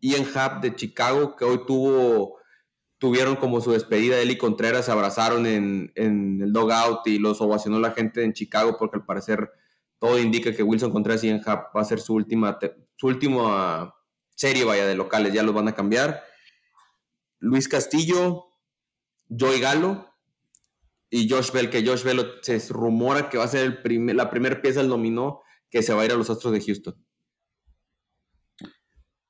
Ian 0.00 0.26
Happ 0.34 0.62
de 0.62 0.74
Chicago, 0.74 1.36
que 1.36 1.44
hoy 1.44 1.60
tuvo, 1.66 2.38
tuvieron 2.98 3.36
como 3.36 3.60
su 3.60 3.72
despedida. 3.72 4.20
Él 4.20 4.30
y 4.30 4.38
Contreras 4.38 4.86
se 4.86 4.92
abrazaron 4.92 5.46
en, 5.46 5.92
en 5.94 6.40
el 6.40 6.52
dogout 6.52 7.06
y 7.06 7.18
los 7.18 7.40
ovacionó 7.40 7.78
la 7.80 7.92
gente 7.92 8.22
en 8.22 8.32
Chicago 8.32 8.76
porque 8.78 8.96
al 8.96 9.04
parecer 9.04 9.50
todo 9.98 10.18
indica 10.18 10.54
que 10.54 10.62
Wilson 10.62 10.92
Contreras 10.92 11.24
y 11.24 11.28
Ian 11.28 11.42
Happ 11.44 11.74
va 11.74 11.80
a 11.80 11.84
ser 11.84 12.00
su 12.00 12.14
última, 12.14 12.58
su 12.96 13.06
última 13.06 13.94
serie 14.34 14.64
vaya 14.64 14.86
de 14.86 14.94
locales, 14.94 15.32
ya 15.32 15.42
los 15.42 15.54
van 15.54 15.68
a 15.68 15.74
cambiar. 15.74 16.22
Luis 17.38 17.68
Castillo, 17.68 18.46
Joey 19.28 19.60
Galo 19.60 20.14
y 21.10 21.28
Josh 21.28 21.52
Bell, 21.52 21.70
que 21.70 21.86
Josh 21.86 22.02
Bell 22.02 22.24
se 22.42 22.60
rumora 22.70 23.28
que 23.28 23.38
va 23.38 23.44
a 23.44 23.48
ser 23.48 23.64
el 23.64 23.82
primer, 23.82 24.16
la 24.16 24.30
primera 24.30 24.60
pieza 24.60 24.80
del 24.80 24.88
dominó 24.88 25.42
que 25.70 25.82
se 25.82 25.92
va 25.92 26.02
a 26.02 26.04
ir 26.04 26.12
a 26.12 26.16
los 26.16 26.30
Astros 26.30 26.52
de 26.52 26.60
Houston. 26.60 27.06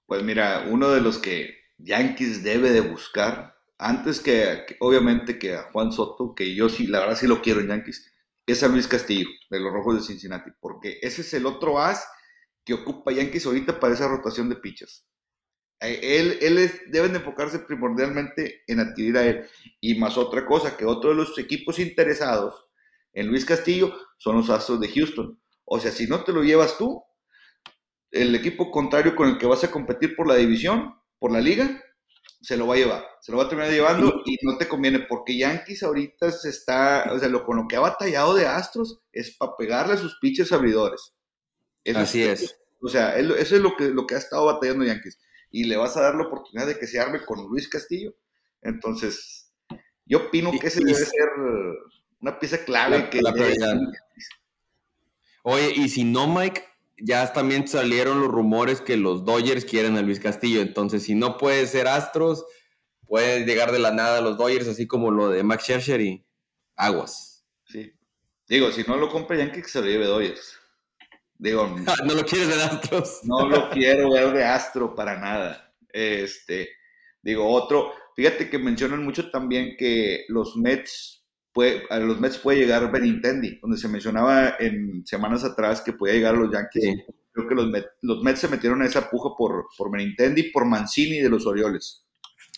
Pues 0.06 0.22
mira, 0.22 0.66
uno 0.70 0.90
de 0.90 1.00
los 1.00 1.18
que 1.18 1.56
Yankees 1.78 2.42
debe 2.42 2.70
de 2.70 2.80
buscar, 2.80 3.56
antes 3.78 4.20
que, 4.20 4.64
obviamente 4.80 5.38
que 5.38 5.54
a 5.54 5.70
Juan 5.72 5.92
Soto, 5.92 6.34
que 6.34 6.54
yo 6.54 6.68
sí, 6.68 6.86
la 6.86 7.00
verdad 7.00 7.16
sí 7.16 7.26
lo 7.26 7.42
quiero 7.42 7.60
en 7.60 7.68
Yankees, 7.68 8.12
es 8.46 8.62
a 8.62 8.68
Luis 8.68 8.86
Castillo, 8.86 9.28
de 9.50 9.60
los 9.60 9.72
Rojos 9.72 9.96
de 9.96 10.02
Cincinnati, 10.02 10.50
porque 10.60 10.98
ese 11.02 11.22
es 11.22 11.34
el 11.34 11.46
otro 11.46 11.80
as 11.80 12.06
que 12.64 12.74
ocupa 12.74 13.12
Yankees 13.12 13.46
ahorita 13.46 13.78
para 13.78 13.94
esa 13.94 14.08
rotación 14.08 14.48
de 14.48 14.56
pitchers. 14.56 15.06
Eh, 15.80 16.38
él, 16.40 16.70
deben 16.88 17.12
de 17.12 17.18
enfocarse 17.18 17.58
primordialmente 17.60 18.62
en 18.66 18.80
adquirir 18.80 19.16
a 19.16 19.26
él. 19.26 19.46
Y 19.80 19.98
más 19.98 20.16
otra 20.16 20.46
cosa, 20.46 20.76
que 20.76 20.84
otro 20.84 21.10
de 21.10 21.16
los 21.16 21.38
equipos 21.38 21.78
interesados 21.78 22.66
en 23.12 23.28
Luis 23.28 23.44
Castillo 23.44 23.94
son 24.18 24.36
los 24.36 24.50
Astros 24.50 24.80
de 24.80 24.88
Houston. 24.88 25.40
O 25.64 25.80
sea, 25.80 25.90
si 25.90 26.06
no 26.06 26.24
te 26.24 26.32
lo 26.32 26.42
llevas 26.42 26.78
tú, 26.78 27.02
el 28.10 28.34
equipo 28.34 28.70
contrario 28.70 29.14
con 29.14 29.28
el 29.28 29.38
que 29.38 29.46
vas 29.46 29.64
a 29.64 29.70
competir 29.70 30.16
por 30.16 30.26
la 30.26 30.36
división, 30.36 30.94
por 31.18 31.32
la 31.32 31.40
liga, 31.40 31.82
se 32.40 32.56
lo 32.56 32.66
va 32.66 32.74
a 32.74 32.78
llevar. 32.78 33.06
Se 33.20 33.32
lo 33.32 33.38
va 33.38 33.44
a 33.44 33.48
terminar 33.48 33.72
llevando 33.72 34.22
y 34.24 34.36
no 34.42 34.56
te 34.56 34.68
conviene 34.68 35.00
porque 35.00 35.36
Yankees 35.36 35.82
ahorita 35.82 36.30
se 36.30 36.50
está, 36.50 37.10
o 37.12 37.18
sea, 37.18 37.28
lo, 37.28 37.44
con 37.44 37.56
lo 37.56 37.66
que 37.68 37.76
ha 37.76 37.80
batallado 37.80 38.34
de 38.34 38.46
Astros 38.46 39.00
es 39.12 39.36
para 39.36 39.56
pegarle 39.56 39.94
a 39.94 39.98
sus 39.98 40.18
pitchers 40.20 40.52
abridores. 40.52 41.14
Así 41.94 42.22
es. 42.22 42.56
O 42.80 42.88
sea, 42.88 43.16
eso 43.16 43.56
es 43.56 43.62
lo 43.62 43.76
que, 43.76 43.88
lo 43.88 44.06
que 44.06 44.14
ha 44.14 44.18
estado 44.18 44.46
batallando 44.46 44.84
Yankees. 44.84 45.18
Y 45.50 45.64
le 45.64 45.76
vas 45.76 45.96
a 45.96 46.02
dar 46.02 46.14
la 46.14 46.26
oportunidad 46.26 46.66
de 46.66 46.78
que 46.78 46.86
se 46.86 47.00
arme 47.00 47.24
con 47.24 47.46
Luis 47.48 47.68
Castillo. 47.68 48.14
Entonces, 48.62 49.52
yo 50.04 50.26
opino 50.26 50.52
que 50.52 50.66
ese 50.66 50.80
debe 50.84 50.94
ser 50.94 51.28
una 52.20 52.38
pieza 52.38 52.64
clave 52.64 53.08
que... 53.10 53.22
La 53.22 53.32
Oye, 55.42 55.72
y 55.76 55.88
si 55.88 56.02
no, 56.02 56.26
Mike, 56.26 56.64
ya 56.98 57.32
también 57.32 57.68
salieron 57.68 58.20
los 58.20 58.30
rumores 58.30 58.80
que 58.80 58.96
los 58.96 59.24
Dodgers 59.24 59.64
quieren 59.64 59.96
a 59.96 60.02
Luis 60.02 60.20
Castillo. 60.20 60.60
Entonces, 60.60 61.02
si 61.04 61.14
no 61.14 61.36
puede 61.36 61.66
ser 61.66 61.88
Astros, 61.88 62.44
puede 63.06 63.44
llegar 63.44 63.72
de 63.72 63.78
la 63.78 63.92
nada 63.92 64.18
a 64.18 64.22
los 64.22 64.38
Dodgers, 64.38 64.68
así 64.68 64.86
como 64.86 65.10
lo 65.10 65.30
de 65.30 65.42
Max 65.42 65.64
Scherzer 65.64 66.00
y 66.00 66.26
aguas. 66.76 67.44
Sí. 67.66 67.92
Digo, 68.48 68.70
si 68.72 68.82
no 68.84 68.96
lo 68.96 69.10
compra 69.10 69.36
Yankees, 69.36 69.64
que 69.64 69.70
se 69.70 69.80
lo 69.80 69.86
lleve 69.86 70.06
Dodgers. 70.06 70.58
Digo, 71.38 71.66
no 72.06 72.14
lo 72.14 72.24
quieres 72.24 72.48
de 72.48 72.62
Astros. 72.62 73.20
No 73.24 73.48
lo 73.48 73.70
quiero 73.70 74.10
ver 74.10 74.32
de 74.32 74.44
Astro 74.44 74.94
para 74.94 75.18
nada. 75.18 75.74
Este, 75.90 76.70
digo, 77.22 77.48
otro, 77.48 77.92
fíjate 78.14 78.48
que 78.48 78.58
mencionan 78.58 79.04
mucho 79.04 79.30
también 79.30 79.76
que 79.76 80.24
los 80.28 80.56
Mets 80.56 81.25
puede, 81.56 81.84
a 81.88 81.98
los 81.98 82.20
Mets 82.20 82.36
puede 82.36 82.58
llegar 82.58 82.92
Benintendi, 82.92 83.58
donde 83.62 83.78
se 83.78 83.88
mencionaba 83.88 84.56
en 84.60 85.06
semanas 85.06 85.42
atrás 85.42 85.80
que 85.80 85.94
podía 85.94 86.12
llegar 86.12 86.34
a 86.34 86.38
los 86.38 86.52
Yankees. 86.52 87.04
Creo 87.32 87.48
que 87.48 87.54
los, 87.54 87.72
los 88.02 88.22
Mets 88.22 88.40
se 88.40 88.48
metieron 88.48 88.82
a 88.82 88.86
esa 88.86 89.08
puja 89.08 89.30
por, 89.38 89.64
por 89.78 89.90
Benintendi, 89.90 90.50
por 90.50 90.66
Mancini 90.66 91.20
de 91.20 91.30
los 91.30 91.46
Orioles. 91.46 92.04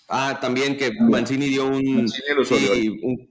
Ah, 0.09 0.39
también 0.41 0.77
que 0.77 0.91
Mancini 1.01 1.47
dio 1.47 1.66
un, 1.66 2.09
un 3.03 3.29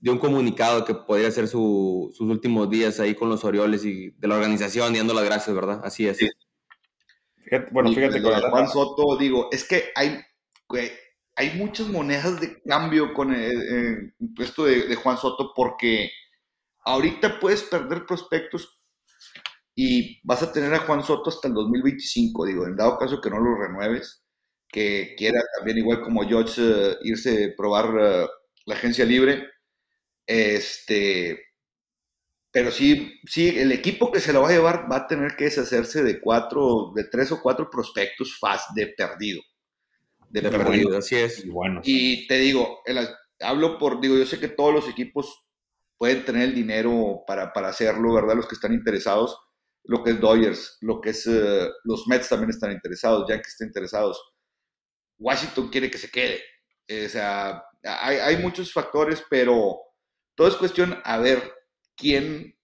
dio 0.00 0.12
un 0.12 0.18
comunicado 0.18 0.86
que 0.86 0.94
podría 0.94 1.30
ser 1.30 1.46
sus 1.48 2.18
últimos 2.18 2.70
días 2.70 2.98
ahí 2.98 3.14
con 3.14 3.28
los 3.28 3.44
Orioles 3.44 3.84
y 3.84 4.12
de 4.12 4.28
la 4.28 4.36
organización 4.36 4.94
y 4.94 4.98
dando 4.98 5.12
las 5.12 5.24
gracias, 5.24 5.54
¿verdad? 5.54 5.82
Así 5.84 6.08
es. 6.08 6.18
bueno, 7.72 7.92
fíjate 7.92 8.22
con 8.22 8.40
Juan 8.40 8.68
Soto, 8.68 9.18
digo, 9.18 9.50
es 9.52 9.64
que 9.64 9.90
hay, 9.94 10.18
hay 11.40 11.56
muchas 11.56 11.88
monedas 11.88 12.38
de 12.38 12.60
cambio 12.62 13.14
con 13.14 13.32
el, 13.32 14.12
esto 14.38 14.66
de, 14.66 14.94
Juan 14.94 15.16
Soto 15.16 15.52
porque 15.56 16.10
ahorita 16.84 17.40
puedes 17.40 17.62
perder 17.62 18.04
prospectos 18.04 18.78
y 19.74 20.20
vas 20.22 20.42
a 20.42 20.52
tener 20.52 20.74
a 20.74 20.80
Juan 20.80 21.02
Soto 21.02 21.30
hasta 21.30 21.48
el 21.48 21.54
2025, 21.54 22.44
digo, 22.44 22.66
en 22.66 22.76
dado 22.76 22.98
caso 22.98 23.20
que 23.22 23.30
no 23.30 23.40
lo 23.40 23.56
renueves, 23.56 24.22
que 24.68 25.14
quiera 25.16 25.40
también 25.56 25.78
igual 25.78 26.02
como 26.02 26.28
George 26.28 26.60
eh, 26.62 26.96
irse 27.04 27.46
a 27.46 27.56
probar 27.56 27.86
eh, 27.98 28.26
la 28.66 28.74
agencia 28.74 29.06
libre 29.06 29.48
este, 30.26 31.40
pero 32.52 32.70
sí, 32.70 33.20
sí, 33.24 33.48
el 33.48 33.72
equipo 33.72 34.12
que 34.12 34.20
se 34.20 34.32
lo 34.32 34.42
va 34.42 34.48
a 34.50 34.52
llevar 34.52 34.86
va 34.90 34.98
a 34.98 35.06
tener 35.06 35.36
que 35.36 35.44
deshacerse 35.44 36.02
de 36.02 36.20
cuatro, 36.20 36.92
de 36.94 37.04
tres 37.04 37.32
o 37.32 37.40
cuatro 37.40 37.70
prospectos 37.70 38.38
fast 38.38 38.70
de 38.74 38.88
perdido. 38.88 39.40
De, 40.30 40.42
perdido, 40.42 40.96
así 40.96 41.16
es. 41.16 41.44
Y, 41.44 41.48
bueno. 41.50 41.80
y 41.82 42.26
te 42.28 42.38
digo, 42.38 42.82
hablo 43.40 43.78
por, 43.78 44.00
digo, 44.00 44.16
yo 44.16 44.24
sé 44.24 44.38
que 44.38 44.48
todos 44.48 44.72
los 44.72 44.88
equipos 44.88 45.44
pueden 45.98 46.24
tener 46.24 46.42
el 46.42 46.54
dinero 46.54 47.24
para, 47.26 47.52
para 47.52 47.68
hacerlo, 47.68 48.14
¿verdad? 48.14 48.36
Los 48.36 48.46
que 48.46 48.54
están 48.54 48.72
interesados, 48.72 49.36
lo 49.84 50.04
que 50.04 50.12
es 50.12 50.20
Dodgers, 50.20 50.78
lo 50.82 51.00
que 51.00 51.10
es 51.10 51.26
eh, 51.26 51.68
los 51.82 52.06
Mets 52.06 52.28
también 52.28 52.50
están 52.50 52.70
interesados, 52.70 53.26
ya 53.28 53.36
que 53.36 53.48
están 53.48 53.68
interesados. 53.68 54.22
Washington 55.18 55.68
quiere 55.68 55.90
que 55.90 55.98
se 55.98 56.10
quede. 56.10 56.40
o 57.04 57.08
sea, 57.08 57.64
hay, 57.82 58.16
hay 58.16 58.36
muchos 58.36 58.72
factores, 58.72 59.22
pero 59.28 59.78
todo 60.36 60.46
es 60.46 60.54
cuestión 60.54 61.00
a 61.04 61.18
ver 61.18 61.52
quién, 61.96 62.56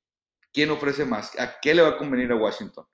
quién 0.53 0.71
ofrece 0.71 1.05
más, 1.05 1.39
a 1.39 1.59
qué 1.61 1.75
le 1.75 1.83
va 1.83 1.89
a 1.89 1.99
convenir 1.99 2.31
a 2.31 2.37
Washington. 2.37 2.87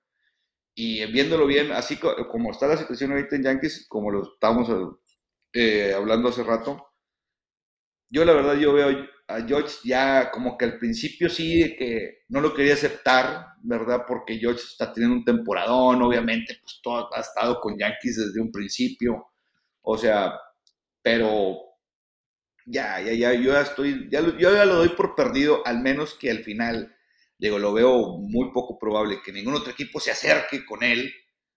Y 0.75 1.05
viéndolo 1.11 1.45
bien, 1.45 1.71
así 1.71 1.97
como 1.97 2.51
está 2.51 2.67
la 2.67 2.77
situación 2.77 3.11
ahorita 3.11 3.35
en 3.35 3.43
Yankees, 3.43 3.85
como 3.87 4.09
lo 4.11 4.23
estábamos 4.33 4.69
eh, 5.53 5.93
hablando 5.95 6.29
hace 6.29 6.43
rato, 6.43 6.93
yo 8.09 8.25
la 8.25 8.33
verdad 8.33 8.55
yo 8.55 8.73
veo 8.73 9.07
a 9.27 9.41
George 9.41 9.77
ya 9.83 10.29
como 10.31 10.57
que 10.57 10.65
al 10.65 10.77
principio 10.77 11.29
sí 11.29 11.75
que 11.77 12.23
no 12.29 12.41
lo 12.41 12.53
quería 12.53 12.73
aceptar, 12.73 13.47
¿verdad? 13.63 14.03
Porque 14.07 14.37
George 14.37 14.61
está 14.61 14.93
teniendo 14.93 15.17
un 15.17 15.25
temporadón, 15.25 16.01
obviamente, 16.01 16.57
pues 16.61 16.79
todo 16.83 17.09
ha 17.13 17.21
estado 17.21 17.59
con 17.59 17.77
Yankees 17.77 18.17
desde 18.17 18.41
un 18.41 18.51
principio, 18.51 19.27
o 19.81 19.97
sea, 19.97 20.39
pero 21.01 21.57
ya, 22.65 23.01
ya, 23.01 23.13
ya, 23.13 23.33
yo 23.33 23.53
ya 23.53 23.61
estoy, 23.61 24.09
ya, 24.09 24.21
yo 24.21 24.53
ya 24.53 24.65
lo 24.65 24.75
doy 24.75 24.89
por 24.89 25.15
perdido, 25.15 25.65
al 25.65 25.81
menos 25.81 26.15
que 26.15 26.31
al 26.31 26.43
final, 26.43 26.92
digo, 27.43 27.59
lo 27.59 27.73
veo 27.73 28.19
muy 28.19 28.53
poco 28.53 28.79
probable 28.79 29.21
que 29.21 29.33
ningún 29.33 29.55
otro 29.55 29.73
equipo 29.73 29.99
se 29.99 30.11
acerque 30.11 30.65
con 30.65 30.81
él, 30.81 31.11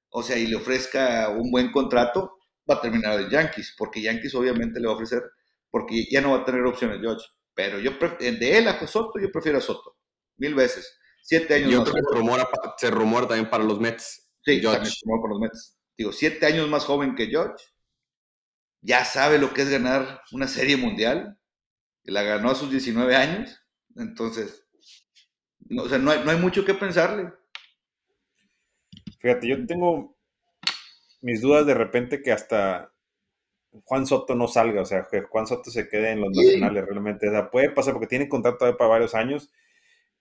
o 0.09 0.21
sea, 0.21 0.37
y 0.37 0.49
le 0.49 0.57
ofrezca 0.57 1.29
un 1.29 1.53
buen 1.53 1.71
contrato, 1.71 2.39
va 2.69 2.75
a 2.75 2.81
terminar 2.81 3.17
el 3.21 3.31
Yankees, 3.31 3.77
porque 3.79 4.03
Yankees 4.03 4.35
obviamente 4.35 4.81
le 4.81 4.89
va 4.89 4.95
a 4.95 4.97
ofrecer, 4.97 5.23
porque 5.71 6.05
ya 6.11 6.21
no 6.21 6.33
va 6.33 6.39
a 6.39 6.45
tener 6.45 6.63
opciones 6.67 6.99
George. 7.01 7.25
Pero 7.55 7.79
yo, 7.79 7.93
de 8.19 8.59
él 8.59 8.67
a 8.67 8.85
Soto, 8.85 9.21
yo 9.21 9.31
prefiero 9.31 9.59
a 9.59 9.61
Soto, 9.61 9.97
mil 10.39 10.57
veces. 10.57 10.99
Siete 11.23 11.55
años 11.55 11.73
más 11.79 11.89
joven. 11.89 12.05
Se 12.05 12.17
rumora, 12.17 12.49
se 12.77 12.91
rumora 12.91 13.29
también 13.29 13.49
para 13.49 13.63
los 13.63 13.79
Mets. 13.79 14.29
Sí, 14.45 14.61
George. 14.61 14.87
se 14.87 14.97
rumora 15.05 15.23
para 15.23 15.35
los 15.35 15.41
Mets. 15.41 15.79
Digo, 15.97 16.13
siete 16.13 16.47
años 16.47 16.69
más 16.69 16.85
joven 16.85 17.15
que 17.15 17.29
George 17.29 17.65
ya 18.81 19.05
sabe 19.05 19.39
lo 19.39 19.55
que 19.55 19.63
es 19.63 19.71
ganar 19.71 20.23
una 20.33 20.49
serie 20.49 20.77
mundial. 20.77 21.39
La 22.03 22.25
ganó 22.25 22.51
a 22.51 22.55
sus 22.57 22.73
19 22.73 23.15
años. 23.15 23.61
Entonces, 23.95 24.66
no, 25.69 25.83
o 25.83 25.89
sea, 25.89 25.99
no 25.99 26.11
hay, 26.11 26.39
mucho 26.39 26.65
que 26.65 26.75
pensarle. 26.75 27.33
Fíjate, 29.19 29.49
yo 29.49 29.67
tengo 29.67 30.17
mis 31.21 31.41
dudas 31.41 31.67
de 31.67 31.75
repente 31.75 32.23
que 32.23 32.33
hasta 32.33 32.93
Juan 33.85 34.07
Soto 34.07 34.35
no 34.35 34.49
salga, 34.49 34.83
o 34.83 34.85
sea, 34.85 35.07
que 35.11 35.23
Juan 35.23 35.47
Soto 35.47 35.71
se 35.71 35.89
quede 35.89 36.11
en 36.11 36.21
los 36.21 36.31
nacionales 36.31 36.85
realmente. 36.87 37.29
O 37.29 37.33
sea, 37.33 37.51
puede 37.51 37.71
pasar 37.71 37.95
porque 37.95 38.07
tiene 38.07 38.29
contrato 38.29 38.77
para 38.77 38.91
varios 38.91 39.15
años. 39.15 39.51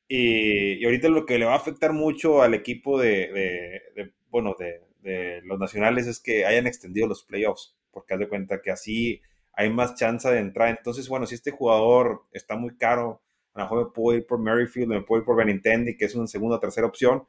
Y, 0.08 0.84
ahorita 0.86 1.10
lo 1.10 1.26
que 1.26 1.40
le 1.40 1.46
va 1.46 1.54
a 1.54 1.58
afectar 1.58 1.94
mucho 1.94 2.42
al 2.42 2.54
equipo 2.54 3.00
de, 3.00 3.82
de 3.96 4.14
bueno, 4.30 4.56
de, 4.60 4.82
de, 5.02 5.42
los 5.44 5.60
nacionales 5.60 6.08
es 6.08 6.20
que 6.20 6.46
hayan 6.46 6.68
extendido 6.68 7.08
los 7.08 7.24
playoffs 7.24 7.76
porque 7.92 8.14
haz 8.14 8.20
de 8.20 8.28
cuenta 8.28 8.62
que 8.62 8.72
así 8.72 9.22
hay 9.54 9.70
más 9.70 9.96
chance 9.96 10.30
de 10.30 10.40
entrar. 10.40 10.70
Entonces, 10.70 11.08
bueno, 11.08 11.26
si 11.26 11.36
este 11.36 11.52
jugador 11.52 12.26
está 12.34 12.58
muy 12.58 12.76
caro, 12.76 13.22
a 13.56 13.60
lo 13.60 13.66
mejor 13.66 13.86
me 13.86 13.92
puedo 13.92 14.18
ir 14.18 14.28
por 14.28 14.40
Merrifield, 14.40 14.90
me 14.90 15.02
puedo 15.02 15.22
ir 15.22 15.26
por 15.26 15.38
Benintendi, 15.38 15.96
que 15.96 16.06
es 16.06 16.16
una 16.16 16.28
segunda 16.28 16.58
o 16.58 16.60
tercera 16.60 16.86
opción, 16.86 17.26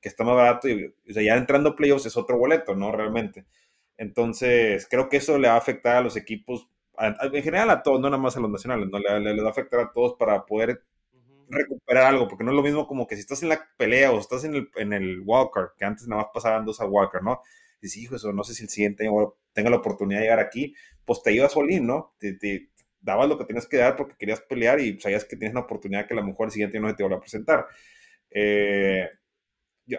que 0.00 0.08
está 0.08 0.24
más 0.24 0.34
barato, 0.34 0.68
y 0.68 0.86
o 0.86 1.12
sea, 1.12 1.22
ya 1.22 1.36
entrando 1.36 1.76
playoffs 1.76 2.06
es 2.06 2.16
otro 2.16 2.36
boleto, 2.36 2.74
¿no? 2.74 2.92
Realmente. 2.92 3.46
Entonces, 3.96 4.86
creo 4.90 5.08
que 5.08 5.18
eso 5.18 5.38
le 5.38 5.48
va 5.48 5.54
a 5.54 5.58
afectar 5.58 5.96
a 5.96 6.00
los 6.00 6.16
equipos, 6.16 6.68
en 6.98 7.42
general 7.42 7.70
a 7.70 7.82
todos, 7.82 8.00
no 8.00 8.10
nada 8.10 8.20
más 8.20 8.36
a 8.36 8.40
los 8.40 8.50
nacionales, 8.50 8.88
¿no? 8.90 8.98
Le, 8.98 9.34
le, 9.34 9.42
va 9.42 9.48
a 9.48 9.52
afectar 9.52 9.80
a 9.80 9.92
todos 9.92 10.14
para 10.18 10.44
poder 10.44 10.82
recuperar 11.48 12.04
algo, 12.06 12.28
porque 12.28 12.44
no 12.44 12.50
es 12.50 12.56
lo 12.56 12.62
mismo 12.62 12.86
como 12.86 13.06
que 13.06 13.14
si 13.14 13.20
estás 13.20 13.42
en 13.42 13.50
la 13.50 13.68
pelea 13.76 14.12
o 14.12 14.18
estás 14.18 14.44
en 14.44 14.54
el, 14.56 14.70
en 14.76 14.92
el 14.92 15.20
Walker, 15.24 15.70
que 15.76 15.84
antes 15.84 16.08
nada 16.08 16.22
más 16.22 16.30
pasaban 16.34 16.64
dos 16.64 16.80
a 16.80 16.86
Walker, 16.86 17.22
¿no? 17.22 17.40
Dices, 17.80 18.02
hijo, 18.02 18.16
eso 18.16 18.32
no 18.32 18.42
sé 18.42 18.54
si 18.54 18.64
el 18.64 18.68
siguiente 18.68 19.06
año 19.06 19.34
tenga 19.52 19.70
la 19.70 19.76
oportunidad 19.76 20.20
de 20.20 20.24
llegar 20.26 20.40
aquí, 20.40 20.74
pues 21.04 21.22
te 21.22 21.32
ibas 21.32 21.56
all 21.56 21.68
¿no? 21.86 22.14
Te, 22.18 22.32
te, 22.34 22.70
dabas 23.08 23.28
lo 23.28 23.38
que 23.38 23.44
tenías 23.44 23.66
que 23.66 23.78
dar 23.78 23.96
porque 23.96 24.16
querías 24.18 24.40
pelear 24.40 24.78
y 24.80 25.00
sabías 25.00 25.24
que 25.24 25.36
tienes 25.36 25.52
una 25.52 25.64
oportunidad 25.64 26.06
que 26.06 26.14
a 26.14 26.16
lo 26.18 26.24
mejor 26.24 26.46
el 26.46 26.52
siguiente 26.52 26.78
no 26.78 26.88
se 26.88 26.94
te 26.94 27.02
vuelva 27.02 27.18
a 27.18 27.20
presentar. 27.20 27.66
Eh, 28.30 29.08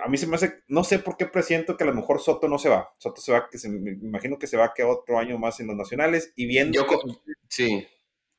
a 0.03 0.07
mí 0.07 0.17
se 0.17 0.27
me 0.27 0.35
hace, 0.35 0.63
no 0.67 0.83
sé 0.83 0.99
por 0.99 1.17
qué 1.17 1.25
presiento 1.25 1.75
que 1.75 1.83
a 1.83 1.87
lo 1.87 1.93
mejor 1.95 2.21
Soto 2.21 2.47
no 2.47 2.59
se 2.59 2.69
va. 2.69 2.93
Soto 2.99 3.21
se 3.21 3.31
va, 3.31 3.49
que 3.49 3.57
se, 3.57 3.69
me 3.69 3.91
imagino 3.91 4.37
que 4.37 4.47
se 4.47 4.57
va 4.57 4.65
a 4.65 4.73
quedar 4.73 4.91
otro 4.91 5.17
año 5.17 5.37
más 5.39 5.59
en 5.59 5.67
los 5.67 5.75
nacionales 5.75 6.31
y 6.35 6.45
viendo 6.45 6.79
Yo, 6.79 6.85
sí. 7.47 7.87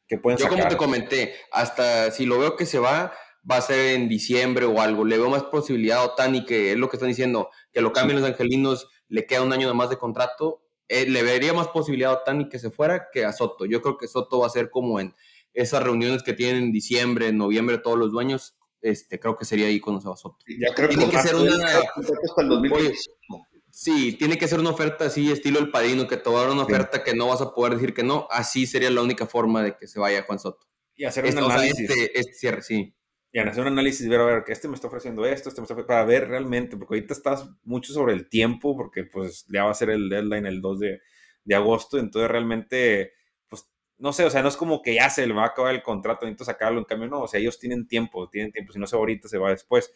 que 0.07 0.19
pueden 0.19 0.39
Yo 0.39 0.49
como 0.49 0.69
te 0.69 0.77
comenté, 0.77 1.35
hasta 1.51 2.11
si 2.13 2.27
lo 2.27 2.39
veo 2.39 2.57
que 2.57 2.67
se 2.67 2.79
va, 2.79 3.13
va 3.51 3.57
a 3.57 3.63
ser 3.63 3.97
en 3.97 4.09
diciembre 4.09 4.65
o 4.65 4.81
algo. 4.81 5.05
Le 5.05 5.19
veo 5.19 5.29
más 5.29 5.43
posibilidad 5.45 5.99
a 5.99 6.05
Otani, 6.05 6.45
que 6.45 6.73
es 6.73 6.79
lo 6.79 6.89
que 6.89 6.97
están 6.97 7.09
diciendo, 7.09 7.51
que 7.73 7.81
lo 7.81 7.93
cambien 7.93 8.21
los 8.21 8.29
angelinos, 8.29 8.89
le 9.09 9.27
queda 9.27 9.43
un 9.43 9.53
año 9.53 9.73
más 9.75 9.91
de 9.91 9.99
contrato. 9.99 10.63
Eh, 10.93 11.07
le 11.09 11.23
vería 11.23 11.53
más 11.53 11.69
posibilidad 11.69 12.11
a 12.11 12.17
Otani 12.17 12.49
que 12.49 12.59
se 12.59 12.69
fuera 12.69 13.11
que 13.12 13.25
a 13.25 13.33
Soto. 13.33 13.65
Yo 13.65 13.81
creo 13.81 13.97
que 13.97 14.09
Soto 14.09 14.41
va 14.41 14.49
a 14.49 14.51
ser 14.51 14.71
como 14.71 14.99
en 14.99 15.15
esas 15.55 15.85
reuniones 15.85 16.25
que 16.25 16.33
tienen 16.33 16.65
en 16.65 16.73
diciembre, 16.73 17.29
en 17.29 17.39
noviembre, 17.39 17.79
todos 17.79 17.97
los 17.97 18.11
dueños, 18.11 18.57
este, 18.81 19.21
creo 19.21 19.37
que 19.37 19.45
sería 19.45 19.69
ahí 19.69 19.79
cuando 19.79 20.03
se 20.03 20.09
va 20.09 20.17
Soto. 20.17 20.39
Ya 20.49 20.75
creo 20.75 20.89
tiene 20.89 21.09
que, 21.09 21.23
ser 21.23 21.37
una... 21.37 21.65
sí, 23.71 24.15
tiene 24.15 24.37
que 24.37 24.49
ser 24.49 24.59
una 24.59 24.71
oferta 24.71 25.05
así, 25.05 25.31
estilo 25.31 25.61
el 25.61 25.71
padrino, 25.71 26.09
que 26.09 26.17
te 26.17 26.29
va 26.29 26.41
a 26.41 26.43
dar 26.43 26.51
una 26.51 26.65
oferta 26.65 27.05
que 27.05 27.15
no 27.15 27.29
vas 27.29 27.41
a 27.41 27.55
poder 27.55 27.75
decir 27.75 27.95
que 27.95 28.03
no. 28.03 28.27
Así 28.29 28.67
sería 28.67 28.91
la 28.91 29.03
única 29.03 29.27
forma 29.27 29.62
de 29.62 29.77
que 29.77 29.87
se 29.87 30.01
vaya 30.01 30.25
Juan 30.25 30.41
Soto. 30.41 30.67
Y 30.97 31.05
hacer 31.05 31.25
un 31.25 31.39
análisis. 31.39 31.89
Este, 31.89 32.19
este, 32.19 32.33
cierre, 32.35 32.62
sí. 32.62 32.97
Y 33.32 33.39
hacer 33.39 33.62
un 33.62 33.69
análisis, 33.69 34.09
ver, 34.09 34.20
a 34.20 34.24
ver, 34.24 34.44
este 34.48 34.69
me 34.69 34.74
está 34.74 34.89
ofreciendo 34.89 35.24
esto, 35.24 35.48
este 35.48 35.61
me 35.61 35.65
está 35.65 35.86
para 35.86 36.05
ver 36.05 36.28
realmente, 36.28 36.77
porque 36.77 36.97
ahorita 36.97 37.15
estás 37.15 37.48
mucho 37.62 37.93
sobre 37.93 38.12
el 38.15 38.28
tiempo, 38.28 38.77
porque 38.77 39.05
pues 39.05 39.47
ya 39.48 39.65
va 39.65 39.70
a 39.70 39.74
ser 39.74 39.90
el 39.90 40.09
deadline 40.09 40.47
el 40.47 40.61
2 40.61 40.81
de, 40.81 41.01
de 41.44 41.55
agosto, 41.55 41.98
entonces 41.98 42.31
realmente 42.31 43.12
no 44.01 44.12
sé, 44.15 44.24
o 44.24 44.31
sea, 44.31 44.43
no 44.43 44.48
es 44.48 44.57
como 44.57 44.82
que 44.82 44.94
ya 44.94 45.11
se 45.11 45.27
le 45.27 45.35
va 45.35 45.44
a 45.44 45.47
acabar 45.48 45.74
el 45.74 45.82
contrato, 45.82 46.24
necesito 46.24 46.44
sacarlo, 46.44 46.78
en 46.78 46.86
cambio, 46.86 47.09
no, 47.09 47.23
o 47.23 47.28
sea, 47.28 47.39
ellos 47.39 47.59
tienen 47.59 47.86
tiempo, 47.86 48.28
tienen 48.31 48.51
tiempo, 48.51 48.73
si 48.73 48.78
no 48.78 48.86
se 48.86 48.97
ahorita, 48.97 49.28
se 49.28 49.39
va 49.39 49.51
después. 49.51 49.94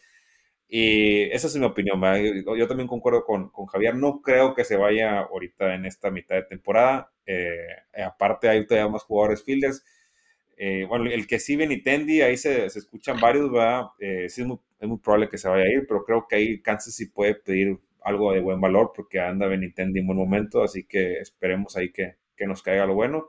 Y 0.68 1.24
esa 1.32 1.46
es 1.46 1.56
mi 1.56 1.64
opinión, 1.66 2.00
Yo, 2.58 2.68
también 2.68 2.88
concuerdo 2.88 3.24
con, 3.24 3.50
con, 3.50 3.66
Javier, 3.66 3.94
no 3.96 4.20
creo 4.22 4.54
que 4.54 4.64
se 4.64 4.76
vaya 4.76 5.20
ahorita 5.20 5.74
en 5.74 5.86
esta 5.86 6.10
mitad 6.10 6.36
de 6.36 6.42
temporada, 6.44 7.12
eh, 7.26 7.66
aparte 8.04 8.48
hay 8.48 8.66
todavía 8.66 8.90
más 8.90 9.04
jugadores 9.04 9.42
fielders, 9.44 9.84
eh, 10.56 10.84
bueno, 10.88 11.10
el 11.10 11.26
que 11.26 11.38
sí 11.38 11.56
Tendi, 11.82 12.22
ahí 12.22 12.36
se, 12.36 12.68
se, 12.70 12.78
escuchan 12.78 13.20
varios, 13.20 13.50
¿verdad? 13.50 13.86
Eh, 13.98 14.28
sí 14.28 14.42
es 14.42 14.46
muy, 14.46 14.58
es 14.78 14.88
muy, 14.88 14.98
probable 14.98 15.28
que 15.28 15.38
se 15.38 15.48
vaya 15.48 15.64
a 15.64 15.72
ir, 15.72 15.86
pero 15.86 16.04
creo 16.04 16.26
que 16.28 16.36
ahí 16.36 16.62
Kansas 16.62 16.94
sí 16.94 17.06
puede 17.06 17.34
pedir 17.34 17.78
algo 18.02 18.32
de 18.32 18.40
buen 18.40 18.60
valor 18.60 18.92
porque 18.94 19.20
anda 19.20 19.46
Benitendi 19.46 20.00
en 20.00 20.06
buen 20.06 20.18
momento, 20.18 20.62
así 20.62 20.84
que 20.84 21.18
esperemos 21.18 21.76
ahí 21.76 21.90
que, 21.90 22.16
que 22.36 22.46
nos 22.46 22.62
caiga 22.62 22.86
lo 22.86 22.94
bueno. 22.94 23.28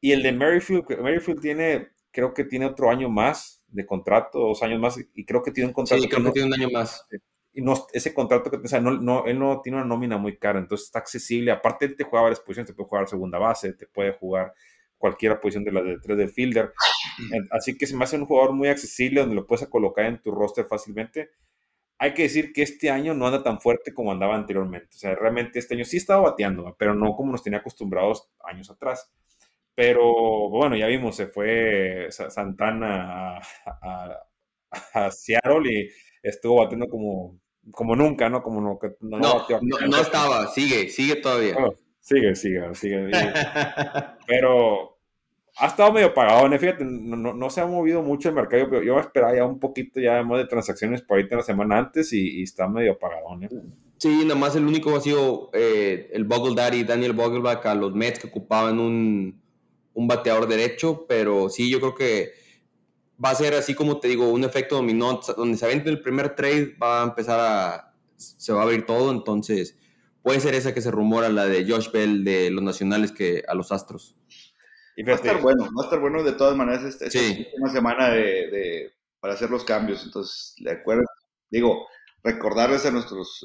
Y 0.00 0.12
el 0.12 0.22
de 0.22 0.32
Merrifield, 0.32 0.86
Merrifield 1.00 1.40
tiene, 1.40 1.88
creo 2.10 2.34
que 2.34 2.44
tiene 2.44 2.66
otro 2.66 2.90
año 2.90 3.08
más 3.08 3.64
de 3.66 3.84
contrato, 3.84 4.38
dos 4.38 4.62
años 4.62 4.80
más, 4.80 4.98
y 5.14 5.24
creo 5.24 5.42
que 5.42 5.50
tiene 5.50 5.68
un 5.68 5.74
contrato. 5.74 6.02
Sí, 6.02 6.08
creo 6.08 6.24
que, 6.24 6.32
tiene 6.32 6.48
un 6.48 6.54
año 6.54 6.70
más. 6.70 7.06
Y 7.52 7.62
no, 7.62 7.74
ese 7.92 8.14
contrato 8.14 8.50
que, 8.50 8.58
o 8.58 8.68
sea, 8.68 8.80
no, 8.80 8.92
no, 8.92 9.26
él 9.26 9.38
no 9.38 9.60
tiene 9.62 9.78
una 9.78 9.86
nómina 9.86 10.16
muy 10.16 10.36
cara, 10.36 10.60
entonces 10.60 10.86
está 10.86 11.00
accesible. 11.00 11.50
Aparte, 11.50 11.86
él 11.86 11.96
te 11.96 12.04
juega 12.04 12.22
varias 12.22 12.40
posiciones, 12.40 12.68
te 12.68 12.74
puede 12.74 12.88
jugar 12.88 13.08
segunda 13.08 13.38
base, 13.38 13.72
te 13.72 13.86
puede 13.86 14.12
jugar 14.12 14.54
cualquier 14.98 15.40
posición 15.40 15.64
de 15.64 15.72
las 15.72 15.84
de 15.84 15.98
tres 15.98 16.18
de 16.18 16.28
fielder. 16.28 16.72
Así 17.50 17.78
que 17.78 17.86
se 17.86 17.96
me 17.96 18.04
hace 18.04 18.16
un 18.16 18.26
jugador 18.26 18.52
muy 18.52 18.68
accesible 18.68 19.20
donde 19.20 19.36
lo 19.36 19.46
puedes 19.46 19.66
colocar 19.68 20.04
en 20.04 20.20
tu 20.20 20.32
roster 20.32 20.66
fácilmente. 20.66 21.30
Hay 21.98 22.14
que 22.14 22.22
decir 22.22 22.52
que 22.52 22.62
este 22.62 22.90
año 22.90 23.14
no 23.14 23.26
anda 23.26 23.42
tan 23.42 23.60
fuerte 23.60 23.92
como 23.94 24.12
andaba 24.12 24.36
anteriormente. 24.36 24.88
O 24.94 24.98
sea, 24.98 25.14
realmente 25.14 25.58
este 25.58 25.74
año 25.74 25.84
sí 25.84 25.96
estaba 25.96 26.30
bateando, 26.30 26.76
pero 26.78 26.94
no 26.94 27.14
como 27.16 27.32
nos 27.32 27.42
tenía 27.42 27.60
acostumbrados 27.60 28.28
años 28.44 28.70
atrás. 28.70 29.12
Pero 29.74 30.48
bueno, 30.50 30.76
ya 30.76 30.86
vimos, 30.86 31.16
se 31.16 31.26
fue 31.26 32.08
Santana 32.10 33.38
a, 33.64 35.10
Seattle 35.10 35.72
y 35.72 35.88
estuvo 36.22 36.56
batiendo 36.56 36.88
como, 36.88 37.38
como 37.72 37.96
nunca, 37.96 38.28
¿no? 38.28 38.42
Como 38.42 38.60
no, 38.60 38.78
no, 39.00 39.88
no, 39.88 39.96
estaba, 40.00 40.48
sigue, 40.48 40.88
sigue 40.88 41.16
todavía. 41.16 41.56
Sigue, 42.08 42.34
sigue, 42.34 42.74
sigue. 42.74 43.10
pero 44.26 44.98
ha 45.56 45.66
estado 45.66 45.92
medio 45.92 46.14
pagado, 46.14 46.50
fíjate, 46.58 46.84
no, 46.84 47.50
se 47.50 47.60
ha 47.60 47.66
movido 47.66 48.02
mucho 48.02 48.28
el 48.28 48.34
mercado, 48.34 48.68
pero 48.70 48.82
yo 48.82 48.98
esperaba 48.98 49.34
ya 49.34 49.44
un 49.44 49.58
poquito 49.58 50.00
ya 50.00 50.22
más 50.22 50.38
de 50.38 50.46
transacciones 50.46 51.02
por 51.02 51.18
ahorita 51.18 51.36
la 51.36 51.42
semana 51.42 51.78
antes 51.78 52.12
y, 52.12 52.42
está 52.42 52.68
medio 52.68 52.92
apagado, 52.92 53.40
¿eh? 53.42 53.48
Sí, 53.98 54.22
nada 54.22 54.38
más 54.38 54.54
el 54.54 54.64
único 54.64 54.96
ha 54.96 55.00
sido 55.00 55.50
eh, 55.52 56.10
el 56.12 56.24
Boggle 56.24 56.54
Daddy, 56.54 56.84
Daniel 56.84 57.14
Vogelbach 57.14 57.66
a 57.66 57.74
los 57.74 57.92
Mets 57.94 58.20
que 58.20 58.28
ocupaban 58.28 58.78
un 58.78 59.40
un 59.98 60.06
bateador 60.06 60.46
derecho, 60.46 61.06
pero 61.08 61.48
sí, 61.48 61.68
yo 61.68 61.80
creo 61.80 61.94
que 61.96 62.32
va 63.22 63.30
a 63.30 63.34
ser 63.34 63.54
así 63.54 63.74
como 63.74 63.98
te 63.98 64.06
digo, 64.06 64.28
un 64.28 64.44
efecto 64.44 64.76
dominó, 64.76 65.20
donde 65.36 65.58
se 65.58 65.64
avente 65.64 65.90
el 65.90 66.00
primer 66.00 66.36
trade, 66.36 66.76
va 66.80 67.02
a 67.02 67.04
empezar 67.04 67.40
a, 67.40 67.94
se 68.16 68.52
va 68.52 68.60
a 68.60 68.62
abrir 68.62 68.86
todo, 68.86 69.10
entonces 69.10 69.76
puede 70.28 70.40
ser 70.40 70.54
esa 70.54 70.74
que 70.74 70.82
se 70.82 70.90
rumora, 70.90 71.30
la 71.30 71.46
de 71.46 71.64
Josh 71.66 71.90
Bell 71.90 72.22
de 72.22 72.50
los 72.50 72.62
nacionales 72.62 73.12
que 73.12 73.42
a 73.48 73.54
los 73.54 73.72
Astros. 73.72 74.14
Y 74.94 75.02
va 75.02 75.12
a 75.12 75.16
estar 75.16 75.40
bueno, 75.40 75.64
va 75.64 75.82
a 75.82 75.84
estar 75.84 76.00
bueno 76.00 76.22
de 76.22 76.32
todas 76.32 76.54
maneras 76.54 76.84
esta, 76.84 77.06
una 77.58 77.72
semana 77.72 78.10
de, 78.10 78.92
para 79.20 79.32
hacer 79.32 79.48
los 79.48 79.64
cambios, 79.64 80.04
entonces, 80.04 80.54
de 80.58 80.72
acuerdo, 80.72 81.04
digo, 81.48 81.86
recordarles 82.22 82.84
a 82.84 82.90
nuestros 82.90 83.40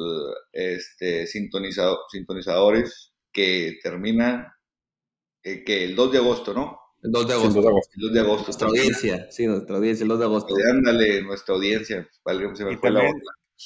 eh, 0.52 0.76
este, 0.76 1.26
sintonizadores 1.26 3.14
que 3.32 3.80
termina 3.82 4.58
eh, 5.42 5.64
que 5.64 5.86
el 5.86 5.96
2 5.96 6.12
de 6.12 6.18
agosto, 6.18 6.54
¿no? 6.54 6.80
El 7.02 7.12
2 7.12 7.28
de 7.28 7.34
agosto. 7.34 7.60
El 7.60 8.02
2 8.02 8.14
de 8.14 8.20
agosto. 8.20 8.46
Nuestra 8.48 8.68
audiencia, 8.68 9.32
sí, 9.32 9.48
nuestra 9.48 9.78
audiencia, 9.78 10.04
el 10.04 10.10
2 10.10 10.20
de 10.20 10.26
agosto. 10.26 10.56
ándale, 10.70 11.22
nuestra 11.22 11.56
audiencia. 11.56 12.10
Vale, 12.26 12.54
se 12.58 12.66
me 12.66 12.78
fue 12.78 12.92
la 12.92 13.10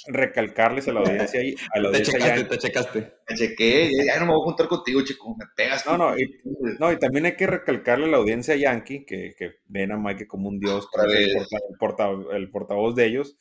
recalcarles 0.08 0.88
a 0.88 0.94
la 0.94 1.00
audiencia 1.00 1.42
y 1.42 1.56
a 1.74 1.80
la 1.80 1.90
audiencia 1.90 2.14
te 2.14 2.20
checaste, 2.20 2.44
te 2.46 2.58
checaste. 2.58 3.14
Me 3.30 3.36
chequé, 3.36 3.92
ya 4.06 4.20
no 4.20 4.26
me 4.26 4.34
voy 4.34 4.42
a 4.42 4.46
juntar 4.46 4.68
contigo, 4.68 5.04
chico, 5.04 5.36
me 5.38 5.46
pegas. 5.56 5.86
No, 5.86 5.98
no, 5.98 6.18
y, 6.18 6.42
no, 6.80 6.92
y 6.92 7.00
también 7.00 7.26
hay 7.26 7.36
que 7.36 7.48
recalcarle 7.48 8.06
a 8.06 8.10
la 8.10 8.18
audiencia 8.18 8.56
yankee, 8.56 9.06
que, 9.06 9.34
que 9.38 9.56
ven 9.66 9.92
a 9.92 9.98
Mike 9.98 10.28
como 10.28 10.50
un 10.50 10.60
dios, 10.60 10.88
el, 11.04 11.78
porta, 11.80 12.10
el, 12.34 12.50
portavoz 12.50 12.96
de 12.96 13.06
ellos, 13.06 13.38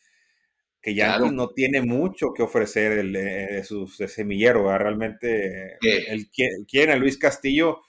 que 0.81 0.95
Yankee 0.95 1.35
no 1.35 1.49
tiene 1.49 1.83
mucho 1.83 2.33
que 2.33 2.43
ofrecer 2.43 2.93
el, 2.93 3.13
de, 3.13 3.65
su 3.65 3.89
semillero, 3.89 4.77
realmente 4.79 5.79
el, 5.81 6.31
quiere 6.67 6.93
a 6.93 6.97
Luis 6.97 7.19
Castillo 7.19 7.81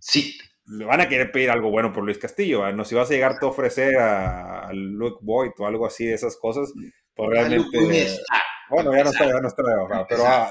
Sí. 0.00 0.38
Le 0.70 0.84
van 0.84 1.00
a 1.00 1.08
querer 1.08 1.32
pedir 1.32 1.50
algo 1.50 1.70
bueno 1.70 1.92
por 1.92 2.04
Luis 2.04 2.18
Castillo, 2.18 2.70
¿no? 2.72 2.84
Si 2.84 2.94
vas 2.94 3.10
a 3.10 3.14
llegar 3.14 3.36
a 3.40 3.46
ofrecer 3.46 3.96
a, 3.96 4.70
Luke 4.72 5.18
Boyd 5.22 5.50
o 5.58 5.66
algo 5.66 5.86
así 5.86 6.06
de 6.06 6.14
esas 6.14 6.36
cosas, 6.36 6.72
pues 7.14 7.28
realmente. 7.28 7.78
Bueno, 8.68 8.94
ya 8.94 9.04
no 9.04 9.10
está, 9.10 9.26
ya 9.26 9.40
no 9.40 9.48
está, 9.48 10.06
pero 10.08 10.24
ah, 10.24 10.48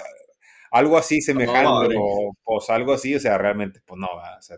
algo 0.71 0.97
así 0.97 1.21
semejante 1.21 1.95
o 1.97 2.35
pues 2.43 2.69
algo 2.69 2.93
así, 2.93 3.15
o 3.15 3.19
sea, 3.19 3.37
realmente, 3.37 3.81
pues 3.85 3.99
no, 3.99 4.07
o 4.07 4.41
sea, 4.41 4.57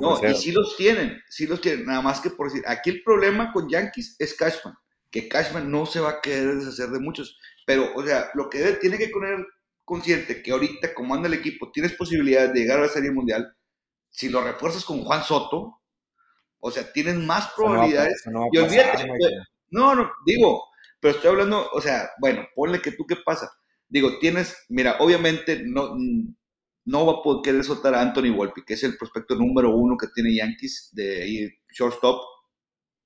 No, 0.00 0.28
y 0.28 0.34
sí 0.34 0.52
los 0.52 0.76
tienen, 0.76 1.20
sí 1.28 1.46
los 1.46 1.60
tienen, 1.60 1.86
nada 1.86 2.02
más 2.02 2.20
que 2.20 2.30
por 2.30 2.48
decir, 2.48 2.62
aquí 2.66 2.90
el 2.90 3.02
problema 3.02 3.52
con 3.52 3.68
Yankees 3.68 4.16
es 4.18 4.34
Cashman, 4.34 4.74
que 5.10 5.28
Cashman 5.28 5.70
no 5.70 5.86
se 5.86 6.00
va 6.00 6.10
a 6.10 6.20
querer 6.20 6.56
deshacer 6.56 6.90
de 6.90 7.00
muchos, 7.00 7.38
pero, 7.66 7.94
o 7.94 8.04
sea, 8.04 8.30
lo 8.34 8.48
que 8.48 8.60
tiene 8.80 8.98
que 8.98 9.08
poner 9.08 9.44
consciente 9.84 10.42
que 10.42 10.52
ahorita, 10.52 10.94
como 10.94 11.14
anda 11.14 11.28
el 11.28 11.34
equipo, 11.34 11.70
tienes 11.72 11.92
posibilidades 11.94 12.52
de 12.52 12.60
llegar 12.60 12.78
a 12.78 12.82
la 12.82 12.88
Serie 12.88 13.10
Mundial, 13.10 13.52
si 14.12 14.28
lo 14.28 14.44
refuerzas 14.44 14.84
con 14.84 15.02
Juan 15.02 15.24
Soto, 15.24 15.80
o 16.60 16.70
sea, 16.70 16.92
tienes 16.92 17.16
más 17.16 17.50
probabilidades. 17.56 18.22
No, 18.26 18.46
y 18.52 18.58
olvídate, 18.58 19.08
no, 19.70 19.94
no, 19.96 20.12
digo, 20.24 20.64
pero 21.00 21.14
estoy 21.16 21.30
hablando, 21.30 21.68
o 21.72 21.80
sea, 21.80 22.10
bueno, 22.20 22.46
ponle 22.54 22.80
que 22.80 22.92
tú 22.92 23.04
qué 23.06 23.16
pasa. 23.16 23.50
Digo, 23.88 24.18
tienes, 24.20 24.56
mira, 24.68 24.96
obviamente 25.00 25.62
no, 25.64 25.96
no 26.84 27.06
va 27.06 27.14
a 27.14 27.22
poder 27.22 27.42
querer 27.42 27.64
soltar 27.64 27.94
a 27.94 28.00
Anthony 28.00 28.34
Volpi, 28.34 28.64
que 28.64 28.74
es 28.74 28.84
el 28.84 28.96
prospecto 28.96 29.34
número 29.34 29.74
uno 29.74 29.96
que 29.96 30.08
tiene 30.14 30.34
Yankees 30.34 30.90
de 30.92 31.58
shortstop, 31.72 32.22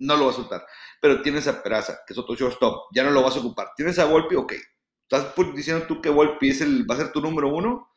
no 0.01 0.17
lo 0.17 0.27
va 0.27 0.31
a 0.33 0.35
soltar. 0.35 0.67
Pero 1.01 1.23
tienes 1.23 1.47
a 1.49 1.63
Peraza, 1.63 2.01
que 2.07 2.13
es 2.13 2.19
otro 2.19 2.35
shortstop, 2.35 2.89
ya 2.95 3.05
no 3.05 3.11
lo 3.11 3.23
vas 3.23 3.37
a 3.37 3.41
ocupar. 3.41 3.69
Tienes 3.77 3.99
a 3.99 4.05
Volpi, 4.05 4.35
ok. 4.35 4.53
¿Estás 5.09 5.35
diciendo 5.55 5.87
tú 5.87 6.03
que 6.03 6.11
Volpi 6.11 6.51
es 6.51 6.61
el, 6.61 6.89
va 6.91 6.97
a 6.97 6.99
ser 6.99 7.13
tu 7.13 7.21
número 7.21 7.49
uno? 7.49 7.89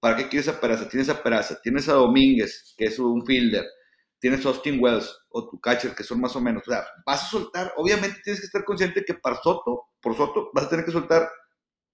¿Para 0.00 0.16
qué 0.16 0.28
quieres 0.28 0.48
a 0.48 0.60
Peraza? 0.60 0.88
Tienes 0.88 1.08
a 1.08 1.22
Peraza, 1.22 1.60
tienes 1.62 1.88
a 1.88 1.94
Domínguez, 1.94 2.74
que 2.76 2.84
es 2.86 2.98
un 2.98 3.24
fielder, 3.24 3.64
tienes 4.18 4.44
a 4.44 4.50
Austin 4.50 4.78
Wells 4.80 5.16
o 5.30 5.48
tu 5.48 5.60
catcher, 5.60 5.94
que 5.94 6.04
son 6.04 6.20
más 6.20 6.36
o 6.36 6.40
menos. 6.40 6.62
O 6.66 6.70
sea, 6.70 6.86
vas 7.06 7.24
a 7.24 7.26
soltar, 7.28 7.72
obviamente 7.76 8.20
tienes 8.22 8.40
que 8.40 8.46
estar 8.46 8.64
consciente 8.64 9.04
que 9.04 9.14
para 9.14 9.36
Soto, 9.42 9.88
por 10.00 10.16
Soto, 10.16 10.50
vas 10.52 10.64
a 10.64 10.68
tener 10.68 10.84
que 10.84 10.92
soltar 10.92 11.28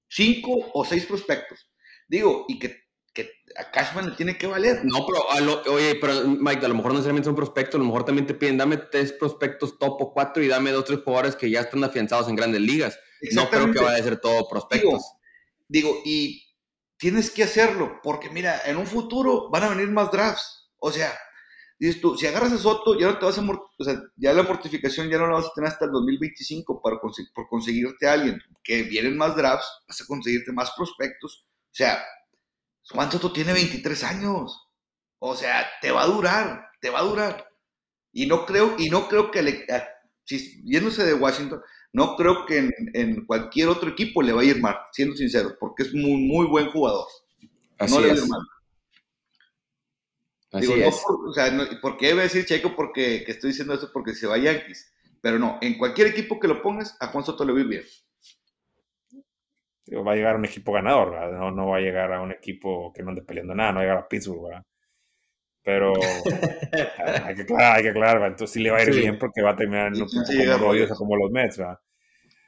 cinco 0.09 0.51
o 0.74 0.85
seis 0.85 1.07
prospectos. 1.07 1.70
Digo, 2.09 2.45
y 2.49 2.59
que 2.59 2.83
que 3.12 3.31
a 3.57 3.70
Cashman 3.70 4.11
le 4.11 4.16
tiene 4.16 4.39
que 4.39 4.47
valer. 4.47 4.85
No, 4.85 5.07
pero, 5.07 5.74
oye, 5.74 5.97
pero 5.97 6.27
Mike, 6.27 6.65
a 6.65 6.69
lo 6.69 6.74
mejor 6.74 6.93
no 6.93 6.99
necesariamente 6.99 7.27
son 7.27 7.37
prospectos, 7.37 7.74
a 7.74 7.79
lo 7.79 7.85
mejor 7.85 8.05
también 8.05 8.27
te 8.27 8.35
piden, 8.35 8.57
dame 8.57 8.79
tres 8.79 9.12
prospectos 9.12 9.79
top 9.79 10.01
o 10.01 10.12
cuatro 10.12 10.43
y 10.43 10.49
dame 10.49 10.70
dos, 10.70 10.85
tres 10.85 11.01
jugadores 11.05 11.37
que 11.37 11.51
ya 11.51 11.61
están 11.61 11.85
afianzados 11.85 12.29
en 12.29 12.37
grandes 12.37 12.61
ligas. 12.62 12.99
No 13.33 13.49
creo 13.51 13.70
que 13.70 13.81
vaya 13.81 13.99
a 13.99 14.03
ser 14.03 14.19
todo 14.19 14.49
prospectos. 14.49 15.03
Digo, 15.69 16.01
y 16.05 16.43
tienes 17.03 17.33
que 17.33 17.43
hacerlo, 17.43 17.99
porque 18.01 18.31
mira, 18.31 18.62
en 18.65 18.77
un 18.77 18.87
futuro 18.87 19.51
van 19.51 19.65
a 19.65 19.70
venir 19.70 19.91
más 19.91 20.12
drafts. 20.12 20.70
O 20.79 20.93
sea, 20.93 21.12
dices 21.77 22.01
tú, 22.01 22.16
si 22.16 22.29
agarras 22.29 22.53
a 22.53 22.59
Soto, 22.59 22.97
ya 22.97 23.09
no 23.09 23.19
te 23.19 23.24
vas 23.24 23.37
a, 23.37 23.41
o 23.43 23.85
sea, 23.85 24.01
ya 24.15 24.33
la 24.33 24.45
mortificación 24.45 25.11
ya 25.11 25.19
no 25.19 25.27
la 25.27 25.35
vas 25.35 25.47
a 25.47 25.53
tener 25.53 25.69
hasta 25.69 25.87
el 25.87 25.91
2025 25.91 26.81
para 26.81 27.01
por 27.01 27.49
conseguirte 27.49 28.07
a 28.07 28.12
alguien, 28.12 28.41
que 28.62 28.85
vienen 28.85 29.16
más 29.16 29.35
drafts, 29.35 29.66
vas 29.89 30.01
a 30.01 30.07
conseguirte 30.07 30.53
más 30.53 30.70
prospectos. 30.77 31.45
O 31.45 31.74
sea, 31.74 32.05
Juan 32.91 33.11
Soto 33.11 33.33
tiene 33.33 33.53
23 33.53 34.05
años. 34.05 34.69
O 35.19 35.35
sea, 35.35 35.66
te 35.81 35.91
va 35.91 36.03
a 36.03 36.07
durar, 36.07 36.69
te 36.81 36.89
va 36.89 37.01
a 37.01 37.05
durar. 37.05 37.49
Y 38.12 38.27
no 38.27 38.47
creo, 38.47 38.77
y 38.79 38.91
no 38.91 39.09
creo 39.09 39.33
que 39.33 39.43
le, 39.43 39.66
si, 40.24 40.62
yéndose 40.62 41.05
de 41.05 41.15
Washington, 41.15 41.62
no 41.93 42.16
creo 42.16 42.47
que 42.47 42.70
en, 42.94 43.27
cualquier 43.27 43.69
otro 43.69 43.90
equipo 43.90 44.23
le 44.23 44.32
vaya 44.32 44.52
a 44.52 44.56
ir 44.56 44.62
mal, 44.62 44.77
siendo 44.93 45.16
sincero, 45.16 45.56
porque 45.59 45.85
es 45.85 45.94
muy, 45.94 46.23
muy 46.23 46.47
buen 46.47 46.70
jugador. 46.70 47.06
Así 47.78 47.94
no 47.94 48.01
le 48.01 48.09
va 48.09 48.14
a 48.14 48.16
ir 48.16 48.28
mal. 48.28 48.40
Así 50.52 50.73
es. 50.73 51.02
por, 51.06 51.28
o 51.28 51.32
sea, 51.32 51.51
¿por 51.81 51.97
qué 51.97 52.12
a 52.12 52.16
decir 52.16 52.44
Checo 52.44 52.74
porque 52.77 53.24
estoy 53.27 53.51
diciendo 53.51 53.74
eso 53.74 53.90
porque 53.93 54.14
se 54.14 54.27
va 54.27 54.35
a 54.35 54.39
Yankees? 54.39 54.93
Pero 55.20 55.39
no, 55.39 55.59
en 55.62 55.78
cualquier 55.78 56.09
equipo 56.09 56.39
que 56.39 56.48
lo 56.48 56.60
pongas, 56.62 56.97
a 57.01 57.09
Juan 57.09 57.24
Soto 57.24 57.44
le 57.44 57.52
va 57.52 57.59
a 57.59 57.62
ir 57.62 57.69
bien 57.69 57.85
va 60.01 60.12
a 60.12 60.14
llegar 60.14 60.35
a 60.35 60.39
un 60.39 60.44
equipo 60.44 60.73
ganador, 60.73 61.32
no, 61.32 61.51
no, 61.51 61.66
va 61.69 61.77
a 61.77 61.81
llegar 61.81 62.12
a 62.12 62.23
un 62.23 62.32
equipo 62.32 62.93
que 62.93 63.02
no 63.02 63.10
ande 63.10 63.23
peleando 63.23 63.55
nada, 63.55 63.73
no 63.73 63.77
va 63.77 63.82
a 63.82 63.85
llegar 63.85 63.98
a 63.98 64.09
Pittsburgh, 64.09 64.44
¿verdad? 64.44 64.64
Pero 65.64 65.93
hay 67.24 67.34
que 67.36 67.43
aclarar, 67.43 67.76
hay 67.76 67.82
que 67.82 67.89
aclarar, 67.90 68.22
entonces 68.30 68.52
sí 68.52 68.60
le 68.60 68.70
va 68.70 68.78
a 68.78 68.82
ir 68.82 68.94
bien 68.94 69.18
porque 69.18 69.43
va 69.43 69.51
a 69.51 69.56
terminar 69.56 69.89
en 69.89 70.02
un 70.02 70.09
como 70.09 70.72
los 70.72 70.98
como 70.98 71.16
los 71.16 71.30
Mets, 71.30 71.59
¿verdad? 71.59 71.78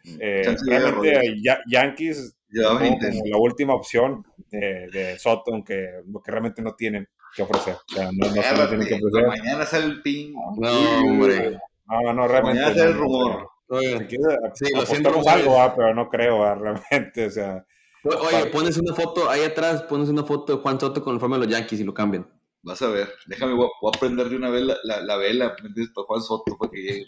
Mm. 0.04 0.16
Eh, 0.20 0.56
realmente 0.66 1.36
Yankees 1.66 2.36
como 2.62 3.26
la 3.26 3.36
última 3.38 3.74
opción 3.74 4.24
de, 4.50 4.88
de 4.92 5.18
Soto, 5.18 5.52
aunque 5.52 6.02
que 6.24 6.30
realmente 6.30 6.62
no 6.62 6.74
tienen 6.74 7.08
que 7.34 7.42
ofrecer. 7.42 7.74
O 7.74 7.94
sea, 7.94 8.10
no, 8.12 8.26
no, 8.26 8.68
tienen 8.68 8.86
que 8.86 8.94
ofrecer. 8.94 9.26
Mañana 9.26 9.66
sale 9.66 9.86
el 9.86 10.02
ping. 10.02 10.34
No, 10.56 11.00
hombre. 11.00 11.58
No, 11.86 12.12
no, 12.12 12.28
realmente. 12.28 12.60
Mañana 12.60 12.74
sale 12.74 12.90
el 12.90 12.96
rumor. 12.96 13.48
Oye, 13.68 14.08
sí, 14.54 14.66
lo 14.74 14.86
siento 14.86 15.10
algo, 15.28 15.72
pero 15.76 15.94
no 15.94 16.08
creo 16.08 16.54
realmente, 16.54 17.26
o 17.26 17.30
sea. 17.30 17.64
Oye, 18.04 18.46
pones 18.46 18.76
una 18.76 18.94
foto 18.94 19.30
ahí 19.30 19.42
atrás, 19.42 19.82
pones 19.82 20.08
una 20.08 20.24
foto 20.24 20.56
de 20.56 20.62
Juan 20.62 20.78
Soto 20.78 21.02
con 21.02 21.14
el 21.14 21.20
forma 21.20 21.38
de 21.38 21.46
los 21.46 21.52
Yankees 21.52 21.80
y 21.80 21.84
lo 21.84 21.94
cambian. 21.94 22.26
Vas 22.64 22.80
a 22.80 22.88
ver, 22.88 23.12
déjame, 23.26 23.52
voy 23.52 23.68
a, 23.68 23.98
prender 23.98 24.30
de 24.30 24.36
una 24.36 24.48
vez 24.48 24.62
la, 24.62 24.76
la, 24.84 25.02
la 25.02 25.16
vela 25.18 25.54
para 25.54 26.06
Juan 26.06 26.22
Soto 26.22 26.56
para 26.58 26.70
que 26.70 26.80
llegue. 26.80 27.06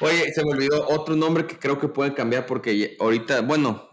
Oye, 0.00 0.32
se 0.32 0.44
me 0.44 0.50
olvidó 0.50 0.84
otro 0.88 1.14
nombre 1.14 1.46
que 1.46 1.60
creo 1.60 1.78
que 1.78 1.86
pueden 1.86 2.12
cambiar 2.12 2.44
porque 2.44 2.96
ahorita, 2.98 3.42
bueno, 3.42 3.88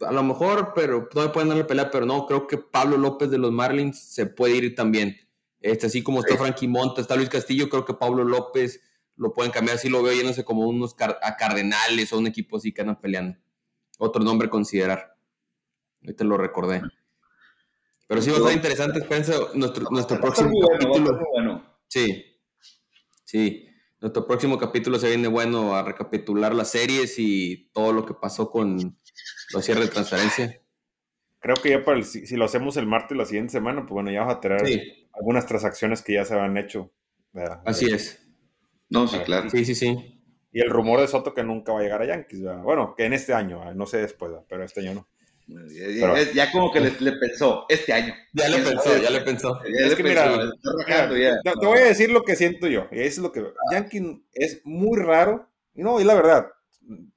a 0.00 0.10
lo 0.10 0.24
mejor, 0.24 0.72
pero 0.74 1.08
no 1.14 1.22
me 1.22 1.28
pueden 1.28 1.50
darle 1.50 1.64
pelea, 1.64 1.88
pero 1.88 2.04
no, 2.04 2.26
creo 2.26 2.48
que 2.48 2.58
Pablo 2.58 2.96
López 2.96 3.30
de 3.30 3.38
los 3.38 3.52
Marlins 3.52 4.00
se 4.00 4.26
puede 4.26 4.56
ir 4.56 4.74
también. 4.74 5.16
Este, 5.60 5.86
así 5.86 6.02
como 6.02 6.18
está 6.18 6.36
Frankie 6.36 6.66
Monta, 6.66 7.00
está 7.00 7.14
Luis 7.14 7.28
Castillo, 7.28 7.68
creo 7.68 7.84
que 7.84 7.94
Pablo 7.94 8.24
López 8.24 8.80
lo 9.14 9.32
pueden 9.32 9.52
cambiar, 9.52 9.76
así 9.76 9.88
lo 9.88 10.02
veo 10.02 10.14
yéndose 10.14 10.44
como 10.44 10.66
unos 10.66 10.96
a 10.98 11.36
Cardenales 11.36 12.12
o 12.12 12.18
un 12.18 12.26
equipo 12.26 12.56
así 12.56 12.72
que 12.72 12.80
andan 12.80 13.00
peleando. 13.00 13.38
Otro 13.98 14.24
nombre 14.24 14.48
a 14.48 14.50
considerar. 14.50 15.14
Ahorita 16.02 16.24
lo 16.24 16.38
recordé. 16.38 16.82
Pero 18.10 18.22
sí 18.22 18.30
va 18.30 18.38
a 18.38 18.40
estar 18.40 18.54
interesante, 18.54 18.98
espérense, 18.98 19.34
nuestro, 19.54 19.86
nuestro 19.88 20.20
próximo 20.20 20.50
capítulo. 20.68 21.62
Sí, 21.86 22.24
sí. 23.22 23.68
Nuestro 24.00 24.26
próximo 24.26 24.58
capítulo 24.58 24.98
se 24.98 25.10
viene 25.10 25.28
bueno 25.28 25.76
a 25.76 25.84
recapitular 25.84 26.52
las 26.52 26.72
series 26.72 27.20
y 27.20 27.70
todo 27.72 27.92
lo 27.92 28.04
que 28.04 28.14
pasó 28.14 28.50
con 28.50 28.98
los 29.52 29.64
cierres 29.64 29.84
de 29.84 29.90
transferencia. 29.92 30.60
Creo 31.38 31.54
que 31.54 31.70
ya 31.70 31.84
para 31.84 31.98
el, 31.98 32.04
si, 32.04 32.34
lo 32.34 32.46
hacemos 32.46 32.76
el 32.78 32.88
martes 32.88 33.16
la 33.16 33.26
siguiente 33.26 33.52
semana, 33.52 33.82
pues 33.82 33.92
bueno, 33.92 34.10
ya 34.10 34.22
vamos 34.22 34.38
a 34.38 34.40
tener 34.40 34.60
algunas 35.12 35.46
transacciones 35.46 36.02
que 36.02 36.14
ya 36.14 36.24
se 36.24 36.34
han 36.36 36.56
hecho. 36.56 36.90
Así 37.64 37.92
es. 37.92 38.28
No, 38.88 39.06
sí, 39.06 39.18
claro. 39.20 39.48
Sí, 39.50 39.64
sí, 39.64 39.76
sí. 39.76 40.20
Y 40.50 40.60
el 40.60 40.70
rumor 40.70 40.98
de 40.98 41.06
Soto 41.06 41.32
que 41.32 41.44
nunca 41.44 41.72
va 41.72 41.78
a 41.78 41.82
llegar 41.84 42.02
a 42.02 42.06
Yankees, 42.06 42.42
Bueno, 42.64 42.96
que 42.96 43.04
en 43.04 43.12
este 43.12 43.34
año, 43.34 43.72
no 43.72 43.86
sé 43.86 43.98
después, 43.98 44.32
pero 44.48 44.64
este 44.64 44.80
año 44.80 44.94
no. 44.94 45.08
Ya, 46.34 46.52
como 46.52 46.72
que 46.72 46.80
le, 46.80 47.12
pensó, 47.12 47.66
este 47.68 47.92
año. 47.92 48.14
Ya 48.32 48.48
le 48.48 48.58
pensó, 48.58 48.96
ya 48.96 49.10
le 49.10 49.20
pensó. 49.20 49.60
es 49.64 49.94
que 49.94 50.02
mira, 50.02 50.32
te 50.62 51.66
voy 51.66 51.78
a 51.78 51.84
decir 51.84 52.10
lo 52.10 52.22
que 52.22 52.36
siento 52.36 52.66
yo. 52.68 52.86
Y 52.92 53.00
es 53.00 53.18
lo 53.18 53.32
que. 53.32 53.44
Yankees 53.72 54.02
es 54.32 54.60
muy 54.64 54.98
raro. 54.98 55.48
Y 55.74 55.82
no, 55.82 56.00
y 56.00 56.04
la 56.04 56.14
verdad, 56.14 56.48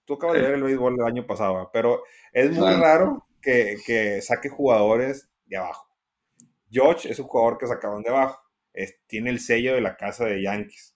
tú 0.05 0.15
acabas 0.15 0.35
de 0.35 0.41
ver 0.41 0.53
el 0.55 0.63
béisbol 0.63 0.95
del 0.95 1.05
año 1.05 1.25
pasado, 1.25 1.69
pero 1.73 2.03
es 2.31 2.51
muy 2.51 2.73
raro 2.73 3.27
que, 3.41 3.77
que, 3.85 4.21
saque 4.21 4.49
jugadores 4.49 5.29
de 5.45 5.57
abajo. 5.57 5.87
George 6.71 7.11
es 7.11 7.19
un 7.19 7.27
jugador 7.27 7.57
que 7.57 7.67
sacaban 7.67 8.01
de 8.01 8.09
abajo. 8.09 8.39
tiene 9.07 9.29
el 9.29 9.39
sello 9.39 9.75
de 9.75 9.81
la 9.81 9.95
casa 9.95 10.25
de 10.25 10.41
Yankees. 10.41 10.95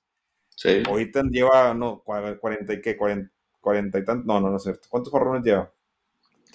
Sí. 0.56 0.82
Ahorita 0.88 1.22
lleva, 1.30 1.74
no, 1.74 2.02
40 2.04 2.74
y 2.74 2.82
qué, 2.82 2.98
40, 2.98 3.32
40 3.62 4.00
y 4.00 4.06
tantos, 4.06 4.26
no, 4.26 4.40
no, 4.40 4.50
no 4.50 4.58
es 4.58 4.64
cierto. 4.64 4.88
¿Cuántos 4.90 5.12
jorrones 5.12 5.44
lleva? 5.44 5.72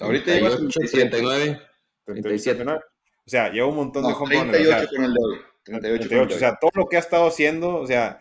Ahorita 0.02 0.34
lleva 0.34 0.50
39, 0.50 1.60
37. 2.04 2.64
O 2.64 2.80
sea, 3.26 3.50
lleva 3.50 3.66
un 3.66 3.76
montón 3.76 4.06
de 4.06 4.12
jorrones. 4.12 4.52
38 4.52 4.88
con 4.94 5.04
el 5.04 5.14
doble. 5.14 5.40
38, 5.64 6.08
38 6.08 6.34
o 6.34 6.38
sea, 6.38 6.58
todo 6.60 6.70
lo 6.74 6.86
que 6.88 6.96
ha 6.96 7.00
estado 7.00 7.26
haciendo, 7.26 7.76
o 7.76 7.86
sea, 7.86 8.20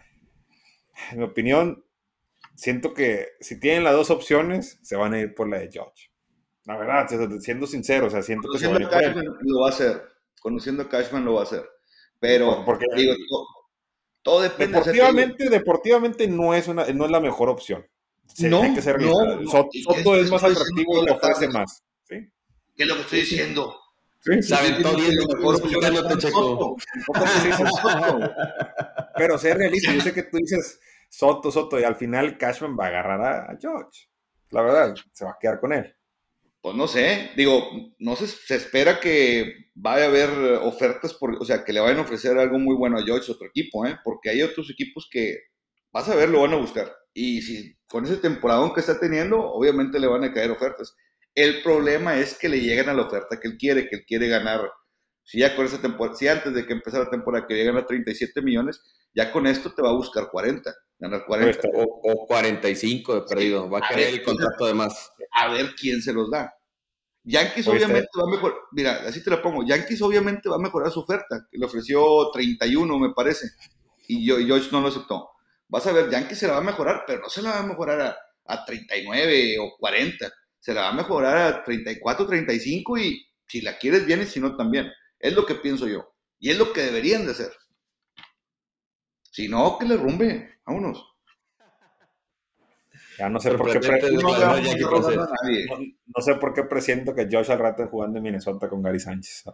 en 1.12 1.20
mi 1.20 1.24
opinión, 1.24 1.84
siento 2.56 2.94
que 2.94 3.30
si 3.40 3.60
tienen 3.60 3.84
las 3.84 3.94
dos 3.94 4.12
opciones, 4.12 4.80
se 4.84 4.96
van 4.96 5.14
a 5.14 5.20
ir 5.20 5.34
por 5.34 5.50
la 5.50 5.58
de 5.58 5.72
George. 5.72 6.12
La 6.66 6.78
verdad, 6.78 7.08
siendo 7.40 7.66
sincero, 7.66 8.08
o 8.08 8.10
sea, 8.10 8.22
siento 8.22 8.50
que 8.52 8.60
se 8.60 8.68
van 8.68 8.78
a 8.78 8.82
ir 8.82 8.90
por 8.90 9.02
Cashman 9.02 9.26
lo 9.42 9.62
va 9.62 9.68
a 9.68 9.72
hacer. 9.72 10.04
Conociendo 10.40 10.84
a 10.84 10.90
Cashman 10.90 11.26
lo 11.26 11.34
va 11.34 11.42
a 11.42 11.44
hacer. 11.44 11.68
Pero, 12.20 12.64
porque, 12.66 12.86
digo, 12.96 13.16
todo 14.22 14.42
depende. 14.42 14.78
Deportivamente, 14.78 15.50
deportivamente 15.50 16.28
no 16.28 16.54
es, 16.54 16.68
una, 16.68 16.86
no 16.86 17.06
es 17.06 17.12
la 17.12 17.20
mejor 17.20 17.50
opción. 17.50 17.88
No, 18.40 18.64
hay 18.64 18.74
que 18.74 18.82
ser 18.82 19.00
no, 19.02 19.14
Soto, 19.50 20.16
es, 20.16 20.32
más 20.32 20.44
atractivo 20.44 21.02
y 21.02 21.06
le 21.06 21.12
ofrece 21.12 21.48
más. 21.50 21.84
¿sí? 22.04 22.16
¿Qué 22.76 22.84
es 22.84 22.90
lo 22.90 22.96
que 22.96 23.02
estoy 23.02 23.20
diciendo? 23.22 23.78
Sí, 24.20 24.42
Saben 24.44 24.84
todo 24.84 24.98
bien 24.98 25.14
Checo. 26.20 26.78
Pero 29.18 29.38
sé 29.38 29.54
realista, 29.54 29.94
yo 29.94 30.02
sé 30.02 30.14
que 30.14 30.24
tú 30.24 30.38
dices 30.38 30.80
Soto, 31.10 31.52
Soto, 31.52 31.80
y 31.80 31.84
al 31.84 31.96
final 31.96 32.38
Cashman 32.38 32.78
va 32.80 32.86
a 32.86 32.88
agarrar 32.88 33.22
a 33.22 33.58
George. 33.60 34.08
La 34.52 34.62
verdad, 34.62 34.96
se 35.12 35.26
va 35.26 35.32
a 35.32 35.38
quedar 35.40 35.60
con 35.60 35.74
él. 35.74 35.96
Pues 36.62 36.76
no 36.76 36.88
sé, 36.88 37.32
digo, 37.36 37.68
no 37.98 38.16
se, 38.16 38.28
se 38.28 38.56
espera 38.56 39.00
que 39.00 39.72
vaya 39.74 40.06
a 40.06 40.08
haber 40.08 40.30
ofertas, 40.62 41.16
por, 41.16 41.36
o 41.42 41.46
sea, 41.46 41.64
que 41.64 41.74
le 41.74 41.80
vayan 41.80 41.98
a 41.98 42.04
ofrecer 42.04 42.38
algo 42.38 42.60
muy 42.60 42.76
bueno 42.76 43.00
a 43.00 43.04
George, 43.04 43.32
otro 43.32 43.48
equipo, 43.48 43.86
¿eh? 43.88 43.98
porque 44.04 44.30
hay 44.30 44.44
otros 44.44 44.70
equipos 44.70 45.10
que, 45.12 45.40
vas 45.92 46.08
a 46.08 46.16
ver, 46.16 46.30
lo 46.30 46.42
van 46.42 46.54
a 46.54 46.58
buscar. 46.58 46.94
Y 47.14 47.42
si 47.42 47.78
con 47.88 48.06
ese 48.06 48.18
temporada 48.18 48.72
que 48.74 48.80
está 48.80 49.00
teniendo, 49.00 49.40
obviamente 49.40 50.00
le 50.00 50.08
van 50.08 50.24
a 50.24 50.34
caer 50.34 50.52
ofertas. 50.52 50.96
El 51.36 51.62
problema 51.62 52.18
es 52.18 52.38
que 52.38 52.50
le 52.50 52.60
lleguen 52.60 52.90
a 52.90 52.94
la 52.94 53.04
oferta 53.04 53.40
que 53.40 53.48
él 53.48 53.58
quiere, 53.58 53.88
que 53.90 53.98
él 53.98 54.06
quiere 54.06 54.28
ganar. 54.28 54.70
Si 55.24 55.40
ya 55.40 55.56
con 55.56 55.66
esa 55.66 55.82
temporada, 55.82 56.18
si 56.18 56.28
antes 56.28 56.54
de 56.54 56.66
que 56.66 56.74
empezara 56.74 57.06
la 57.06 57.10
temporada 57.10 57.48
que 57.48 57.54
llegan 57.54 57.78
a 57.78 57.86
37 57.86 58.42
millones, 58.42 58.82
ya 59.14 59.32
con 59.32 59.48
esto 59.48 59.74
te 59.74 59.82
va 59.82 59.90
a 59.90 59.94
buscar 59.94 60.30
40, 60.30 60.74
ganar 61.00 61.26
40. 61.26 61.68
O, 61.74 62.26
45 62.28 63.16
de 63.16 63.22
perdido, 63.22 63.70
va 63.70 63.80
a, 63.80 63.90
querer 63.90 64.14
el 64.14 64.24
contrato 64.24 64.66
de 64.66 64.74
más. 64.74 65.12
A 65.32 65.50
ver 65.50 65.74
quién 65.76 66.02
se 66.02 66.14
los 66.14 66.30
da. 66.30 66.54
Yankees 67.24 67.68
obviamente 67.68 68.10
va 68.18 68.24
a 68.28 68.32
mejorar, 68.32 68.58
mira, 68.72 69.04
así 69.08 69.24
te 69.24 69.30
lo 69.30 69.42
pongo, 69.42 69.64
Yankees 69.64 70.02
obviamente 70.02 70.50
va 70.50 70.56
a 70.56 70.60
mejorar 70.60 70.92
su 70.92 71.02
oferta, 71.02 71.48
que 71.52 71.58
le 71.60 71.68
ofreció 71.68 72.32
31 72.32 72.98
me 72.98 73.14
parece, 73.14 73.48
y 74.08 74.26
George 74.26 74.70
no 74.72 74.82
lo 74.82 74.88
aceptó. 74.88 75.31
Vas 75.72 75.88
a 75.88 75.94
ver, 75.94 76.10
Yankees 76.10 76.38
se 76.38 76.48
la 76.48 76.54
va 76.54 76.60
a 76.60 76.64
mejorar, 76.64 77.06
pero 77.08 77.22
no 77.22 77.30
se 77.30 77.42
la 77.42 77.52
va 77.52 77.60
a 77.60 77.66
mejorar 77.66 78.02
a, 78.02 78.18
a 78.46 78.66
39 78.66 79.56
o 79.62 79.78
40, 79.80 80.30
se 80.60 80.74
la 80.74 80.82
va 80.82 80.90
a 80.90 80.94
mejorar 80.94 81.38
a 81.38 81.64
34, 81.64 82.28
35 82.28 82.98
y 82.98 83.26
si 83.48 83.62
la 83.62 83.78
quieres 83.78 84.06
bien 84.06 84.22
y 84.22 84.26
si 84.26 84.42
no 84.42 84.58
también. 84.58 84.92
Es 85.18 85.34
lo 85.34 85.46
que 85.46 85.56
pienso 85.56 85.88
yo. 85.88 86.14
Y 86.40 86.50
es 86.50 86.58
lo 86.58 86.74
que 86.74 86.82
deberían 86.82 87.26
de 87.26 87.32
hacer. 87.32 87.54
Si 89.32 89.48
no, 89.48 89.78
que 89.80 89.86
le 89.86 89.96
rumbe. 89.96 90.60
Vámonos. 90.66 91.08
Ya 93.18 93.30
no 93.30 93.40
sé 93.40 93.52
por 93.52 93.72
qué 93.72 93.80
no, 96.06 96.22
sé 96.22 96.36
por 96.36 96.54
qué 96.54 96.64
presiento 96.64 97.16
que 97.16 97.30
Josh 97.32 97.50
al 97.50 97.60
rato 97.60 97.88
jugando 97.88 98.18
en 98.18 98.24
Minnesota 98.24 98.68
con 98.68 98.82
Gary 98.82 99.00
Sánchez. 99.00 99.46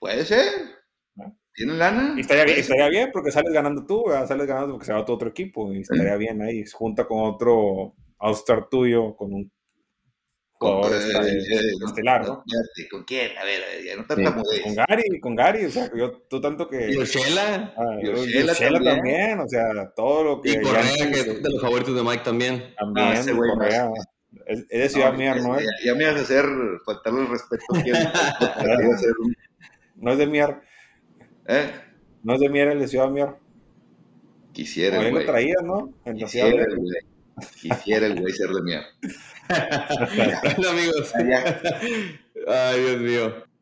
Puede 0.00 0.24
ser. 0.24 0.81
¿Tiene 1.54 1.74
lana? 1.74 2.14
Y 2.16 2.20
estaría, 2.20 2.44
bien, 2.44 2.58
estaría 2.58 2.88
bien 2.88 3.10
porque 3.12 3.30
sales 3.30 3.52
ganando 3.52 3.84
tú, 3.84 4.04
sales 4.26 4.46
ganando 4.46 4.72
porque 4.72 4.86
se 4.86 4.92
va 4.92 5.04
tu 5.04 5.12
otro 5.12 5.28
equipo 5.28 5.72
y 5.72 5.80
estaría 5.80 6.16
bien 6.16 6.40
ahí, 6.42 6.64
junta 6.72 7.06
con 7.06 7.22
otro 7.22 7.94
all 8.18 8.36
tuyo, 8.70 9.14
con 9.16 9.34
un 9.34 9.52
jugador 10.62 10.94
estelar, 10.94 12.26
¿no? 12.26 12.42
¿Con 12.90 13.04
quién? 13.04 13.36
A 13.36 13.44
ver, 13.44 13.60
ya 13.84 13.96
no 13.96 14.02
sí. 14.02 14.62
Con 14.62 14.74
Gary, 14.74 15.20
con 15.20 15.36
Gary, 15.36 15.66
o 15.66 15.70
sea, 15.70 15.90
yo, 15.94 16.22
tú 16.28 16.40
tanto 16.40 16.66
que... 16.68 16.90
Y 16.90 16.94
Shela. 17.04 17.74
Ah, 17.76 17.98
también. 18.00 18.46
también. 18.84 19.40
o 19.40 19.48
sea, 19.48 19.92
todo 19.94 20.24
lo 20.24 20.40
que... 20.40 20.52
Y 20.52 20.60
Correa, 20.60 20.82
que 20.82 21.20
es 21.20 21.42
de 21.42 21.50
los 21.50 21.60
favoritos 21.60 21.94
de 21.94 22.02
Mike 22.02 22.24
también. 22.24 22.74
También, 22.78 23.08
ah, 23.08 23.14
ese 23.14 23.36
Correa. 23.36 23.90
Es, 24.46 24.66
de 24.68 24.88
Ciudad 24.88 25.12
Mier, 25.14 25.42
¿no? 25.42 25.58
Ya, 25.58 25.66
ya, 25.84 25.94
me 25.94 26.06
vas 26.06 26.16
a 26.16 26.20
hacer 26.20 26.46
faltarle 26.86 27.20
el 27.22 27.28
respeto. 27.28 27.64
no 29.96 30.12
es 30.12 30.18
de 30.18 30.26
Mier. 30.26 30.56
¿Eh? 31.46 31.70
No 32.22 32.34
es 32.34 32.40
de 32.40 32.48
Mier 32.48 32.68
el 32.68 32.78
de 32.78 32.88
Ciudad 32.88 33.10
Mier. 33.10 33.34
Quisiera, 34.52 34.98
güey. 34.98 35.12
lo 35.12 35.24
traía, 35.24 35.56
¿no? 35.64 35.92
Quisiera, 36.16 36.64
el 36.64 36.76
güey. 36.76 36.92
Quisiera 37.60 38.06
el 38.06 38.20
güey 38.20 38.32
ser 38.32 38.50
de 38.50 38.62
Mier. 38.62 38.82
bueno, 40.16 40.70
amigos. 40.70 41.12
Ay, 42.48 42.80
Dios 42.80 43.00
mío. 43.00 43.52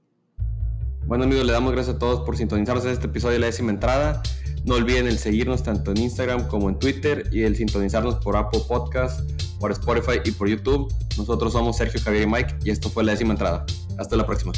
Bueno, 1.07 1.25
amigos, 1.25 1.47
le 1.47 1.53
damos 1.53 1.73
gracias 1.73 1.97
a 1.97 1.99
todos 1.99 2.21
por 2.21 2.37
sintonizarnos 2.37 2.85
en 2.85 2.93
este 2.93 3.07
episodio 3.07 3.35
de 3.35 3.41
la 3.41 3.47
décima 3.47 3.71
entrada. 3.71 4.23
No 4.65 4.75
olviden 4.75 5.07
el 5.07 5.19
seguirnos 5.19 5.63
tanto 5.63 5.93
en 5.93 5.99
Instagram 5.99 6.47
como 6.49 6.69
en 6.69 6.79
Twitter 6.79 7.29
y 7.33 7.43
el 7.43 7.57
sintonizarnos 7.57 8.17
por 8.17 8.37
Apple 8.37 8.61
Podcast, 8.69 9.21
por 9.59 9.73
Spotify 9.73 10.21
y 10.25 10.33
por 10.33 10.49
YouTube. 10.49 10.93
Nosotros 11.17 11.53
somos 11.53 11.79
Sergio 11.79 12.01
Javier 12.01 12.25
y 12.25 12.27
Mike 12.27 12.57
y 12.65 12.71
esto 12.71 12.91
fue 12.91 13.05
la 13.05 13.13
décima 13.13 13.33
entrada. 13.33 13.65
Hasta 13.99 14.17
la 14.17 14.27
próxima. 14.27 14.53